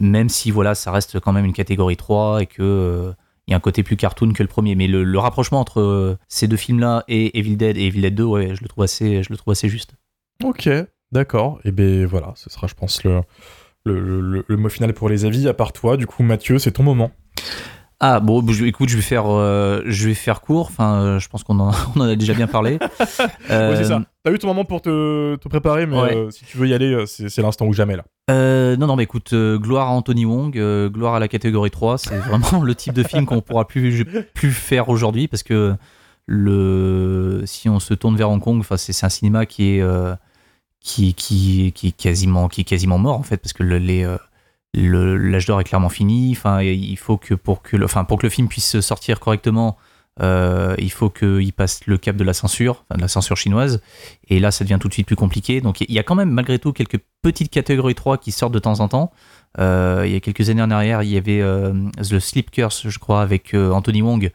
même 0.00 0.28
si 0.28 0.50
voilà, 0.50 0.74
ça 0.74 0.90
reste 0.90 1.20
quand 1.20 1.32
même 1.32 1.44
une 1.44 1.52
catégorie 1.52 1.96
3 1.96 2.42
et 2.42 2.46
que 2.46 2.62
euh, 2.62 3.12
il 3.46 3.50
y 3.50 3.54
a 3.54 3.56
un 3.56 3.60
côté 3.60 3.82
plus 3.82 3.96
cartoon 3.96 4.32
que 4.32 4.42
le 4.42 4.48
premier. 4.48 4.74
Mais 4.74 4.86
le, 4.86 5.18
rapprochement 5.18 5.60
entre 5.60 6.18
ces 6.28 6.48
deux 6.48 6.56
films-là 6.56 7.04
et 7.08 7.38
Evil 7.38 7.56
Dead 7.56 7.76
et 7.76 7.86
Evil 7.86 8.00
Dead 8.00 8.14
2, 8.14 8.24
ouais, 8.24 8.54
je 8.54 8.62
le 8.62 8.68
trouve 8.68 8.84
assez, 8.84 9.22
je 9.22 9.30
le 9.30 9.36
trouve 9.36 9.52
assez 9.52 9.68
juste. 9.68 9.94
Ok, 10.42 10.68
d'accord. 11.12 11.60
Et 11.64 11.70
ben 11.70 12.06
voilà, 12.06 12.32
ce 12.36 12.50
sera, 12.50 12.66
je 12.66 12.74
pense, 12.74 13.04
le, 13.04 13.20
le, 13.84 14.20
le- 14.20 14.44
le 14.46 14.56
mot 14.56 14.68
final 14.68 14.92
pour 14.94 15.08
les 15.08 15.24
avis. 15.24 15.48
À 15.48 15.54
part 15.54 15.72
toi, 15.72 15.96
du 15.96 16.06
coup, 16.06 16.22
Mathieu, 16.22 16.58
c'est 16.58 16.72
ton 16.72 16.82
moment. 16.82 17.10
Ah 18.00 18.18
bon, 18.20 18.44
je- 18.50 18.64
écoute, 18.64 18.88
je 18.88 18.96
vais 18.96 19.02
faire, 19.02 19.24
euh, 19.28 19.82
je 19.86 20.08
vais 20.08 20.14
faire 20.14 20.40
court. 20.40 20.66
Enfin, 20.70 21.00
euh, 21.02 21.18
je 21.20 21.28
pense 21.28 21.44
qu'on 21.44 21.58
en, 21.60 21.70
on 21.96 22.00
en 22.00 22.04
a 22.08 22.16
déjà 22.16 22.34
bien 22.34 22.46
parlé. 22.46 22.78
Euh, 23.50 23.70
Ouais, 23.70 23.76
c'est 23.76 23.84
ça. 23.84 24.02
T'as 24.24 24.32
eu 24.32 24.38
ton 24.38 24.48
moment 24.48 24.64
pour 24.64 24.80
te, 24.80 25.36
te 25.36 25.48
préparer, 25.48 25.84
mais 25.86 26.00
Ouais. 26.00 26.16
euh, 26.16 26.30
si 26.30 26.44
tu 26.46 26.56
veux 26.56 26.66
y 26.66 26.72
aller, 26.74 26.92
euh, 26.92 27.04
c'est 27.06 27.38
l'instant 27.42 27.66
ou 27.66 27.72
jamais 27.74 27.94
là. 27.96 28.04
Euh, 28.30 28.74
non, 28.76 28.86
non, 28.86 28.96
mais 28.96 29.02
écoute, 29.04 29.32
euh, 29.34 29.58
gloire 29.58 29.88
à 29.88 29.90
Anthony 29.92 30.24
Wong, 30.24 30.56
euh, 30.58 30.88
gloire 30.88 31.14
à 31.14 31.18
la 31.20 31.28
catégorie 31.28 31.70
3. 31.70 31.98
C'est 31.98 32.16
vraiment 32.18 32.62
le 32.62 32.74
type 32.74 32.94
de 32.94 33.02
film 33.02 33.26
qu'on 33.26 33.42
pourra 33.42 33.66
plus, 33.68 34.04
plus 34.34 34.50
faire 34.50 34.88
aujourd'hui 34.88 35.28
parce 35.28 35.42
que 35.42 35.74
le, 36.26 37.42
si 37.44 37.68
on 37.68 37.78
se 37.80 37.92
tourne 37.94 38.16
vers 38.16 38.30
Hong 38.30 38.40
Kong, 38.40 38.62
c'est 38.76 38.92
c'est 38.92 39.06
un 39.06 39.10
cinéma 39.10 39.44
qui 39.46 39.76
est, 39.76 39.80
euh, 39.82 40.14
qui, 40.84 41.14
qui, 41.14 41.72
qui, 41.74 41.88
est 41.88 41.92
quasiment, 41.92 42.46
qui 42.46 42.60
est 42.60 42.64
quasiment 42.64 42.98
mort, 42.98 43.18
en 43.18 43.22
fait, 43.24 43.38
parce 43.38 43.54
que 43.54 43.64
le, 43.64 43.80
euh, 44.04 44.18
l'âge 44.74 45.46
d'or 45.46 45.60
est 45.60 45.64
clairement 45.64 45.88
fini. 45.88 46.30
Enfin, 46.32 46.62
il 46.62 46.96
faut 46.98 47.16
que 47.16 47.34
pour 47.34 47.62
que 47.62 47.76
le, 47.76 47.86
enfin, 47.86 48.04
pour 48.04 48.18
que 48.18 48.26
le 48.26 48.30
film 48.30 48.48
puisse 48.48 48.78
sortir 48.80 49.18
correctement, 49.18 49.78
euh, 50.20 50.76
il 50.78 50.92
faut 50.92 51.08
qu'il 51.08 51.52
passe 51.54 51.86
le 51.86 51.96
cap 51.96 52.16
de 52.16 52.22
la 52.22 52.34
censure, 52.34 52.84
de 52.94 53.00
la 53.00 53.08
censure 53.08 53.36
chinoise. 53.36 53.80
Et 54.28 54.38
là, 54.38 54.50
ça 54.50 54.62
devient 54.62 54.78
tout 54.78 54.88
de 54.88 54.92
suite 54.92 55.06
plus 55.06 55.16
compliqué. 55.16 55.62
Donc, 55.62 55.80
il 55.80 55.90
y 55.90 55.98
a 55.98 56.02
quand 56.02 56.14
même, 56.14 56.30
malgré 56.30 56.58
tout, 56.58 56.74
quelques 56.74 57.00
petites 57.22 57.50
catégories 57.50 57.94
3 57.94 58.18
qui 58.18 58.30
sortent 58.30 58.54
de 58.54 58.58
temps 58.58 58.80
en 58.80 58.88
temps. 58.88 59.10
Euh, 59.58 60.02
il 60.04 60.12
y 60.12 60.16
a 60.16 60.20
quelques 60.20 60.50
années 60.50 60.62
en 60.62 60.70
arrière, 60.70 61.02
il 61.02 61.10
y 61.10 61.16
avait 61.16 61.40
euh, 61.40 61.72
The 61.96 62.18
Sleep 62.18 62.50
Curse, 62.50 62.88
je 62.88 62.98
crois, 62.98 63.22
avec 63.22 63.54
Anthony 63.54 64.02
Wong, 64.02 64.30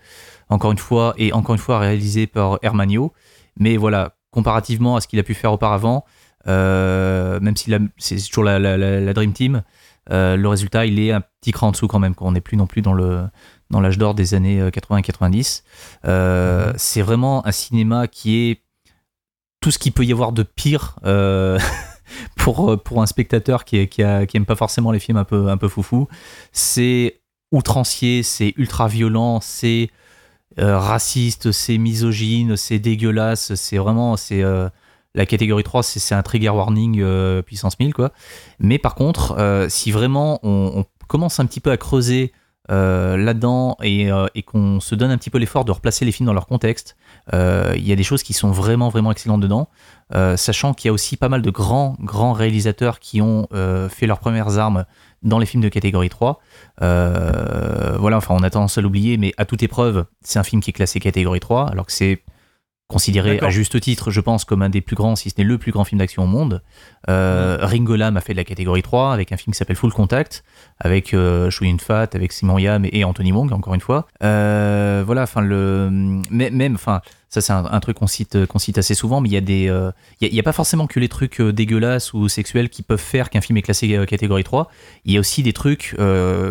encore 0.50 0.72
une 0.72 0.80
fois, 0.80 1.14
et 1.18 1.32
encore 1.32 1.54
une 1.54 1.62
fois 1.62 1.78
réalisé 1.78 2.26
par 2.26 2.58
Hermanio. 2.64 3.14
Mais 3.60 3.78
voilà, 3.78 4.16
comparativement 4.32 4.96
à 4.96 5.02
ce 5.02 5.08
qu'il 5.08 5.20
a 5.20 5.24
pu 5.24 5.36
faire 5.36 5.54
auparavant, 5.54 6.06
même 6.48 7.56
si 7.56 7.72
c'est 7.98 8.28
toujours 8.28 8.44
la, 8.44 8.60
la- 8.60 8.78
la- 8.78 9.00
la 9.00 9.14
Dream 9.14 9.34
Team, 9.34 9.64
euh, 10.12 10.36
le 10.36 10.48
résultat, 10.48 10.86
il 10.86 11.00
est 11.00 11.12
un 11.12 11.22
petit 11.22 11.52
cran 11.52 11.68
en 11.68 11.72
dessous 11.72 11.88
quand 11.88 12.00
même. 12.00 12.16
quoi. 12.16 12.28
On 12.28 12.32
n'est 12.32 12.42
plus 12.42 12.58
non 12.58 12.68
plus 12.68 12.82
dans 12.82 12.94
le 12.94 13.22
dans 13.70 13.82
l'âge 13.82 14.00
d'or 14.00 14.16
des 14.16 14.34
années 14.34 14.60
euh, 14.60 14.72
80 14.72 14.98
et 14.98 15.02
90. 15.04 15.64
Euh, 16.06 16.74
C'est 16.78 17.04
vraiment 17.04 17.46
un 17.46 17.52
cinéma 17.52 18.08
qui 18.08 18.50
est 18.50 18.64
tout 19.62 19.70
ce 19.72 19.78
qu'il 19.78 19.92
peut 19.92 20.06
y 20.06 20.12
avoir 20.12 20.32
de 20.32 20.42
pire 20.44 20.96
euh, 21.06 21.60
pour, 22.38 22.72
euh, 22.72 22.78
pour 22.78 23.02
un 23.02 23.06
spectateur 23.06 23.66
qui, 23.66 23.88
qui, 23.88 24.02
a- 24.02 24.26
qui 24.26 24.38
aime 24.38 24.46
pas 24.46 24.56
forcément 24.56 24.92
les 24.92 25.00
films 25.00 25.18
un 25.18 25.24
peu, 25.26 25.50
un 25.50 25.58
peu 25.58 25.68
foufou. 25.68 26.08
C'est 26.52 27.22
outrancier, 27.52 28.24
c'est 28.24 28.54
ultra 28.58 28.88
violent, 28.88 29.40
c'est 29.42 29.90
euh, 30.60 30.80
raciste, 30.80 31.52
c'est 31.52 31.78
misogyne, 31.78 32.58
c'est 32.58 32.80
dégueulasse, 32.80 33.54
c'est 33.54 33.78
vraiment 33.78 34.18
c'est 34.18 34.42
euh, 34.44 34.68
la 35.16 35.26
catégorie 35.26 35.64
3, 35.64 35.84
c'est 35.84 36.16
un 36.16 36.22
trigger 36.22 36.50
warning 36.50 37.00
euh, 37.02 37.42
puissance 37.42 37.80
1000 37.80 37.94
quoi. 37.94 38.12
Mais 38.60 38.78
par 38.78 38.96
contre, 38.96 39.36
euh, 39.38 39.68
si 39.70 39.92
vraiment 39.92 40.40
on, 40.44 40.86
commence 41.08 41.40
un 41.40 41.48
petit 41.48 41.60
peu 41.60 41.72
à 41.72 41.78
creuser 41.78 42.32
euh, 42.70 43.18
là-dedans 43.18 43.78
et, 43.82 44.12
qu'on 44.46 44.80
se 44.80 44.94
donne 44.94 45.10
un 45.10 45.18
petit 45.18 45.32
peu 45.32 45.40
l'effort 45.40 45.66
de 45.66 45.72
replacer 45.72 46.06
les 46.06 46.12
films 46.12 46.28
dans 46.28 46.34
leur 46.34 46.46
contexte, 46.46 46.96
il 47.34 47.84
y 47.84 47.92
a 47.92 47.96
des 47.96 48.04
choses 48.04 48.22
qui 48.22 48.34
sont 48.34 48.52
vraiment 48.52 48.90
vraiment 48.90 49.12
excellentes 49.12 49.42
dedans, 49.42 49.70
sachant 50.36 50.76
qu'il 50.76 50.88
y 50.88 50.90
a 50.90 50.94
aussi 50.94 51.18
pas 51.18 51.28
mal 51.28 51.42
de 51.42 51.50
grands 51.50 51.96
grands 52.00 52.34
réalisateurs 52.34 53.00
qui 53.00 53.22
ont 53.22 53.48
fait 53.90 54.06
leurs 54.06 54.20
premières 54.20 54.60
armes 54.60 54.86
dans 55.24 55.40
les 55.40 55.46
films 55.46 55.64
de 55.64 55.70
catégorie 55.70 56.10
3. 56.10 56.40
Euh, 56.82 57.98
voilà, 58.00 58.18
enfin 58.18 58.36
on 58.38 58.44
a 58.44 58.50
tendance 58.50 58.78
à 58.78 58.82
l'oublier, 58.82 59.18
mais 59.18 59.34
à 59.38 59.46
toute 59.46 59.64
épreuve, 59.64 60.06
c'est 60.22 60.40
un 60.40 60.44
film 60.44 60.62
qui 60.62 60.70
est 60.70 60.74
classé 60.74 61.00
catégorie 61.00 61.40
3, 61.40 61.70
alors 61.70 61.86
que 61.86 61.92
c'est 61.92 62.24
considéré 62.90 63.40
à 63.40 63.52
juste 63.52 63.80
titre, 63.80 64.10
je 64.10 64.20
pense, 64.20 64.46
comme 64.46 64.64
un 64.64 64.70
des 64.70 64.82
plus 64.82 64.96
grands, 64.96 65.16
si 65.16 65.30
ce 65.30 65.36
n'est 65.38 65.44
le 65.44 65.60
plus 65.60 65.72
grand 65.72 65.84
film 65.86 66.00
d'action 66.00 66.24
au 66.24 66.28
monde. 66.28 66.64
Euh, 67.08 67.58
Ringo 67.62 67.96
Lam 67.96 68.18
a 68.18 68.22
fait 68.22 68.34
de 68.34 68.38
la 68.38 68.44
catégorie 68.44 68.82
3 68.82 69.14
avec 69.14 69.32
un 69.32 69.38
film 69.38 69.54
qui 69.54 69.58
s'appelle 69.58 69.78
Full 69.78 69.94
Contact, 69.94 70.44
avec 70.80 71.14
euh, 71.14 71.50
Chou 71.50 71.66
Yun-fat, 71.66 72.10
avec 72.14 72.32
Simon 72.34 72.58
Yam 72.58 72.86
et, 72.92 73.04
Anthony 73.04 73.32
Wong, 73.32 73.52
encore 73.54 73.74
une 73.74 73.82
fois. 73.82 74.08
Euh, 74.24 75.04
voilà, 75.06 75.24
enfin, 75.24 75.42
le, 75.42 75.90
même, 76.30 76.78
ça 76.78 77.42
c'est 77.42 77.54
un, 77.54 77.80
truc 77.80 77.98
qu'on 77.98 78.08
cite, 78.08 78.38
assez 78.78 78.96
souvent, 78.96 79.22
mais 79.22 79.30
il 79.30 79.34
y 79.34 79.38
a 79.38 79.42
des, 79.42 79.70
euh, 79.70 79.92
il 80.20 80.38
a- 80.40 80.44
pas 80.44 80.52
forcément 80.52 80.88
que 80.88 81.00
les 81.00 81.10
trucs 81.10 81.42
euh, 81.42 81.54
dégueulasses 81.54 82.14
ou 82.14 82.28
sexuels 82.28 82.70
qui 82.70 82.82
peuvent 82.82 83.00
faire 83.00 83.30
qu'un 83.30 83.42
film 83.42 83.58
est 83.58 83.62
classé 83.62 84.04
catégorie 84.08 84.44
3. 84.44 84.70
Il 85.06 85.14
y 85.14 85.18
a 85.18 85.20
aussi 85.20 85.44
des 85.44 85.54
trucs 85.54 85.96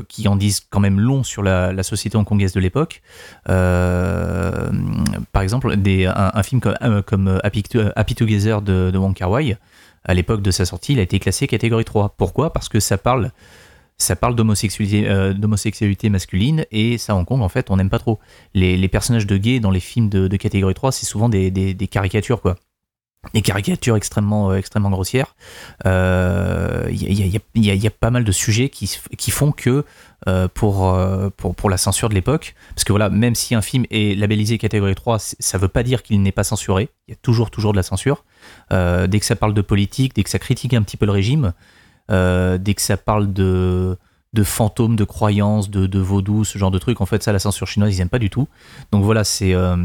qui 0.09 0.29
en 0.29 0.37
disent 0.37 0.61
quand 0.71 0.81
même 0.81 1.01
long 1.01 1.25
sur 1.25 1.43
la, 1.43 1.73
la 1.73 1.83
société 1.83 2.17
hongkongaise 2.17 2.53
de 2.53 2.61
l'époque. 2.61 3.03
Par 3.45 4.63
exemple, 5.43 5.75
un, 5.75 6.43
film 6.43 6.61
comme, 6.61 7.41
Happy 7.43 8.15
Together 8.15 8.63
de, 8.63 8.91
de 8.93 8.99
Wong 8.99 9.15
Kar 9.15 9.31
Wai, 9.31 9.57
à 10.05 10.15
l'époque 10.15 10.43
de 10.43 10.51
sa 10.51 10.65
sortie, 10.65 10.93
il 10.93 10.99
a 10.99 11.03
été 11.03 11.19
classé 11.19 11.47
catégorie 11.47 11.85
3. 11.85 12.15
Pourquoi? 12.17 12.53
Parce 12.53 12.69
que 12.69 12.81
ça 12.81 12.99
parle, 12.99 13.31
ça 13.97 14.17
parle 14.17 14.35
d'homosexualité, 14.37 15.07
euh, 15.09 16.11
masculine 16.11 16.65
et 16.71 16.99
ça, 16.99 17.13
à 17.13 17.17
Hong 17.17 17.27
Kong, 17.27 17.43
en 17.43 17.49
fait, 17.49 17.71
on 17.71 17.77
n'aime 17.77 17.91
pas 17.91 17.99
trop. 17.99 18.19
Les, 18.55 18.89
personnages 18.89 19.27
de 19.27 19.37
gays 19.37 19.61
dans 19.61 19.71
les 19.71 19.81
films 19.81 20.09
de, 20.09 20.37
catégorie 20.37 20.75
3, 20.75 20.93
c'est 20.93 21.07
souvent 21.07 21.29
des 21.29 21.89
caricatures, 21.91 22.41
quoi. 22.41 22.57
Des 23.35 23.43
caricatures 23.43 23.97
extrêmement, 23.97 24.51
euh, 24.53 24.57
extrêmement 24.57 24.91
grossières. 24.91 25.35
Euh, 25.87 26.87
Il 26.91 27.03
y, 27.03 27.07
a- 27.07 27.27
il 27.27 27.35
y 27.35 27.37
y 27.37 27.69
il 27.75 27.83
y 27.83 27.87
a 27.87 27.91
pas 27.91 28.11
mal 28.11 28.25
de 28.25 28.33
sujets 28.33 28.69
qui, 28.69 28.89
qui 29.19 29.31
font 29.33 29.51
que 29.53 29.85
euh, 30.29 30.49
pour, 30.49 30.89
euh, 30.89 31.29
pour, 31.37 31.55
pour 31.55 31.69
la 31.69 31.77
censure 31.77 32.09
de 32.09 32.15
l'époque, 32.15 32.55
parce 32.75 32.85
que 32.85 32.93
voilà, 32.93 33.11
même 33.11 33.35
si 33.35 33.55
un 33.55 33.61
film 33.63 33.85
est 33.91 34.17
labellisé 34.19 34.57
catégorie 34.57 34.95
3, 34.95 35.19
c- 35.19 35.37
ça 35.41 35.59
veut 35.59 35.69
pas 35.69 35.83
dire 35.83 36.03
qu'il 36.03 36.23
n'est 36.23 36.33
pas 36.33 36.45
censuré. 36.45 36.91
Il 37.07 37.13
y 37.13 37.15
a 37.15 37.19
toujours, 37.21 37.51
toujours 37.51 37.73
de 37.73 37.77
la 37.77 37.83
censure. 37.83 38.25
Euh, 38.73 39.07
dès 39.09 39.19
que 39.21 39.27
ça 39.27 39.37
parle 39.37 39.53
de 39.55 39.63
politique, 39.63 40.15
dès 40.15 40.23
que 40.23 40.31
ça 40.31 40.39
critique 40.39 40.73
un 40.75 40.83
petit 40.83 40.97
peu 40.97 41.05
le 41.07 41.13
régime, 41.13 41.53
euh, 42.11 42.57
dès 42.57 42.75
que 42.75 42.83
ça 42.83 42.97
parle 42.97 43.33
de, 43.33 43.99
de 44.33 44.43
fantômes, 44.45 44.95
de 44.97 45.05
croyances, 45.05 45.71
de, 45.71 45.87
de 45.87 45.99
vaudou, 45.99 46.45
ce 46.45 46.57
genre 46.57 46.71
de 46.71 46.79
trucs, 46.79 47.01
en 47.01 47.07
fait, 47.07 47.23
ça, 47.23 47.33
la 47.33 47.39
censure 47.41 47.67
chinoise, 47.67 47.95
ils 47.97 48.01
aiment 48.01 48.09
pas 48.09 48.19
du 48.21 48.31
tout. 48.31 48.49
Donc 48.93 49.03
voilà, 49.05 49.25
c'est 49.25 49.55
euh, 49.55 49.77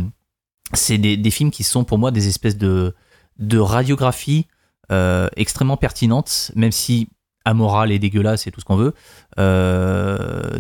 c'est 0.74 0.98
des 0.98 1.32
films 1.32 1.52
qui 1.52 1.64
sont 1.64 1.84
pour 1.84 1.98
moi 1.98 2.12
des 2.12 2.28
espèces 2.28 2.58
de, 2.58 2.96
de 3.40 3.58
radiographie 3.58 4.48
euh, 4.92 5.30
extrêmement 5.38 5.78
pertinentes, 5.78 6.52
même 6.56 6.72
si 6.72 7.08
amoral 7.46 7.92
et 7.92 8.00
dégueulasse 8.00 8.48
et 8.48 8.52
tout 8.52 8.60
ce 8.60 8.66
qu'on 8.66 8.76
veut, 8.76 8.94
euh, 9.40 10.60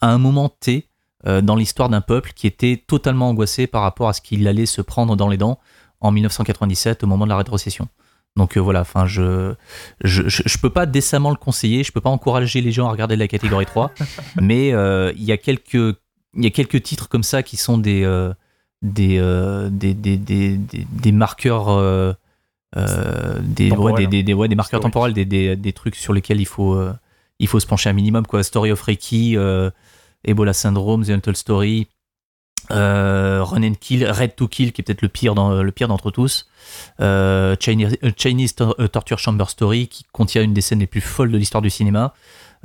à 0.00 0.08
un 0.08 0.18
moment 0.18 0.48
T 0.48 0.88
euh, 1.26 1.40
dans 1.40 1.56
l'histoire 1.56 1.88
d'un 1.88 2.00
peuple 2.00 2.32
qui 2.34 2.46
était 2.46 2.82
totalement 2.86 3.28
angoissé 3.28 3.66
par 3.66 3.82
rapport 3.82 4.08
à 4.08 4.12
ce 4.12 4.22
qu'il 4.22 4.48
allait 4.48 4.66
se 4.66 4.80
prendre 4.80 5.14
dans 5.14 5.28
les 5.28 5.36
dents 5.36 5.58
en 6.00 6.10
1997 6.10 7.04
au 7.04 7.06
moment 7.06 7.26
de 7.26 7.30
la 7.30 7.36
rétrocession. 7.36 7.88
Donc 8.36 8.56
voilà, 8.56 8.80
enfin 8.80 9.06
je, 9.06 9.54
je 10.02 10.22
je 10.26 10.58
peux 10.58 10.70
pas 10.70 10.86
décemment 10.86 11.30
le 11.30 11.36
conseiller, 11.36 11.84
je 11.84 11.92
peux 11.92 12.00
pas 12.00 12.10
encourager 12.10 12.60
les 12.60 12.72
gens 12.72 12.86
à 12.86 12.92
regarder 12.92 13.16
la 13.16 13.28
catégorie 13.28 13.66
3, 13.66 13.90
mais 14.40 14.68
il 14.68 15.24
y 15.24 15.32
a 15.32 15.36
quelques 15.36 15.74
il 15.74 16.44
y 16.44 16.46
a 16.46 16.50
quelques 16.50 16.82
titres 16.82 17.08
comme 17.08 17.24
ça 17.24 17.42
qui 17.42 17.56
sont 17.56 17.76
des 17.76 18.04
des, 18.82 19.18
euh, 19.18 19.68
des, 19.70 19.94
des, 19.94 20.16
des, 20.16 20.56
des- 20.56 20.86
des 20.90 21.12
marqueurs 21.12 21.68
euh, 21.68 22.12
euh, 22.76 23.38
des, 23.42 23.64
ouais, 23.64 23.70
Temporels. 23.70 23.96
des, 23.96 24.06
des, 24.06 24.22
des- 24.22 24.34
ouais, 24.34 24.48
des 24.48 24.54
marqueurs 24.54 24.80
temporels, 24.80 25.12
des, 25.12 25.24
des, 25.24 25.56
des 25.56 25.72
trucs 25.72 25.96
sur 25.96 26.12
lesquels 26.12 26.40
il 26.40 26.46
faut, 26.46 26.80
il 27.38 27.48
faut 27.48 27.60
se 27.60 27.66
pencher 27.66 27.90
un 27.90 27.94
minimum. 27.94 28.26
Quoi. 28.26 28.42
Story 28.42 28.70
of 28.72 28.80
Reiki, 28.82 29.36
Ebola 30.24 30.52
Syndrome, 30.52 31.04
The 31.04 31.10
Untold 31.10 31.36
Story, 31.36 31.88
Run 32.70 33.62
and 33.64 33.74
Kill, 33.80 34.06
Red 34.06 34.36
to 34.36 34.46
Kill, 34.48 34.72
qui 34.72 34.80
est 34.80 34.84
peut-être 34.84 35.02
le 35.02 35.08
pire, 35.08 35.34
dans, 35.34 35.62
le 35.62 35.72
pire 35.72 35.88
d'entre 35.88 36.10
tous, 36.10 36.46
Chinese, 37.00 37.96
Chinese 38.16 38.54
Tor- 38.54 38.76
Torture 38.90 39.18
Chamber 39.18 39.46
Story, 39.48 39.88
qui 39.88 40.04
contient 40.12 40.42
une 40.42 40.54
des 40.54 40.60
scènes 40.60 40.78
les 40.80 40.86
plus 40.86 41.00
folles 41.00 41.32
de 41.32 41.38
l'histoire 41.38 41.62
du 41.62 41.70
cinéma. 41.70 42.14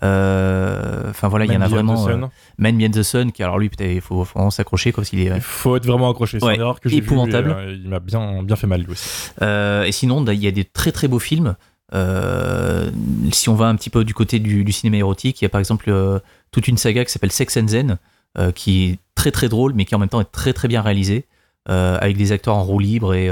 Euh, 0.03 1.09
Enfin 1.09 1.27
voilà, 1.29 1.45
il 1.45 1.53
y 1.53 1.57
en 1.57 1.61
a 1.61 1.67
vraiment. 1.67 2.07
euh. 2.07 2.17
Man 2.57 2.77
Behind 2.77 2.93
the 2.93 3.03
Sun, 3.03 3.31
qui 3.31 3.43
alors 3.43 3.57
lui, 3.59 3.69
peut-être, 3.69 3.91
il 3.91 4.01
faut, 4.01 4.23
faut 4.25 4.33
vraiment 4.39 4.51
s'accrocher, 4.51 4.91
parce 4.91 5.09
qu'il 5.09 5.19
est. 5.19 5.25
Il 5.33 5.41
faut 5.41 5.75
être 5.77 5.85
vraiment 5.85 6.09
accroché. 6.09 6.39
C'est 6.39 6.45
Ouais, 6.45 6.55
une 6.55 6.61
erreur 6.61 6.79
que 6.79 6.89
j'ai 6.89 6.97
vue 6.99 7.03
épouvantable. 7.05 7.51
euh, 7.51 7.77
il 7.81 7.89
m'a 7.89 7.99
bien, 7.99 8.43
bien 8.43 8.55
fait 8.55 8.67
mal 8.67 8.81
lui 8.81 8.91
aussi. 8.91 9.29
Et 9.41 9.91
sinon, 9.91 10.25
il 10.25 10.43
y 10.43 10.47
a 10.47 10.51
des 10.51 10.65
très 10.65 10.91
très 10.91 11.07
beaux 11.07 11.19
films. 11.19 11.55
Euh, 11.93 12.89
si 13.31 13.47
on 13.49 13.55
va 13.55 13.67
un 13.67 13.75
petit 13.75 13.89
peu 13.91 14.03
du 14.03 14.13
côté 14.13 14.39
du, 14.39 14.63
du 14.63 14.71
cinéma 14.71 14.97
érotique, 14.97 15.39
il 15.41 15.45
y 15.45 15.47
a 15.47 15.49
par 15.49 15.59
exemple 15.59 15.85
euh, 15.89 16.19
toute 16.51 16.67
une 16.67 16.77
saga 16.77 17.05
qui 17.05 17.11
s'appelle 17.11 17.31
Sex 17.31 17.55
and 17.57 17.67
Zen, 17.67 17.97
euh, 18.39 18.51
qui 18.51 18.85
est 18.85 18.99
très 19.13 19.31
très 19.31 19.49
drôle, 19.49 19.73
mais 19.75 19.85
qui 19.85 19.93
en 19.95 19.99
même 19.99 20.09
temps 20.09 20.19
est 20.19 20.31
très 20.31 20.51
très 20.51 20.67
bien 20.67 20.81
réalisée, 20.81 21.25
avec 21.67 22.17
des 22.17 22.31
acteurs 22.31 22.55
en 22.55 22.63
roue 22.63 22.79
libre. 22.79 23.13
Et 23.13 23.29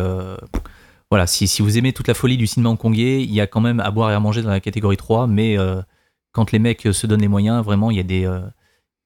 voilà, 1.12 1.28
si, 1.28 1.48
si 1.48 1.62
vous 1.62 1.78
aimez 1.78 1.94
toute 1.94 2.08
la 2.08 2.14
folie 2.16 2.38
du 2.38 2.48
cinéma 2.48 2.70
hongkongais, 2.70 3.22
il 3.22 3.32
y 3.34 3.42
a 3.42 3.48
quand 3.48 3.62
même 3.62 3.80
à 3.80 3.92
boire 3.92 4.10
et 4.12 4.14
à 4.16 4.20
manger 4.20 4.42
dans 4.42 4.50
la 4.50 4.60
catégorie 4.60 4.98
3, 4.98 5.28
mais 5.28 5.58
quand 6.34 6.52
les 6.52 6.60
mecs 6.60 6.88
se 6.92 7.08
donnent 7.08 7.22
les 7.22 7.28
moyens, 7.30 7.64
vraiment, 7.64 7.90
il 7.92 7.98
y 7.98 8.02
a 8.02 8.04
des, 8.04 8.26
euh, 8.26 8.42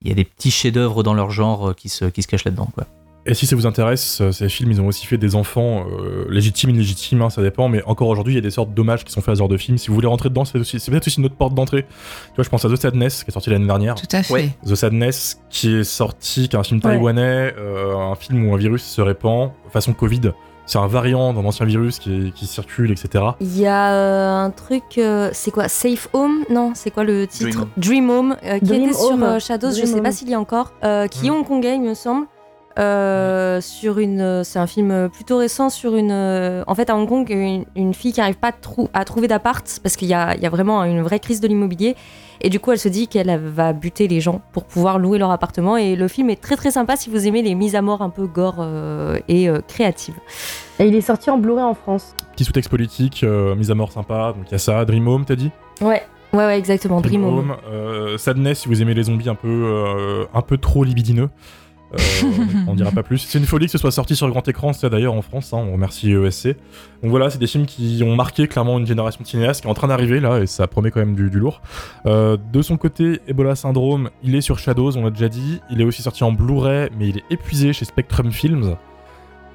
il 0.02 0.08
y 0.08 0.12
a 0.12 0.14
des 0.14 0.24
petits 0.24 0.50
chefs-d'œuvre 0.50 1.02
dans 1.02 1.14
leur 1.14 1.30
genre 1.30 1.70
euh, 1.70 1.74
qui 1.74 1.88
se, 1.88 2.06
qui 2.06 2.22
se 2.22 2.26
cachent 2.28 2.44
là-dedans. 2.44 2.68
Quoi. 2.74 2.84
Et 3.26 3.34
si 3.34 3.46
ça 3.46 3.54
vous 3.56 3.66
intéresse, 3.66 4.22
euh, 4.22 4.32
ces 4.32 4.48
films, 4.48 4.70
ils 4.70 4.80
ont 4.80 4.86
aussi 4.86 5.04
fait 5.04 5.18
des 5.18 5.34
enfants 5.34 5.84
euh, 5.90 6.24
légitimes, 6.30 6.70
illégitimes, 6.70 7.20
hein, 7.20 7.28
ça 7.28 7.42
dépend, 7.42 7.68
mais 7.68 7.82
encore 7.84 8.08
aujourd'hui, 8.08 8.32
il 8.32 8.36
y 8.36 8.38
a 8.38 8.42
des 8.42 8.50
sortes 8.50 8.72
d'hommages 8.72 9.04
qui 9.04 9.12
sont 9.12 9.20
faits 9.20 9.32
à 9.32 9.34
ce 9.34 9.38
genre 9.40 9.48
de 9.48 9.58
films. 9.58 9.76
Si 9.76 9.88
vous 9.88 9.94
voulez 9.94 10.06
rentrer 10.06 10.30
dedans, 10.30 10.46
c'est 10.46 10.58
aussi- 10.58 10.80
c'est 10.80 10.90
peut-être 10.90 11.06
aussi 11.08 11.18
une 11.18 11.26
autre 11.26 11.34
porte 11.36 11.52
d'entrée. 11.54 11.82
Tu 11.82 12.34
vois, 12.36 12.44
je 12.44 12.48
pense 12.48 12.64
à 12.64 12.70
The 12.70 12.76
Sadness, 12.76 13.24
qui 13.24 13.30
est 13.30 13.32
sorti 13.34 13.50
l'année 13.50 13.66
dernière. 13.66 13.96
Tout 13.96 14.06
à 14.12 14.22
fait. 14.22 14.32
Ouais. 14.32 14.50
The 14.66 14.74
Sadness, 14.76 15.42
qui 15.50 15.74
est 15.74 15.84
sorti, 15.84 16.48
qui 16.48 16.56
est 16.56 16.58
un 16.58 16.62
film 16.62 16.78
Ouais. 16.82 16.92
taïwanais, 16.92 17.54
euh, 17.58 17.96
un 17.98 18.14
film 18.14 18.46
où 18.48 18.54
un 18.54 18.56
virus 18.56 18.82
se 18.84 19.02
répand, 19.02 19.50
façon 19.70 19.92
Covid. 19.92 20.32
C'est 20.70 20.78
un 20.78 20.86
variant 20.86 21.32
d'un 21.32 21.44
ancien 21.46 21.64
virus 21.64 21.98
qui, 21.98 22.30
qui 22.34 22.46
circule, 22.46 22.90
etc. 22.90 23.24
Il 23.40 23.58
y 23.58 23.66
a 23.66 23.90
euh, 23.94 24.44
un 24.44 24.50
truc, 24.50 24.98
euh, 24.98 25.30
c'est 25.32 25.50
quoi 25.50 25.66
Safe 25.66 26.08
Home? 26.12 26.44
Non, 26.50 26.72
c'est 26.74 26.90
quoi 26.90 27.04
le 27.04 27.26
titre? 27.26 27.48
Dream 27.48 27.60
Home. 27.62 27.68
Dream 27.78 28.10
Home, 28.10 28.36
euh, 28.44 28.58
qui 28.58 28.64
Dream 28.66 28.82
était 28.84 28.92
sur 28.92 29.12
Home. 29.12 29.22
euh, 29.22 29.40
Shadows, 29.40 29.70
je 29.70 29.80
Dream 29.80 29.94
sais 29.94 30.02
pas 30.02 30.12
s'il 30.12 30.28
y 30.28 30.34
a 30.34 30.38
encore, 30.40 30.74
euh, 30.84 31.06
qui 31.06 31.26
est 31.26 31.30
Mm. 31.30 31.34
hongkongais, 31.34 31.74
il 31.76 31.80
me 31.80 31.94
semble. 31.94 32.26
Euh, 32.78 33.60
sur 33.60 33.98
une. 33.98 34.42
C'est 34.44 34.58
un 34.58 34.66
film 34.66 35.08
plutôt 35.12 35.38
récent 35.38 35.70
sur 35.70 35.96
une. 35.96 36.12
En 36.66 36.74
fait, 36.74 36.90
à 36.90 36.96
Hong 36.96 37.08
Kong, 37.08 37.28
une, 37.30 37.64
une 37.76 37.94
fille 37.94 38.12
qui 38.12 38.20
n'arrive 38.20 38.36
pas 38.38 38.48
à, 38.48 38.52
trou- 38.52 38.88
à 38.94 39.04
trouver 39.04 39.28
d'appart 39.28 39.64
parce 39.82 39.96
qu'il 39.96 40.08
y 40.08 40.14
a, 40.14 40.34
il 40.36 40.42
y 40.42 40.46
a 40.46 40.50
vraiment 40.50 40.84
une 40.84 41.02
vraie 41.02 41.20
crise 41.20 41.40
de 41.40 41.48
l'immobilier. 41.48 41.96
Et 42.40 42.50
du 42.50 42.60
coup, 42.60 42.70
elle 42.70 42.78
se 42.78 42.88
dit 42.88 43.08
qu'elle 43.08 43.36
va 43.36 43.72
buter 43.72 44.06
les 44.06 44.20
gens 44.20 44.42
pour 44.52 44.64
pouvoir 44.64 45.00
louer 45.00 45.18
leur 45.18 45.32
appartement. 45.32 45.76
Et 45.76 45.96
le 45.96 46.06
film 46.06 46.30
est 46.30 46.40
très 46.40 46.54
très 46.54 46.70
sympa 46.70 46.94
si 46.94 47.10
vous 47.10 47.26
aimez 47.26 47.42
les 47.42 47.56
mises 47.56 47.74
à 47.74 47.82
mort 47.82 48.00
un 48.00 48.10
peu 48.10 48.26
gore 48.28 48.58
euh, 48.60 49.18
et 49.26 49.48
euh, 49.48 49.60
créatives. 49.66 50.14
Et 50.78 50.86
il 50.86 50.94
est 50.94 51.00
sorti 51.00 51.30
en 51.30 51.38
Blu-ray 51.38 51.64
en 51.64 51.74
France. 51.74 52.14
Petit 52.34 52.44
sous-texte 52.44 52.70
politique, 52.70 53.24
euh, 53.24 53.56
mise 53.56 53.72
à 53.72 53.74
mort 53.74 53.90
sympa, 53.90 54.32
donc 54.36 54.44
il 54.46 54.52
y 54.52 54.54
a 54.54 54.58
ça. 54.58 54.84
Dream 54.84 55.08
Home, 55.08 55.24
t'as 55.24 55.34
dit? 55.34 55.50
Ouais, 55.80 56.02
ouais, 56.32 56.38
ouais, 56.38 56.56
exactement. 56.56 57.00
Dream 57.00 57.24
Home. 57.24 57.56
euh, 57.68 58.16
Sadness, 58.18 58.60
si 58.60 58.68
vous 58.68 58.80
aimez 58.80 58.94
les 58.94 59.02
zombies 59.02 59.28
un 59.28 59.34
peu, 59.34 59.48
euh, 59.48 60.24
un 60.32 60.42
peu 60.42 60.58
trop 60.58 60.84
libidineux. 60.84 61.30
Euh, 61.94 61.98
on 62.66 62.74
dira 62.74 62.90
pas 62.90 63.02
plus. 63.02 63.18
C'est 63.18 63.38
une 63.38 63.46
folie 63.46 63.66
que 63.66 63.72
ce 63.72 63.78
soit 63.78 63.90
sorti 63.90 64.14
sur 64.14 64.28
grand 64.28 64.46
écran, 64.46 64.72
c'est 64.72 64.90
d'ailleurs 64.90 65.14
en 65.14 65.22
France, 65.22 65.52
hein, 65.52 65.58
on 65.58 65.72
remercie 65.72 66.12
ESC. 66.12 66.48
Donc 67.02 67.10
voilà, 67.10 67.30
c'est 67.30 67.38
des 67.38 67.46
films 67.46 67.66
qui 67.66 68.02
ont 68.04 68.14
marqué 68.14 68.46
clairement 68.46 68.78
une 68.78 68.86
génération 68.86 69.22
de 69.22 69.26
cinéastes 69.26 69.62
qui 69.62 69.66
est 69.66 69.70
en 69.70 69.74
train 69.74 69.88
d'arriver 69.88 70.20
là, 70.20 70.40
et 70.40 70.46
ça 70.46 70.66
promet 70.66 70.90
quand 70.90 71.00
même 71.00 71.14
du, 71.14 71.30
lourd. 71.30 71.62
Euh, 72.06 72.36
de 72.52 72.62
son 72.62 72.76
côté, 72.76 73.20
Ebola 73.26 73.54
Syndrome, 73.54 74.10
il 74.22 74.34
est 74.34 74.40
sur 74.40 74.58
Shadows, 74.58 74.96
on 74.96 75.04
l'a 75.04 75.10
déjà 75.10 75.28
dit. 75.28 75.60
Il 75.70 75.80
est 75.80 75.84
aussi 75.84 76.02
sorti 76.02 76.24
en 76.24 76.32
Blu-ray, 76.32 76.90
mais 76.98 77.08
il 77.08 77.18
est 77.18 77.24
épuisé 77.30 77.72
chez 77.72 77.84
Spectrum 77.84 78.32
Films. 78.32 78.76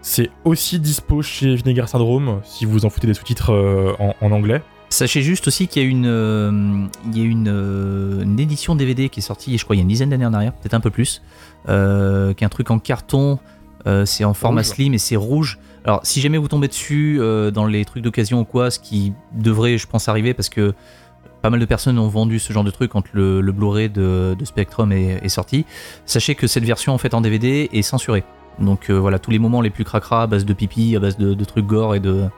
C'est 0.01 0.29
aussi 0.43 0.79
dispo 0.79 1.21
chez 1.21 1.55
Vinegar 1.55 1.88
Syndrome, 1.88 2.41
si 2.43 2.65
vous 2.65 2.86
en 2.86 2.89
foutez 2.89 3.07
des 3.07 3.13
sous-titres 3.13 3.53
euh, 3.53 3.93
en, 3.99 4.31
anglais. 4.31 4.61
Sachez 4.89 5.21
juste 5.21 5.47
aussi 5.47 5.67
qu'il 5.67 5.81
y 5.81 5.86
a 5.86 5.89
une, 5.89 6.89
une 7.15 8.39
édition 8.39 8.75
DVD 8.75 9.09
qui 9.09 9.21
est 9.21 9.23
sortie, 9.23 9.57
je 9.57 9.63
crois, 9.63 9.75
il 9.75 9.79
y 9.79 9.81
a 9.81 9.84
une 9.84 9.88
dizaine 9.88 10.09
d'années 10.09 10.25
en 10.25 10.34
arrière, 10.34 10.53
peut-être 10.53 10.75
un 10.75 10.79
peu 10.79 10.91
plus, 10.91 11.23
euh, 11.70 12.34
qui 12.34 12.43
est 12.43 12.47
un 12.47 12.49
truc 12.49 12.72
en 12.72 12.80
carton, 12.80 13.39
euh, 13.88 14.05
c'est 14.05 14.24
en 14.24 14.34
format 14.34 14.61
Rouge. 14.61 14.70
slim 14.70 14.93
et 14.93 14.97
c'est 14.97 15.16
rouge. 15.16 15.59
Alors, 15.86 15.99
si 16.03 16.22
jamais 16.22 16.38
vous 16.38 16.47
tombez 16.47 16.68
dessus 16.68 17.18
euh, 17.20 17.51
dans 17.51 17.66
les 17.66 17.84
trucs 17.84 18.03
d'occasion 18.03 18.39
ou 18.41 18.45
quoi, 18.45 18.72
ce 18.72 18.80
qui 18.80 19.14
devrait, 19.34 19.78
je 19.78 19.88
pense, 19.88 20.07
arriver 20.07 20.34
parce 20.34 20.49
que 20.49 20.74
pas 21.41 21.49
mal 21.49 21.59
de 21.59 21.66
personnes 21.66 21.99
ont 21.99 22.07
vendu 22.07 22.39
ce 22.39 22.53
genre 22.53 22.64
de 22.64 22.72
truc 22.72 22.91
quand 22.91 23.03
le, 23.11 23.41
le 23.41 23.51
Blu-ray 23.51 23.89
de, 23.89 24.34
de 24.39 24.45
Spectrum 24.45 24.93
est, 24.93 25.20
est 25.22 25.30
sorti, 25.30 25.66
sachez 26.05 26.36
que 26.36 26.47
cette 26.47 26.64
version 26.64 26.93
en 26.93 26.97
fait 26.97 27.14
en 27.14 27.20
DVD 27.20 27.70
est 27.74 27.82
censurée. 27.82 28.24
Donc 28.59 28.89
euh, 28.89 28.93
voilà, 28.93 29.20
tous 29.20 29.32
les 29.32 29.39
moments 29.39 29.59
les 29.59 29.70
plus 29.70 29.84
cracra 29.84 30.24
à 30.24 30.28
base 30.28 30.45
de 30.45 30.53
pipi, 30.53 30.95
à 30.95 30.99
base 30.99 31.18
de, 31.18 31.34
de 31.34 31.43
trucs 31.43 31.66
gore 31.66 31.95
et 31.95 31.99
de 31.99 32.30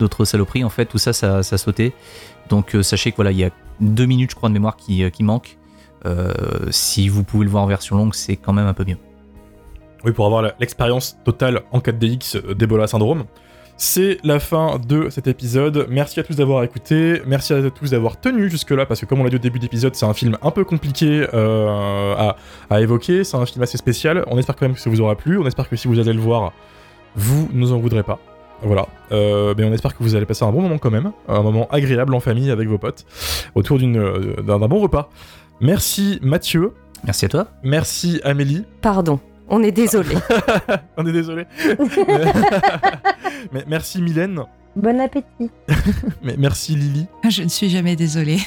d'autres 0.00 0.24
saloperies, 0.24 0.64
en 0.64 0.70
fait, 0.70 0.86
tout 0.86 0.98
ça, 0.98 1.12
ça, 1.12 1.42
ça 1.42 1.54
a 1.54 1.58
sauté. 1.58 1.92
Donc 2.48 2.74
euh, 2.74 2.82
sachez 2.82 3.10
que 3.10 3.16
voilà, 3.16 3.30
il 3.32 3.38
y 3.38 3.44
a 3.44 3.50
deux 3.80 4.06
minutes, 4.06 4.30
je 4.30 4.36
crois, 4.36 4.48
de 4.48 4.54
mémoire 4.54 4.76
qui, 4.76 5.04
euh, 5.04 5.10
qui 5.10 5.22
manquent. 5.22 5.56
Euh, 6.06 6.32
si 6.70 7.08
vous 7.08 7.24
pouvez 7.24 7.44
le 7.44 7.50
voir 7.50 7.62
en 7.62 7.66
version 7.66 7.96
longue, 7.96 8.14
c'est 8.14 8.36
quand 8.36 8.52
même 8.52 8.66
un 8.66 8.74
peu 8.74 8.84
mieux. 8.86 8.98
Oui, 10.04 10.12
pour 10.12 10.26
avoir 10.26 10.42
l'expérience 10.60 11.16
totale 11.24 11.62
en 11.72 11.78
4DX 11.78 12.36
euh, 12.36 12.54
d'Ebola 12.54 12.86
Syndrome. 12.86 13.24
C'est 13.76 14.18
la 14.22 14.38
fin 14.38 14.78
de 14.78 15.08
cet 15.08 15.26
épisode. 15.26 15.86
Merci 15.90 16.20
à 16.20 16.22
tous 16.22 16.36
d'avoir 16.36 16.62
écouté. 16.62 17.22
Merci 17.26 17.54
à 17.54 17.70
tous 17.70 17.90
d'avoir 17.90 18.20
tenu 18.20 18.48
jusque-là, 18.48 18.86
parce 18.86 19.00
que 19.00 19.06
comme 19.06 19.20
on 19.20 19.24
l'a 19.24 19.30
dit 19.30 19.36
au 19.36 19.40
début 19.40 19.58
d'épisode, 19.58 19.96
c'est 19.96 20.06
un 20.06 20.14
film 20.14 20.38
un 20.42 20.50
peu 20.52 20.62
compliqué 20.64 21.26
euh, 21.34 22.32
à, 22.70 22.80
évoquer. 22.80 23.24
C'est 23.24 23.36
un 23.36 23.46
film 23.46 23.62
assez 23.62 23.78
spécial. 23.78 24.24
On 24.28 24.38
espère 24.38 24.54
quand 24.54 24.66
même 24.66 24.74
que 24.74 24.80
ça 24.80 24.90
vous 24.90 25.00
aura 25.00 25.16
plu. 25.16 25.38
On 25.38 25.46
espère 25.46 25.68
que 25.68 25.74
si 25.74 25.88
vous 25.88 25.98
allez 25.98 26.12
le 26.12 26.20
voir, 26.20 26.52
vous 27.16 27.48
nous 27.52 27.72
en 27.72 27.78
voudrez 27.78 28.04
pas. 28.04 28.20
Voilà. 28.62 28.86
Mais 29.10 29.64
on 29.64 29.72
espère 29.72 29.96
que 29.96 30.02
vous 30.02 30.14
allez 30.14 30.24
passer 30.24 30.44
un 30.44 30.52
bon 30.52 30.62
moment 30.62 30.78
quand 30.78 30.92
même. 30.92 31.10
Un 31.26 31.42
moment 31.42 31.66
agréable 31.70 32.14
en 32.14 32.20
famille 32.20 32.52
avec 32.52 32.68
vos 32.68 32.78
potes, 32.78 33.04
autour 33.56 33.78
d'un 33.78 34.68
bon 34.68 34.78
repas. 34.78 35.10
Merci 35.60 36.18
Mathieu. 36.22 36.72
Merci 37.04 37.24
à 37.26 37.28
toi. 37.28 37.48
Merci 37.62 38.20
Amélie. 38.24 38.64
Pardon, 38.80 39.20
on 39.48 39.62
est 39.62 39.72
désolé. 39.72 40.16
On 40.96 41.06
est 41.06 41.12
désolé. 41.12 41.44
Mais 43.52 43.64
merci 43.66 44.00
Mylène. 44.00 44.40
Bon 44.76 45.00
appétit. 45.00 45.50
Mais 46.22 46.34
merci 46.36 46.74
Lily. 46.74 47.06
Je 47.28 47.42
ne 47.42 47.48
suis 47.48 47.68
jamais 47.68 47.94
désolée. 47.94 48.38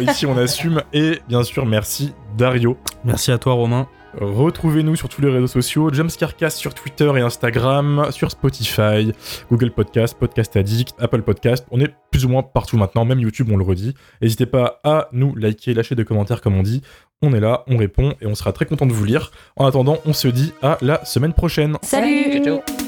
Ici 0.00 0.26
on 0.26 0.36
assume. 0.36 0.82
Et 0.92 1.20
bien 1.28 1.42
sûr 1.42 1.64
merci 1.66 2.12
Dario. 2.36 2.76
Merci 3.04 3.30
à 3.32 3.38
toi, 3.38 3.52
Romain. 3.54 3.86
Retrouvez-nous 4.18 4.96
sur 4.96 5.08
tous 5.08 5.20
les 5.20 5.30
réseaux 5.30 5.46
sociaux, 5.46 5.92
Jumpscarecast 5.92 6.58
sur 6.58 6.74
Twitter 6.74 7.10
et 7.16 7.20
Instagram, 7.20 8.06
sur 8.10 8.30
Spotify, 8.30 9.12
Google 9.50 9.70
Podcast, 9.70 10.16
Podcast 10.18 10.56
Addict, 10.56 10.94
Apple 10.98 11.22
Podcast. 11.22 11.66
On 11.70 11.80
est 11.80 11.94
plus 12.10 12.24
ou 12.24 12.28
moins 12.28 12.42
partout 12.42 12.76
maintenant, 12.76 13.04
même 13.04 13.20
YouTube 13.20 13.48
on 13.52 13.56
le 13.56 13.64
redit. 13.64 13.94
N'hésitez 14.20 14.46
pas 14.46 14.80
à 14.84 15.08
nous 15.12 15.34
liker, 15.36 15.74
lâcher 15.74 15.94
des 15.94 16.04
commentaires 16.04 16.40
comme 16.40 16.56
on 16.56 16.62
dit. 16.62 16.82
On 17.22 17.32
est 17.34 17.40
là, 17.40 17.64
on 17.66 17.76
répond 17.76 18.14
et 18.20 18.26
on 18.26 18.34
sera 18.34 18.52
très 18.52 18.64
content 18.64 18.86
de 18.86 18.92
vous 18.92 19.04
lire. 19.04 19.30
En 19.56 19.66
attendant, 19.66 19.98
on 20.06 20.12
se 20.12 20.28
dit 20.28 20.52
à 20.62 20.78
la 20.80 21.04
semaine 21.04 21.34
prochaine. 21.34 21.76
Salut 21.82 22.42
Ciao, 22.42 22.62
ciao. 22.62 22.79